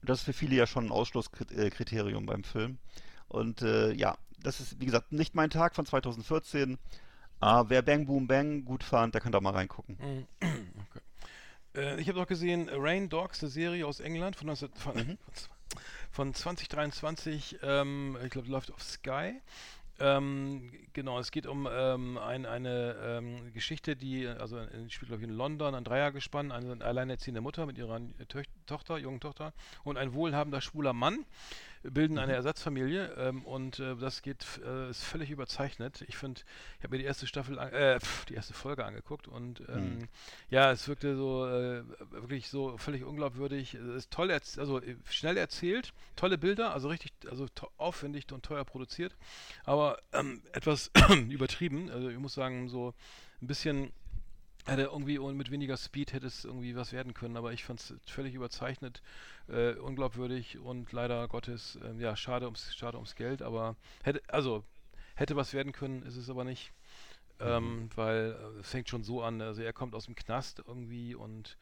Und 0.00 0.08
das 0.08 0.20
ist 0.20 0.24
für 0.24 0.32
viele 0.32 0.54
ja 0.54 0.66
schon 0.68 0.86
ein 0.86 0.92
Ausschlusskriterium 0.92 2.24
beim 2.26 2.44
Film. 2.44 2.78
Und 3.26 3.62
äh, 3.62 3.92
ja, 3.92 4.16
das 4.40 4.60
ist, 4.60 4.80
wie 4.80 4.86
gesagt, 4.86 5.10
nicht 5.10 5.34
mein 5.34 5.50
Tag 5.50 5.74
von 5.74 5.84
2014. 5.86 6.78
Aber 7.40 7.70
wer 7.70 7.82
Bang 7.82 8.06
Boom 8.06 8.26
Bang 8.28 8.64
gut 8.64 8.84
fand, 8.84 9.14
der 9.14 9.20
kann 9.20 9.32
da 9.32 9.40
mal 9.40 9.54
reingucken. 9.54 9.96
Mhm. 10.40 10.48
Okay. 10.90 11.00
Äh, 11.74 12.00
ich 12.00 12.08
habe 12.08 12.18
noch 12.18 12.26
gesehen, 12.26 12.68
Rain 12.72 13.08
Dogs, 13.08 13.42
eine 13.42 13.50
Serie 13.50 13.86
aus 13.86 14.00
England 14.00 14.36
von, 14.36 14.46
19, 14.46 14.70
von, 14.74 14.96
Mhm. 14.96 15.18
von 16.10 16.32
2023, 16.34 17.58
ähm, 17.62 18.16
ich 18.24 18.30
glaube, 18.30 18.48
läuft 18.48 18.72
auf 18.72 18.82
Sky. 18.82 19.40
Ähm, 20.00 20.70
genau, 20.92 21.18
es 21.18 21.32
geht 21.32 21.46
um 21.46 21.68
ähm, 21.70 22.18
ein, 22.18 22.46
eine 22.46 22.96
ähm, 23.02 23.52
Geschichte, 23.52 23.96
die, 23.96 24.28
also 24.28 24.58
in, 24.58 24.90
spielt 24.90 25.08
glaube 25.08 25.22
ich 25.22 25.28
in 25.28 25.34
London, 25.34 25.74
ein 25.74 25.82
Dreiergespann, 25.82 26.52
eine 26.52 26.84
alleinerziehende 26.84 27.40
Mutter 27.40 27.66
mit 27.66 27.78
ihrer 27.78 28.00
Töch 28.28 28.46
Tochter, 28.66 28.98
jungen 28.98 29.18
Tochter 29.18 29.52
und 29.82 29.96
ein 29.96 30.12
wohlhabender 30.12 30.60
schwuler 30.60 30.92
Mann 30.92 31.24
bilden 31.82 32.18
eine 32.18 32.32
Ersatzfamilie 32.32 33.14
ähm, 33.16 33.44
und 33.44 33.78
äh, 33.78 33.96
das 33.96 34.22
geht, 34.22 34.44
äh, 34.64 34.90
ist 34.90 35.04
völlig 35.04 35.30
überzeichnet. 35.30 36.04
Ich 36.08 36.16
finde, 36.16 36.40
ich 36.78 36.84
habe 36.84 36.96
mir 36.96 36.98
die 36.98 37.06
erste 37.06 37.26
Staffel, 37.26 37.58
an, 37.58 37.72
äh, 37.72 38.00
pf, 38.00 38.24
die 38.26 38.34
erste 38.34 38.54
Folge 38.54 38.84
angeguckt 38.84 39.28
und 39.28 39.62
ähm, 39.68 40.08
ja, 40.50 40.70
es 40.72 40.88
wirkte 40.88 41.16
so 41.16 41.46
äh, 41.46 41.82
wirklich 42.10 42.48
so 42.48 42.76
völlig 42.78 43.04
unglaubwürdig. 43.04 43.74
Es 43.74 43.94
ist 43.94 44.10
toll, 44.10 44.30
also 44.30 44.80
äh, 44.80 44.96
schnell 45.08 45.36
erzählt, 45.36 45.92
tolle 46.16 46.38
Bilder, 46.38 46.72
also 46.72 46.88
richtig, 46.88 47.12
also 47.30 47.46
aufwendig 47.76 48.32
und 48.32 48.44
teuer 48.44 48.64
produziert, 48.64 49.14
aber 49.64 49.98
ähm, 50.12 50.42
etwas 50.52 50.90
übertrieben. 51.28 51.90
Also 51.90 52.08
ich 52.08 52.18
muss 52.18 52.34
sagen, 52.34 52.68
so 52.68 52.94
ein 53.40 53.46
bisschen 53.46 53.92
hätte 54.68 54.82
irgendwie 54.82 55.18
und 55.18 55.36
mit 55.36 55.50
weniger 55.50 55.76
Speed 55.76 56.12
hätte 56.12 56.26
es 56.26 56.44
irgendwie 56.44 56.76
was 56.76 56.92
werden 56.92 57.14
können, 57.14 57.36
aber 57.36 57.52
ich 57.52 57.64
fand 57.64 57.80
es 57.80 57.94
völlig 58.06 58.34
überzeichnet, 58.34 59.02
äh, 59.48 59.72
unglaubwürdig 59.74 60.58
und 60.58 60.92
leider 60.92 61.26
Gottes, 61.28 61.78
ähm, 61.84 62.00
ja, 62.00 62.14
schade 62.16 62.46
ums, 62.46 62.74
schade 62.76 62.96
ums 62.96 63.14
Geld, 63.14 63.42
aber 63.42 63.76
hätte, 64.02 64.22
also 64.28 64.64
hätte 65.14 65.36
was 65.36 65.54
werden 65.54 65.72
können, 65.72 66.02
ist 66.02 66.16
es 66.16 66.30
aber 66.30 66.44
nicht. 66.44 66.72
Ähm, 67.40 67.88
weil 67.94 68.32
äh, 68.32 68.60
es 68.60 68.70
fängt 68.70 68.88
schon 68.88 69.04
so 69.04 69.22
an, 69.22 69.40
also 69.40 69.62
er 69.62 69.72
kommt 69.72 69.94
aus 69.94 70.06
dem 70.06 70.16
Knast 70.16 70.60
irgendwie 70.66 71.14
und 71.14 71.56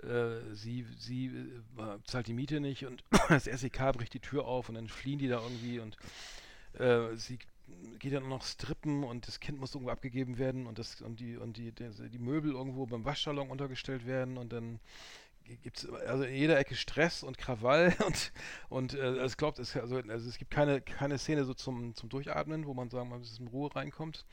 äh, 0.00 0.36
sie, 0.52 0.86
sie 0.98 1.26
äh, 1.26 1.98
zahlt 2.04 2.28
die 2.28 2.32
Miete 2.32 2.60
nicht 2.60 2.86
und 2.86 3.02
das 3.28 3.44
SEK 3.44 3.92
bricht 3.92 4.14
die 4.14 4.20
Tür 4.20 4.44
auf 4.44 4.68
und 4.68 4.76
dann 4.76 4.86
fliehen 4.86 5.18
die 5.18 5.26
da 5.26 5.40
irgendwie 5.42 5.80
und 5.80 5.96
äh, 6.78 7.16
sie 7.16 7.40
geht 7.98 8.14
dann 8.14 8.28
noch 8.28 8.42
strippen 8.44 9.04
und 9.04 9.26
das 9.26 9.40
Kind 9.40 9.58
muss 9.58 9.74
irgendwo 9.74 9.90
abgegeben 9.90 10.38
werden 10.38 10.66
und 10.66 10.78
das 10.78 11.00
und 11.00 11.20
die 11.20 11.36
und 11.36 11.56
die, 11.56 11.72
die, 11.72 11.90
die 12.10 12.18
Möbel 12.18 12.52
irgendwo 12.52 12.86
beim 12.86 13.04
Waschsalon 13.04 13.50
untergestellt 13.50 14.06
werden 14.06 14.38
und 14.38 14.52
dann 14.52 14.80
gibt 15.62 15.78
es 15.78 15.88
also 15.88 16.24
in 16.24 16.34
jeder 16.34 16.58
Ecke 16.58 16.74
Stress 16.74 17.22
und 17.22 17.38
Krawall 17.38 17.94
und 18.06 18.32
und 18.68 18.94
äh, 18.94 19.16
es 19.18 19.36
glaubt 19.36 19.58
es 19.58 19.76
also, 19.76 19.96
also 19.96 20.28
es 20.28 20.38
gibt 20.38 20.50
keine 20.50 20.80
keine 20.80 21.18
Szene 21.18 21.44
so 21.44 21.54
zum 21.54 21.94
zum 21.94 22.08
Durchatmen, 22.08 22.66
wo 22.66 22.74
man 22.74 22.90
sagen 22.90 23.08
mal, 23.08 23.18
dass 23.18 23.30
es 23.32 23.38
in 23.38 23.48
Ruhe 23.48 23.74
reinkommt. 23.74 24.24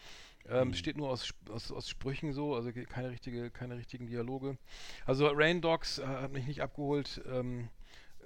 Ähm, 0.46 0.70
Mhm. 0.70 0.74
Steht 0.74 0.98
nur 0.98 1.10
aus, 1.10 1.34
aus, 1.50 1.72
aus 1.72 1.90
Sprüchen 1.90 2.34
so, 2.34 2.56
also 2.56 2.72
keine 2.74 3.10
richtige, 3.12 3.50
keine 3.52 3.78
richtigen 3.78 4.08
Dialoge. 4.08 4.58
Also 5.06 5.28
Rain 5.28 5.62
Dogs 5.62 6.00
äh, 6.00 6.06
hat 6.06 6.32
mich 6.34 6.48
nicht 6.48 6.62
abgeholt. 6.62 7.22
Ähm, 7.28 7.70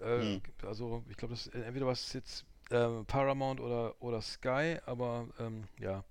äh, 0.01 0.17
Mhm. 0.23 0.41
Also 0.63 1.03
ich 1.09 1.17
glaube, 1.17 1.33
das 1.33 1.47
entweder 1.47 1.85
was 1.87 2.13
jetzt 2.13 2.45
ähm, 2.71 3.05
Paramount 3.05 3.59
oder 3.59 3.95
oder 4.01 4.21
Sky, 4.21 4.77
aber 4.85 5.27
ähm, 5.39 5.63
ja, 5.79 6.03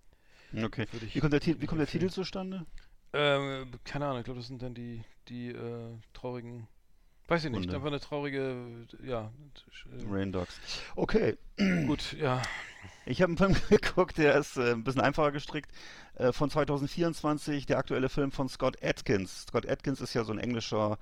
Okay. 0.65 0.87
Wie 1.13 1.21
kommt 1.21 1.33
der, 1.33 1.41
Ti- 1.41 1.61
wie 1.61 1.67
kommt 1.67 1.81
der. 1.81 1.87
Titel 1.89 2.09
zustande? 2.09 2.65
ähm, 3.13 3.71
keine 3.85 4.07
Ahnung. 4.07 4.19
Ich 4.21 4.25
glaube, 4.25 4.39
das 4.41 4.47
sind 4.49 4.63
dann 4.63 4.75
die 4.75 5.03
die 5.29 5.49
äh, 5.51 5.89
traurigen. 6.13 6.69
Weiß 7.29 7.45
ich 7.45 7.51
nicht. 7.51 7.63
Hunde. 7.63 7.75
Einfach 7.75 7.89
eine 7.89 7.99
traurige, 7.99 8.87
ja. 9.03 9.33
Äh, 9.91 10.05
Rain 10.09 10.31
Dogs. 10.31 10.61
Okay. 10.95 11.37
gut, 11.87 12.13
ja. 12.13 12.41
Ich 13.05 13.21
habe 13.21 13.31
einen 13.37 13.55
Film 13.55 13.57
geguckt, 13.81 14.17
der 14.19 14.37
ist 14.37 14.57
äh, 14.57 14.71
ein 14.73 14.85
bisschen 14.85 15.01
einfacher 15.01 15.33
gestrickt. 15.33 15.71
Äh, 16.15 16.33
von 16.33 16.49
2024, 16.49 17.67
der 17.67 17.79
aktuelle 17.79 18.09
Film 18.09 18.31
von 18.31 18.49
Scott 18.49 18.83
Atkins. 18.83 19.43
Scott 19.49 19.69
Atkins 19.69 20.01
ist 20.01 20.15
ja 20.15 20.23
so 20.23 20.33
ein 20.33 20.39
englischer 20.39 20.99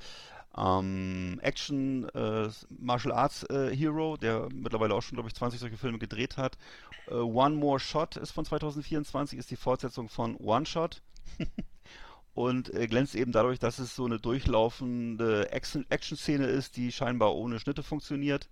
ähm, 0.57 1.39
Action 1.43 2.09
äh, 2.11 2.49
Martial 2.79 3.13
Arts 3.13 3.45
äh, 3.45 3.75
Hero, 3.75 4.17
der 4.17 4.49
mittlerweile 4.53 4.95
auch 4.95 5.03
schon, 5.03 5.17
glaube 5.17 5.29
ich, 5.29 5.35
20 5.35 5.61
solche 5.61 5.77
Filme 5.77 5.99
gedreht 5.99 6.37
hat. 6.37 6.59
Äh, 7.09 7.15
One 7.15 7.57
More 7.57 7.81
Shot 7.81 8.17
ist 8.17 8.33
von 8.33 8.45
2024, 8.45 9.39
ist 9.39 9.51
die 9.51 9.57
Fortsetzung 9.57 10.09
von 10.09 10.37
One 10.37 10.67
Shot. 10.67 11.03
und 12.35 12.75
äh, 12.75 12.87
glänzt 12.89 13.15
eben 13.15 13.33
dadurch, 13.33 13.59
dass 13.59 13.79
es 13.79 13.95
so 13.95 14.05
eine 14.05 14.19
durchlaufende 14.19 15.51
Action- 15.53 15.87
Action-Szene 15.89 16.47
ist, 16.47 16.77
die 16.77 16.93
scheinbar 16.93 17.35
ohne 17.35 17.61
Schnitte 17.61 17.83
funktioniert. 17.83 18.49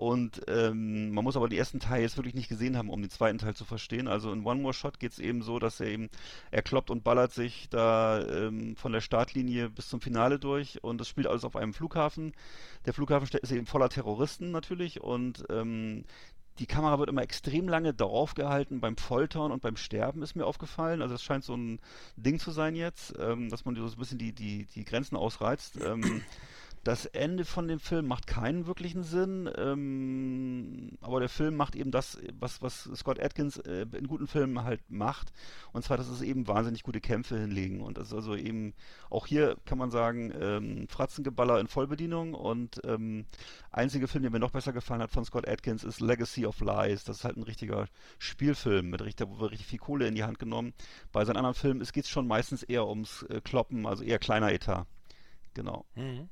Und 0.00 0.40
ähm, 0.48 1.10
man 1.10 1.24
muss 1.24 1.36
aber 1.36 1.50
den 1.50 1.58
ersten 1.58 1.78
Teil 1.78 2.00
jetzt 2.00 2.16
wirklich 2.16 2.34
nicht 2.34 2.48
gesehen 2.48 2.78
haben, 2.78 2.88
um 2.88 3.02
den 3.02 3.10
zweiten 3.10 3.36
Teil 3.36 3.54
zu 3.54 3.66
verstehen. 3.66 4.08
Also 4.08 4.32
in 4.32 4.46
One 4.46 4.62
More 4.62 4.72
Shot 4.72 4.98
geht 4.98 5.12
es 5.12 5.18
eben 5.18 5.42
so, 5.42 5.58
dass 5.58 5.78
er 5.78 5.88
eben, 5.88 6.08
er 6.50 6.62
kloppt 6.62 6.88
und 6.88 7.04
ballert 7.04 7.34
sich 7.34 7.68
da 7.68 8.26
ähm, 8.26 8.76
von 8.76 8.92
der 8.92 9.02
Startlinie 9.02 9.68
bis 9.68 9.90
zum 9.90 10.00
Finale 10.00 10.38
durch 10.38 10.82
und 10.82 11.02
das 11.02 11.06
spielt 11.06 11.26
alles 11.26 11.44
auf 11.44 11.54
einem 11.54 11.74
Flughafen. 11.74 12.32
Der 12.86 12.94
Flughafen 12.94 13.28
ist 13.42 13.52
eben 13.52 13.66
voller 13.66 13.90
Terroristen 13.90 14.52
natürlich 14.52 15.02
und 15.02 15.44
ähm, 15.50 16.06
die 16.60 16.66
Kamera 16.66 16.98
wird 16.98 17.10
immer 17.10 17.22
extrem 17.22 17.68
lange 17.68 17.92
darauf 17.92 18.32
gehalten 18.32 18.80
beim 18.80 18.96
Foltern 18.96 19.52
und 19.52 19.60
beim 19.60 19.76
Sterben, 19.76 20.22
ist 20.22 20.34
mir 20.34 20.46
aufgefallen. 20.46 21.02
Also 21.02 21.12
das 21.12 21.22
scheint 21.22 21.44
so 21.44 21.54
ein 21.54 21.78
Ding 22.16 22.38
zu 22.38 22.52
sein 22.52 22.74
jetzt, 22.74 23.12
ähm, 23.18 23.50
dass 23.50 23.66
man 23.66 23.76
so 23.76 23.84
ein 23.84 23.98
bisschen 23.98 24.16
die, 24.16 24.32
die, 24.32 24.64
die 24.64 24.84
Grenzen 24.86 25.16
ausreizt. 25.16 25.78
Das 26.82 27.04
Ende 27.04 27.44
von 27.44 27.68
dem 27.68 27.78
Film 27.78 28.06
macht 28.06 28.26
keinen 28.26 28.66
wirklichen 28.66 29.02
Sinn, 29.02 29.50
ähm, 29.54 30.92
aber 31.02 31.20
der 31.20 31.28
Film 31.28 31.54
macht 31.54 31.76
eben 31.76 31.90
das, 31.90 32.18
was, 32.38 32.62
was 32.62 32.88
Scott 32.94 33.20
Atkins 33.20 33.58
äh, 33.58 33.84
in 33.92 34.06
guten 34.06 34.26
Filmen 34.26 34.64
halt 34.64 34.80
macht. 34.90 35.30
Und 35.72 35.84
zwar, 35.84 35.98
dass 35.98 36.08
es 36.08 36.22
eben 36.22 36.48
wahnsinnig 36.48 36.82
gute 36.82 37.02
Kämpfe 37.02 37.38
hinlegen. 37.38 37.82
Und 37.82 37.98
das 37.98 38.08
ist 38.08 38.14
also 38.14 38.34
eben, 38.34 38.72
auch 39.10 39.26
hier 39.26 39.58
kann 39.66 39.76
man 39.76 39.90
sagen, 39.90 40.32
ähm, 40.40 40.88
Fratzengeballer 40.88 41.60
in 41.60 41.68
Vollbedienung. 41.68 42.32
Und 42.32 42.80
ähm, 42.84 43.26
einzige 43.70 44.08
Film, 44.08 44.22
der 44.22 44.32
mir 44.32 44.40
noch 44.40 44.52
besser 44.52 44.72
gefallen 44.72 45.02
hat 45.02 45.10
von 45.10 45.26
Scott 45.26 45.46
Atkins, 45.46 45.84
ist 45.84 46.00
Legacy 46.00 46.46
of 46.46 46.60
Lies. 46.60 47.04
Das 47.04 47.18
ist 47.18 47.24
halt 47.24 47.36
ein 47.36 47.42
richtiger 47.42 47.88
Spielfilm, 48.18 48.88
mit 48.88 49.02
richtig, 49.02 49.28
wo 49.28 49.38
wir 49.38 49.50
richtig 49.50 49.66
viel 49.66 49.78
Kohle 49.78 50.08
in 50.08 50.14
die 50.14 50.24
Hand 50.24 50.38
genommen. 50.38 50.72
Bei 51.12 51.26
seinen 51.26 51.36
anderen 51.36 51.54
Filmen 51.54 51.86
geht 51.92 52.04
es 52.04 52.10
schon 52.10 52.26
meistens 52.26 52.62
eher 52.62 52.86
ums 52.86 53.22
äh, 53.24 53.42
Kloppen, 53.42 53.84
also 53.84 54.02
eher 54.02 54.18
kleiner 54.18 54.50
Etat. 54.50 54.86
Genau. 55.52 55.84
Mhm. 55.94 56.30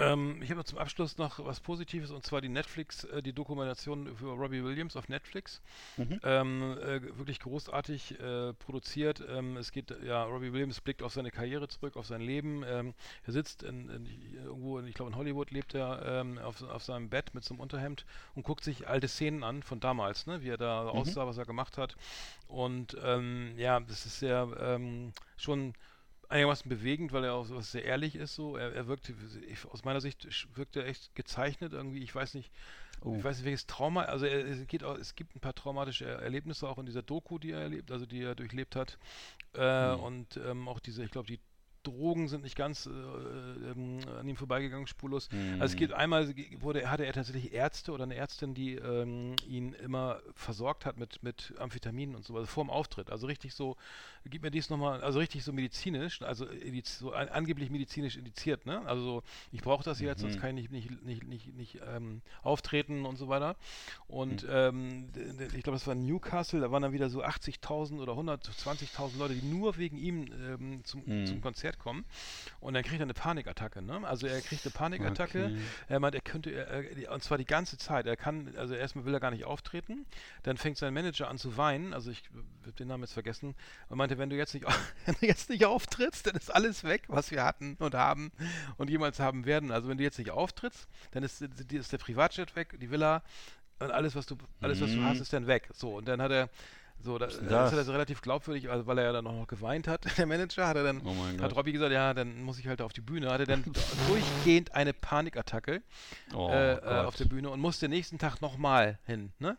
Ähm, 0.00 0.42
ich 0.42 0.50
habe 0.50 0.64
zum 0.64 0.78
Abschluss 0.78 1.18
noch 1.18 1.44
was 1.44 1.60
Positives 1.60 2.10
und 2.10 2.24
zwar 2.24 2.40
die 2.40 2.48
Netflix, 2.48 3.04
äh, 3.04 3.22
die 3.22 3.32
Dokumentation 3.32 4.16
für 4.16 4.32
Robbie 4.32 4.64
Williams 4.64 4.96
auf 4.96 5.08
Netflix. 5.08 5.60
Mhm. 5.96 6.20
Ähm, 6.24 6.78
äh, 6.78 7.18
wirklich 7.18 7.40
großartig 7.40 8.18
äh, 8.20 8.52
produziert. 8.54 9.22
Ähm, 9.28 9.56
es 9.56 9.72
geht, 9.72 9.94
ja, 10.04 10.24
Robbie 10.24 10.52
Williams 10.52 10.80
blickt 10.80 11.02
auf 11.02 11.12
seine 11.12 11.30
Karriere 11.30 11.68
zurück, 11.68 11.96
auf 11.96 12.06
sein 12.06 12.20
Leben. 12.20 12.64
Ähm, 12.66 12.94
er 13.26 13.32
sitzt 13.32 13.62
in, 13.62 13.88
in, 13.90 14.06
irgendwo, 14.34 14.78
in, 14.78 14.86
ich 14.86 14.94
glaube 14.94 15.10
in 15.10 15.16
Hollywood 15.16 15.50
lebt 15.50 15.74
er, 15.74 16.02
ähm, 16.04 16.38
auf, 16.38 16.62
auf, 16.62 16.82
seinem 16.82 17.10
Bett 17.10 17.34
mit 17.34 17.44
so 17.44 17.54
einem 17.54 17.60
Unterhemd 17.60 18.06
und 18.34 18.42
guckt 18.42 18.64
sich 18.64 18.88
alte 18.88 19.08
Szenen 19.08 19.44
an 19.44 19.62
von 19.62 19.80
damals, 19.80 20.26
ne? 20.26 20.42
wie 20.42 20.48
er 20.48 20.56
da 20.56 20.84
mhm. 20.84 20.90
aussah, 20.90 21.26
was 21.26 21.38
er 21.38 21.44
gemacht 21.44 21.76
hat. 21.78 21.96
Und 22.48 22.96
ähm, 23.02 23.54
ja, 23.56 23.80
das 23.80 24.06
ist 24.06 24.18
sehr 24.18 24.80
schon 25.36 25.74
einigermaßen 26.30 26.68
bewegend, 26.68 27.12
weil 27.12 27.24
er 27.24 27.34
auch 27.34 27.44
so 27.44 27.60
sehr 27.60 27.84
ehrlich 27.84 28.14
ist. 28.14 28.34
So, 28.34 28.56
er, 28.56 28.72
er 28.72 28.86
wirkt, 28.86 29.12
aus 29.70 29.84
meiner 29.84 30.00
Sicht 30.00 30.28
wirkt 30.56 30.76
er 30.76 30.86
echt 30.86 31.14
gezeichnet 31.14 31.72
irgendwie. 31.72 32.02
Ich 32.02 32.14
weiß 32.14 32.34
nicht, 32.34 32.50
oh. 33.02 33.14
ich 33.16 33.24
weiß 33.24 33.36
nicht 33.36 33.44
welches 33.44 33.66
Trauma. 33.66 34.04
Also 34.04 34.26
er, 34.26 34.46
es 34.46 34.66
geht 34.68 34.84
auch, 34.84 34.96
es 34.96 35.16
gibt 35.16 35.34
ein 35.34 35.40
paar 35.40 35.54
traumatische 35.54 36.06
Erlebnisse 36.06 36.68
auch 36.68 36.78
in 36.78 36.86
dieser 36.86 37.02
Doku, 37.02 37.38
die 37.38 37.50
er 37.50 37.60
erlebt, 37.60 37.90
also 37.90 38.06
die 38.06 38.22
er 38.22 38.36
durchlebt 38.36 38.76
hat. 38.76 38.98
Äh, 39.54 39.96
mhm. 39.96 40.00
Und 40.00 40.40
ähm, 40.46 40.68
auch 40.68 40.78
diese, 40.78 41.04
ich 41.04 41.10
glaube, 41.10 41.26
die 41.26 41.40
Drogen 41.82 42.28
sind 42.28 42.42
nicht 42.42 42.56
ganz 42.56 42.86
äh, 42.86 42.90
ähm, 42.90 44.00
an 44.18 44.28
ihm 44.28 44.36
vorbeigegangen, 44.36 44.86
spurlos. 44.86 45.30
Mhm. 45.30 45.60
Also 45.60 45.72
es 45.72 45.76
geht 45.76 45.92
einmal, 45.92 46.32
wurde, 46.58 46.90
hatte 46.90 47.04
er 47.04 47.12
tatsächlich 47.12 47.52
Ärzte 47.52 47.92
oder 47.92 48.04
eine 48.04 48.14
Ärztin, 48.14 48.54
die 48.54 48.74
ähm, 48.74 49.36
ihn 49.46 49.72
immer 49.74 50.20
versorgt 50.34 50.86
hat 50.86 50.98
mit, 50.98 51.22
mit 51.22 51.54
Amphetaminen 51.58 52.14
und 52.14 52.24
so, 52.24 52.36
also 52.36 52.46
vor 52.46 52.64
dem 52.64 52.70
Auftritt. 52.70 53.10
Also 53.10 53.26
richtig 53.26 53.54
so, 53.54 53.76
gib 54.24 54.42
mir 54.42 54.50
dies 54.50 54.70
nochmal, 54.70 55.00
also 55.02 55.18
richtig 55.18 55.44
so 55.44 55.52
medizinisch, 55.52 56.22
also 56.22 56.46
so 56.84 57.12
an, 57.12 57.28
angeblich 57.28 57.70
medizinisch 57.70 58.16
indiziert, 58.16 58.66
ne? 58.66 58.82
Also 58.86 59.02
so, 59.02 59.22
ich 59.52 59.62
brauche 59.62 59.84
das 59.84 60.00
jetzt, 60.00 60.22
mhm. 60.22 60.30
sonst 60.30 60.40
kann 60.40 60.56
ich 60.56 60.70
nicht, 60.70 60.90
nicht, 60.90 61.04
nicht, 61.04 61.26
nicht, 61.26 61.54
nicht 61.54 61.80
ähm, 61.86 62.22
auftreten 62.42 63.06
und 63.06 63.16
so 63.16 63.28
weiter. 63.28 63.56
Und 64.06 64.42
mhm. 64.42 64.48
ähm, 64.52 65.08
ich 65.54 65.62
glaube, 65.62 65.76
das 65.76 65.86
war 65.86 65.94
in 65.94 66.06
Newcastle, 66.06 66.60
da 66.60 66.70
waren 66.70 66.82
dann 66.82 66.92
wieder 66.92 67.10
so 67.10 67.22
80.000 67.22 68.00
oder 68.00 68.12
120.000 68.12 69.18
Leute, 69.18 69.34
die 69.34 69.46
nur 69.46 69.76
wegen 69.76 69.96
ihm 69.96 70.26
ähm, 70.32 70.84
zum, 70.84 71.02
mhm. 71.06 71.26
zum 71.26 71.40
Konzert 71.40 71.69
Konzert 71.70 71.78
kommen 71.78 72.04
und 72.60 72.74
dann 72.74 72.82
kriegt 72.82 73.00
er 73.00 73.04
eine 73.04 73.14
Panikattacke. 73.14 73.82
Ne? 73.82 74.06
Also 74.06 74.26
er 74.26 74.40
kriegt 74.40 74.64
eine 74.64 74.72
Panikattacke. 74.72 75.46
Okay. 75.46 75.56
Er 75.88 76.00
meint, 76.00 76.14
er 76.14 76.20
könnte, 76.20 76.50
er, 76.52 77.12
und 77.12 77.22
zwar 77.22 77.38
die 77.38 77.44
ganze 77.44 77.78
Zeit. 77.78 78.06
Er 78.06 78.16
kann, 78.16 78.54
also 78.56 78.74
erstmal 78.74 79.04
will 79.04 79.14
er 79.14 79.20
gar 79.20 79.30
nicht 79.30 79.44
auftreten. 79.44 80.06
Dann 80.42 80.56
fängt 80.56 80.78
sein 80.78 80.92
Manager 80.94 81.28
an 81.28 81.38
zu 81.38 81.56
weinen. 81.56 81.94
Also 81.94 82.10
ich 82.10 82.22
habe 82.62 82.72
den 82.72 82.88
Namen 82.88 83.02
jetzt 83.02 83.12
vergessen. 83.12 83.54
Und 83.88 83.98
meinte, 83.98 84.18
wenn 84.18 84.30
du 84.30 84.36
jetzt 84.36 84.54
nicht, 84.54 84.66
wenn 85.06 85.14
du 85.20 85.26
jetzt 85.26 85.50
nicht 85.50 85.64
auftrittst, 85.64 86.26
dann 86.26 86.36
ist 86.36 86.52
alles 86.52 86.84
weg, 86.84 87.04
was 87.08 87.30
wir 87.30 87.44
hatten 87.44 87.76
und 87.78 87.94
haben 87.94 88.32
und 88.76 88.90
jemals 88.90 89.20
haben 89.20 89.46
werden. 89.46 89.70
Also 89.70 89.88
wenn 89.88 89.98
du 89.98 90.04
jetzt 90.04 90.18
nicht 90.18 90.30
auftrittst, 90.30 90.88
dann 91.12 91.22
ist, 91.22 91.42
ist 91.42 91.92
der 91.92 91.98
Privatjet 91.98 92.56
weg, 92.56 92.76
die 92.80 92.90
Villa 92.90 93.22
und 93.78 93.90
alles, 93.90 94.14
was 94.14 94.26
du, 94.26 94.36
alles, 94.60 94.80
was 94.82 94.90
du 94.90 94.98
mhm. 94.98 95.06
hast, 95.06 95.20
ist 95.20 95.32
dann 95.32 95.46
weg. 95.46 95.68
So, 95.72 95.96
und 95.96 96.06
dann 96.06 96.20
hat 96.20 96.30
er 96.30 96.50
so, 97.02 97.18
da, 97.18 97.26
das? 97.26 97.36
ist 97.36 97.50
er 97.50 97.78
also 97.78 97.92
relativ 97.92 98.20
glaubwürdig, 98.20 98.70
also, 98.70 98.86
weil 98.86 98.98
er 98.98 99.04
ja 99.04 99.12
dann 99.12 99.26
auch 99.26 99.34
noch 99.34 99.46
geweint 99.46 99.88
hat, 99.88 100.04
der 100.18 100.26
Manager, 100.26 100.66
hat 100.66 100.76
er 100.76 100.84
dann, 100.84 101.00
oh 101.04 101.42
hat 101.42 101.56
Robby 101.56 101.72
gesagt, 101.72 101.92
ja, 101.92 102.12
dann 102.14 102.42
muss 102.42 102.58
ich 102.58 102.66
halt 102.66 102.82
auf 102.82 102.92
die 102.92 103.00
Bühne, 103.00 103.30
hat 103.30 103.40
er 103.40 103.46
dann 103.46 103.64
durchgehend 104.08 104.74
eine 104.74 104.92
Panikattacke 104.92 105.82
oh, 106.34 106.48
äh, 106.50 106.74
äh, 106.74 107.04
auf 107.04 107.16
der 107.16 107.24
Bühne 107.24 107.50
und 107.50 107.60
musste 107.60 107.88
nächsten 107.88 108.18
Tag 108.18 108.40
nochmal 108.40 108.98
hin, 109.06 109.32
ne? 109.38 109.56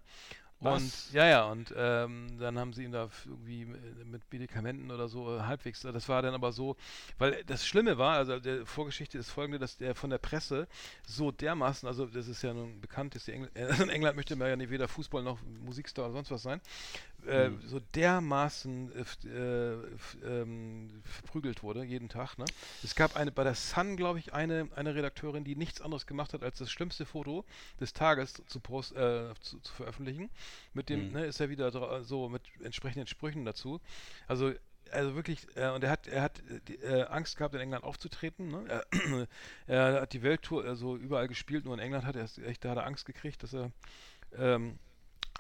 Was? 0.61 0.81
Und 0.81 1.13
ja, 1.13 1.27
ja, 1.27 1.43
und 1.45 1.73
ähm, 1.75 2.37
dann 2.39 2.59
haben 2.59 2.73
sie 2.73 2.83
ihn 2.83 2.91
da 2.91 3.09
irgendwie 3.25 3.65
mit 3.65 4.21
Medikamenten 4.31 4.91
oder 4.91 5.07
so 5.07 5.35
äh, 5.35 5.41
halbwegs, 5.41 5.81
das 5.81 6.07
war 6.07 6.21
dann 6.21 6.35
aber 6.35 6.51
so, 6.51 6.77
weil 7.17 7.43
das 7.45 7.65
Schlimme 7.65 7.97
war, 7.97 8.17
also 8.17 8.39
der 8.39 8.65
Vorgeschichte 8.67 9.17
ist 9.17 9.31
folgende, 9.31 9.57
dass 9.57 9.77
der 9.77 9.95
von 9.95 10.11
der 10.11 10.19
Presse 10.19 10.67
so 11.05 11.31
dermaßen, 11.31 11.87
also 11.87 12.05
das 12.05 12.27
ist 12.27 12.43
ja 12.43 12.53
nun 12.53 12.79
bekannt, 12.79 13.15
dass 13.15 13.25
die 13.25 13.31
Engl 13.31 13.49
äh, 13.55 13.81
in 13.81 13.89
England 13.89 14.15
möchte 14.15 14.35
man 14.35 14.49
ja 14.49 14.55
nicht 14.55 14.69
weder 14.69 14.87
Fußball 14.87 15.23
noch 15.23 15.39
Musikstar 15.65 16.05
oder 16.05 16.13
sonst 16.13 16.29
was 16.29 16.43
sein, 16.43 16.61
äh, 17.27 17.49
mhm. 17.49 17.61
so 17.67 17.79
dermaßen 17.95 18.91
äh, 18.93 19.27
äh, 19.27 19.77
ähm, 20.25 20.89
verprügelt 21.03 21.63
wurde, 21.63 21.83
jeden 21.83 22.09
Tag. 22.09 22.37
Ne? 22.37 22.45
Es 22.83 22.95
gab 22.95 23.15
eine 23.15 23.31
bei 23.31 23.43
der 23.43 23.55
Sun, 23.55 23.95
glaube 23.95 24.19
ich, 24.19 24.33
eine, 24.33 24.69
eine 24.75 24.95
Redakteurin, 24.95 25.43
die 25.43 25.55
nichts 25.55 25.81
anderes 25.81 26.05
gemacht 26.05 26.33
hat, 26.33 26.43
als 26.43 26.57
das 26.57 26.71
schlimmste 26.71 27.05
Foto 27.05 27.45
des 27.79 27.93
Tages 27.93 28.41
zu, 28.47 28.59
post, 28.59 28.95
äh, 28.95 29.33
zu, 29.41 29.59
zu, 29.59 29.73
veröffentlichen. 29.73 30.29
Mit 30.73 30.89
dem, 30.89 31.07
mhm. 31.07 31.13
ne, 31.13 31.25
ist 31.25 31.39
er 31.39 31.49
wieder 31.49 31.71
so 32.03 32.29
mit 32.29 32.43
entsprechenden 32.63 33.07
Sprüchen 33.07 33.45
dazu. 33.45 33.81
Also 34.27 34.53
also 34.91 35.15
wirklich, 35.15 35.47
äh, 35.55 35.69
und 35.69 35.83
er 35.83 35.89
hat, 35.89 36.07
er 36.07 36.21
hat 36.21 36.41
äh, 36.83 37.03
Angst 37.03 37.37
gehabt, 37.37 37.55
in 37.55 37.61
England 37.61 37.83
aufzutreten. 37.83 38.49
Ne? 38.49 38.65
Er, 38.67 39.27
er, 39.67 40.01
hat 40.01 40.13
die 40.13 40.21
Welttour 40.21 40.65
also 40.65 40.95
überall 40.97 41.27
gespielt, 41.27 41.65
nur 41.65 41.73
in 41.73 41.79
England 41.79 42.05
hat 42.05 42.15
er 42.15 42.27
echt, 42.45 42.65
da 42.65 42.71
hat 42.71 42.77
er 42.77 42.85
Angst 42.85 43.05
gekriegt, 43.05 43.41
dass 43.43 43.53
er 43.53 43.71
ähm, 44.37 44.79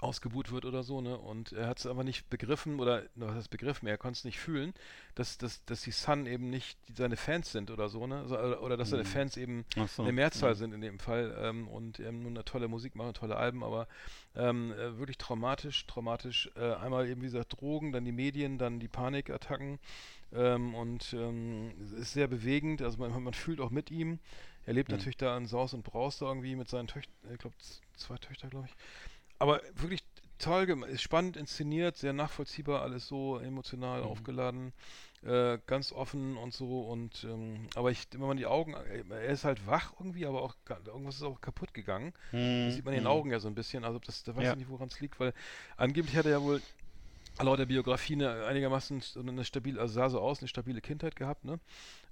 ausgebuht 0.01 0.51
wird 0.51 0.65
oder 0.65 0.81
so, 0.81 0.99
ne? 0.99 1.17
Und 1.17 1.51
er 1.53 1.67
hat 1.67 1.79
es 1.79 1.85
aber 1.85 2.03
nicht 2.03 2.29
begriffen, 2.29 2.79
oder 2.79 3.03
was 3.15 3.35
heißt 3.35 3.49
begriffen, 3.51 3.87
er 3.87 3.97
konnte 3.97 4.17
es 4.17 4.23
nicht 4.23 4.39
fühlen, 4.39 4.73
dass, 5.13 5.37
dass, 5.37 5.63
dass 5.65 5.81
die 5.81 5.91
Sun 5.91 6.25
eben 6.25 6.49
nicht 6.49 6.77
seine 6.95 7.17
Fans 7.17 7.51
sind 7.51 7.69
oder 7.69 7.87
so, 7.87 8.07
ne? 8.07 8.23
Oder, 8.25 8.63
oder 8.63 8.77
dass 8.77 8.89
seine 8.89 9.03
mhm. 9.03 9.07
Fans 9.07 9.37
eben 9.37 9.65
so, 9.87 10.01
eine 10.01 10.11
Mehrzahl 10.11 10.51
ja. 10.51 10.55
sind 10.55 10.73
in 10.73 10.81
dem 10.81 10.97
Fall 10.97 11.37
ähm, 11.39 11.67
und 11.67 11.99
ähm, 11.99 12.23
nun 12.23 12.33
eine 12.33 12.43
tolle 12.43 12.67
Musik 12.67 12.95
machen, 12.95 13.13
tolle 13.13 13.37
Alben, 13.37 13.63
aber 13.63 13.87
ähm, 14.35 14.71
äh, 14.71 14.97
wirklich 14.97 15.19
traumatisch, 15.19 15.85
traumatisch. 15.85 16.49
Äh, 16.55 16.73
einmal 16.73 17.07
eben, 17.07 17.21
wie 17.21 17.25
gesagt, 17.25 17.61
Drogen, 17.61 17.91
dann 17.91 18.03
die 18.03 18.11
Medien, 18.11 18.57
dann 18.57 18.79
die 18.79 18.87
Panikattacken 18.87 19.79
ähm, 20.33 20.73
und 20.73 21.13
ähm, 21.13 21.73
es 21.83 21.91
ist 21.91 22.13
sehr 22.13 22.27
bewegend, 22.27 22.81
also 22.81 22.97
man, 22.97 23.23
man 23.23 23.33
fühlt 23.33 23.61
auch 23.61 23.69
mit 23.69 23.91
ihm. 23.91 24.17
Er 24.65 24.73
lebt 24.73 24.89
mhm. 24.89 24.95
natürlich 24.95 25.17
da 25.17 25.37
in 25.37 25.45
Saus 25.45 25.75
und 25.75 25.83
Braus 25.83 26.17
da 26.17 26.25
irgendwie 26.25 26.55
mit 26.55 26.69
seinen 26.69 26.87
Töchtern, 26.87 27.13
ich 27.31 27.39
glaube 27.39 27.55
zwei 27.95 28.17
Töchter, 28.17 28.47
glaube 28.47 28.67
ich 28.67 28.75
aber 29.41 29.61
wirklich 29.73 30.03
toll 30.37 30.67
gemacht, 30.67 31.01
spannend 31.01 31.35
inszeniert, 31.35 31.97
sehr 31.97 32.13
nachvollziehbar, 32.13 32.83
alles 32.83 33.07
so 33.07 33.39
emotional 33.39 34.01
mhm. 34.01 34.07
aufgeladen, 34.07 34.73
äh, 35.23 35.57
ganz 35.65 35.91
offen 35.91 36.37
und 36.37 36.53
so 36.53 36.81
und 36.81 37.23
ähm, 37.23 37.67
aber 37.75 37.89
ich, 37.89 38.07
wenn 38.11 38.21
man 38.21 38.37
die 38.37 38.45
Augen, 38.45 38.75
äh, 38.75 39.03
er 39.09 39.29
ist 39.29 39.43
halt 39.43 39.65
wach 39.65 39.93
irgendwie, 39.99 40.27
aber 40.27 40.43
auch 40.43 40.55
irgendwas 40.85 41.15
ist 41.15 41.23
auch 41.23 41.41
kaputt 41.41 41.73
gegangen. 41.73 42.13
Mhm. 42.31 42.65
Das 42.65 42.75
sieht 42.75 42.85
man 42.85 42.93
in 42.93 42.99
den 42.99 43.05
mhm. 43.05 43.11
Augen 43.11 43.31
ja 43.31 43.39
so 43.39 43.47
ein 43.47 43.55
bisschen, 43.55 43.83
also 43.83 43.97
das, 43.97 44.23
da 44.23 44.35
weiß 44.35 44.43
ja. 44.43 44.51
ich 44.51 44.59
nicht, 44.59 44.69
woran 44.69 44.87
es 44.87 44.99
liegt, 44.99 45.19
weil 45.19 45.33
angeblich 45.75 46.15
hat 46.15 46.25
er 46.25 46.31
ja 46.31 46.41
wohl 46.41 46.61
laut 47.39 47.59
der 47.59 47.65
Biografie 47.65 48.13
eine, 48.13 48.45
einigermaßen 48.45 49.01
eine 49.17 49.45
stabile, 49.45 49.79
also 49.79 49.93
sah 49.93 50.09
so 50.09 50.19
aus, 50.19 50.39
eine 50.39 50.47
stabile 50.47 50.81
Kindheit 50.81 51.15
gehabt, 51.15 51.45
ne? 51.45 51.59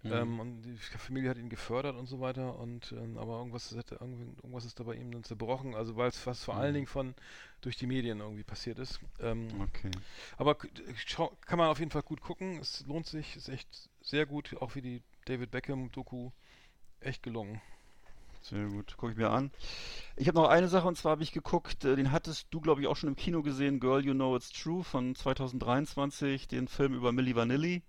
Mhm. 0.02 0.12
Ähm, 0.14 0.40
und 0.40 0.62
die 0.62 0.78
Familie 0.78 1.30
hat 1.30 1.38
ihn 1.38 1.50
gefördert 1.50 1.98
und 1.98 2.06
so 2.06 2.22
weiter 2.22 2.58
und 2.58 2.94
ähm, 2.94 3.18
aber 3.18 3.38
irgendwas 3.38 3.72
ist, 3.72 3.92
irgendwas 3.92 4.64
ist 4.64 4.80
da 4.80 4.84
bei 4.86 4.96
ihm 4.96 5.12
dann 5.12 5.24
zerbrochen, 5.26 5.76
also 5.76 5.98
weil 5.98 6.08
es 6.08 6.18
fast 6.18 6.46
vor 6.46 6.56
mhm. 6.56 6.62
allen 6.62 6.74
Dingen 6.74 6.88
von 6.88 7.16
durch 7.62 7.76
die 7.76 7.88
Medien 7.88 8.22
irgendwie 8.22 8.44
passiert 8.44 8.80
ist. 8.80 9.02
Ähm, 9.20 9.50
okay. 9.62 9.92
Aber 10.38 10.56
kann 10.56 11.58
man 11.58 11.68
auf 11.68 11.80
jeden 11.80 11.92
Fall 11.92 12.04
gut 12.04 12.22
gucken, 12.22 12.60
es 12.60 12.86
lohnt 12.88 13.08
sich, 13.08 13.36
ist 13.36 13.50
echt 13.50 13.90
sehr 14.02 14.26
gut, 14.26 14.56
auch 14.62 14.76
wie 14.76 14.82
die 14.82 15.02
David 15.26 15.52
Beckham 15.52 15.92
Doku 15.92 16.32
echt 17.02 17.22
gelungen. 17.22 17.62
Sehr 18.42 18.66
gut, 18.68 18.96
gucke 18.98 19.12
ich 19.12 19.18
mir 19.18 19.30
an. 19.30 19.52
Ich 20.16 20.28
habe 20.28 20.38
noch 20.38 20.48
eine 20.48 20.68
Sache 20.68 20.88
und 20.88 20.98
zwar 20.98 21.12
habe 21.12 21.24
ich 21.24 21.32
geguckt, 21.32 21.84
äh, 21.86 21.96
den 21.96 22.12
hattest 22.12 22.48
du 22.52 22.62
glaube 22.62 22.82
ich 22.82 22.88
auch 22.88 22.96
schon 22.96 23.10
im 23.10 23.16
Kino 23.16 23.42
gesehen, 23.42 23.80
Girl 23.80 24.04
You 24.06 24.14
Know 24.14 24.36
It's 24.36 24.52
True 24.52 24.84
von 24.84 25.16
2023, 25.16 26.48
den 26.48 26.68
Film 26.68 26.94
über 26.94 27.12
Milli 27.12 27.36
Vanilli. 27.36 27.84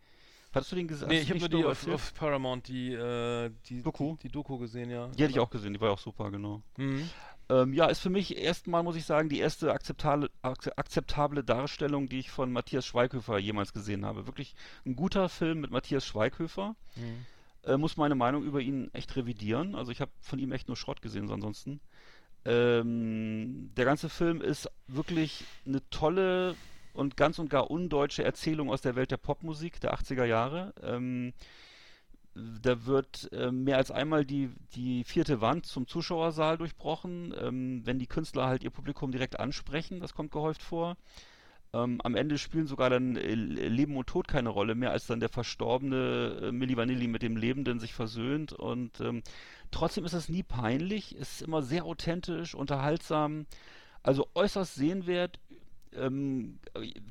Hattest 0.52 0.72
du 0.72 0.76
den 0.76 0.88
gesehen? 0.88 1.08
Nee, 1.08 1.20
ich 1.20 1.30
habe 1.30 1.38
nur 1.38 1.48
die 1.48 1.64
auf, 1.64 1.86
auf, 1.86 2.12
Paramount 2.14 2.66
die, 2.66 2.92
äh, 2.92 3.50
die, 3.66 3.82
Doku? 3.82 4.16
Die, 4.16 4.28
die, 4.28 4.32
Doku 4.32 4.58
gesehen, 4.58 4.90
ja. 4.90 5.06
Die 5.06 5.22
hätte 5.22 5.32
ich 5.32 5.38
auch 5.38 5.50
gesehen, 5.50 5.72
die 5.72 5.80
war 5.80 5.88
ja 5.88 5.94
auch 5.94 5.98
super, 6.00 6.30
genau. 6.32 6.60
Mhm. 6.76 7.08
Ähm, 7.48 7.72
ja, 7.72 7.86
ist 7.86 8.00
für 8.00 8.10
mich 8.10 8.36
erstmal, 8.36 8.82
muss 8.82 8.96
ich 8.96 9.04
sagen, 9.04 9.28
die 9.28 9.38
erste 9.38 9.72
akzeptable, 9.72 10.28
akze- 10.42 10.72
akzeptable 10.76 11.44
Darstellung, 11.44 12.08
die 12.08 12.18
ich 12.18 12.30
von 12.30 12.52
Matthias 12.52 12.84
Schweighöfer 12.84 13.38
jemals 13.38 13.72
gesehen 13.72 14.04
habe. 14.04 14.26
Wirklich 14.26 14.54
ein 14.84 14.96
guter 14.96 15.28
Film 15.28 15.60
mit 15.60 15.70
Matthias 15.70 16.04
Schweighöfer. 16.04 16.74
Äh, 17.64 17.76
muss 17.76 17.96
meine 17.96 18.14
Meinung 18.14 18.44
über 18.44 18.60
ihn 18.60 18.90
echt 18.92 19.16
revidieren. 19.16 19.74
Also 19.74 19.92
ich 19.92 20.00
habe 20.00 20.10
von 20.20 20.38
ihm 20.38 20.52
echt 20.52 20.68
nur 20.68 20.76
Schrott 20.76 21.02
gesehen, 21.02 21.28
so 21.28 21.34
ansonsten. 21.34 21.80
Ähm, 22.44 23.70
der 23.76 23.84
ganze 23.84 24.08
Film 24.08 24.40
ist 24.40 24.70
wirklich 24.86 25.44
eine 25.66 25.88
tolle 25.90 26.56
und 26.94 27.16
ganz 27.16 27.38
und 27.38 27.50
gar 27.50 27.70
undeutsche 27.70 28.24
Erzählung 28.24 28.70
aus 28.70 28.80
der 28.80 28.96
Welt 28.96 29.10
der 29.10 29.18
Popmusik 29.18 29.80
der 29.80 29.94
80er 29.94 30.24
Jahre. 30.24 30.72
Ähm, 30.82 31.32
da 32.34 32.86
wird 32.86 33.28
ähm, 33.32 33.64
mehr 33.64 33.76
als 33.76 33.90
einmal 33.90 34.24
die, 34.24 34.50
die 34.74 35.04
vierte 35.04 35.40
Wand 35.40 35.66
zum 35.66 35.86
Zuschauersaal 35.86 36.58
durchbrochen, 36.58 37.34
ähm, 37.38 37.82
wenn 37.84 37.98
die 37.98 38.06
Künstler 38.06 38.46
halt 38.46 38.62
ihr 38.62 38.70
Publikum 38.70 39.10
direkt 39.10 39.38
ansprechen, 39.38 40.00
das 40.00 40.14
kommt 40.14 40.30
gehäuft 40.30 40.62
vor. 40.62 40.96
Ähm, 41.72 42.00
am 42.02 42.16
Ende 42.16 42.36
spielen 42.38 42.66
sogar 42.66 42.90
dann 42.90 43.16
äh, 43.16 43.34
Leben 43.34 43.96
und 43.96 44.08
Tod 44.08 44.26
keine 44.26 44.48
Rolle 44.48 44.74
mehr, 44.74 44.90
als 44.90 45.06
dann 45.06 45.20
der 45.20 45.28
verstorbene 45.28 46.40
äh, 46.42 46.52
Milli 46.52 46.76
Vanilli 46.76 47.06
mit 47.06 47.22
dem 47.22 47.36
Lebenden 47.36 47.78
sich 47.78 47.94
versöhnt. 47.94 48.52
Und 48.52 49.00
ähm, 49.00 49.22
trotzdem 49.70 50.04
ist 50.04 50.12
es 50.12 50.28
nie 50.28 50.42
peinlich, 50.42 51.14
es 51.20 51.34
ist 51.34 51.42
immer 51.42 51.62
sehr 51.62 51.84
authentisch, 51.84 52.54
unterhaltsam, 52.54 53.46
also 54.02 54.26
äußerst 54.34 54.74
sehenswert. 54.74 55.38
Ähm, 55.94 56.58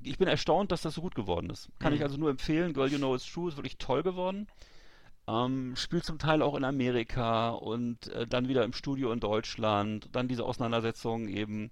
ich 0.03 0.17
bin 0.17 0.27
erstaunt, 0.27 0.71
dass 0.71 0.81
das 0.81 0.93
so 0.93 1.01
gut 1.01 1.15
geworden 1.15 1.49
ist. 1.49 1.69
Kann 1.79 1.93
ich 1.93 2.03
also 2.03 2.17
nur 2.17 2.29
empfehlen. 2.29 2.73
Girl, 2.73 2.91
You 2.91 2.97
Know 2.97 3.15
It's 3.15 3.31
True 3.31 3.49
ist 3.49 3.57
wirklich 3.57 3.77
toll 3.77 4.03
geworden. 4.03 4.47
Ähm, 5.27 5.75
spielt 5.77 6.03
zum 6.03 6.17
Teil 6.17 6.41
auch 6.41 6.55
in 6.55 6.65
Amerika 6.65 7.51
und 7.51 8.07
äh, 8.07 8.27
dann 8.27 8.49
wieder 8.49 8.65
im 8.65 8.73
Studio 8.73 9.13
in 9.13 9.21
Deutschland. 9.21 10.09
Dann 10.11 10.27
diese 10.27 10.43
Auseinandersetzung 10.43 11.29
eben. 11.29 11.71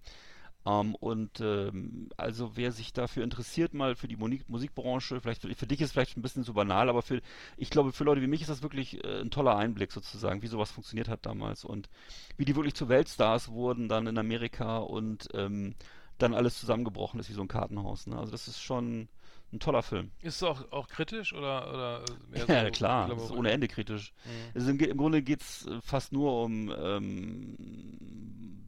Ähm, 0.67 0.95
und 0.95 1.39
ähm, 1.39 2.09
also 2.17 2.57
wer 2.57 2.71
sich 2.71 2.91
dafür 2.91 3.23
interessiert, 3.23 3.73
mal 3.73 3.95
für 3.95 4.07
die 4.07 4.17
Musik 4.17 4.49
Musikbranche, 4.49 5.21
vielleicht 5.21 5.41
für, 5.41 5.53
für 5.55 5.67
dich 5.67 5.81
ist 5.81 5.93
vielleicht 5.93 6.17
ein 6.17 6.21
bisschen 6.21 6.43
zu 6.43 6.53
banal, 6.53 6.89
aber 6.89 7.01
für, 7.01 7.21
ich 7.55 7.69
glaube, 7.69 7.93
für 7.93 8.03
Leute 8.03 8.21
wie 8.21 8.27
mich 8.27 8.41
ist 8.41 8.49
das 8.49 8.61
wirklich 8.61 9.03
äh, 9.03 9.21
ein 9.21 9.31
toller 9.31 9.55
Einblick 9.55 9.91
sozusagen, 9.93 10.41
wie 10.41 10.47
sowas 10.47 10.71
funktioniert 10.71 11.07
hat 11.07 11.25
damals 11.25 11.63
und 11.63 11.89
wie 12.35 12.45
die 12.45 12.55
wirklich 12.55 12.75
zu 12.75 12.89
Weltstars 12.89 13.49
wurden 13.49 13.87
dann 13.87 14.07
in 14.07 14.17
Amerika 14.17 14.79
und 14.79 15.29
ähm, 15.33 15.75
dann 16.17 16.33
alles 16.33 16.59
zusammengebrochen 16.59 17.19
ist 17.19 17.29
wie 17.29 17.33
so 17.33 17.41
ein 17.41 17.47
Kartenhaus. 17.47 18.07
Ne? 18.07 18.17
Also 18.17 18.31
das 18.31 18.47
ist 18.47 18.61
schon 18.61 19.07
ein 19.53 19.59
toller 19.59 19.81
Film. 19.81 20.11
Ist 20.21 20.35
es 20.35 20.43
auch, 20.43 20.71
auch 20.71 20.87
kritisch 20.87 21.33
oder, 21.33 21.73
oder 21.73 22.05
mehr 22.29 22.45
Ja, 22.47 22.65
so 22.65 22.71
klar, 22.71 23.11
ist 23.11 23.31
ohne 23.31 23.51
Ende 23.51 23.67
kritisch. 23.67 24.13
Mhm. 24.25 24.29
Also 24.55 24.69
im, 24.71 24.79
im 24.79 24.97
Grunde 24.97 25.21
geht 25.21 25.41
es 25.41 25.67
fast 25.81 26.11
nur 26.11 26.43
um 26.43 26.73
ähm, 26.77 27.55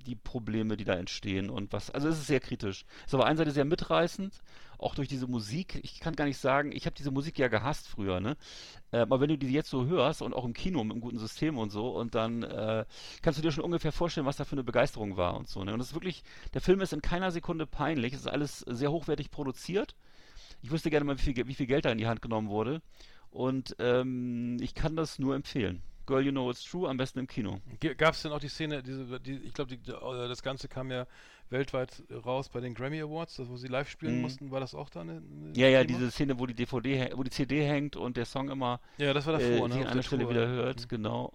die 0.06 0.16
Probleme, 0.16 0.78
die 0.78 0.86
da 0.86 0.94
entstehen 0.94 1.50
und 1.50 1.72
was. 1.74 1.92
Also 1.92 2.08
es 2.08 2.18
ist 2.18 2.28
sehr 2.28 2.40
kritisch. 2.40 2.86
Ist 3.06 3.14
aber 3.14 3.26
einerseits 3.26 3.54
sehr 3.54 3.66
mitreißend, 3.66 4.42
auch 4.78 4.96
durch 4.96 5.08
diese 5.08 5.28
Musik. 5.28 5.80
Ich 5.84 6.00
kann 6.00 6.16
gar 6.16 6.26
nicht 6.26 6.38
sagen, 6.38 6.72
ich 6.72 6.86
habe 6.86 6.96
diese 6.96 7.12
Musik 7.12 7.38
ja 7.38 7.50
gehasst 7.50 7.88
früher, 7.88 8.20
ne? 8.20 8.38
Äh, 8.92 9.00
aber 9.00 9.20
wenn 9.20 9.30
du 9.30 9.38
die 9.38 9.52
jetzt 9.52 9.70
so 9.70 9.86
hörst 9.86 10.22
und 10.22 10.34
auch 10.34 10.46
im 10.46 10.54
Kino 10.54 10.84
mit 10.84 10.94
einem 10.94 11.02
guten 11.02 11.20
System 11.20 11.58
und 11.58 11.70
so, 11.70 11.90
und 11.90 12.16
dann 12.16 12.44
äh, 12.44 12.86
kannst 13.22 13.38
du 13.38 13.44
dir 13.44 13.52
schon 13.52 13.64
ungefähr 13.64 13.92
vorstellen, 13.92 14.26
was 14.26 14.38
da 14.38 14.46
für 14.46 14.54
eine 14.54 14.64
Begeisterung 14.64 15.18
war 15.18 15.36
und 15.36 15.48
so. 15.48 15.64
Ne? 15.64 15.74
Und 15.74 15.82
es 15.82 15.88
ist 15.88 15.94
wirklich, 15.94 16.24
der 16.54 16.62
Film 16.62 16.82
ist 16.82 16.94
in 16.94 17.02
keiner 17.02 17.32
Sekunde 17.32 17.68
peinlich. 17.68 18.14
Es 18.14 18.22
ist 18.22 18.28
alles 18.28 18.60
sehr 18.60 18.92
hochwertig 18.92 19.30
produziert. 19.30 19.96
Ich 20.62 20.72
wüsste 20.72 20.90
gerne 20.90 21.06
mal, 21.06 21.18
wie 21.18 21.22
viel, 21.34 21.48
wie 21.48 21.54
viel 21.56 21.68
Geld 21.68 21.86
da 21.86 21.92
in 21.92 21.98
die 21.98 22.08
Hand 22.08 22.22
genommen 22.22 22.50
wurde. 22.50 22.82
Und 23.32 23.76
ähm, 23.80 24.58
ich 24.62 24.74
kann 24.74 24.96
das 24.96 25.20
nur 25.20 25.36
empfehlen. 25.36 25.82
Girl, 26.06 26.26
you 26.26 26.32
know 26.32 26.50
it's 26.50 26.64
true, 26.64 26.90
am 26.90 26.98
besten 26.98 27.20
im 27.20 27.28
Kino. 27.28 27.60
Gab 27.98 28.16
es 28.16 28.24
denn 28.24 28.32
auch 28.32 28.40
die 28.40 28.48
Szene, 28.48 28.82
diese, 28.82 29.20
die, 29.20 29.36
ich 29.36 29.54
glaube, 29.54 29.76
äh, 29.76 30.28
das 30.28 30.42
Ganze 30.42 30.68
kam 30.68 30.90
ja 30.90 31.06
weltweit 31.52 32.02
raus 32.26 32.50
bei 32.50 32.60
den 32.60 32.74
Grammy 32.74 33.00
Awards, 33.00 33.40
wo 33.46 33.58
sie 33.58 33.68
live 33.68 33.88
spielen 33.90 34.16
Mhm. 34.16 34.22
mussten, 34.22 34.52
war 34.52 34.60
das 34.60 34.74
auch 34.74 34.90
da 34.90 35.02
eine, 35.02 35.22
eine 35.22 35.54
Ja, 35.56 35.68
ja, 35.68 35.84
diese 35.84 36.10
Szene, 36.10 36.40
wo 36.40 36.48
die 36.48 36.56
DVD, 36.56 37.12
wo 37.16 37.22
die 37.22 37.30
CD 37.30 37.64
hängt 37.64 37.96
und 37.96 38.18
der 38.18 38.26
Song 38.26 38.50
immer 38.50 38.80
Ja, 38.98 39.14
das 39.14 39.28
war 39.28 39.36
äh, 39.36 39.38
davor, 39.40 39.68
sich 39.68 39.76
ne? 39.78 39.82
an 39.82 39.88
einer 39.88 39.96
der 39.98 40.04
Stelle 40.04 40.30
wieder 40.30 40.48
hört, 40.48 40.82
Mhm. 40.82 40.88
genau. 40.90 41.34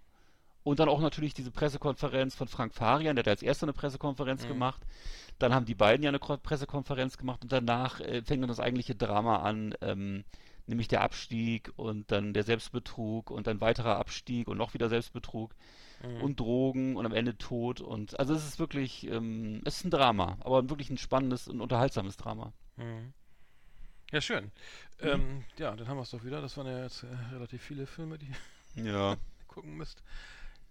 Und 0.64 0.78
dann 0.80 0.88
auch 0.88 1.00
natürlich 1.00 1.34
diese 1.34 1.50
Pressekonferenz 1.50 2.34
von 2.34 2.48
Frank 2.48 2.74
Farian, 2.74 3.14
der 3.16 3.22
hat 3.22 3.28
als 3.28 3.42
erster 3.42 3.66
eine 3.66 3.72
Pressekonferenz 3.74 4.44
Mhm. 4.44 4.48
gemacht. 4.48 4.82
Dann 5.38 5.54
haben 5.54 5.66
die 5.66 5.74
beiden 5.74 6.02
ja 6.02 6.08
eine 6.08 6.18
Ko- 6.18 6.38
Pressekonferenz 6.38 7.18
gemacht 7.18 7.42
und 7.42 7.52
danach 7.52 8.00
äh, 8.00 8.22
fängt 8.22 8.42
dann 8.42 8.48
das 8.48 8.60
eigentliche 8.60 8.94
Drama 8.94 9.42
an, 9.42 9.74
ähm, 9.82 10.24
nämlich 10.66 10.88
der 10.88 11.02
Abstieg 11.02 11.70
und 11.76 12.10
dann 12.10 12.32
der 12.32 12.44
Selbstbetrug 12.44 13.30
und 13.30 13.46
dann 13.46 13.60
weiterer 13.60 13.96
Abstieg 13.98 14.48
und 14.48 14.56
noch 14.56 14.72
wieder 14.74 14.88
Selbstbetrug 14.88 15.54
Mhm. 16.02 16.22
und 16.22 16.40
Drogen 16.40 16.96
und 16.96 17.04
am 17.06 17.12
Ende 17.12 17.36
Tod 17.36 17.80
und 17.82 18.18
also 18.18 18.34
es 18.34 18.44
ist 18.46 18.58
wirklich, 18.58 19.06
ähm, 19.06 19.60
es 19.64 19.76
ist 19.78 19.84
ein 19.84 19.90
Drama, 19.90 20.38
aber 20.40 20.68
wirklich 20.70 20.88
ein 20.90 20.98
spannendes 20.98 21.46
und 21.46 21.60
unterhaltsames 21.60 22.16
Drama. 22.16 22.52
Mhm. 22.76 23.12
Ja, 24.12 24.20
schön. 24.20 24.44
Mhm. 25.02 25.08
Ähm, 25.08 25.44
ja, 25.58 25.74
dann 25.76 25.88
haben 25.88 25.96
wir 25.98 26.02
es 26.02 26.10
doch 26.10 26.24
wieder. 26.24 26.40
Das 26.40 26.56
waren 26.56 26.66
ja 26.66 26.82
jetzt 26.84 27.02
äh, 27.02 27.34
relativ 27.34 27.62
viele 27.62 27.86
Filme, 27.86 28.18
die 28.18 28.30
Ja. 28.76 29.16
gucken 29.48 29.76
müsst. 29.76 30.02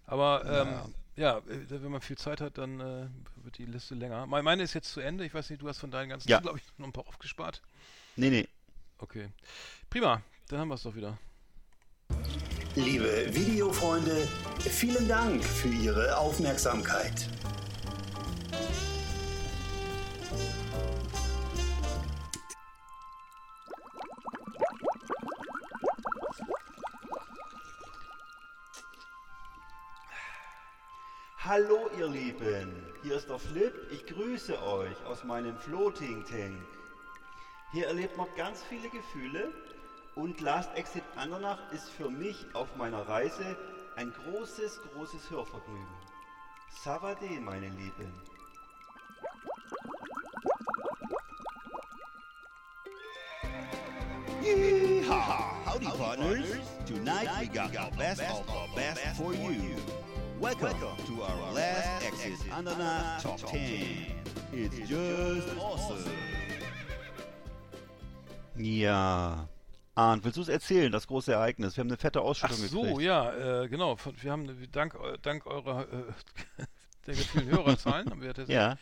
Aber 0.06 0.44
ähm, 0.46 0.94
ja, 1.16 1.38
äh, 1.40 1.42
wenn 1.70 1.92
man 1.92 2.02
viel 2.02 2.18
Zeit 2.18 2.42
hat, 2.42 2.58
dann 2.58 2.80
äh, 2.80 3.08
wird 3.44 3.58
die 3.58 3.66
Liste 3.66 3.96
länger. 3.96 4.26
Me- 4.28 4.44
Meine 4.44 4.64
ist 4.64 4.74
jetzt 4.74 4.92
zu 4.92 5.00
Ende. 5.00 5.26
Ich 5.26 5.34
weiß 5.34 5.50
nicht, 5.50 5.62
du 5.62 5.68
hast 5.70 5.80
von 5.80 5.92
deinen 5.92 6.10
ganzen, 6.10 6.30
Ja. 6.30 6.40
glaube 6.40 6.60
ich, 6.60 6.64
noch 6.78 6.88
ein 6.88 6.94
paar 6.94 7.08
aufgespart. 7.08 7.62
Nee, 8.16 8.30
nee. 8.30 8.48
Okay. 9.00 9.30
Prima, 9.90 10.22
dann 10.50 10.60
haben 10.60 10.68
wir 10.70 10.76
es 10.76 10.84
doch 10.84 10.96
wieder. 10.96 11.18
Liebe 12.76 13.34
Videofreunde, 13.34 14.28
vielen 14.60 15.08
Dank 15.08 15.44
für 15.44 15.68
Ihre 15.70 16.18
Aufmerksamkeit. 16.18 17.28
Hallo 31.46 31.90
ihr 32.00 32.08
Lieben, 32.08 32.72
hier 33.02 33.18
ist 33.18 33.28
der 33.28 33.38
Flip, 33.38 33.74
ich 33.92 34.06
grüße 34.06 34.64
euch 34.64 34.96
aus 35.06 35.26
meinem 35.26 35.58
Floating 35.58 36.24
Tank. 36.24 36.58
Hier 37.74 37.88
erlebt 37.88 38.16
man 38.16 38.28
ganz 38.38 38.64
viele 38.64 38.88
Gefühle 38.88 39.52
und 40.16 40.40
Last 40.40 40.74
Exit 40.76 41.04
Andernach 41.18 41.60
ist 41.74 41.90
für 41.90 42.10
mich 42.10 42.46
auf 42.54 42.74
meiner 42.78 43.10
Reise 43.10 43.58
ein 43.98 44.14
großes, 44.14 44.80
großes 44.94 45.30
Hörvergnügen. 45.32 45.86
Savade, 46.82 47.28
meine 47.42 47.68
Lieben. 47.68 48.14
Yeehaw! 54.42 55.66
Howdy, 55.66 55.88
partners. 55.88 56.48
Tonight 56.86 57.28
we 57.42 57.48
got 57.48 57.74
the 57.74 57.98
best 57.98 58.22
of 58.22 58.46
the 58.48 58.76
best 58.78 59.02
for 59.18 59.34
you. 59.34 59.76
Welcome 60.44 60.76
to 61.08 61.24
our 61.24 61.54
last 61.54 62.04
exit 62.06 62.34
Ananas 62.52 63.24
Top 63.24 63.38
10. 63.48 64.12
It's 64.52 64.78
just 64.90 65.48
awesome. 65.58 66.04
Ja. 68.58 69.48
Arndt, 69.96 70.26
willst 70.26 70.38
du 70.38 70.42
es 70.42 70.50
erzählen, 70.50 70.92
das 70.92 71.08
große 71.08 71.32
Ereignis? 71.32 71.78
Wir 71.78 71.82
haben 71.84 71.88
eine 71.90 71.98
fette 71.98 72.20
Ach 72.20 72.24
Ausschüttung 72.26 72.58
so, 72.58 72.82
gekriegt. 72.82 73.02
ja, 73.04 73.62
äh, 73.64 73.70
genau. 73.70 73.96
Wir 74.22 74.32
haben 74.34 74.68
dank, 74.72 74.98
dank 75.22 75.46
eurer 75.46 75.84
äh, 75.84 76.66
der 77.08 77.16
vielen 77.16 77.48
Hörerzahlen 77.50 78.10
haben 78.10 78.22
wir 78.22 78.34
tatsächlich 78.34 78.56
Ja. 78.58 78.76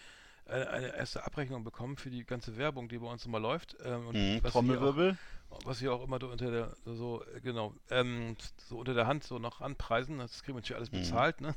eine, 0.48 0.70
eine 0.70 0.96
erste 0.98 1.24
Abrechnung 1.26 1.64
bekommen 1.64 1.96
für 1.98 2.10
die 2.10 2.24
ganze 2.26 2.58
Werbung, 2.58 2.90
die 2.90 2.98
bei 2.98 3.08
uns 3.08 3.26
immer 3.26 3.40
läuft. 3.40 3.76
Ähm, 3.86 4.08
und 4.08 4.16
Mhm, 4.16 4.44
Trommelwirbel. 4.44 5.12
Auch, 5.12 5.41
was 5.66 5.82
wir 5.82 5.94
auch 5.94 6.04
immer 6.04 6.22
unter 6.24 6.52
der 6.52 6.76
so 6.86 7.24
genau 7.44 7.74
ähm, 7.90 8.36
so 8.58 8.78
unter 8.78 8.94
der 8.94 9.08
Hand 9.08 9.24
so 9.24 9.40
noch 9.40 9.62
anpreisen. 9.62 10.18
Das 10.18 10.44
kriegen 10.44 10.56
wir 10.56 10.62
natürlich 10.62 10.78
alles 10.78 10.90
bezahlt. 10.90 11.42
Ne? 11.42 11.56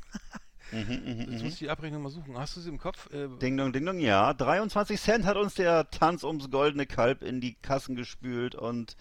Mhm, 0.72 0.78
mhm, 0.78 1.18
Jetzt 1.18 1.28
mhm. 1.28 1.44
muss 1.44 1.52
ich 1.54 1.58
die 1.58 1.70
Abrechnung 1.70 2.02
mal 2.02 2.10
suchen. 2.10 2.38
Hast 2.38 2.56
du 2.56 2.60
sie 2.60 2.68
im 2.68 2.78
Kopf? 2.78 3.10
Äh, 3.12 3.28
Ding 3.40 3.56
dong, 3.56 3.72
ding 3.72 3.84
dong, 3.86 3.98
ja. 3.98 4.32
23 4.32 5.00
Cent 5.00 5.24
hat 5.24 5.36
uns 5.36 5.54
der 5.54 5.90
Tanz 5.90 6.24
ums 6.24 6.50
goldene 6.50 6.86
Kalb 6.86 7.22
in 7.22 7.40
die 7.40 7.54
Kassen 7.54 7.96
gespült 7.96 8.54
und 8.54 8.96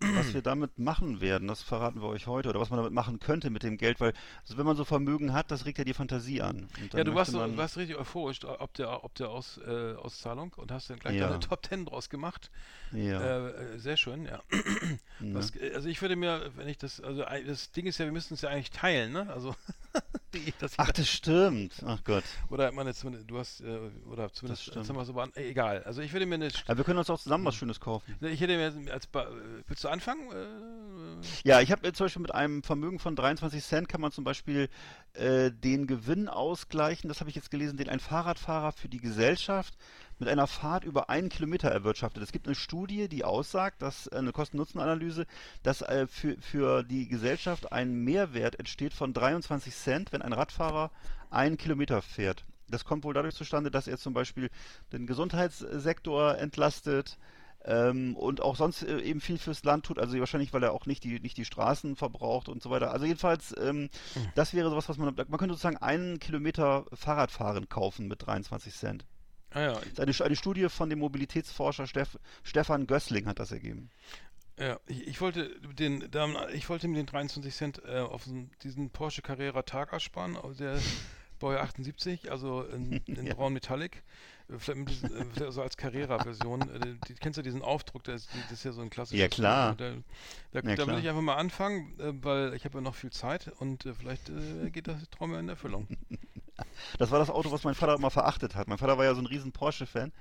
was 0.00 0.34
wir 0.34 0.42
damit 0.42 0.78
machen 0.78 1.20
werden, 1.20 1.48
das 1.48 1.62
verraten 1.62 2.00
wir 2.00 2.08
euch 2.08 2.26
heute 2.26 2.48
oder 2.48 2.60
was 2.60 2.70
man 2.70 2.78
damit 2.78 2.92
machen 2.92 3.20
könnte 3.20 3.50
mit 3.50 3.62
dem 3.62 3.76
Geld, 3.76 4.00
weil 4.00 4.12
also 4.42 4.56
wenn 4.58 4.66
man 4.66 4.76
so 4.76 4.84
Vermögen 4.84 5.32
hat, 5.32 5.50
das 5.50 5.64
regt 5.64 5.78
ja 5.78 5.84
die 5.84 5.94
Fantasie 5.94 6.42
an. 6.42 6.68
Ja, 6.92 7.04
du 7.04 7.14
warst, 7.14 7.32
so, 7.32 7.56
warst 7.56 7.76
richtig 7.76 7.96
euphorisch 7.96 8.44
ob 8.44 8.74
der, 8.74 9.04
ob 9.04 9.14
der 9.14 9.30
Aus, 9.30 9.58
äh, 9.66 9.94
Auszahlung 9.94 10.52
und 10.56 10.72
hast 10.72 10.90
dann 10.90 10.98
gleich 10.98 11.16
Ja. 11.16 11.28
deine 11.28 11.40
Top 11.40 11.62
Ten 11.62 11.86
draus 11.86 12.10
gemacht. 12.10 12.50
ja. 12.92 13.20
Äh, 13.20 13.74
äh, 13.74 13.78
sehr 13.78 13.96
schön, 13.96 14.24
ja. 14.24 14.40
Was, 15.20 15.54
äh, 15.56 15.72
also 15.74 15.88
ich 15.88 16.02
würde 16.02 16.16
mir, 16.16 16.50
wenn 16.56 16.68
ich 16.68 16.78
das, 16.78 17.00
also 17.00 17.24
das 17.46 17.72
Ding 17.72 17.86
ist 17.86 17.98
ja, 17.98 18.04
wir 18.04 18.12
müssen 18.12 18.34
es 18.34 18.40
ja 18.42 18.50
eigentlich 18.50 18.70
teilen, 18.70 19.12
ne? 19.12 19.32
Also 19.32 19.54
das 20.58 20.74
Ach, 20.76 20.90
das 20.90 21.08
stimmt. 21.08 21.74
Ach 21.86 22.02
Gott. 22.04 22.24
oder 22.50 22.72
meine, 22.72 22.94
zumindest, 22.94 23.30
du 23.30 23.38
hast, 23.38 23.60
äh, 23.60 23.78
oder 24.10 24.32
zumindest, 24.32 24.62
stimmt. 24.64 24.76
jetzt 24.76 24.88
haben 24.88 24.96
wir 24.96 25.04
so, 25.04 25.40
äh, 25.40 25.48
egal. 25.50 25.82
Also 25.84 26.02
ich 26.02 26.12
würde 26.12 26.26
mir 26.26 26.36
eine, 26.36 26.50
Aber 26.66 26.78
wir 26.78 26.84
können 26.84 26.98
uns 26.98 27.10
auch 27.10 27.20
zusammen 27.20 27.44
was 27.44 27.54
Schönes 27.54 27.80
kaufen. 27.80 28.14
ich 28.20 28.40
hätte 28.40 28.56
mir 28.56 28.92
als, 28.92 29.06
äh, 29.06 29.26
willst 29.66 29.84
du 29.84 29.88
anfangen? 29.88 30.28
Ja, 31.44 31.60
ich 31.60 31.70
habe 31.70 31.92
zum 31.92 32.06
Beispiel 32.06 32.22
mit 32.22 32.34
einem 32.34 32.62
Vermögen 32.62 32.98
von 32.98 33.16
23 33.16 33.62
Cent 33.62 33.88
kann 33.88 34.00
man 34.00 34.12
zum 34.12 34.24
Beispiel 34.24 34.68
äh, 35.14 35.50
den 35.50 35.86
Gewinn 35.86 36.28
ausgleichen, 36.28 37.08
das 37.08 37.20
habe 37.20 37.30
ich 37.30 37.36
jetzt 37.36 37.50
gelesen, 37.50 37.76
den 37.76 37.88
ein 37.88 38.00
Fahrradfahrer 38.00 38.72
für 38.72 38.88
die 38.88 39.00
Gesellschaft 39.00 39.74
mit 40.18 40.28
einer 40.28 40.46
Fahrt 40.46 40.84
über 40.84 41.10
einen 41.10 41.28
Kilometer 41.28 41.68
erwirtschaftet. 41.68 42.22
Es 42.22 42.32
gibt 42.32 42.46
eine 42.46 42.54
Studie, 42.54 43.08
die 43.08 43.24
aussagt, 43.24 43.82
dass 43.82 44.06
äh, 44.06 44.16
eine 44.16 44.32
Kosten-Nutzen-Analyse, 44.32 45.26
dass 45.62 45.82
äh, 45.82 46.06
für, 46.06 46.36
für 46.40 46.82
die 46.82 47.08
Gesellschaft 47.08 47.72
ein 47.72 47.94
Mehrwert 48.04 48.58
entsteht 48.58 48.94
von 48.94 49.12
23 49.12 49.74
Cent, 49.74 50.12
wenn 50.12 50.22
ein 50.22 50.32
Radfahrer 50.32 50.90
einen 51.30 51.56
Kilometer 51.56 52.02
fährt. 52.02 52.44
Das 52.68 52.84
kommt 52.84 53.04
wohl 53.04 53.14
dadurch 53.14 53.34
zustande, 53.34 53.70
dass 53.70 53.88
er 53.88 53.98
zum 53.98 54.14
Beispiel 54.14 54.50
den 54.92 55.06
Gesundheitssektor 55.06 56.38
entlastet, 56.38 57.18
ähm, 57.66 58.14
und 58.16 58.42
auch 58.42 58.56
sonst 58.56 58.82
äh, 58.82 59.00
eben 59.00 59.20
viel 59.20 59.38
fürs 59.38 59.64
Land 59.64 59.86
tut, 59.86 59.98
also 59.98 60.18
wahrscheinlich, 60.18 60.52
weil 60.52 60.62
er 60.62 60.72
auch 60.72 60.86
nicht 60.86 61.02
die, 61.02 61.18
nicht 61.20 61.36
die 61.36 61.46
Straßen 61.46 61.96
verbraucht 61.96 62.48
und 62.48 62.62
so 62.62 62.70
weiter. 62.70 62.92
Also 62.92 63.06
jedenfalls, 63.06 63.54
ähm, 63.58 63.88
hm. 64.12 64.26
das 64.34 64.52
wäre 64.52 64.68
sowas, 64.68 64.88
was 64.88 64.98
man, 64.98 65.14
man 65.14 65.38
könnte 65.38 65.54
sozusagen 65.54 65.78
einen 65.78 66.18
Kilometer 66.18 66.84
Fahrradfahren 66.92 67.68
kaufen 67.68 68.06
mit 68.06 68.26
23 68.26 68.74
Cent. 68.74 69.06
Ah 69.54 69.60
ja. 69.60 69.80
Eine, 69.98 70.12
eine 70.20 70.36
Studie 70.36 70.68
von 70.68 70.90
dem 70.90 70.98
Mobilitätsforscher 70.98 71.86
Steff, 71.86 72.18
Stefan 72.42 72.86
Gößling 72.86 73.26
hat 73.26 73.38
das 73.38 73.52
ergeben. 73.52 73.90
Ja, 74.58 74.78
ich, 74.86 75.06
ich, 75.06 75.20
wollte 75.20 75.50
den, 75.78 76.08
ich 76.52 76.68
wollte 76.68 76.88
mir 76.88 76.96
den 76.96 77.06
23 77.06 77.54
Cent 77.54 77.82
äh, 77.84 77.98
auf 77.98 78.28
diesen 78.62 78.90
Porsche 78.90 79.22
Carrera 79.22 79.62
Tag 79.62 79.92
ersparen, 79.92 80.36
der 80.58 80.78
Baujahr 81.40 81.62
78, 81.62 82.30
also 82.30 82.62
in, 82.62 82.92
in 83.06 83.26
ja. 83.26 83.34
braun 83.34 83.52
Metallic. 83.52 84.02
Vielleicht, 84.58 85.04
äh, 85.04 85.50
so 85.50 85.62
als 85.62 85.76
Carrera-Version. 85.76 86.60
Äh, 86.74 87.14
kennst 87.20 87.38
du 87.38 87.42
diesen 87.42 87.62
Aufdruck? 87.62 88.04
Das, 88.04 88.26
das 88.26 88.52
ist 88.52 88.64
ja 88.64 88.72
so 88.72 88.82
ein 88.82 88.90
klassischer. 88.90 89.22
Ja, 89.22 89.28
klar. 89.28 89.74
Da, 89.76 89.92
da, 90.52 90.68
ja, 90.68 90.76
da 90.76 90.86
will 90.86 90.98
ich 90.98 91.08
einfach 91.08 91.22
mal 91.22 91.36
anfangen, 91.36 91.98
äh, 91.98 92.12
weil 92.22 92.54
ich 92.54 92.64
habe 92.64 92.78
ja 92.78 92.82
noch 92.82 92.94
viel 92.94 93.10
Zeit 93.10 93.52
und 93.58 93.88
vielleicht 93.98 94.30
geht 94.72 94.88
das 94.88 95.08
Traum 95.10 95.32
ja 95.32 95.40
in 95.40 95.48
Erfüllung. 95.48 95.88
Das 96.98 97.10
war 97.10 97.18
das 97.18 97.30
Auto, 97.30 97.50
was 97.50 97.64
mein 97.64 97.74
Vater 97.74 97.94
immer 97.94 98.10
verachtet 98.10 98.54
hat. 98.54 98.68
Mein 98.68 98.78
Vater 98.78 98.96
war 98.96 99.04
ja 99.04 99.14
so 99.14 99.20
ein 99.20 99.26
riesen 99.26 99.52
Porsche-Fan. 99.52 100.12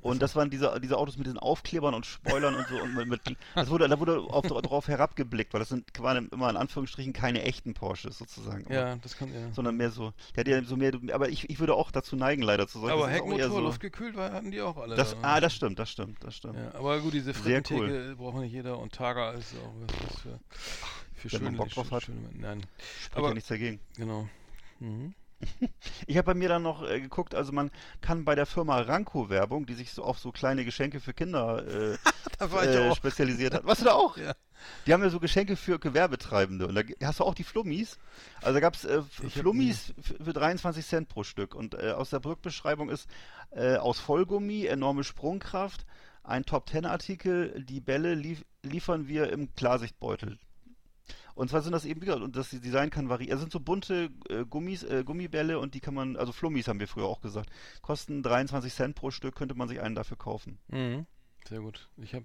Und 0.00 0.22
das 0.22 0.34
waren 0.36 0.50
diese, 0.50 0.78
diese 0.80 0.98
Autos 0.98 1.16
mit 1.16 1.26
diesen 1.26 1.38
Aufklebern 1.38 1.94
und 1.94 2.06
Spoilern 2.06 2.54
und 2.54 2.66
so. 2.68 2.76
Und 2.80 2.94
mit, 2.94 3.08
mit, 3.08 3.20
das 3.54 3.70
wurde, 3.70 3.88
da 3.88 3.98
wurde 3.98 4.20
auf, 4.20 4.46
darauf 4.46 4.88
herabgeblickt, 4.88 5.52
weil 5.52 5.60
das 5.60 5.68
sind 5.68 5.86
waren 5.98 6.28
immer 6.28 6.50
in 6.50 6.56
Anführungsstrichen 6.56 7.12
keine 7.12 7.42
echten 7.42 7.74
Porsches 7.74 8.18
sozusagen. 8.18 8.72
Ja, 8.72 8.96
das 8.96 9.16
kann 9.16 9.32
ja. 9.32 9.52
Sondern 9.52 9.76
mehr 9.76 9.90
so. 9.90 10.12
Der 10.34 10.40
hat 10.40 10.48
ja 10.48 10.62
so 10.64 10.76
mehr, 10.76 10.92
aber 11.12 11.28
ich, 11.28 11.48
ich 11.50 11.58
würde 11.58 11.74
auch 11.74 11.90
dazu 11.90 12.16
neigen, 12.16 12.42
leider 12.42 12.66
zu 12.68 12.80
solchen. 12.80 12.98
Aber 12.98 13.08
Heckmotor, 13.08 13.48
so, 13.48 13.60
luftgekühlt 13.60 14.16
war, 14.16 14.32
hatten 14.32 14.50
die 14.50 14.60
auch 14.60 14.76
alle. 14.76 14.96
Das, 14.96 15.16
ah, 15.22 15.40
das 15.40 15.54
stimmt, 15.54 15.78
das 15.78 15.90
stimmt, 15.90 16.22
das 16.22 16.36
stimmt. 16.36 16.56
Ja, 16.56 16.74
aber 16.74 17.00
gut, 17.00 17.14
diese 17.14 17.34
Frittentheke 17.34 17.82
cool. 17.82 18.16
braucht 18.16 18.36
nicht 18.36 18.52
jeder 18.52 18.78
und 18.78 18.92
Targa 18.92 19.32
ist 19.32 19.54
auch 19.54 19.72
was 19.86 20.20
für, 20.20 20.40
für 21.14 21.32
Wenn 21.32 21.46
schöne, 21.46 21.56
Bock 21.56 21.70
drauf 21.70 21.90
hat. 21.90 22.02
Schöne, 22.04 22.28
nein. 22.34 22.66
Spricht 23.00 23.16
aber 23.16 23.28
ja 23.28 23.34
nichts 23.34 23.48
dagegen. 23.48 23.80
Genau. 23.96 24.28
Mhm. 24.80 25.14
Ich 26.06 26.16
habe 26.16 26.26
bei 26.26 26.34
mir 26.34 26.48
dann 26.48 26.62
noch 26.62 26.88
äh, 26.88 27.00
geguckt, 27.00 27.34
also 27.34 27.52
man 27.52 27.70
kann 28.00 28.24
bei 28.24 28.34
der 28.34 28.46
Firma 28.46 28.80
Ranko 28.80 29.28
Werbung, 29.28 29.66
die 29.66 29.74
sich 29.74 29.92
so 29.92 30.04
auf 30.04 30.18
so 30.18 30.32
kleine 30.32 30.64
Geschenke 30.64 31.00
für 31.00 31.12
Kinder 31.12 31.64
äh, 32.40 32.44
äh, 32.44 32.94
spezialisiert 32.94 33.54
hat. 33.54 33.64
Warst 33.64 33.80
du 33.82 33.86
da 33.86 33.92
auch? 33.92 34.16
Ja. 34.16 34.34
Die 34.86 34.92
haben 34.92 35.02
ja 35.02 35.10
so 35.10 35.20
Geschenke 35.20 35.56
für 35.56 35.78
Gewerbetreibende. 35.78 36.66
Und 36.66 36.74
da 36.74 36.82
hast 37.06 37.20
du 37.20 37.24
auch 37.24 37.34
die 37.34 37.44
Flummis. 37.44 37.98
Also 38.40 38.54
da 38.54 38.60
gab 38.60 38.74
es 38.74 38.84
äh, 38.84 39.02
Flummis 39.02 39.94
für 40.02 40.32
23 40.32 40.84
Cent 40.86 41.08
pro 41.08 41.24
Stück. 41.24 41.54
Und 41.54 41.74
äh, 41.74 41.92
aus 41.92 42.10
der 42.10 42.20
Brückbeschreibung 42.20 42.88
ist 42.88 43.08
äh, 43.50 43.76
aus 43.76 44.00
Vollgummi, 44.00 44.66
enorme 44.66 45.04
Sprungkraft, 45.04 45.86
ein 46.22 46.44
Top-10-Artikel, 46.44 47.64
die 47.64 47.80
Bälle 47.80 48.14
lief 48.14 48.44
liefern 48.62 49.06
wir 49.06 49.32
im 49.32 49.54
Klarsichtbeutel. 49.54 50.38
Und 51.36 51.50
zwar 51.50 51.60
sind 51.60 51.72
das 51.72 51.84
eben, 51.84 52.02
und 52.10 52.34
das 52.34 52.48
Design 52.48 52.88
kann 52.88 53.10
variieren. 53.10 53.34
Es 53.34 53.40
sind 53.40 53.52
so 53.52 53.60
bunte 53.60 54.08
äh, 54.30 54.44
Gummis, 54.46 54.82
äh, 54.82 55.04
Gummibälle 55.04 55.58
und 55.58 55.74
die 55.74 55.80
kann 55.80 55.92
man, 55.92 56.16
also 56.16 56.32
Flummis 56.32 56.66
haben 56.66 56.80
wir 56.80 56.88
früher 56.88 57.04
auch 57.04 57.20
gesagt, 57.20 57.50
kosten 57.82 58.22
23 58.22 58.72
Cent 58.72 58.96
pro 58.96 59.10
Stück, 59.10 59.36
könnte 59.36 59.54
man 59.54 59.68
sich 59.68 59.80
einen 59.80 59.94
dafür 59.94 60.16
kaufen. 60.16 60.58
Mhm. 60.68 61.06
Sehr 61.46 61.60
gut. 61.60 61.88
Ich 61.98 62.14
habe, 62.14 62.24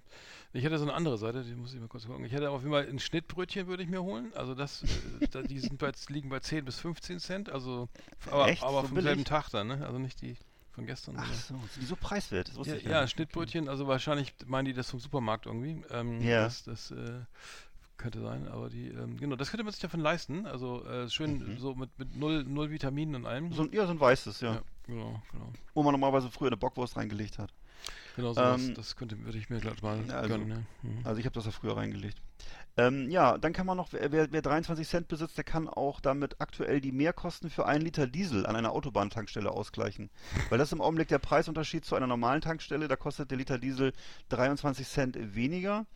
ich 0.54 0.64
hätte 0.64 0.78
so 0.78 0.84
eine 0.84 0.94
andere 0.94 1.18
Seite, 1.18 1.44
die 1.44 1.54
muss 1.54 1.74
ich 1.74 1.80
mal 1.80 1.88
kurz 1.88 2.06
gucken. 2.06 2.24
Ich 2.24 2.32
hätte 2.32 2.50
auf 2.50 2.62
jeden 2.62 2.72
Fall 2.72 2.88
ein 2.88 2.98
Schnittbrötchen 2.98 3.66
würde 3.66 3.82
ich 3.82 3.88
mir 3.88 4.02
holen. 4.02 4.32
Also 4.34 4.54
das, 4.54 4.82
äh, 5.20 5.42
die 5.44 5.60
sind 5.60 5.78
bei, 5.78 5.92
liegen 6.08 6.30
bei 6.30 6.40
10 6.40 6.64
bis 6.64 6.78
15 6.78 7.20
Cent. 7.20 7.50
Also, 7.50 7.88
aber, 8.30 8.48
Echt? 8.48 8.62
aber 8.62 8.80
so 8.80 8.88
vom 8.88 9.00
selben 9.00 9.24
Tag 9.24 9.50
dann, 9.50 9.68
ne? 9.68 9.86
Also 9.86 9.98
nicht 9.98 10.22
die 10.22 10.36
von 10.72 10.86
gestern. 10.86 11.16
Ach 11.18 11.32
so, 11.34 11.54
die 11.80 11.84
so 11.84 11.96
preiswert? 11.96 12.50
Das 12.56 12.66
ja, 12.66 12.76
ja, 12.76 13.06
Schnittbrötchen, 13.06 13.68
also 13.68 13.86
wahrscheinlich 13.86 14.34
meinen 14.46 14.64
die 14.64 14.72
das 14.72 14.90
vom 14.90 15.00
Supermarkt 15.00 15.46
irgendwie. 15.46 15.84
Ähm, 15.90 16.20
ja. 16.22 16.44
Das, 16.44 16.64
das 16.64 16.90
äh, 16.90 17.20
könnte 17.96 18.20
sein, 18.20 18.48
aber 18.48 18.68
die, 18.68 18.88
ähm, 18.88 19.16
genau, 19.16 19.36
das 19.36 19.50
könnte 19.50 19.64
man 19.64 19.72
sich 19.72 19.80
davon 19.80 20.00
leisten. 20.00 20.46
Also 20.46 20.84
äh, 20.84 21.08
schön 21.08 21.54
mhm. 21.54 21.58
so 21.58 21.74
mit, 21.74 21.90
mit 21.98 22.16
null, 22.16 22.44
null 22.44 22.70
Vitaminen 22.70 23.14
und 23.14 23.26
allem. 23.26 23.52
So, 23.52 23.66
ja, 23.66 23.86
so 23.86 23.92
ein 23.92 24.00
weißes, 24.00 24.40
ja. 24.40 24.54
ja. 24.54 24.62
Genau, 24.86 25.22
genau. 25.30 25.52
Wo 25.74 25.82
man 25.82 25.92
normalerweise 25.92 26.30
früher 26.30 26.48
eine 26.48 26.56
Bockwurst 26.56 26.96
reingelegt 26.96 27.38
hat. 27.38 27.52
Genau, 28.16 28.32
so 28.32 28.40
ähm, 28.40 28.74
das, 28.74 28.96
könnte, 28.96 29.18
würde 29.24 29.38
ich 29.38 29.48
mir 29.48 29.60
gleich 29.60 29.80
mal 29.82 29.98
also, 30.10 30.28
gönnen. 30.28 30.50
Ja. 30.50 30.90
Mhm. 30.90 31.00
Also 31.04 31.18
ich 31.18 31.24
habe 31.24 31.34
das 31.34 31.46
ja 31.46 31.50
früher 31.50 31.76
reingelegt. 31.76 32.20
Ähm, 32.76 33.10
ja, 33.10 33.36
dann 33.36 33.52
kann 33.52 33.66
man 33.66 33.76
noch, 33.76 33.92
wer, 33.92 34.32
wer 34.32 34.42
23 34.42 34.86
Cent 34.88 35.08
besitzt, 35.08 35.36
der 35.36 35.44
kann 35.44 35.68
auch 35.68 36.00
damit 36.00 36.40
aktuell 36.40 36.80
die 36.80 36.92
Mehrkosten 36.92 37.50
für 37.50 37.66
einen 37.66 37.84
Liter 37.84 38.06
Diesel 38.06 38.46
an 38.46 38.56
einer 38.56 38.72
Autobahntankstelle 38.72 39.50
ausgleichen. 39.50 40.10
Weil 40.48 40.58
das 40.58 40.72
im 40.72 40.80
Augenblick 40.80 41.08
der 41.08 41.18
Preisunterschied 41.18 41.84
zu 41.84 41.94
einer 41.94 42.06
normalen 42.06 42.40
Tankstelle, 42.40 42.88
da 42.88 42.96
kostet 42.96 43.30
der 43.30 43.38
Liter 43.38 43.58
Diesel 43.58 43.92
23 44.30 44.86
Cent 44.86 45.34
weniger. 45.34 45.86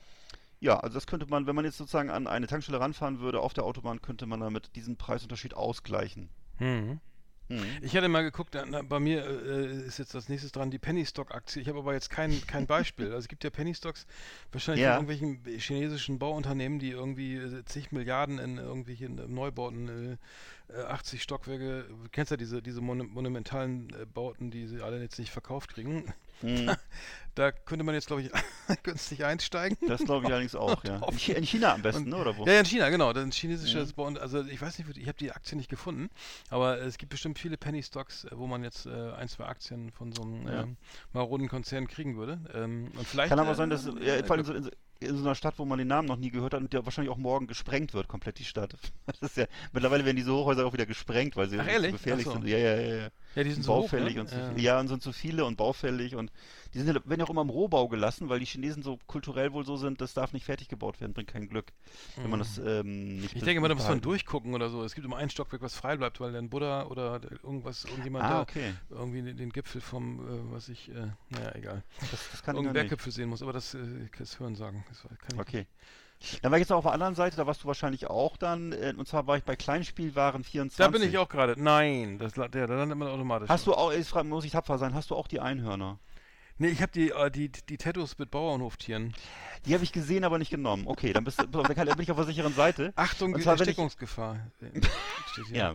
Ja, 0.67 0.81
also 0.81 0.95
das 0.95 1.07
könnte 1.07 1.27
man, 1.27 1.47
wenn 1.47 1.55
man 1.55 1.65
jetzt 1.65 1.79
sozusagen 1.79 2.11
an 2.11 2.27
eine 2.27 2.49
Tankstelle 2.49 2.81
ranfahren 2.81 3.21
würde 3.21 3.39
auf 3.39 3.55
der 3.55 3.63
Autobahn, 3.63 4.03
könnte 4.03 4.27
man 4.27 4.41
damit 4.41 4.75
diesen 4.75 4.97
Preisunterschied 4.97 5.55
ausgleichen. 5.55 6.29
Mhm. 6.59 7.01
Ich 7.83 7.97
hatte 7.97 8.09
mal 8.09 8.25
geguckt, 8.25 8.59
bei 8.89 8.99
mir 8.99 9.25
äh, 9.25 9.87
ist 9.87 10.01
jetzt 10.01 10.13
das 10.13 10.29
nächste 10.29 10.51
dran 10.51 10.73
die 10.73 10.81
Penny 10.81 11.07
Stock 11.07 11.33
Aktie. 11.33 11.63
Ich 11.63 11.69
habe 11.69 11.79
aber 11.79 11.93
jetzt 11.95 12.11
kein, 12.11 12.45
kein 12.49 12.67
Beispiel. 12.67 13.07
Also 13.07 13.19
es 13.19 13.29
gibt 13.29 13.45
ja 13.45 13.51
Penny 13.51 13.77
Stocks 13.77 14.09
wahrscheinlich 14.51 14.83
ja. 14.83 14.97
von 14.97 15.09
irgendwelchen 15.09 15.61
chinesischen 15.61 16.19
Bauunternehmen, 16.19 16.81
die 16.81 16.91
irgendwie 16.91 17.37
äh, 17.37 17.65
zig 17.65 17.93
Milliarden 17.93 18.41
in 18.41 18.59
irgendwelchen 18.59 19.33
Neubauten 19.33 20.19
äh, 20.69 20.83
80 20.83 21.21
äh, 21.21 21.23
Stockwerke, 21.23 21.85
du 21.89 22.09
kennst 22.11 22.33
ja 22.33 22.37
diese, 22.37 22.61
diese 22.61 22.81
mon 22.81 23.07
monumentalen 23.07 23.91
äh, 23.91 24.05
Bauten, 24.05 24.51
die 24.51 24.67
sie 24.67 24.83
alle 24.83 25.01
jetzt 25.01 25.21
nicht 25.21 25.31
verkauft 25.31 25.75
kriegen. 25.75 26.13
Mhm. 26.43 26.75
Da 27.37 27.53
könnte 27.53 27.85
man 27.85 27.95
jetzt, 27.95 28.07
glaube 28.07 28.23
ich, 28.23 28.31
günstig 28.83 29.23
einsteigen. 29.23 29.77
Das 29.87 30.03
glaube 30.03 30.25
ich 30.25 30.33
allerdings 30.33 30.55
auch, 30.55 30.83
ja. 30.85 31.07
In 31.37 31.45
China 31.45 31.75
am 31.75 31.83
besten, 31.83 32.09
ne, 32.09 32.17
oder 32.17 32.35
wo? 32.35 32.47
Ja, 32.47 32.55
ja, 32.55 32.61
in 32.61 32.65
China, 32.65 32.89
genau. 32.89 33.13
Das 33.13 33.25
ist 33.25 33.29
ein 33.29 33.33
chinesisches 33.33 33.91
mhm. 33.91 33.95
Bau. 33.95 34.07
Also 34.19 34.43
ich 34.43 34.59
weiß 34.59 34.79
nicht, 34.79 34.97
ich 34.97 35.07
habe 35.07 35.19
die 35.19 35.33
Aktie 35.33 35.55
nicht 35.55 35.69
gefunden, 35.69 36.09
aber 36.49 36.81
es 36.81 36.97
gibt 36.97 37.11
bestimmt 37.11 37.39
viele 37.39 37.59
Penny 37.59 37.83
Stocks, 37.83 38.25
äh, 38.25 38.31
wo 38.33 38.47
man 38.47 38.65
jetzt 38.65 38.87
äh, 38.87 39.13
ein, 39.13 39.29
zwei 39.29 39.45
Aktien 39.45 39.93
von 39.93 40.13
so 40.13 40.23
einem 40.23 40.49
ja. 40.49 40.63
ähm, 40.63 40.79
maroden 41.13 41.49
Konzern 41.49 41.87
kriegen 41.89 42.17
würde. 42.17 42.41
Ähm, 42.55 42.91
und 42.97 43.07
vielleicht, 43.07 43.29
Kann 43.29 43.39
aber 43.39 43.55
sein, 43.55 43.69
dass, 43.69 43.87
äh, 43.87 44.25
vor 44.25 44.37
allem 44.37 44.47
so 44.47 44.55
in, 44.55 44.71
in 45.01 45.17
so 45.19 45.23
einer 45.23 45.35
Stadt, 45.35 45.59
wo 45.59 45.67
man 45.67 45.79
den 45.79 45.89
Namen 45.89 46.09
noch 46.09 46.17
nie 46.17 46.31
gehört 46.31 46.55
hat 46.55 46.61
und 46.63 46.73
der 46.73 46.87
wahrscheinlich 46.87 47.13
auch 47.13 47.19
morgen 47.19 47.47
gesprengt 47.47 47.93
wird, 47.93 48.09
komplett 48.09 48.39
die 48.39 48.45
Stadt. 48.45 48.75
Das 49.05 49.21
ist 49.21 49.37
ja, 49.37 49.45
mittlerweile 49.75 50.07
werden 50.07 50.17
diese 50.17 50.33
Hochhäuser 50.33 50.65
auch 50.65 50.73
wieder 50.73 50.87
gesprengt, 50.87 51.37
weil 51.37 51.51
sie 51.51 51.61
Ach, 51.61 51.69
so 51.69 51.91
gefährlich 51.91 52.25
so. 52.25 52.33
sind. 52.33 52.47
Ja, 52.47 52.57
ja, 52.57 52.77
ja, 52.77 52.95
ja. 52.95 53.09
Ja, 53.37 53.45
die 53.45 53.53
sind 53.53 53.67
baufällig 53.67 54.15
so 54.15 54.23
hoch, 54.23 54.31
ne? 54.33 54.45
und 54.45 54.57
zu, 54.57 54.63
ja. 54.63 54.73
ja. 54.75 54.81
und 54.81 54.89
sind 54.89 55.03
zu 55.03 55.13
viele 55.13 55.45
und 55.45 55.57
baufällig 55.57 56.17
und 56.17 56.33
die 56.73 56.81
sind, 56.81 56.95
werden 56.95 57.21
ja 57.21 57.27
auch 57.27 57.31
immer 57.31 57.43
im 57.43 57.51
Rohbau 57.51 57.87
gelassen, 57.87 58.31
weil 58.31 58.41
die 58.41 58.47
Chinesen 58.47 58.83
so 58.83 58.99
kulturell 59.07 59.53
wohl 59.53 59.65
so 59.65 59.77
sind, 59.77 60.01
das 60.01 60.15
darf 60.15 60.33
nicht 60.33 60.47
fertig 60.47 60.69
gebaut 60.69 61.01
werden, 61.01 61.13
bringt 61.13 61.29
kein 61.29 61.49
Glück, 61.49 61.73
wenn 62.17 62.31
man 62.31 62.39
das 62.39 62.59
ähm, 62.59 63.21
nicht 63.21 63.37
Ich 63.37 63.43
denke 63.43 63.61
mal, 63.61 63.69
da 63.69 63.75
muss 63.75 63.87
man 63.87 64.01
durchgucken 64.01 64.55
oder 64.55 64.71
so. 64.71 64.83
Es 64.85 64.95
gibt 64.95 65.07
immer 65.07 65.19
ein 65.19 65.29
Stockwerk, 65.29 65.61
was 65.61 65.75
frei 65.75 65.97
bleibt, 65.99 66.19
weil 66.19 66.33
dann 66.33 66.49
Buddha 66.49 66.87
oder 66.87 67.21
irgendwas, 67.31 67.85
irgendjemand 67.85 68.25
ah, 68.25 68.41
okay. 68.41 68.73
da 68.89 68.97
irgendwie 68.97 69.23
den, 69.23 69.37
den, 69.37 69.51
Gipfel 69.51 69.83
vom, 69.83 70.21
äh, 70.21 70.53
was 70.53 70.71
ich, 70.71 70.89
äh, 70.89 71.09
naja, 71.29 71.55
egal. 71.55 71.83
Das, 72.11 72.31
das 72.31 72.43
kann 72.43 72.57
Irgendein 72.57 72.75
Berggipfel 72.75 73.13
sehen 73.13 73.29
muss, 73.29 73.43
aber 73.43 73.53
das, 73.53 73.75
äh, 73.75 73.79
das 74.19 74.41
Hören 74.41 74.55
sagen. 74.55 74.85
Das 74.89 75.03
kann 75.03 75.35
ich 75.35 75.39
okay. 75.39 75.59
Nicht. 75.59 75.71
Dann 76.43 76.51
war 76.51 76.59
ich 76.59 76.63
jetzt 76.63 76.71
noch 76.71 76.79
auf 76.79 76.85
der 76.85 76.93
anderen 76.93 77.15
Seite, 77.15 77.37
da 77.37 77.47
warst 77.47 77.63
du 77.63 77.67
wahrscheinlich 77.67 78.09
auch 78.09 78.37
dann, 78.37 78.73
äh, 78.73 78.95
und 78.97 79.07
zwar 79.07 79.27
war 79.27 79.37
ich 79.37 79.45
bei 79.45 79.57
Kleinspielwaren 79.57 80.45
24. 80.45 80.79
Da 80.79 80.89
bin 80.89 81.03
ich 81.03 81.19
auch 81.19 81.29
gerade. 81.29 81.55
Nein, 81.57 82.19
das, 82.19 82.33
der, 82.35 82.49
da 82.67 82.75
landet 82.75 82.99
man 82.99 83.09
automatisch. 83.09 83.49
Hast 83.49 83.67
du 83.67 83.75
auch, 83.75 83.93
jetzt 83.93 84.15
muss 84.25 84.45
ich 84.45 84.53
tapfer 84.53 84.79
sein, 84.79 84.95
hast 84.95 85.11
du 85.11 85.15
auch 85.15 85.29
die 85.29 85.41
Einhörner? 85.41 85.99
Nee, 86.59 86.69
ich 86.69 86.81
habe 86.81 86.93
die, 86.93 87.11
äh, 87.11 87.31
die, 87.31 87.51
die 87.51 87.77
Tattoos 87.77 88.19
mit 88.19 88.31
Bauernhoftieren. 88.31 89.13
Die 89.67 89.75
habe 89.75 89.85
ich 89.85 89.93
gesehen, 89.93 90.25
aber 90.25 90.39
nicht 90.39 90.51
genommen. 90.51 90.85
Okay, 90.87 91.13
dann, 91.13 91.25
bist 91.25 91.41
du, 91.41 91.47
dann 91.47 91.65
bin 91.65 92.01
ich 92.01 92.11
auf 92.11 92.17
der 92.17 92.27
sicheren 92.27 92.55
Seite. 92.55 92.93
Achtung, 92.97 93.39
zwar, 93.41 93.59
Erstickungsgefahr. 93.59 94.39
ja, 95.53 95.75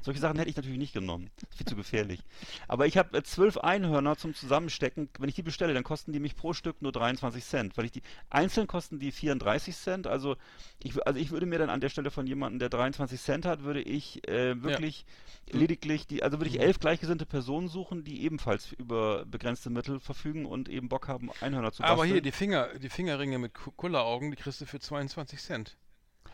solche 0.00 0.20
Sachen 0.20 0.38
hätte 0.38 0.48
ich 0.48 0.56
natürlich 0.56 0.78
nicht 0.78 0.94
genommen. 0.94 1.28
Viel 1.54 1.66
zu 1.66 1.76
gefährlich. 1.76 2.20
Aber 2.66 2.86
ich 2.86 2.96
habe 2.96 3.18
äh, 3.18 3.22
zwölf 3.22 3.58
Einhörner 3.58 4.16
zum 4.16 4.34
Zusammenstecken. 4.34 5.10
Wenn 5.18 5.28
ich 5.28 5.34
die 5.34 5.42
bestelle, 5.42 5.74
dann 5.74 5.82
kosten 5.82 6.12
die 6.12 6.20
mich 6.20 6.34
pro 6.34 6.54
Stück 6.54 6.80
nur 6.80 6.92
23 6.92 7.44
Cent. 7.44 7.76
Weil 7.76 7.86
ich 7.86 7.92
die 7.92 8.02
einzeln 8.30 8.66
kosten 8.66 8.98
die 8.98 9.12
34 9.12 9.76
Cent. 9.76 10.06
Also 10.06 10.36
ich, 10.82 11.04
also 11.06 11.18
ich 11.18 11.30
würde 11.30 11.46
mir 11.46 11.58
dann 11.58 11.68
an 11.68 11.80
der 11.80 11.90
Stelle 11.90 12.10
von 12.10 12.26
jemandem, 12.26 12.58
der 12.58 12.70
23 12.70 13.20
Cent 13.20 13.44
hat, 13.44 13.64
würde 13.64 13.82
ich 13.82 14.26
äh, 14.28 14.62
wirklich 14.62 15.04
ja. 15.52 15.58
lediglich 15.58 16.06
die, 16.06 16.22
also 16.22 16.38
würde 16.38 16.48
ich 16.48 16.60
elf 16.60 16.78
gleichgesinnte 16.78 17.26
Personen 17.26 17.68
suchen, 17.68 18.04
die 18.04 18.22
ebenfalls 18.22 18.72
über 18.72 19.26
begrenzte 19.26 19.68
Mittel 19.68 20.00
verfügen 20.00 20.21
und 20.46 20.68
eben 20.68 20.88
Bock 20.88 21.08
haben, 21.08 21.30
Einhörner 21.40 21.72
zu 21.72 21.82
basteln. 21.82 21.98
Aber 21.98 22.06
hier 22.06 22.22
die 22.22 22.32
Finger, 22.32 22.78
die 22.78 22.88
Fingerringe 22.88 23.38
mit 23.38 23.52
Kulleraugen, 23.54 24.30
die 24.30 24.36
kriegst 24.36 24.60
du 24.60 24.66
für 24.66 24.80
22 24.80 25.40
Cent. 25.40 25.76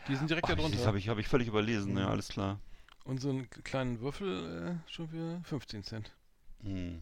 Die 0.07 0.15
sind 0.15 0.29
direkt 0.29 0.45
Ach, 0.45 0.49
da 0.49 0.55
das 0.55 0.65
drunter. 0.65 0.85
habe 0.85 0.97
ich, 0.97 1.09
hab 1.09 1.17
ich 1.17 1.27
völlig 1.27 1.47
überlesen, 1.47 1.97
ja, 1.97 2.09
alles 2.09 2.29
klar. 2.29 2.59
Und 3.03 3.19
so 3.19 3.29
einen 3.29 3.49
kleinen 3.49 3.99
Würfel 4.01 4.79
äh, 4.87 4.91
schon 4.91 5.09
für 5.09 5.41
15 5.43 5.83
Cent. 5.83 6.15
Hm, 6.61 7.01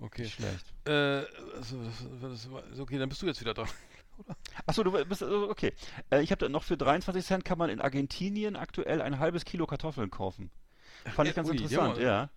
Okay. 0.00 0.24
schlecht. 0.26 0.66
Äh, 0.86 0.92
also, 1.56 1.82
das, 2.20 2.48
das 2.50 2.80
okay, 2.80 2.98
dann 2.98 3.08
bist 3.08 3.22
du 3.22 3.26
jetzt 3.26 3.40
wieder 3.40 3.54
dran. 3.54 3.68
Achso, 4.66 4.82
du 4.82 4.92
bist, 4.92 5.22
also, 5.22 5.48
okay. 5.50 5.72
Äh, 6.10 6.22
ich 6.22 6.30
habe 6.30 6.40
da 6.40 6.48
noch 6.48 6.62
für 6.64 6.76
23 6.76 7.24
Cent 7.24 7.44
kann 7.44 7.58
man 7.58 7.70
in 7.70 7.80
Argentinien 7.80 8.56
aktuell 8.56 9.00
ein 9.02 9.18
halbes 9.18 9.44
Kilo 9.44 9.66
Kartoffeln 9.66 10.10
kaufen. 10.10 10.50
Fand 11.14 11.28
ich 11.28 11.34
äh, 11.34 11.36
ganz 11.36 11.48
ui, 11.48 11.56
interessant, 11.56 11.98
ja. 11.98 12.30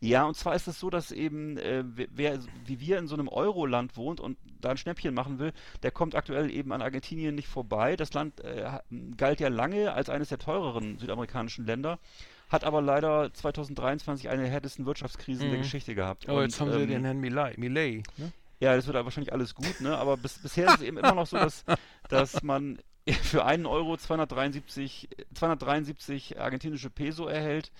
Ja. 0.00 0.24
Und 0.24 0.36
zwar 0.36 0.54
ist 0.54 0.68
es 0.68 0.78
so, 0.78 0.90
dass 0.90 1.12
eben, 1.12 1.56
äh, 1.58 1.84
wer- 1.86 2.08
wer 2.12 2.38
wie 2.66 2.80
wir 2.80 2.98
in 2.98 3.06
so 3.06 3.14
einem 3.14 3.28
Euro-Land 3.28 3.96
wohnt 3.96 4.20
und 4.20 4.36
da 4.60 4.70
ein 4.70 4.76
Schnäppchen 4.76 5.14
machen 5.14 5.38
will, 5.38 5.52
der 5.82 5.90
kommt 5.90 6.14
aktuell 6.14 6.50
eben 6.50 6.72
an 6.72 6.82
Argentinien 6.82 7.34
nicht 7.34 7.48
vorbei. 7.48 7.96
Das 7.96 8.12
Land 8.12 8.40
äh, 8.44 8.70
galt 9.16 9.40
ja 9.40 9.48
lange 9.48 9.92
als 9.92 10.08
eines 10.10 10.28
der 10.28 10.38
teureren 10.38 10.98
südamerikanischen 10.98 11.66
Länder, 11.66 11.98
hat 12.48 12.64
aber 12.64 12.82
leider 12.82 13.32
2023 13.32 14.28
eine 14.28 14.42
der 14.42 14.50
härtesten 14.50 14.84
Wirtschaftskrisen 14.86 15.48
der 15.48 15.58
Mhm. 15.58 15.62
Geschichte 15.62 15.94
gehabt. 15.94 16.28
Aber 16.28 16.38
Und, 16.38 16.44
jetzt 16.44 16.60
haben 16.60 16.70
sie 16.72 16.80
ähm, 16.82 16.88
den 16.88 17.04
Herrn 17.04 17.18
Millet. 17.18 17.58
Millet 17.58 18.04
ne? 18.18 18.32
ja, 18.60 18.76
das 18.76 18.86
wird 18.86 18.96
wahrscheinlich 19.02 19.32
alles 19.32 19.54
gut, 19.54 19.80
ne? 19.80 19.96
Aber 19.96 20.16
bis, 20.16 20.38
bisher 20.38 20.66
ist 20.68 20.76
es 20.76 20.82
eben 20.82 20.98
immer 20.98 21.14
noch 21.14 21.26
so, 21.26 21.36
dass, 21.36 21.64
dass 22.08 22.42
man 22.42 22.78
für 23.22 23.44
einen 23.44 23.66
Euro 23.66 23.96
273, 23.96 25.08
273 25.34 26.38
argentinische 26.38 26.90
Peso 26.90 27.26
erhält. 27.26 27.72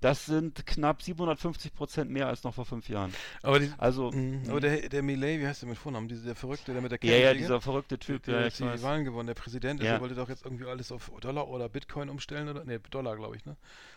Das 0.00 0.26
sind 0.26 0.64
knapp 0.64 1.02
750 1.02 1.74
Prozent 1.74 2.10
mehr 2.10 2.28
als 2.28 2.44
noch 2.44 2.54
vor 2.54 2.64
fünf 2.64 2.88
Jahren. 2.88 3.12
Aber, 3.42 3.58
die, 3.58 3.72
Also, 3.78 4.12
Mhm, 4.12 4.42
aber 4.48 4.60
der, 4.60 4.88
der 4.88 5.02
Millet, 5.02 5.40
wie 5.40 5.46
heißt 5.46 5.62
der 5.62 5.68
mit 5.68 5.76
Vornamen? 5.78 6.06
Dieser, 6.06 6.24
der 6.26 6.34
Verrückte, 6.36 6.72
der 6.72 6.80
mit 6.82 6.92
der 6.92 6.98
ja, 7.02 7.10
ja, 7.10 7.16
Kettensäge? 7.18 7.38
dieser 7.40 7.60
verrückte 7.60 7.98
Typ, 7.98 8.22
der 8.22 8.34
ja, 8.34 8.40
hat 8.42 8.52
ich 8.52 8.58
die 8.58 8.64
weiß. 8.64 8.82
Wahlen 8.82 9.04
gewonnen, 9.04 9.26
der 9.26 9.34
Präsident, 9.34 9.82
Ja. 9.82 9.92
der 9.92 10.00
wollte 10.00 10.14
doch 10.14 10.28
jetzt 10.28 10.44
irgendwie 10.44 10.66
alles 10.66 10.92
auf 10.92 11.10
Dollar 11.20 11.48
oder 11.48 11.68
Bitcoin 11.68 12.08
umstellen, 12.10 12.48
oder? 12.48 12.64
Ne, 12.64 12.78
Dollar, 12.78 13.16
glaube 13.16 13.36
ich, 13.36 13.44
ne? 13.44 13.56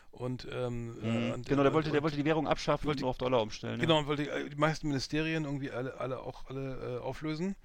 Und, 0.10 0.48
ähm, 0.52 0.98
äh, 1.04 1.06
Mhm. 1.08 1.32
und- 1.34 1.46
Genau, 1.48 1.62
der 1.62 1.72
und- 1.72 1.74
wollte, 1.76 1.90
der 1.92 2.00
und- 2.00 2.04
wollte 2.04 2.18
die 2.18 2.26
Währung 2.26 2.48
abschaffen 2.48 2.86
wollte- 2.88 2.98
und 2.98 3.02
nur 3.02 3.10
auf 3.12 3.18
Dollar 3.20 3.42
umstellen. 3.42 3.80
Genau, 3.80 4.00
und 4.00 4.08
wollte 4.08 4.30
äh, 4.30 4.50
die 4.50 4.56
meisten 4.56 4.88
Ministerien 4.88 5.46
irgendwie 5.46 5.70
alle, 5.72 6.00
alle 6.00 6.20
auch 6.20 6.46
alle 6.50 6.98
äh, 6.98 7.00
auflösen. 7.00 7.56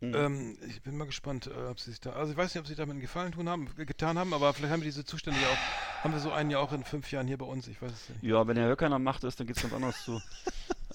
Mhm. 0.00 0.14
Ähm, 0.14 0.58
ich 0.68 0.80
bin 0.82 0.96
mal 0.96 1.06
gespannt, 1.06 1.48
äh, 1.48 1.68
ob 1.70 1.80
sie 1.80 1.90
sich 1.90 2.00
da, 2.00 2.12
also 2.12 2.30
ich 2.32 2.38
weiß 2.38 2.54
nicht, 2.54 2.60
ob 2.60 2.66
sie 2.68 2.74
damit 2.76 2.92
einen 2.92 3.00
Gefallen 3.00 3.32
tun 3.32 3.48
haben, 3.48 3.68
ge- 3.74 3.84
getan 3.84 4.16
haben, 4.18 4.32
aber 4.32 4.52
vielleicht 4.54 4.72
haben 4.72 4.80
wir 4.80 4.86
diese 4.86 5.04
Zustände 5.04 5.40
ja 5.40 5.48
auch, 5.48 5.58
haben 6.04 6.12
wir 6.12 6.20
so 6.20 6.30
einen 6.32 6.50
ja 6.50 6.58
auch 6.58 6.72
in 6.72 6.84
fünf 6.84 7.10
Jahren 7.10 7.26
hier 7.26 7.38
bei 7.38 7.46
uns, 7.46 7.66
ich 7.66 7.80
weiß 7.82 7.90
es 7.90 8.08
nicht. 8.10 8.22
Ja, 8.22 8.46
wenn 8.46 8.54
der 8.56 8.68
Höcker 8.68 8.88
der 8.88 8.98
Macht 8.98 9.24
ist, 9.24 9.40
dann 9.40 9.46
geht 9.46 9.56
es 9.56 9.62
ganz 9.62 9.74
anders 9.74 10.04
zu. 10.04 10.20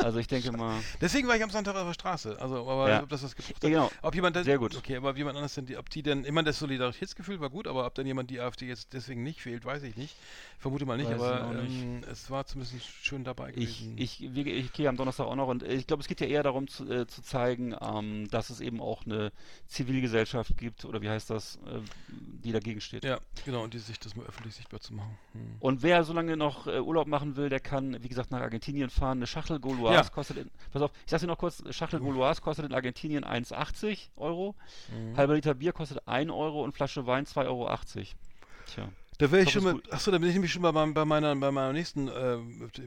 Also 0.01 0.17
ich 0.19 0.27
denke 0.27 0.53
mal. 0.53 0.79
Deswegen 1.01 1.27
war 1.27 1.35
ich 1.35 1.43
am 1.43 1.49
Sonntag 1.49 1.75
auf 1.75 1.85
der 1.85 1.93
Straße, 1.93 2.39
also, 2.39 2.55
aber 2.69 2.89
Ja. 2.89 3.03
ob 3.03 3.09
das 3.09 3.21
was 3.21 3.35
gebracht 3.35 3.55
hat. 3.55 3.61
genau. 3.61 3.91
Ob 4.01 4.15
jemand, 4.15 4.33
das- 4.37 4.45
Sehr 4.45 4.57
gut. 4.57 4.73
Okay, 4.77 4.95
aber 4.95 5.09
ob 5.09 5.17
jemand 5.17 5.35
anders 5.35 5.55
denn, 5.55 5.65
die, 5.65 5.75
ob 5.75 5.89
die 5.89 6.03
denn, 6.03 6.23
ich 6.23 6.31
meine, 6.31 6.45
das 6.45 6.59
Solidaritätsgefühl 6.59 7.41
war 7.41 7.49
gut, 7.49 7.67
aber 7.67 7.85
ob 7.85 7.95
dann 7.95 8.05
jemand 8.07 8.29
die 8.29 8.39
AfD 8.39 8.65
jetzt 8.65 8.93
deswegen 8.93 9.23
nicht 9.23 9.45
wählt, 9.45 9.65
weiß 9.65 9.83
ich 9.83 9.97
nicht. 9.97 10.15
Vermute 10.57 10.85
mal 10.85 10.95
nicht, 10.95 11.09
Weiß 11.09 11.17
ich 11.17 11.21
aber 11.21 11.53
nicht. 11.63 11.81
ähm, 11.83 12.01
es 12.09 12.29
war 12.31 12.45
zumindest 12.45 12.81
schön 13.03 13.25
dabei 13.25 13.49
Ich, 13.49 13.55
gewesen. 13.55 13.97
ich, 13.97 14.23
ich, 14.23 14.37
ich 14.47 14.71
gehe 14.73 14.87
am 14.87 14.95
Donnerstag 14.95 15.25
auch 15.25 15.35
noch 15.35 15.49
und 15.49 15.63
äh, 15.63 15.73
ich 15.73 15.85
glaube, 15.85 15.99
es 16.01 16.07
geht 16.07 16.21
ja 16.21 16.27
eher 16.27 16.43
darum 16.43 16.69
zu, 16.69 16.89
äh, 16.89 17.05
zu 17.07 17.21
zeigen, 17.21 17.75
ähm, 17.81 18.29
dass 18.29 18.49
es 18.51 18.61
eben 18.61 18.79
auch 18.79 19.05
eine 19.05 19.33
Zivilgesellschaft 19.67 20.57
gibt 20.57 20.85
oder 20.85 21.01
wie 21.01 21.09
heißt 21.09 21.29
das, 21.29 21.55
äh, 21.65 21.79
die 22.07 22.53
dagegen 22.53 22.79
steht. 22.79 23.03
ja, 23.03 23.19
genau, 23.43 23.63
und 23.63 23.73
die 23.73 23.79
sich 23.79 23.99
das 23.99 24.15
mal 24.15 24.25
öffentlich 24.25 24.55
sichtbar 24.55 24.79
zu 24.79 24.93
machen. 24.93 24.98
Hm. 25.33 25.57
Und 25.59 25.83
wer 25.83 26.03
so 26.03 26.13
lange 26.13 26.37
noch 26.37 26.67
äh, 26.67 26.79
Urlaub 26.79 27.07
machen 27.07 27.35
will, 27.35 27.49
der 27.49 27.59
kann, 27.59 28.01
wie 28.01 28.07
gesagt, 28.07 28.31
nach 28.31 28.39
Argentinien 28.41 28.89
fahren. 28.89 29.17
Eine 29.19 29.27
Schachtel 29.27 29.59
Gauloise 29.59 29.93
Ja. 29.93 30.09
kostet, 30.09 30.37
in, 30.37 30.51
pass 30.71 30.81
auf, 30.81 30.91
ich 31.05 31.11
sag 31.11 31.19
dir 31.19 31.27
noch 31.27 31.37
kurz, 31.37 31.61
Schachtel 31.71 31.99
Gauloise 31.99 32.41
kostet 32.41 32.65
in 32.65 32.73
Argentinien 32.73 33.25
1,80 33.25 34.09
Euro, 34.15 34.55
Mhm. 34.91 35.17
halber 35.17 35.35
Liter 35.35 35.53
Bier 35.53 35.73
kostet 35.73 36.07
1 36.07 36.31
Euro 36.31 36.63
und 36.63 36.73
Flasche 36.73 37.05
Wein 37.05 37.25
2,80 37.25 37.47
Euro. 37.47 37.69
Tja. 38.65 38.89
Da 39.17 39.29
wäre 39.31 39.41
ich 39.41 39.49
Ich 39.49 39.53
schon 39.53 39.63
mal, 39.65 39.81
achso, 39.91 40.11
da 40.11 40.17
bin 40.17 40.29
ich 40.29 40.33
nämlich 40.33 40.51
schon 40.53 40.61
mal 40.61 40.71
bei, 40.71 40.85
bei 40.85 41.03
meiner, 41.03 41.35
bei 41.35 41.51
meiner 41.51 41.73
nächsten, 41.73 42.07
äh, 42.07 42.37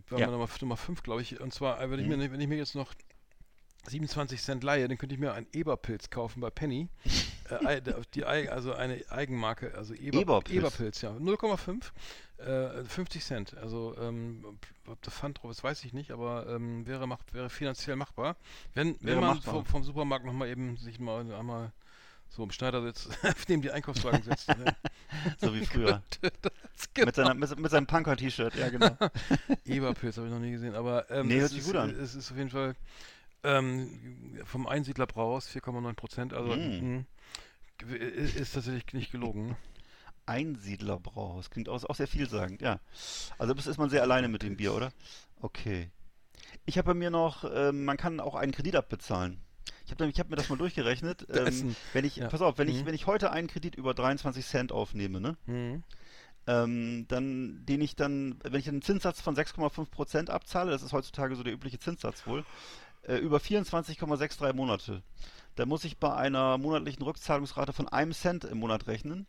bei 0.08 0.18
Ja. 0.18 0.26
meiner 0.26 0.32
Nummer, 0.38 0.48
Nummer 0.62 0.76
5, 0.78 1.02
glaube 1.02 1.20
ich. 1.20 1.38
Und 1.40 1.52
zwar, 1.52 1.78
äh, 1.78 1.90
wenn, 1.90 1.98
ich 2.00 2.06
Mhm. 2.06 2.16
mir, 2.18 2.32
wenn 2.32 2.40
ich 2.40 2.48
mir 2.48 2.56
jetzt 2.56 2.74
noch 2.74 2.94
27 3.89 4.41
Cent 4.41 4.64
leihe, 4.64 4.89
dann 4.89 4.99
könnte 4.99 5.14
ich 5.14 5.20
mir 5.20 5.33
einen 5.35 5.47
Eberpilz 5.53 6.11
kaufen 6.11 6.41
bei 6.41 6.51
Penny. 6.51 6.89
äh, 7.66 7.80
die, 8.14 8.24
also 8.24 8.74
eine 8.74 9.03
Eigenmarke, 9.11 9.74
also 9.74 9.95
Eber, 9.95 10.20
Eberpilz. 10.20 10.57
Eberpilz, 10.57 11.01
ja. 11.03 11.11
0,5, 11.11 11.91
äh, 12.39 12.85
50 12.85 13.24
Cent. 13.24 13.57
Also, 13.57 13.97
ähm, 14.01 14.45
ob 14.87 15.03
der 15.03 15.12
Pfand 15.12 15.43
drauf 15.43 15.51
ist, 15.51 15.64
weiß 15.64 15.85
ich 15.85 15.93
nicht, 15.93 16.11
aber 16.11 16.47
ähm, 16.49 16.87
wäre, 16.87 17.07
mach, 17.07 17.20
wäre 17.33 17.51
finanziell 17.51 17.97
machbar. 17.97 18.37
Wenn, 18.74 18.97
wenn 19.01 19.20
man 19.20 19.37
machbar. 19.37 19.55
vom, 19.55 19.64
vom 19.64 19.85
Supermarkt 19.85 20.24
nochmal 20.24 20.49
eben 20.49 20.76
sich 20.76 20.99
mal 20.99 21.30
einmal 21.33 21.72
so 22.28 22.43
im 22.43 22.51
Schneidersitz 22.51 23.09
neben 23.49 23.62
die 23.62 23.70
Einkaufswagen 23.70 24.22
setzt. 24.22 24.49
ne? 24.49 24.74
So 25.39 25.55
wie 25.55 25.64
früher. 25.66 26.03
Das 26.22 26.89
mit, 27.05 27.14
seiner, 27.14 27.35
mit, 27.35 27.59
mit 27.59 27.70
seinem 27.70 27.87
Punker-T-Shirt, 27.87 28.55
ja 28.57 28.70
genau. 28.70 28.97
Eberpilz 29.66 30.16
habe 30.16 30.26
ich 30.26 30.33
noch 30.33 30.41
nie 30.41 30.53
gesehen, 30.53 30.74
aber 30.74 31.09
ähm, 31.11 31.28
Nee, 31.28 31.41
hört 31.41 31.51
sich 31.51 31.59
ist, 31.61 31.66
gut 31.66 31.76
an. 31.76 31.91
es 31.91 32.14
ist 32.14 32.30
auf 32.30 32.39
jeden 32.39 32.51
Fall 32.51 32.74
ähm, 33.45 34.38
vom 34.45 34.66
Einsiedler 34.66 35.07
Brauhaus 35.07 35.49
4,9 35.49 35.95
Prozent, 35.95 36.34
also 36.34 36.55
Mm. 36.57 37.05
mh, 37.88 37.97
ist, 37.97 38.36
ist 38.36 38.53
tatsächlich 38.55 38.93
nicht 38.95 39.11
gelogen. 39.12 39.49
ne? 39.49 39.57
Einsiedlerbrauhaus. 40.26 41.51
Klingt 41.51 41.68
auch, 41.68 41.82
auch 41.84 41.95
sehr 41.97 42.07
vielsagend, 42.07 42.62
ja. 42.62 42.78
Also 43.38 43.55
das 43.55 43.66
ist 43.66 43.78
man 43.78 43.90
sehr 43.90 44.03
alleine 44.03 44.28
mit 44.28 44.43
dem 44.43 44.57
Bier, 44.57 44.72
oder? 44.74 44.93
Okay. 45.40 45.90
Ich 46.64 46.78
habe 46.78 46.86
bei 46.88 46.95
mir 46.95 47.11
noch, 47.11 47.45
ähm, 47.53 47.84
man 47.84 47.97
kann 47.97 48.20
auch 48.20 48.34
einen 48.34 48.53
Kredit 48.53 48.76
abbezahlen. 48.76 49.40
Ich 49.84 49.90
habe 49.90 50.09
hab 50.09 50.30
mir 50.30 50.36
das 50.36 50.49
mal 50.49 50.57
durchgerechnet. 50.59 51.26
Ähm, 51.30 51.74
wenn 51.93 52.05
ich, 52.05 52.16
ja. 52.16 52.28
pass 52.28 52.40
auf, 52.40 52.59
wenn 52.59 52.68
ich, 52.68 52.82
Mhm. 52.82 52.86
wenn 52.86 52.95
ich 52.95 53.07
heute 53.07 53.30
einen 53.32 53.49
Kredit 53.49 53.74
über 53.74 53.95
23 53.95 54.47
Cent 54.47 54.72
aufnehme, 54.72 55.20
ne, 55.20 55.36
Mhm. 55.47 55.82
ähm, 56.47 57.07
dann, 57.09 57.64
den 57.66 57.80
ich 57.80 57.97
dann, 57.97 58.38
wenn 58.45 58.55
ich 58.61 58.68
einen 58.68 58.82
Zinssatz 58.82 59.20
von 59.20 59.34
6,5 59.36 59.90
Prozent 59.90 60.30
abzahle, 60.30 60.70
das 60.70 60.82
ist 60.82 60.93
heutzutage 60.93 61.34
so 61.36 61.43
der 61.43 61.53
übliche 61.53 61.78
Zinssatz 61.78 62.26
wohl, 62.26 62.45
äh, 63.03 63.16
über 63.16 63.38
24,63 63.38 64.53
Monate, 64.55 65.03
dann 65.57 65.68
muss 65.68 65.84
ich 65.84 65.98
bei 65.98 66.14
einer 66.14 66.59
monatlichen 66.59 67.03
Rückzahlungsrate 67.03 67.72
von 67.72 67.88
einem 67.88 68.12
Cent 68.12 68.44
im 68.44 68.59
Monat 68.59 68.86
rechnen, 68.86 69.26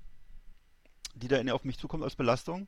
die 1.16 1.28
da 1.28 1.38
in- 1.38 1.50
auf 1.50 1.64
mich 1.64 1.78
zukommt 1.78 2.04
als 2.04 2.16
Belastung. 2.16 2.68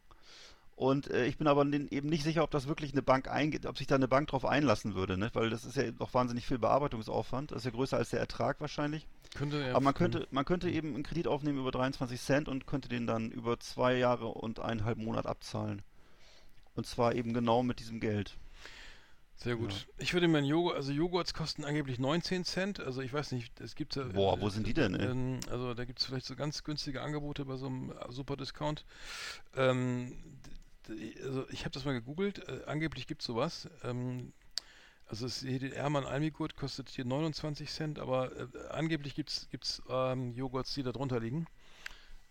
Und 0.75 1.09
äh, 1.09 1.25
ich 1.25 1.37
bin 1.37 1.47
aber 1.47 1.65
eben 1.65 2.09
nicht 2.09 2.23
sicher, 2.23 2.43
ob 2.43 2.51
das 2.51 2.67
wirklich 2.67 2.91
eine 2.91 3.01
Bank 3.01 3.29
eingeht, 3.29 3.65
ob 3.65 3.77
sich 3.77 3.87
da 3.87 3.95
eine 3.95 4.09
Bank 4.09 4.27
drauf 4.27 4.43
einlassen 4.43 4.93
würde, 4.93 5.17
ne? 5.17 5.29
weil 5.31 5.49
das 5.49 5.63
ist 5.63 5.77
ja 5.77 5.89
doch 5.91 6.13
wahnsinnig 6.13 6.45
viel 6.45 6.59
Bearbeitungsaufwand. 6.59 7.51
Das 7.51 7.59
ist 7.59 7.63
ja 7.65 7.71
größer 7.71 7.95
als 7.95 8.09
der 8.09 8.19
Ertrag 8.19 8.59
wahrscheinlich. 8.59 9.07
Könnte 9.35 9.69
Aber 9.69 9.79
man 9.79 9.93
könnte, 9.93 10.27
man 10.31 10.43
könnte 10.43 10.69
eben 10.69 10.93
einen 10.93 11.03
Kredit 11.03 11.27
aufnehmen 11.27 11.59
über 11.59 11.71
23 11.71 12.19
Cent 12.19 12.49
und 12.49 12.67
könnte 12.67 12.89
den 12.89 13.07
dann 13.07 13.31
über 13.31 13.57
zwei 13.61 13.95
Jahre 13.95 14.27
und 14.27 14.59
eineinhalb 14.59 14.97
Monat 14.97 15.25
abzahlen. 15.27 15.81
Und 16.75 16.85
zwar 16.85 17.15
eben 17.15 17.33
genau 17.33 17.63
mit 17.63 17.79
diesem 17.79 18.01
Geld. 18.01 18.35
Sehr 19.37 19.55
gut. 19.57 19.87
Ich 19.97 20.13
würde 20.13 20.27
mir 20.27 20.39
einen 20.39 20.47
Joghurt, 20.47 20.75
also 20.75 20.91
Joghurts 20.91 21.33
kosten 21.33 21.65
angeblich 21.65 21.99
19 21.99 22.45
Cent, 22.45 22.79
also 22.79 23.01
ich 23.01 23.11
weiß 23.13 23.31
nicht, 23.31 23.59
es 23.59 23.75
gibt 23.75 23.95
ja- 23.95 24.03
Boah, 24.03 24.39
wo 24.39 24.49
sind 24.49 24.65
die 24.65 24.73
denn, 24.73 24.95
ey? 24.95 25.07
Ähm, 25.09 25.39
also 25.49 25.73
da 25.73 25.85
gibt 25.85 25.99
es 25.99 26.05
vielleicht 26.05 26.25
so 26.25 26.35
ganz 26.35 26.63
günstige 26.63 27.01
Angebote 27.01 27.45
bei 27.45 27.57
so 27.57 27.67
einem 27.67 27.91
äh, 27.91 28.11
super 28.11 28.37
Discount. 28.37 28.85
Ähm, 29.55 30.17
also 31.23 31.47
ich 31.49 31.61
habe 31.61 31.71
das 31.71 31.83
mal 31.85 31.93
gegoogelt, 31.93 32.47
äh, 32.47 32.61
angeblich 32.65 33.07
gibt 33.07 33.21
es 33.21 33.27
sowas. 33.27 33.67
Ähm, 33.83 34.31
also 35.07 35.25
es, 35.25 35.41
hier 35.41 35.59
der 35.59 35.75
Ermann 35.75 36.05
Almigurt 36.05 36.55
kostet 36.55 36.89
hier 36.89 37.05
29 37.05 37.69
Cent, 37.69 37.99
aber 37.99 38.31
äh, 38.35 38.47
angeblich 38.69 39.15
gibt 39.15 39.29
es 39.29 39.81
ähm, 39.89 40.33
Joghurts, 40.33 40.73
die 40.73 40.83
da 40.83 40.91
drunter 40.91 41.19
liegen. 41.19 41.45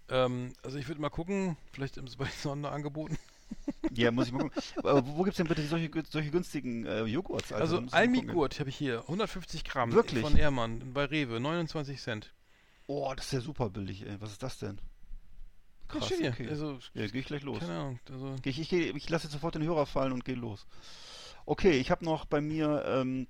Ähm, 0.08 0.52
also 0.62 0.78
ich 0.78 0.88
würde 0.88 1.00
mal 1.00 1.10
gucken, 1.10 1.56
vielleicht 1.72 1.96
bei 1.96 2.24
den 2.24 2.32
Sonderangeboten. 2.42 3.18
Ja, 3.94 4.10
muss 4.10 4.26
ich 4.26 4.32
mal 4.32 4.44
gucken. 4.48 4.62
Aber 4.78 5.06
wo, 5.06 5.18
wo 5.18 5.22
gibt's 5.22 5.36
denn 5.36 5.46
bitte 5.46 5.62
solche, 5.66 5.90
solche 6.10 6.30
günstigen 6.30 6.84
äh, 6.86 7.04
Joghurts? 7.04 7.52
Also 7.52 7.76
gucken. 7.76 7.92
Almigurt 7.92 8.58
habe 8.60 8.70
ich 8.70 8.76
hier, 8.76 9.00
150 9.02 9.64
Gramm 9.64 9.92
Wirklich? 9.92 10.22
von 10.22 10.36
Ehrmann 10.36 10.92
bei 10.92 11.04
Rewe, 11.04 11.38
29 11.40 12.00
Cent. 12.00 12.34
Oh, 12.86 13.12
das 13.16 13.26
ist 13.26 13.32
ja 13.32 13.40
super 13.40 13.70
billig, 13.70 14.04
ey. 14.06 14.16
Was 14.20 14.32
ist 14.32 14.42
das 14.42 14.58
denn? 14.58 14.78
Ja, 15.92 16.00
Krass, 16.00 16.08
hier. 16.08 16.30
okay. 16.30 16.48
Also, 16.48 16.78
Ja, 16.94 17.06
geh 17.06 17.18
ich 17.20 17.26
gleich 17.26 17.42
los. 17.42 17.60
keine 17.60 17.78
Ahnung. 17.78 18.00
Also, 18.10 18.34
Ich, 18.44 18.58
ich, 18.60 18.72
ich 18.72 19.08
lasse 19.10 19.24
jetzt 19.26 19.32
sofort 19.32 19.54
den 19.54 19.62
Hörer 19.62 19.86
fallen 19.86 20.12
und 20.12 20.24
gehe 20.24 20.34
los. 20.34 20.66
Okay, 21.46 21.72
ich 21.72 21.90
habe 21.90 22.04
noch 22.04 22.24
bei 22.24 22.40
mir, 22.40 22.84
ähm, 22.86 23.26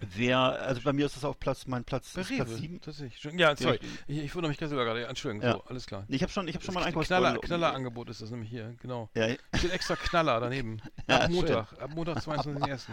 wer, 0.00 0.38
also 0.38 0.80
bei 0.82 0.92
mir 0.92 1.06
ist 1.06 1.16
das 1.16 1.24
auf 1.24 1.38
Platz, 1.38 1.66
mein 1.66 1.84
Platz, 1.84 2.12
bei 2.14 2.22
ist 2.22 2.28
Platz 2.34 2.48
Rewe, 2.50 2.58
7. 2.58 2.80
tatsächlich. 2.80 3.20
Schon- 3.20 3.38
Ja, 3.38 3.56
sorry. 3.56 3.78
ich- 4.06 4.16
Ich, 4.18 4.24
ich 4.24 4.34
wundere 4.34 4.50
mich 4.50 4.58
gerade 4.58 4.70
sogar 4.70 4.84
gerade. 4.84 5.06
Entschuldigung, 5.06 5.46
Ja. 5.46 5.54
so, 5.54 5.64
alles 5.64 5.86
klar. 5.86 6.04
Ich 6.08 6.22
habe 6.22 6.32
schon, 6.32 6.48
ich 6.48 6.54
habe 6.54 6.64
schon 6.64 6.74
mal 6.74 6.90
Das 6.90 7.06
Knaller. 7.06 7.38
Knallerangebot 7.38 8.08
ist 8.10 8.22
das 8.22 8.30
nämlich 8.30 8.50
hier, 8.50 8.74
genau. 8.80 9.08
Ja, 9.14 9.28
Steht 9.54 9.70
extra 9.72 9.96
Knaller 9.96 10.40
daneben. 10.40 10.80
Ja, 11.08 11.16
ab 11.18 11.22
schön. 11.26 11.34
Montag, 11.36 11.72
ab 11.80 11.90
Montag 11.94 12.18
22.01. 12.18 12.88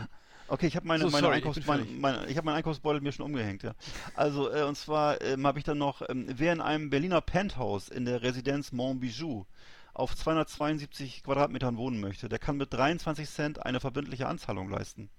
Okay, 0.52 0.66
ich 0.66 0.76
habe 0.76 0.88
meine, 0.88 1.04
So, 1.04 1.10
meine 1.12 1.22
sorry, 1.28 1.38
ich 1.38 1.44
Einkaufs 1.46 1.64
fertig. 1.64 2.00
meine, 2.00 2.26
ich 2.26 2.36
hab 2.38 2.44
meinen 2.44 2.56
Einkaufsbeutel 2.56 3.02
mir 3.02 3.12
schon 3.12 3.26
umgehängt, 3.26 3.62
ja. 3.62 3.74
Also, 4.16 4.52
äh, 4.52 4.64
und 4.64 4.76
zwar 4.76 5.22
ähm, 5.22 5.46
habe 5.46 5.60
ich 5.60 5.64
dann 5.66 5.78
noch, 5.78 6.02
ähm, 6.10 6.26
wer 6.28 6.54
in 6.54 6.62
einem 6.62 6.90
Berliner 6.90 7.22
Penthouse 7.22 7.88
in 7.90 8.06
der 8.06 8.24
Residenz 8.24 8.72
Montbijou 8.72 9.46
auf 9.94 10.16
272 10.16 11.24
Quadratmetern 11.24 11.78
wohnen 11.78 12.00
möchte, 12.00 12.30
der 12.30 12.40
kann 12.40 12.58
mit 12.58 12.74
23 12.74 13.30
Cent 13.30 13.64
eine 13.66 13.80
verbindliche 13.80 14.28
Anzahlung 14.28 14.70
leisten. 14.70 15.10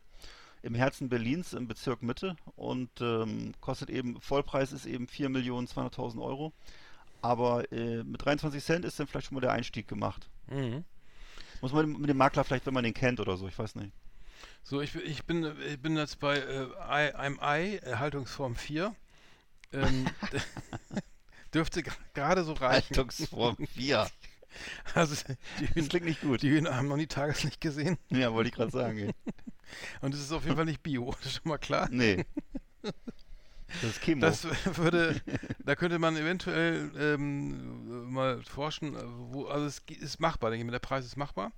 im 0.62 0.74
Herzen 0.74 1.08
Berlins 1.08 1.52
im 1.52 1.68
Bezirk 1.68 2.02
Mitte 2.02 2.34
und 2.56 2.90
ähm, 3.00 3.52
kostet 3.60 3.90
eben, 3.90 4.20
Vollpreis 4.20 4.72
ist 4.72 4.86
eben 4.86 5.06
4.200.000 5.06 6.20
Euro. 6.20 6.52
Aber 7.22 7.70
äh, 7.70 8.02
mit 8.02 8.24
23 8.24 8.64
Cent 8.64 8.84
ist 8.84 8.98
dann 8.98 9.06
vielleicht 9.06 9.28
schon 9.28 9.36
mal 9.36 9.40
der 9.40 9.52
Einstieg 9.52 9.86
gemacht. 9.86 10.28
Mhm. 10.48 10.82
Muss 11.60 11.72
man 11.72 11.90
mit 11.92 12.08
dem 12.10 12.16
Makler 12.16 12.44
vielleicht, 12.44 12.66
wenn 12.66 12.74
man 12.74 12.84
den 12.84 12.94
kennt 12.94 13.20
oder 13.20 13.36
so, 13.36 13.48
ich 13.48 13.58
weiß 13.58 13.74
nicht. 13.76 13.92
So, 14.62 14.80
ich, 14.80 14.92
bin- 14.92 15.02
ich, 15.04 15.24
bin, 15.24 15.52
ich 15.68 15.80
bin 15.80 15.96
jetzt 15.96 16.20
bei 16.20 16.38
äh, 16.38 16.64
I, 16.64 17.14
I'm 17.14 17.38
I, 17.42 17.76
Erhaltungsform 17.78 18.56
4. 18.56 18.94
Ähm, 19.72 20.06
dürfte 21.54 21.82
gerade 22.14 22.44
so 22.44 22.52
reichen. 22.52 22.96
Haltungsform 22.96 23.56
4. 23.74 24.06
Also 24.94 25.16
die 25.58 25.66
Das 25.66 25.74
Hühner, 25.74 25.88
klingt 25.88 26.06
nicht 26.06 26.20
gut. 26.20 26.40
die 26.42 26.48
Hühner 26.50 26.76
haben 26.76 26.86
noch 26.86 26.96
nie 26.96 27.08
Tageslicht 27.08 27.60
gesehen. 27.60 27.98
Ja, 28.10 28.32
wollte 28.32 28.50
ich 28.50 28.54
gerade 28.54 28.70
sagen. 28.70 28.98
ey. 28.98 29.10
Und 30.00 30.14
es 30.14 30.20
ist 30.20 30.30
auf 30.30 30.44
jeden 30.44 30.54
Fall 30.54 30.64
nicht 30.64 30.80
Bio, 30.80 31.10
das 31.20 31.26
ist 31.32 31.32
schon 31.42 31.48
mal 31.48 31.58
klar. 31.58 31.88
Nee. 31.90 32.24
Das 33.82 33.90
ist 33.90 34.00
Chemo. 34.02 34.20
Das 34.20 34.46
würde, 34.76 35.20
da 35.64 35.74
könnte 35.76 35.98
man 35.98 36.16
eventuell 36.16 36.90
ähm, 36.98 38.10
mal 38.12 38.42
forschen, 38.42 38.94
äh, 38.94 38.98
wo, 39.30 39.46
also 39.46 39.66
es 39.66 39.82
ist 40.00 40.20
machbar, 40.20 40.50
denke 40.50 40.62
ich, 40.62 40.66
mir, 40.66 40.72
der 40.72 40.78
Preis 40.78 41.04
ist 41.04 41.16
machbar. 41.16 41.52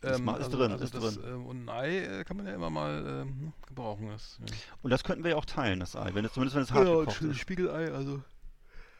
Ist 0.00 0.22
ma- 0.22 0.36
ist 0.36 0.50
drin, 0.50 0.70
ist 0.72 0.94
das, 0.94 1.16
drin. 1.16 1.24
ähm, 1.26 1.46
und 1.46 1.64
ein 1.64 1.68
Ei 1.68 1.98
äh, 2.20 2.24
kann 2.24 2.36
man 2.36 2.46
ja 2.46 2.54
immer 2.54 2.70
mal 2.70 3.04
ähm, 3.22 3.52
gebrauchen. 3.66 4.08
Das, 4.10 4.38
ja. 4.40 4.46
Und 4.82 4.90
das 4.90 5.02
könnten 5.02 5.24
wir 5.24 5.32
ja 5.32 5.36
auch 5.36 5.44
teilen, 5.44 5.80
das 5.80 5.96
Ei. 5.96 6.14
Wenn 6.14 6.24
es, 6.24 6.32
zumindest 6.34 6.54
wenn 6.54 6.62
es 6.62 6.72
hart 6.72 6.86
gekocht 6.86 7.20
ist. 7.22 7.38
Spiegelei, 7.38 7.90
also 7.92 8.22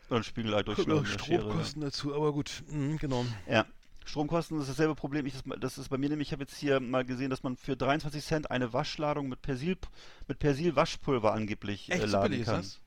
Oder 0.08 0.16
ein 0.18 0.24
Spiegelei 0.24 0.62
der 0.64 0.74
Schere. 0.74 1.12
Stromkosten 1.18 1.82
dazu, 1.82 2.14
aber 2.14 2.32
gut, 2.32 2.64
mhm, 2.68 2.96
genau. 2.98 3.24
Ja. 3.48 3.64
Stromkosten 4.08 4.60
ist 4.60 4.68
dasselbe 4.68 4.94
Problem. 4.94 5.26
Ich, 5.26 5.34
das, 5.34 5.42
das 5.60 5.78
ist 5.78 5.88
bei 5.90 5.98
mir 5.98 6.08
nämlich, 6.08 6.28
ich 6.28 6.32
habe 6.32 6.42
jetzt 6.42 6.56
hier 6.56 6.80
mal 6.80 7.04
gesehen, 7.04 7.30
dass 7.30 7.42
man 7.42 7.56
für 7.56 7.76
23 7.76 8.24
Cent 8.24 8.50
eine 8.50 8.72
Waschladung 8.72 9.28
mit 9.28 9.42
Persil, 9.42 9.76
mit 10.26 10.38
Persil-Waschpulver 10.38 11.32
angeblich 11.32 11.90
äh, 11.90 11.94
Echt 11.94 12.02
so 12.02 12.08
laden 12.08 12.30
billig 12.30 12.40
ist 12.40 12.46
kann. 12.46 12.56
das? 12.62 12.80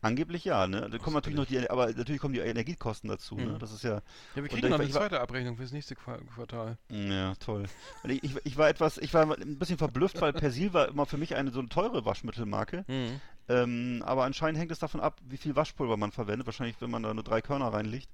Angeblich 0.00 0.44
ja, 0.44 0.68
ne? 0.68 0.88
Da 0.88 0.98
kommen 0.98 1.14
natürlich 1.14 1.36
noch 1.38 1.44
die, 1.46 1.68
aber 1.68 1.88
natürlich 1.88 2.20
kommen 2.20 2.34
die 2.34 2.40
Energiekosten 2.40 3.10
dazu, 3.10 3.34
ne? 3.34 3.46
Mhm. 3.46 3.58
Das 3.58 3.72
ist 3.72 3.82
ja, 3.82 4.00
Ja, 4.36 4.42
wir 4.42 4.48
kriegen 4.48 4.68
noch 4.70 4.78
eine 4.78 4.88
zweite 4.88 5.20
Abrechnung 5.20 5.56
fürs 5.56 5.72
nächste 5.72 5.96
Qua- 5.96 6.18
Quartal. 6.34 6.78
ja, 6.88 7.34
toll. 7.34 7.64
Ich, 8.04 8.22
ich, 8.22 8.36
ich 8.44 8.56
war 8.56 8.68
etwas, 8.68 8.96
ich 8.98 9.12
war 9.12 9.22
ein 9.36 9.58
bisschen 9.58 9.76
verblüfft, 9.76 10.20
weil 10.20 10.32
Persil 10.32 10.72
war 10.72 10.88
immer 10.88 11.04
für 11.04 11.16
mich 11.18 11.34
eine 11.34 11.50
so 11.50 11.58
eine 11.58 11.68
teure 11.68 12.04
Waschmittelmarke. 12.04 12.84
Mhm. 12.86 13.20
Ähm, 13.48 14.02
aber 14.06 14.24
anscheinend 14.24 14.58
hängt 14.60 14.70
es 14.72 14.78
davon 14.78 15.00
ab, 15.00 15.20
wie 15.28 15.36
viel 15.36 15.56
Waschpulver 15.56 15.96
man 15.96 16.12
verwendet. 16.12 16.46
Wahrscheinlich, 16.46 16.76
wenn 16.80 16.90
man 16.90 17.02
da 17.02 17.12
nur 17.12 17.24
drei 17.24 17.40
Körner 17.42 17.72
reinlegt. 17.72 18.08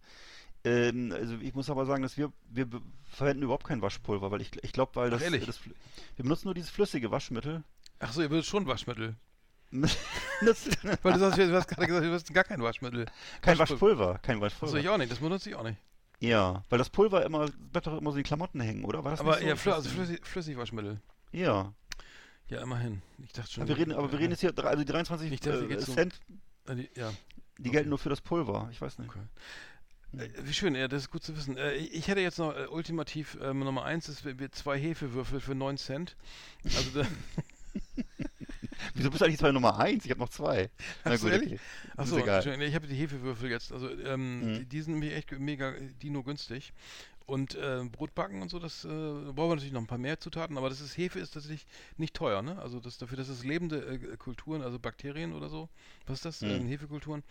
Ähm, 0.64 1.12
also 1.12 1.34
ich 1.40 1.54
muss 1.54 1.68
aber 1.70 1.86
sagen, 1.86 2.02
dass 2.02 2.16
wir, 2.16 2.32
wir 2.50 2.68
verwenden 3.10 3.42
überhaupt 3.42 3.64
kein 3.66 3.82
Waschpulver, 3.82 4.30
weil 4.30 4.40
ich, 4.40 4.50
ich 4.62 4.72
glaube, 4.72 4.94
weil 4.94 5.10
das, 5.10 5.20
das, 5.22 5.64
wir 5.66 6.22
benutzen 6.22 6.46
nur 6.46 6.54
dieses 6.54 6.70
flüssige 6.70 7.10
Waschmittel. 7.10 7.64
Achso, 7.98 8.20
ihr 8.22 8.30
würdet 8.30 8.46
schon 8.46 8.66
Waschmittel. 8.66 9.16
das, 9.72 10.68
Weil 11.02 11.14
du, 11.14 11.18
sagst, 11.18 11.38
du 11.38 11.54
hast 11.56 11.66
gerade 11.66 11.86
gesagt, 11.86 12.04
du 12.06 12.12
hast 12.12 12.34
gar 12.34 12.44
kein 12.44 12.60
Waschmittel. 12.62 13.06
kein 13.40 13.58
Waschpulver. 13.58 14.08
Waschpulver, 14.08 14.18
kein 14.18 14.40
Waschpulver. 14.40 14.74
Achso, 14.74 14.76
ich 14.76 14.88
auch 14.88 14.98
nicht, 14.98 15.10
das 15.10 15.18
benutze 15.18 15.48
ich 15.48 15.56
auch 15.56 15.62
nicht. 15.62 15.78
ja, 16.20 16.62
weil 16.68 16.78
das 16.78 16.90
Pulver 16.90 17.24
immer, 17.24 17.46
bleibt 17.72 17.86
doch 17.86 17.96
immer 17.98 18.10
so 18.10 18.16
in 18.18 18.22
den 18.22 18.26
Klamotten 18.26 18.60
hängen, 18.60 18.84
oder? 18.84 19.02
War 19.02 19.12
das 19.12 19.20
Aber 19.20 19.38
so? 19.38 19.44
ja, 19.46 19.54
Das- 19.54 19.66
also 19.66 19.88
flüssig, 19.88 20.26
Flüssigwaschmittel. 20.26 21.00
Ja, 21.32 21.72
Ja, 22.48 22.60
immerhin. 22.60 23.00
Ich 23.24 23.32
dachte 23.32 23.50
schon. 23.50 23.66
wir 23.66 23.76
reden, 23.78 23.92
aber 23.92 24.12
wir 24.12 24.18
reden 24.18 24.32
jetzt 24.32 24.40
hier, 24.40 24.52
also 24.58 24.84
die 24.84 24.92
23 24.92 25.32
Ich 25.32 25.40
dachte, 25.40 25.64
äh, 25.64 25.68
geht's 25.68 25.88
um- 25.88 25.94
Cent, 25.94 26.20
Äh, 26.68 26.74
die- 26.76 26.90
Ja, 26.94 27.10
die 27.56 27.70
gelten 27.70 27.88
nur 27.88 27.98
für 27.98 28.10
das 28.10 28.20
Pulver. 28.20 28.68
Ich 28.70 28.80
weiß 28.80 28.98
nicht. 28.98 29.08
okay. 29.08 29.20
Äh, 30.16 30.28
wie 30.42 30.52
schön, 30.52 30.74
ja, 30.74 30.88
das 30.88 31.02
ist 31.04 31.10
gut 31.10 31.22
zu 31.22 31.36
wissen. 31.36 31.56
Äh, 31.56 31.74
ich 31.74 32.08
hätte 32.08 32.20
jetzt 32.20 32.38
noch 32.38 32.54
äh, 32.56 32.66
ultimativ 32.66 33.38
ähm, 33.42 33.60
Nummer 33.60 33.84
eins 33.84 34.08
ist 34.08 34.24
wir- 34.24 34.38
wir 34.38 34.52
zwei 34.52 34.78
Hefewürfel 34.78 35.40
für 35.40 35.54
9 35.54 35.76
Cent. 35.78 36.16
Also 36.64 37.02
da, 37.02 37.06
Wieso 38.94 39.10
bist 39.10 39.20
du 39.20 39.24
eigentlich 39.26 39.38
zwei 39.38 39.52
Nummer 39.52 39.78
eins? 39.78 40.04
Ich 40.04 40.10
habe 40.10 40.20
noch 40.20 40.28
zwei. 40.28 40.68
Na 41.04 41.16
gut, 41.16 41.30
ehrlich? 41.30 41.52
okay. 41.52 41.60
Achso, 41.96 42.18
ich 42.18 42.74
habe 42.74 42.86
die 42.86 42.94
Hefewürfel 42.96 43.48
jetzt. 43.50 43.72
Also 43.72 43.88
ähm, 43.88 44.40
Mhm. 44.40 44.54
die, 44.58 44.64
die 44.66 44.82
sind 44.82 44.94
nämlich 44.94 45.12
echt 45.14 45.32
mega 45.38 45.72
dino 46.02 46.22
günstig. 46.22 46.72
Und 47.26 47.54
äh, 47.54 47.84
Brotbacken 47.90 48.42
und 48.42 48.50
so, 48.50 48.58
das 48.58 48.84
äh, 48.84 48.88
da 48.88 49.32
brauchen 49.32 49.50
wir 49.50 49.54
natürlich 49.56 49.72
noch 49.72 49.80
ein 49.80 49.86
paar 49.86 49.98
mehr 49.98 50.18
Zutaten, 50.18 50.58
aber 50.58 50.68
das 50.68 50.80
ist 50.80 50.96
Hefe 50.96 51.18
ist 51.18 51.34
tatsächlich 51.34 51.66
nicht 51.96 52.14
teuer, 52.14 52.42
ne? 52.42 52.58
Also 52.60 52.80
das 52.80 52.98
dafür, 52.98 53.16
dass 53.16 53.28
es 53.28 53.44
lebende 53.44 53.78
äh, 53.84 54.16
Kulturen, 54.16 54.62
also 54.62 54.78
Bakterien 54.78 55.32
oder 55.32 55.48
so. 55.48 55.68
Was 56.06 56.16
ist 56.16 56.24
das? 56.24 56.40
Mhm. 56.42 56.66
Hefekulturen. 56.66 57.22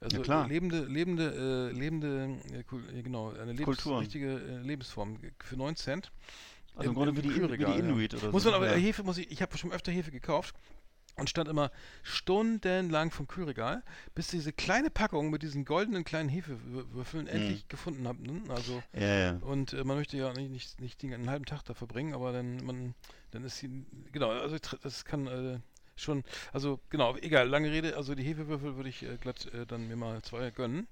Also 0.00 0.22
lebende, 0.22 0.84
lebende, 0.84 1.70
äh, 1.72 1.76
lebende, 1.76 2.38
äh, 2.52 3.02
genau, 3.02 3.30
eine 3.30 3.52
lebens 3.52 3.64
Kulturen. 3.64 4.00
richtige 4.00 4.36
Lebensform 4.62 5.18
für 5.38 5.56
9 5.56 5.76
Cent. 5.76 6.12
Also 6.76 6.90
im 6.90 6.94
Grunde 6.94 7.16
wie 7.16 7.22
die, 7.22 7.50
wie 7.50 7.56
die 7.56 7.62
ja. 7.62 7.74
Inuit 7.74 8.14
oder 8.14 8.30
Muss 8.30 8.44
so. 8.44 8.50
man 8.50 8.56
aber, 8.56 8.70
ja. 8.70 8.76
Hefe 8.76 9.02
muss 9.02 9.18
ich, 9.18 9.30
ich 9.32 9.42
habe 9.42 9.56
schon 9.58 9.72
öfter 9.72 9.90
Hefe 9.90 10.12
gekauft 10.12 10.54
und 11.18 11.28
stand 11.28 11.48
immer 11.48 11.70
stundenlang 12.02 13.10
vom 13.10 13.26
Kühlregal, 13.26 13.82
bis 14.14 14.28
diese 14.28 14.52
kleine 14.52 14.90
Packung 14.90 15.30
mit 15.30 15.42
diesen 15.42 15.64
goldenen 15.64 16.04
kleinen 16.04 16.28
Hefewürfeln 16.28 17.24
Mhm. 17.24 17.30
endlich 17.30 17.68
gefunden 17.68 18.06
habe. 18.06 18.22
Ne? 18.22 18.42
Also, 18.48 18.82
Ja, 18.92 19.18
ja. 19.18 19.36
und 19.42 19.72
äh, 19.72 19.84
man 19.84 19.96
möchte 19.96 20.16
ja 20.16 20.32
nicht, 20.32 20.50
nicht, 20.50 20.80
nicht 20.80 21.02
den 21.02 21.12
einen 21.14 21.28
halben 21.30 21.44
Tag 21.44 21.62
da 21.64 21.74
verbringen, 21.74 22.14
aber 22.14 22.32
dann, 22.32 22.64
man, 22.64 22.94
dann 23.32 23.44
ist 23.44 23.58
sie, 23.58 23.84
genau, 24.12 24.30
also 24.30 24.56
das 24.82 25.04
kann 25.04 25.26
äh, 25.26 25.58
schon, 25.96 26.24
also 26.52 26.80
genau, 26.90 27.16
egal, 27.16 27.48
lange 27.48 27.70
Rede, 27.70 27.96
also 27.96 28.14
die 28.14 28.22
Hefewürfel 28.24 28.76
würde 28.76 28.88
ich 28.88 29.02
äh, 29.02 29.16
glatt 29.16 29.46
äh, 29.52 29.66
dann 29.66 29.88
mir 29.88 29.96
mal 29.96 30.22
zwei 30.22 30.50
gönnen. 30.50 30.86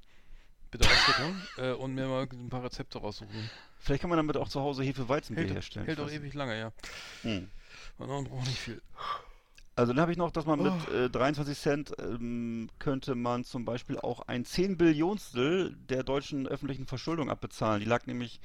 Bitte 0.73 0.89
Ausdrückung, 0.91 1.37
äh, 1.59 1.71
und 1.73 1.95
mir 1.95 2.09
mal 2.09 2.27
ein 2.31 2.49
paar 2.49 2.65
Rezepte 2.65 2.99
raussuchen. 2.99 3.51
Vielleicht 3.79 4.01
kann 4.01 4.11
man 4.11 4.17
damit 4.17 4.37
auch 4.37 4.49
zu 4.49 4.61
Hause 4.61 4.83
Hefe-Weizenbier 4.83 5.45
herstellen. 5.47 5.87
hält 5.87 6.01
nicht. 6.01 6.13
ewig 6.13 6.35
lange, 6.35 6.59
ja. 6.59 6.73
Hm. 7.23 7.49
Man 7.99 8.25
braucht 8.25 8.47
nicht 8.49 8.59
viel. 8.59 8.83
Also 9.79 9.93
dann 9.93 10.01
habe 10.01 10.11
ich 10.11 10.17
noch, 10.19 10.31
dass 10.31 10.47
man 10.47 10.63
mit 10.63 10.73
Oh. 10.91 10.93
äh, 10.93 11.11
23 11.11 11.59
Cent 11.59 11.93
ähm, 11.99 12.69
könnte 12.79 13.15
man 13.15 13.45
zum 13.45 13.67
Beispiel 13.67 13.99
auch 13.99 14.21
ein 14.27 14.45
10 14.47 14.79
Billionstel 14.79 15.77
der 15.77 16.03
deutschen 16.03 16.49
öffentlichen 16.49 16.87
Verschuldung 16.87 17.29
abbezahlen. 17.31 17.81
Die 17.81 17.87
lag 17.87 18.07
nämlich 18.07 18.41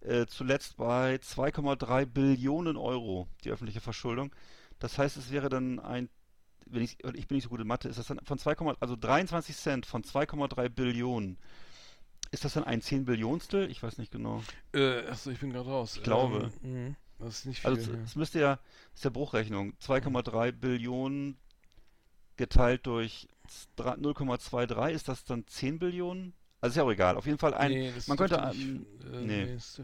äh, 0.00 0.26
zuletzt 0.26 0.76
bei 0.76 1.14
2,3 1.16 2.04
Billionen 2.06 2.76
Euro, 2.76 3.28
die 3.44 3.50
öffentliche 3.50 3.80
Verschuldung. 3.80 4.34
Das 4.80 4.98
heißt, 4.98 5.16
es 5.16 5.30
wäre 5.30 5.48
dann 5.48 5.78
ein, 5.78 6.08
wenn 6.66 6.82
ich, 6.82 6.98
ich 7.14 7.28
bin 7.28 7.36
nicht 7.36 7.44
so 7.44 7.50
gut 7.50 7.60
in 7.60 7.68
Mathe, 7.68 7.88
ist 7.88 8.00
das 8.00 8.08
dann 8.08 8.18
von 8.24 8.38
2, 8.38 8.56
also 8.80 8.96
23 8.96 9.56
Cent 9.56 9.86
von 9.86 10.02
2,3 10.02 10.68
Billionen. 10.68 11.38
Ist 12.32 12.44
das 12.44 12.54
dann 12.54 12.64
ein 12.64 12.80
10 12.82 13.04
Billionstel? 13.04 13.70
Ich 13.70 13.82
weiß 13.84 13.98
nicht 13.98 14.10
genau. 14.10 14.42
Äh, 14.74 15.06
achso, 15.06 15.30
ich 15.30 15.38
bin 15.38 15.50
gerade 15.52 15.68
raus. 15.68 15.96
Ich 15.98 16.02
glaube. 16.02 16.50
Ähm, 16.64 16.88
mh, 16.88 16.94
das 17.24 17.38
ist 17.40 17.46
nicht 17.46 17.60
viel. 17.60 17.70
Also 17.70 17.92
es, 17.92 18.14
ja. 18.14 18.18
müsste 18.18 18.40
ja, 18.40 18.56
das 18.56 19.00
ist 19.00 19.04
ja 19.04 19.10
Bruchrechnung, 19.10 19.74
2,3 19.80 20.52
Billionen 20.52 21.36
geteilt 22.36 22.86
durch 22.86 23.28
dra- 23.76 23.96
0,23, 23.98 24.90
ist 24.90 25.08
das 25.08 25.24
dann 25.24 25.46
10 25.46 25.78
Billionen? 25.78 26.34
Also 26.60 26.72
ist 26.72 26.76
ja 26.76 26.82
auch 26.84 26.90
egal, 26.92 27.16
auf 27.16 27.26
jeden 27.26 27.38
Fall 27.38 27.54
ein, 27.54 27.70
Nee, 27.72 27.92
das 27.92 28.06
man 28.06 28.16
könnte, 28.16 28.40
nicht, 28.54 28.60
äh, 29.04 29.20
nee. 29.20 29.44
nee, 29.46 29.54
das 29.54 29.80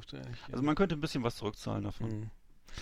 also 0.50 0.62
man 0.62 0.76
könnte 0.76 0.94
ein 0.96 1.00
bisschen 1.00 1.24
was 1.24 1.36
zurückzahlen 1.36 1.84
davon. 1.84 2.20
Mhm. 2.20 2.30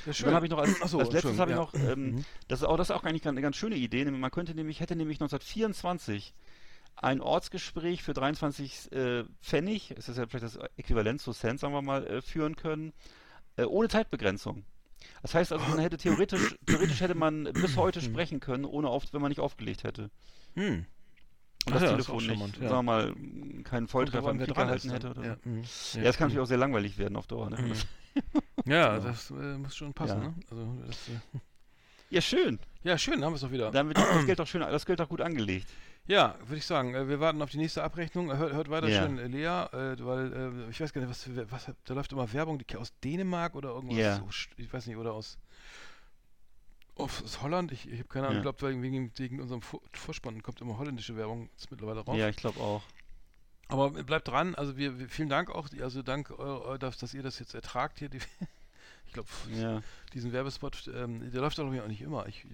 Ja, 0.05 0.13
dann 0.25 0.35
habe 0.35 0.47
ich 0.47 0.51
noch 0.51 0.59
als, 0.59 0.79
so, 0.91 0.99
als 0.99 1.13
letztes 1.13 1.39
habe 1.39 1.53
ich 1.53 1.57
Entschuldigung, 1.57 1.89
noch, 1.89 1.93
ähm, 1.93 2.17
Mhm. 2.17 2.25
das 2.49 2.61
ist 2.61 2.67
auch 2.67 2.77
das 2.77 2.91
ist 2.91 2.97
auch 2.97 3.05
eigentlich 3.05 3.27
eine 3.27 3.41
ganz 3.41 3.57
schöne 3.57 3.77
Idee, 3.77 4.05
man 4.05 4.31
könnte 4.31 4.55
nämlich, 4.55 4.81
hätte 4.81 4.97
nämlich 4.97 5.19
1924 5.21 6.35
ein 6.97 7.21
Ortsgespräch 7.21 8.03
für 8.03 8.13
23 8.13 8.93
äh, 8.93 9.25
Pfennig, 9.43 9.93
es 9.97 10.09
ist 10.09 10.19
ja 10.19 10.27
vielleicht 10.27 10.45
das 10.45 10.59
Äquivalent 10.77 11.21
zu 11.21 11.33
Cent, 11.33 11.61
sagen 11.61 11.73
wir 11.73 11.83
mal, 11.83 12.07
äh, 12.07 12.23
führen 12.23 12.57
können, 12.57 12.93
äh, 13.57 13.65
ohne 13.65 13.89
Zeitbegrenzung. 13.89 14.65
Das 15.23 15.35
heißt 15.35 15.53
also, 15.53 15.65
man 15.67 15.79
hätte 15.79 15.97
theoretisch, 15.97 16.57
theoretisch 16.67 17.01
hätte 17.01 17.15
man 17.15 17.45
bis 17.53 17.77
heute 17.77 18.01
sprechen 18.01 18.41
können, 18.41 18.65
ohne 18.65 18.89
auf, 18.89 19.05
wenn 19.13 19.21
man 19.21 19.31
nicht 19.31 19.41
aufgelegt 19.41 19.85
hätte. 19.85 20.11
Hm. 20.55 20.87
Und 21.67 21.75
das 21.75 21.83
ja, 21.83 21.91
Telefon 21.91 22.15
auch 22.17 22.21
nicht, 22.21 22.29
charmant, 22.31 22.57
ja. 22.59 22.69
sagen 22.69 22.87
wir 22.87 22.93
mal, 22.93 23.63
keinen 23.65 23.89
Volltreffer 23.89 24.31
im 24.31 24.39
dran 24.39 24.47
gehalten 24.55 24.87
ist 24.87 24.93
hätte. 24.95 25.11
Oder 25.11 25.25
Ja, 25.25 25.37
so. 25.43 25.51
mhm. 25.51 25.63
ja, 25.95 26.03
das 26.05 26.17
kann 26.17 26.29
natürlich 26.29 26.43
auch 26.43 26.47
sehr 26.47 26.59
langweilig 26.59 26.97
werden 26.97 27.17
auf 27.17 27.27
Dauer. 27.27 27.51
Ne? 27.51 27.57
Mhm. 27.61 27.69
Das- 27.71 27.87
Ja, 28.67 28.99
das 28.99 29.31
äh, 29.31 29.59
muss 29.59 29.77
schon 29.77 29.93
passen, 29.93 30.23
Ja. 30.23 30.29
ne? 30.29 30.35
Also, 30.51 30.75
das, 30.87 31.09
äh, 31.09 31.39
Ja, 32.11 32.21
schön. 32.21 32.59
ja, 32.85 32.97
schön, 32.99 33.23
haben 33.25 33.33
wir 33.33 33.37
es 33.37 33.43
doch 33.43 33.51
wieder. 33.51 33.71
Dann 33.73 33.89
wird 33.89 33.99
das 33.99 34.27
Geld 34.27 34.41
auch 34.41 34.47
schön, 34.47 34.61
das 34.61 34.87
Geld 34.87 35.01
auch 35.01 35.09
gut 35.09 35.21
angelegt. 35.21 35.69
Ja, 36.09 36.37
würde 36.41 36.57
ich 36.57 36.67
sagen. 36.67 36.95
Äh, 36.95 37.09
wir 37.09 37.19
warten 37.21 37.43
auf 37.43 37.51
die 37.51 37.59
nächste 37.59 37.83
Abrechnung. 37.83 38.37
Hört, 38.37 38.53
hört 38.53 38.71
weiter 38.71 38.89
Ja. 38.89 39.03
schön, 39.03 39.19
äh, 39.19 39.27
Lea, 39.27 39.45
äh, 39.47 39.97
weil 40.05 40.67
ich 40.71 40.81
weiß 40.81 40.93
gar 40.93 41.01
nicht, 41.01 41.11
was, 41.11 41.29
was 41.51 41.75
da 41.85 41.95
läuft 41.95 42.13
immer 42.13 42.33
Werbung, 42.33 42.59
die 42.59 42.77
aus 42.77 42.93
Dänemark 43.01 43.55
oder 43.55 43.71
irgendwas. 43.71 43.97
So 44.19 44.25
st- 44.27 44.51
ich 44.57 44.73
weiß 44.73 44.87
nicht, 44.87 44.97
oder 44.97 45.13
aus, 45.13 45.39
aus, 46.95 47.23
aus 47.23 47.43
Holland. 47.43 47.73
Ich, 47.73 47.89
ich 47.91 47.99
habe 47.99 48.09
keine 48.09 48.27
Ahnung. 48.29 48.39
Ich 48.39 48.43
glaube, 48.43 48.83
wegen, 48.83 49.13
wegen, 49.19 49.41
unserem 49.41 49.63
Vor 49.63 49.81
Vorspann 49.93 50.43
kommt 50.43 50.61
immer 50.61 50.79
holländische 50.79 51.17
Werbung 51.17 51.49
jetzt 51.53 51.71
mittlerweile 51.71 52.01
raus. 52.01 52.17
Ja, 52.17 52.29
ich 52.29 52.37
glaube 52.37 52.61
auch. 52.61 52.83
Aber 53.69 53.91
bleibt 53.91 54.29
dran. 54.29 54.55
Also 54.55 54.77
wir, 54.77 54.99
wir 55.01 55.09
vielen 55.09 55.29
Dank 55.29 55.51
auch, 55.51 55.69
also 55.83 56.03
Dank, 56.03 56.31
äh, 56.31 56.79
dass, 56.79 56.99
dass 56.99 57.15
ihr 57.15 57.25
das 57.25 57.41
jetzt 57.41 57.53
ertragt 57.55 57.99
hier. 57.99 58.09
Die, 58.09 58.19
ich 59.07 59.13
glaube, 59.13 59.29
diesen 60.15 60.33
Werbespot, 60.33 60.89
ähm, 60.95 61.31
der 61.33 61.41
läuft 61.41 61.59
doch 61.59 61.67
auch 61.67 61.89
nicht 61.89 62.01
immer. 62.03 62.27
Ich, 62.29 62.47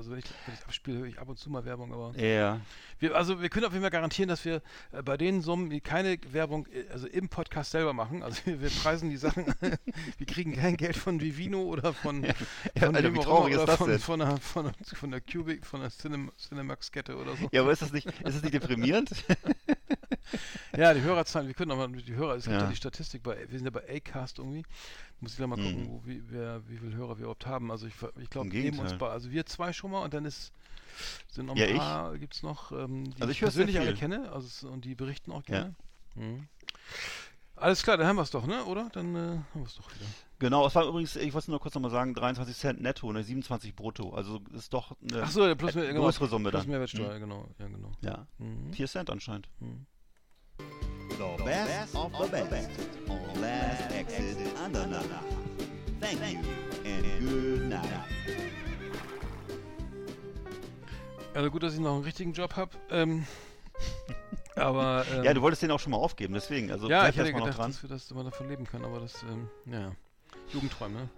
also 0.00 0.12
wenn 0.12 0.18
ich, 0.20 0.24
wenn 0.46 0.54
ich 0.54 0.64
abspiele, 0.64 0.98
höre 0.98 1.06
ich 1.08 1.18
ab 1.18 1.28
und 1.28 1.38
zu 1.38 1.50
mal 1.50 1.62
Werbung, 1.66 1.92
aber 1.92 2.18
Ja. 2.18 2.58
Wir, 2.98 3.14
also 3.14 3.42
wir 3.42 3.50
können 3.50 3.66
auf 3.66 3.72
jeden 3.72 3.82
Fall 3.82 3.90
garantieren, 3.90 4.30
dass 4.30 4.46
wir 4.46 4.62
äh, 4.92 5.02
bei 5.02 5.18
den 5.18 5.42
Summen 5.42 5.82
keine 5.82 6.18
Werbung, 6.32 6.66
äh, 6.68 6.90
also 6.90 7.06
im 7.06 7.28
Podcast 7.28 7.72
selber 7.72 7.92
machen. 7.92 8.22
Also 8.22 8.40
wir, 8.46 8.62
wir 8.62 8.70
preisen 8.70 9.10
die 9.10 9.18
Sachen, 9.18 9.44
wir 9.60 10.26
kriegen 10.26 10.54
kein 10.54 10.78
Geld 10.78 10.96
von 10.96 11.20
Vivino 11.20 11.62
oder 11.64 11.92
von, 11.92 12.24
Ja, 12.24 12.32
von 12.78 12.96
Alter, 12.96 13.12
wie 13.12 13.18
traurig 13.18 13.54
ist 13.54 13.68
das 13.68 13.76
von, 13.76 13.90
denn? 13.90 14.38
von, 14.38 15.10
der 15.10 15.20
Cubic, 15.20 15.66
von 15.66 15.80
der 15.82 15.90
Cinem, 15.90 16.32
Cinemax-Kette 16.38 17.16
oder 17.16 17.36
so. 17.36 17.50
Ja, 17.52 17.60
aber 17.60 17.72
ist 17.72 17.82
das 17.82 17.92
nicht, 17.92 18.06
ist 18.06 18.24
das 18.24 18.42
nicht 18.42 18.54
deprimierend? 18.54 19.10
Ja, 20.76 20.94
die 20.94 21.00
Hörerzahlen, 21.02 21.46
wir 21.48 21.54
können 21.54 21.70
aber 21.72 21.88
die 21.88 22.14
Hörer, 22.14 22.36
es 22.36 22.44
gibt 22.44 22.56
ja 22.56 22.62
Ja. 22.62 22.68
die 22.68 22.76
Statistik 22.76 23.22
bei, 23.22 23.36
wir 23.48 23.58
sind 23.58 23.64
ja 23.64 23.70
bei 23.70 23.88
Acast 23.88 24.38
irgendwie. 24.38 24.62
Muss 25.20 25.32
ich 25.32 25.36
gleich 25.36 25.48
mal 25.48 25.56
gucken, 25.56 25.82
Mhm. 25.84 25.88
wo, 25.88 26.02
wie, 26.06 26.22
wer, 26.28 26.66
wie 26.68 26.76
viele 26.78 26.94
Hörer 26.94 27.16
wir 27.18 27.22
überhaupt 27.22 27.46
haben. 27.46 27.70
Also 27.70 27.86
ich, 27.86 27.94
ich 28.20 28.30
glaube, 28.30 28.50
wir 28.52 28.62
nehmen 28.62 28.78
uns 28.78 28.94
bei, 28.94 29.08
also 29.08 29.30
wir 29.30 29.44
zwei 29.46 29.72
schon 29.72 29.90
mal 29.90 30.02
und 30.04 30.14
dann 30.14 30.24
ist 30.24 30.52
sind 31.28 31.46
noch 31.46 31.56
ein 31.56 31.68
Ja, 31.68 31.76
paar, 31.76 32.18
gibt 32.18 32.34
es 32.34 32.42
noch, 32.42 32.72
ähm, 32.72 33.04
die 33.14 33.22
Also 33.22 33.30
ich 33.32 33.40
persönlich 33.40 33.78
alle 33.78 33.94
kenne, 33.94 34.30
also 34.32 34.68
und 34.68 34.84
die 34.84 34.94
berichten 34.94 35.30
auch 35.32 35.44
gerne. 35.44 35.74
Mhm. 36.16 36.48
Alles 37.56 37.82
klar, 37.82 37.96
dann 37.98 38.06
haben 38.06 38.16
wir 38.16 38.22
es 38.22 38.30
doch, 38.30 38.46
ne? 38.46 38.64
Oder? 38.64 38.88
Dann 38.92 39.14
äh, 39.14 39.18
haben 39.18 39.44
wir 39.54 39.66
es 39.66 39.74
doch 39.74 39.94
wieder. 39.94 40.06
Genau, 40.38 40.66
es 40.66 40.74
war 40.74 40.86
übrigens, 40.86 41.14
ich 41.16 41.34
wollte 41.34 41.50
nur 41.50 41.60
kurz 41.60 41.74
nochmal 41.74 41.90
sagen, 41.90 42.14
23 42.14 42.56
Cent 42.56 42.80
netto, 42.80 43.12
ne, 43.12 43.22
27 43.22 43.76
brutto. 43.76 44.14
Also 44.14 44.40
ist 44.54 44.72
doch 44.72 44.96
eine 45.02 45.22
Ach 45.22 45.30
so, 45.30 45.54
plus, 45.54 45.74
genau, 45.74 46.00
größere 46.00 46.28
Summe 46.28 46.48
plus 46.50 46.62
dann. 46.62 46.70
Mehrwertsteuer, 46.70 47.18
genau, 47.18 47.46
ja 47.58 47.68
genau. 47.68 47.92
Ja, 48.00 48.26
Mhm. 48.38 48.72
4 48.72 48.86
Cent 48.88 49.10
anscheinend. 49.10 49.48
The 51.18 51.44
best 51.44 51.94
of 51.94 52.12
the 52.12 52.28
best 52.28 52.70
on 53.08 53.40
Last 53.40 53.92
Exit 53.92 54.38
Andernach. 54.64 55.04
Thank 56.00 56.20
you 56.32 56.40
and 56.84 57.20
good 57.20 57.68
night. 57.68 57.84
Also 61.34 61.50
gut, 61.50 61.62
dass 61.62 61.74
ich 61.74 61.80
noch 61.80 61.94
einen 61.94 62.04
richtigen 62.04 62.32
Job 62.32 62.56
habe. 62.56 62.70
Ähm, 62.90 63.26
aber 64.56 65.04
ähm, 65.12 65.24
Ja, 65.24 65.34
du 65.34 65.42
wolltest 65.42 65.62
den 65.62 65.70
auch 65.70 65.80
schon 65.80 65.92
mal 65.92 65.98
aufgeben, 65.98 66.34
deswegen. 66.34 66.70
Also 66.70 66.88
Ja, 66.88 67.08
ich 67.08 67.16
hätte 67.16 67.32
gedacht, 67.32 67.48
noch 67.48 67.54
dran. 67.54 67.70
dass 67.70 67.82
wir 67.82 67.88
das 67.88 68.10
immer 68.10 68.24
davon 68.24 68.48
leben 68.48 68.64
können, 68.64 68.84
aber 68.84 69.00
das, 69.00 69.22
ähm, 69.22 69.48
ja, 69.66 69.92
Jugendträume, 70.52 71.00
ne? 71.00 71.08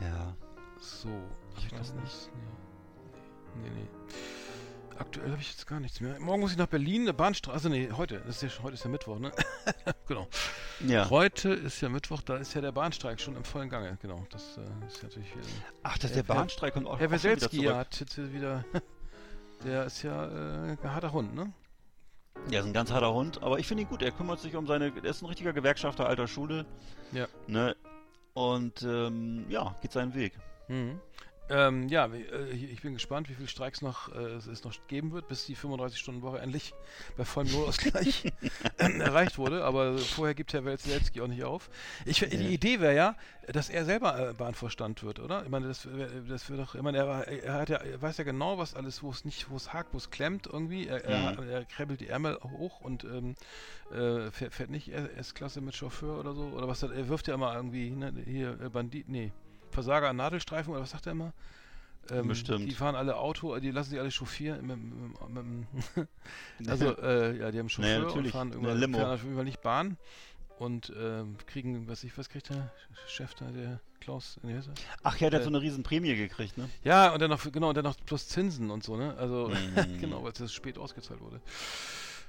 Ja. 0.00 0.34
So, 0.80 1.08
hab 1.08 1.64
ich 1.64 1.70
das 1.72 1.94
nicht? 1.94 2.30
Nee. 2.34 3.62
Nee, 3.62 3.70
nee. 3.74 4.14
Aktuell 4.98 5.30
habe 5.30 5.40
ich 5.40 5.50
jetzt 5.50 5.66
gar 5.66 5.78
nichts 5.80 6.00
mehr. 6.00 6.18
Morgen 6.20 6.40
muss 6.40 6.52
ich 6.52 6.56
nach 6.56 6.66
Berlin, 6.68 7.02
eine 7.02 7.12
Bahnstraße, 7.14 7.68
nee, 7.68 7.90
heute, 7.96 8.18
das 8.26 8.36
ist 8.36 8.42
ja, 8.42 8.48
schon- 8.48 8.64
heute 8.64 8.74
ist 8.74 8.84
ja 8.84 8.90
Mittwoch, 8.90 9.18
ne? 9.18 9.30
genau. 10.08 10.26
Ja. 10.86 11.10
Heute 11.10 11.50
ist 11.50 11.80
ja 11.82 11.88
Mittwoch, 11.88 12.22
da 12.22 12.36
ist 12.36 12.54
ja 12.54 12.60
der 12.62 12.72
Bahnstreik 12.72 13.20
schon 13.20 13.36
im 13.36 13.44
vollen 13.44 13.68
Gange, 13.68 13.98
genau. 14.00 14.26
Das 14.30 14.56
äh, 14.58 14.86
ist 14.86 15.02
natürlich, 15.02 15.28
äh, 15.32 15.38
Ach, 15.82 15.98
das 15.98 16.10
ist 16.10 16.16
Herr- 16.16 16.22
der 16.22 16.34
Bahnstreik 16.34 16.74
kommt 16.74 16.86
auch, 16.86 16.98
Herr 16.98 17.10
Weselski 17.10 17.64
hat 17.64 18.00
jetzt 18.00 18.16
wieder, 18.32 18.64
der 19.64 19.84
ist 19.84 20.02
ja 20.02 20.26
äh, 20.26 20.70
ein 20.72 20.78
harter 20.94 21.12
Hund, 21.12 21.34
ne? 21.34 21.52
Ja, 22.50 22.60
ist 22.60 22.66
ein 22.66 22.72
ganz 22.72 22.90
harter 22.90 23.12
Hund, 23.12 23.42
aber 23.42 23.58
ich 23.58 23.66
finde 23.66 23.82
ihn 23.82 23.88
gut. 23.88 24.02
Er 24.02 24.12
kümmert 24.12 24.40
sich 24.40 24.54
um 24.56 24.66
seine, 24.66 24.92
er 24.94 25.04
ist 25.04 25.22
ein 25.22 25.26
richtiger 25.26 25.52
Gewerkschafter 25.54 26.06
alter 26.06 26.28
Schule. 26.28 26.64
Ja. 27.12 27.26
Ne? 27.46 27.74
Und 28.34 28.82
ähm, 28.82 29.46
ja, 29.48 29.74
geht 29.80 29.92
seinen 29.92 30.14
Weg. 30.14 30.38
Mhm. 30.68 31.00
Ähm, 31.48 31.88
ja, 31.88 32.06
äh, 32.06 32.50
ich 32.50 32.82
bin 32.82 32.94
gespannt, 32.94 33.28
wie 33.28 33.34
viele 33.34 33.46
Streiks 33.46 33.80
noch 33.80 34.12
äh, 34.14 34.18
es 34.18 34.64
noch 34.64 34.74
geben 34.88 35.12
wird, 35.12 35.28
bis 35.28 35.46
die 35.46 35.56
35-Stunden-Woche 35.56 36.40
endlich 36.40 36.74
bei 37.16 37.24
vollem 37.24 37.52
Lohnausgleich 37.52 38.32
erreicht 38.78 39.38
wurde. 39.38 39.64
Aber 39.64 39.96
vorher 39.98 40.34
gibt 40.34 40.52
Herr 40.52 40.64
Welzelski 40.64 41.20
auch 41.20 41.28
nicht 41.28 41.44
auf. 41.44 41.70
Ich, 42.04 42.18
Die 42.18 42.34
Ja. 42.36 42.48
Idee 42.50 42.80
wäre 42.80 42.94
ja, 42.96 43.16
dass 43.46 43.68
er 43.68 43.84
selber 43.84 44.30
äh, 44.30 44.32
Bahnvorstand 44.32 45.04
wird, 45.04 45.20
oder? 45.20 45.44
Ich 45.44 45.48
meine, 45.48 45.68
das, 45.68 45.86
das 46.28 46.50
wird 46.50 46.58
doch, 46.60 46.74
ich 46.74 46.82
meine, 46.82 46.98
er, 46.98 47.28
er, 47.28 47.54
hat 47.54 47.68
ja, 47.68 47.76
er 47.76 48.02
weiß 48.02 48.16
ja 48.18 48.24
genau, 48.24 48.58
was 48.58 48.74
alles, 48.74 49.02
wo 49.04 49.10
es 49.10 49.24
nicht, 49.24 49.48
wo 49.48 49.56
es 49.56 49.72
hakt, 49.72 49.94
wo 49.94 49.98
es 49.98 50.10
klemmt 50.10 50.46
irgendwie. 50.46 50.88
Er, 50.88 51.06
Mhm. 51.40 51.48
er 51.48 51.64
krabbelt 51.64 52.00
die 52.00 52.08
Ärmel 52.08 52.38
hoch 52.42 52.80
und 52.80 53.04
ähm, 53.04 53.36
äh, 53.92 54.30
fährt, 54.32 54.52
fährt 54.52 54.70
nicht 54.70 54.88
S-Klasse 54.88 55.60
mit 55.60 55.76
Chauffeur 55.76 56.18
oder 56.18 56.34
so. 56.34 56.42
Oder 56.48 56.66
was, 56.66 56.82
er 56.82 57.08
wirft 57.08 57.28
ja 57.28 57.34
immer 57.34 57.54
irgendwie, 57.54 57.90
ne, 57.90 58.12
hier, 58.24 58.60
äh, 58.60 58.68
Bandit, 58.68 59.08
nee. 59.08 59.32
Versager 59.70 60.08
an 60.08 60.16
Nadelstreifen 60.16 60.72
oder 60.72 60.82
was 60.82 60.90
sagt 60.90 61.06
er 61.06 61.12
immer? 61.12 61.32
Ähm, 62.10 62.28
Bestimmt. 62.28 62.66
Die 62.70 62.74
fahren 62.74 62.94
alle 62.94 63.16
Auto, 63.16 63.58
die 63.58 63.70
lassen 63.70 63.90
sich 63.90 63.98
alle 64.00 64.10
chauffieren. 64.10 64.66
Mit, 64.66 64.78
mit, 64.78 65.66
mit, 65.98 66.68
also, 66.70 66.96
äh, 66.98 67.36
ja, 67.38 67.50
die 67.50 67.58
haben 67.58 67.68
Chauffeur 67.68 68.02
und 68.02 68.06
natürlich, 68.06 68.32
fahren 68.32 68.52
irgendwann, 68.52 68.80
Limo. 68.80 68.98
fahren 68.98 69.14
auf 69.14 69.22
jeden 69.22 69.34
Fall 69.34 69.44
nicht 69.44 69.60
Bahn 69.62 69.96
und 70.58 70.92
ähm, 70.96 71.36
kriegen, 71.46 71.88
was 71.88 72.04
ich, 72.04 72.16
was 72.16 72.28
kriegt 72.28 72.48
der 72.48 72.70
Chef 73.08 73.34
da, 73.34 73.46
der 73.50 73.80
Klaus? 74.00 74.38
Nee? 74.42 74.58
Ach 75.02 75.16
ja, 75.18 75.30
der 75.30 75.38
hat 75.38 75.42
Äh, 75.42 75.44
so 75.44 75.50
eine 75.50 75.60
riesen 75.60 75.82
Prämie 75.82 76.14
gekriegt, 76.14 76.56
ne? 76.56 76.68
Ja, 76.84 77.12
und 77.12 77.20
dann 77.20 77.30
noch, 77.30 77.50
genau, 77.50 77.70
und 77.70 77.76
dann 77.76 77.84
noch 77.84 77.96
plus 78.06 78.28
Zinsen 78.28 78.70
und 78.70 78.84
so, 78.84 78.96
ne? 78.96 79.14
Also, 79.18 79.48
Mhm. 79.74 80.00
genau, 80.00 80.22
weil 80.22 80.32
es 80.32 80.38
das 80.38 80.52
spät 80.52 80.78
ausgezahlt 80.78 81.20
wurde. 81.20 81.40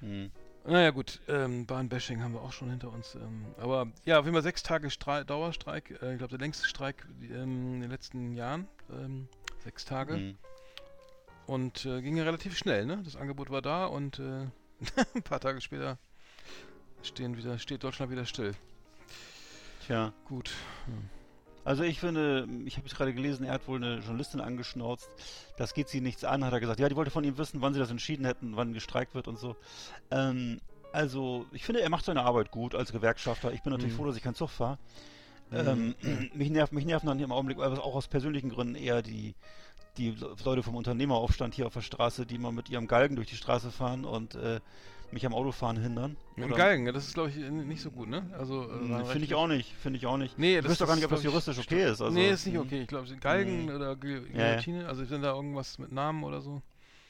Mhm. 0.01 0.31
Naja, 0.67 0.91
gut, 0.91 1.21
ähm, 1.29 1.65
Bahnbashing 1.65 2.21
haben 2.21 2.33
wir 2.33 2.41
auch 2.41 2.51
schon 2.51 2.69
hinter 2.69 2.91
uns. 2.91 3.15
Ähm, 3.15 3.45
aber 3.57 3.87
ja, 4.03 4.19
auf 4.19 4.25
jeden 4.25 4.35
Fall 4.35 4.43
sechs 4.43 4.63
Tage 4.63 4.89
Strei 4.89 5.23
Dauerstreik. 5.23 5.91
Äh, 6.01 6.11
ich 6.11 6.17
glaube, 6.17 6.31
der 6.31 6.39
längste 6.39 6.67
Streik 6.67 7.07
ähm, 7.21 7.75
in 7.75 7.81
den 7.81 7.89
letzten 7.89 8.33
Jahren. 8.33 8.67
Ähm, 8.91 9.29
sechs 9.63 9.85
Tage. 9.85 10.17
Mhm. 10.17 10.37
Und 11.45 11.85
äh, 11.85 12.01
ging 12.01 12.17
ja 12.17 12.25
relativ 12.25 12.57
schnell, 12.57 12.85
ne? 12.85 13.01
Das 13.05 13.15
Angebot 13.15 13.49
war 13.49 13.61
da 13.61 13.85
und 13.85 14.19
äh, 14.19 14.47
ein 15.15 15.23
paar 15.23 15.39
Tage 15.39 15.61
später 15.61 15.97
stehen 17.01 17.37
wieder, 17.37 17.57
steht 17.59 17.83
Deutschland 17.85 18.11
wieder 18.11 18.25
still. 18.25 18.53
Tja. 19.85 20.11
Gut. 20.25 20.51
Also 21.67 21.83
ich 21.83 21.99
finde, 21.99 22.47
ich 22.63 22.77
habe 22.77 22.87
es 22.87 22.95
gerade 22.95 23.13
gelesen, 23.13 23.45
er 23.45 23.51
hat 23.51 23.67
wohl 23.67 23.75
eine 23.75 23.97
Journalistin 23.97 24.39
angeschnauzt. 24.39 25.09
Das 25.57 25.73
geht 25.73 25.89
sie 25.89 25.99
nichts 25.99 26.23
an, 26.23 26.45
hat 26.45 26.53
er 26.53 26.61
gesagt. 26.61 26.79
Ja, 26.79 26.87
die 26.87 26.95
wollte 26.95 27.11
von 27.11 27.25
ihm 27.25 27.37
wissen, 27.37 27.61
wann 27.61 27.73
sie 27.73 27.79
das 27.81 27.91
entschieden 27.91 28.23
hätten, 28.25 28.55
wann 28.55 28.71
gestreikt 28.71 29.13
wird 29.15 29.27
und 29.27 29.37
so. 29.37 29.57
Ähm, 30.09 30.61
also, 30.93 31.45
ich 31.51 31.65
finde, 31.65 31.81
er 31.81 31.89
macht 31.89 32.05
seine 32.05 32.23
Arbeit 32.23 32.51
gut 32.51 32.73
als 32.73 32.93
Gewerkschafter. 32.93 33.51
Ich 33.51 33.63
bin 33.63 33.73
natürlich 33.73 33.91
Mhm. 33.91 33.97
froh, 33.97 34.05
dass 34.05 34.15
ich 34.15 34.23
keinen 34.23 34.35
Zug 34.35 34.49
fahre. 34.49 34.77
Ähm, 35.51 35.95
mich, 36.33 36.49
nervt, 36.49 36.71
mich 36.71 36.85
nerven 36.85 37.07
dann 37.07 37.19
im 37.19 37.33
Augenblick, 37.33 37.57
aber 37.57 37.83
auch 37.83 37.95
aus 37.95 38.07
persönlichen 38.07 38.49
Gründen 38.49 38.75
eher 38.75 39.01
die, 39.01 39.35
die 39.97 40.15
Leute 40.45 40.63
vom 40.63 40.75
Unternehmeraufstand 40.77 41.53
hier 41.53 41.67
auf 41.67 41.73
der 41.73 41.81
Straße, 41.81 42.25
die 42.25 42.37
mal 42.37 42.53
mit 42.53 42.69
ihrem 42.69 42.87
Galgen 42.87 43.17
durch 43.17 43.27
die 43.27 43.35
Straße 43.35 43.71
fahren 43.71 44.05
und 44.05 44.35
äh, 44.35 44.61
mich 45.11 45.25
am 45.25 45.33
Autofahren 45.33 45.77
hindern. 45.77 46.17
Mit 46.35 46.49
dem 46.49 46.55
Galgen, 46.55 46.85
ja, 46.85 46.91
das 46.91 47.07
ist, 47.07 47.13
glaube 47.13 47.29
ich, 47.29 47.37
äh, 47.37 47.49
nicht 47.49 47.81
so 47.81 47.91
gut, 47.91 48.07
ne? 48.09 48.29
Also, 48.37 48.63
äh, 48.63 48.79
Hm, 48.79 49.05
Finde 49.05 49.25
ich 49.25 49.33
auch 49.35 49.47
nicht, 49.47 49.73
finde 49.75 49.97
ich 49.97 50.05
auch 50.05 50.17
nicht. 50.17 50.37
Nee, 50.37 50.57
ich 50.57 50.61
das 50.61 50.71
wüsste 50.71 50.83
doch 50.83 50.89
gar 50.89 50.95
nicht, 50.95 51.05
ob 51.05 51.11
das 51.11 51.23
juristisch 51.23 51.57
okay 51.59 51.83
ist. 51.83 52.01
Also, 52.01 52.09
nee, 52.13 52.29
ist 52.29 52.45
nicht 52.45 52.55
hm. 52.55 52.61
okay. 52.63 52.81
Ich 52.81 52.87
glaube, 52.87 53.07
Galgen 53.17 53.65
Nee. 53.65 53.71
oder 53.73 53.95
Gu- 53.95 54.07
Ja. 54.33 54.49
Guillotine, 54.51 54.87
also 54.87 55.03
sind 55.05 55.21
da 55.21 55.33
irgendwas 55.33 55.77
mit 55.79 55.91
Namen 55.91 56.23
oder 56.23 56.41
so? 56.41 56.61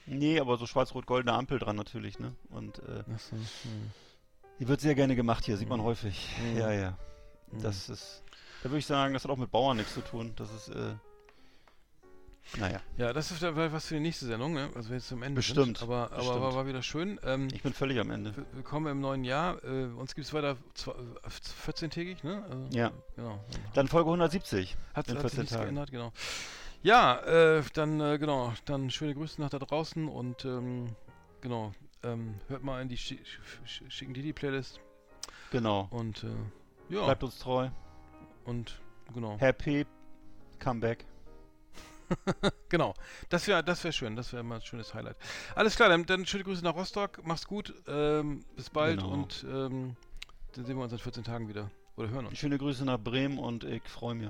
Nee, 0.05 0.39
aber 0.39 0.57
so 0.57 0.65
schwarz-rot-goldene 0.65 1.33
Ampel 1.33 1.59
dran 1.59 1.75
natürlich, 1.75 2.19
ne? 2.19 2.33
Und 2.49 2.79
äh, 2.79 3.03
Achso. 3.13 3.35
Hm. 3.35 3.91
die 4.59 4.67
wird 4.67 4.79
sehr 4.81 4.95
gerne 4.95 5.15
gemacht 5.15 5.43
hier, 5.45 5.57
sieht 5.57 5.67
man 5.69 5.79
Mhm. 5.79 5.83
häufig. 5.85 6.29
Ja, 6.57 6.71
ja. 6.71 6.97
Das 7.61 7.89
ist, 7.89 8.23
da 8.63 8.69
würde 8.69 8.79
ich 8.79 8.85
sagen, 8.85 9.13
das 9.13 9.23
hat 9.23 9.31
auch 9.31 9.37
mit 9.37 9.51
Bauern 9.51 9.77
nichts 9.77 9.93
zu 9.93 10.01
tun. 10.01 10.33
Das 10.35 10.53
ist, 10.53 10.69
äh, 10.69 10.93
naja, 12.57 12.81
Ja, 12.97 13.13
das 13.13 13.29
ist 13.31 13.37
vielleicht 13.39 13.55
was 13.73 13.85
für 13.87 13.95
die 13.95 13.99
nächste 13.99 14.25
Sendung, 14.25 14.53
ne? 14.53 14.69
Also 14.73 14.89
wenn 14.89 14.97
jetzt 14.97 15.07
zum 15.09 15.21
Ende 15.23 15.35
Bestimmt, 15.35 15.77
sind. 15.77 15.83
Aber, 15.83 16.05
aber 16.11 16.15
bestimmt. 16.17 16.41
war, 16.41 16.55
war 16.55 16.67
wieder 16.67 16.81
schön. 16.81 17.19
Ähm, 17.23 17.49
ich 17.53 17.61
bin 17.61 17.73
völlig 17.73 17.99
am 17.99 18.09
Ende. 18.09 18.33
Willkommen 18.53 18.87
im 18.87 19.01
neuen 19.01 19.23
Jahr. 19.23 19.63
Äh, 19.63 19.85
uns 19.87 20.15
gibt 20.15 20.25
es 20.27 20.33
weiter 20.33 20.55
zwei- 20.73 20.93
äh, 20.93 21.29
14-tägig, 21.69 22.23
ne? 22.23 22.43
Also, 22.49 22.67
Ja. 22.71 22.91
Genau. 23.15 23.43
Dann 23.73 23.87
Folge 23.87 24.09
170 24.09 24.75
Hat, 24.93 25.07
in 25.09 25.15
hat 25.17 25.21
sich 25.23 25.31
14 25.31 25.39
nichts 25.39 25.51
Tagen. 25.53 25.63
geändert, 25.65 25.91
genau. 25.91 26.11
Ja, 26.83 27.17
äh, 27.25 27.63
dann, 27.73 27.99
äh, 27.99 28.17
genau, 28.17 28.53
dann 28.65 28.89
schöne 28.91 29.13
Grüße 29.13 29.41
nach 29.41 29.49
da 29.49 29.59
draußen 29.59 30.07
und, 30.07 30.45
ähm, 30.45 30.95
genau, 31.41 31.73
ähm, 32.03 32.35
hört 32.47 32.63
mal 32.63 32.81
in 32.81 32.87
die 32.87 32.97
Schi 32.97 33.19
Sch 33.65 33.81
Schicken 33.89 34.13
die 34.13 34.31
Playlist 34.31 34.79
Genau. 35.51 35.87
und, 35.89 36.23
äh, 36.23 36.93
ja, 36.93 37.03
Bleibt 37.05 37.23
uns 37.23 37.39
treu. 37.39 37.69
und, 38.45 38.79
genau, 39.13 39.37
Happy 39.39 39.85
Comeback. 40.59 41.05
genau, 42.69 42.93
das 43.29 43.47
wäre, 43.47 43.63
das 43.63 43.83
wäre 43.83 43.91
schön, 43.93 44.15
das 44.15 44.31
wäre 44.33 44.43
mal 44.43 44.55
ein 44.55 44.61
schönes 44.61 44.93
Highlight. 44.93 45.17
Alles 45.55 45.75
klar, 45.75 45.89
dann, 45.89 46.05
dann 46.05 46.25
schöne 46.25 46.43
Grüße 46.43 46.63
nach 46.63 46.75
Rostock, 46.75 47.19
mach's 47.23 47.45
gut, 47.47 47.73
ähm, 47.87 48.45
bis 48.55 48.69
bald 48.69 48.99
Genau. 48.99 49.11
und, 49.13 49.45
ähm, 49.49 49.95
dann 50.53 50.65
sehen 50.65 50.77
wir 50.77 50.83
uns 50.83 50.93
in 50.93 50.99
14 50.99 51.23
Tagen 51.23 51.47
wieder 51.47 51.69
oder 51.95 52.09
hören 52.09 52.25
uns. 52.27 52.37
Schöne 52.37 52.57
Grüße 52.57 52.85
nach 52.85 52.99
Bremen 52.99 53.37
und 53.37 53.63
ich 53.63 53.83
freue 53.87 54.15
mich. 54.15 54.29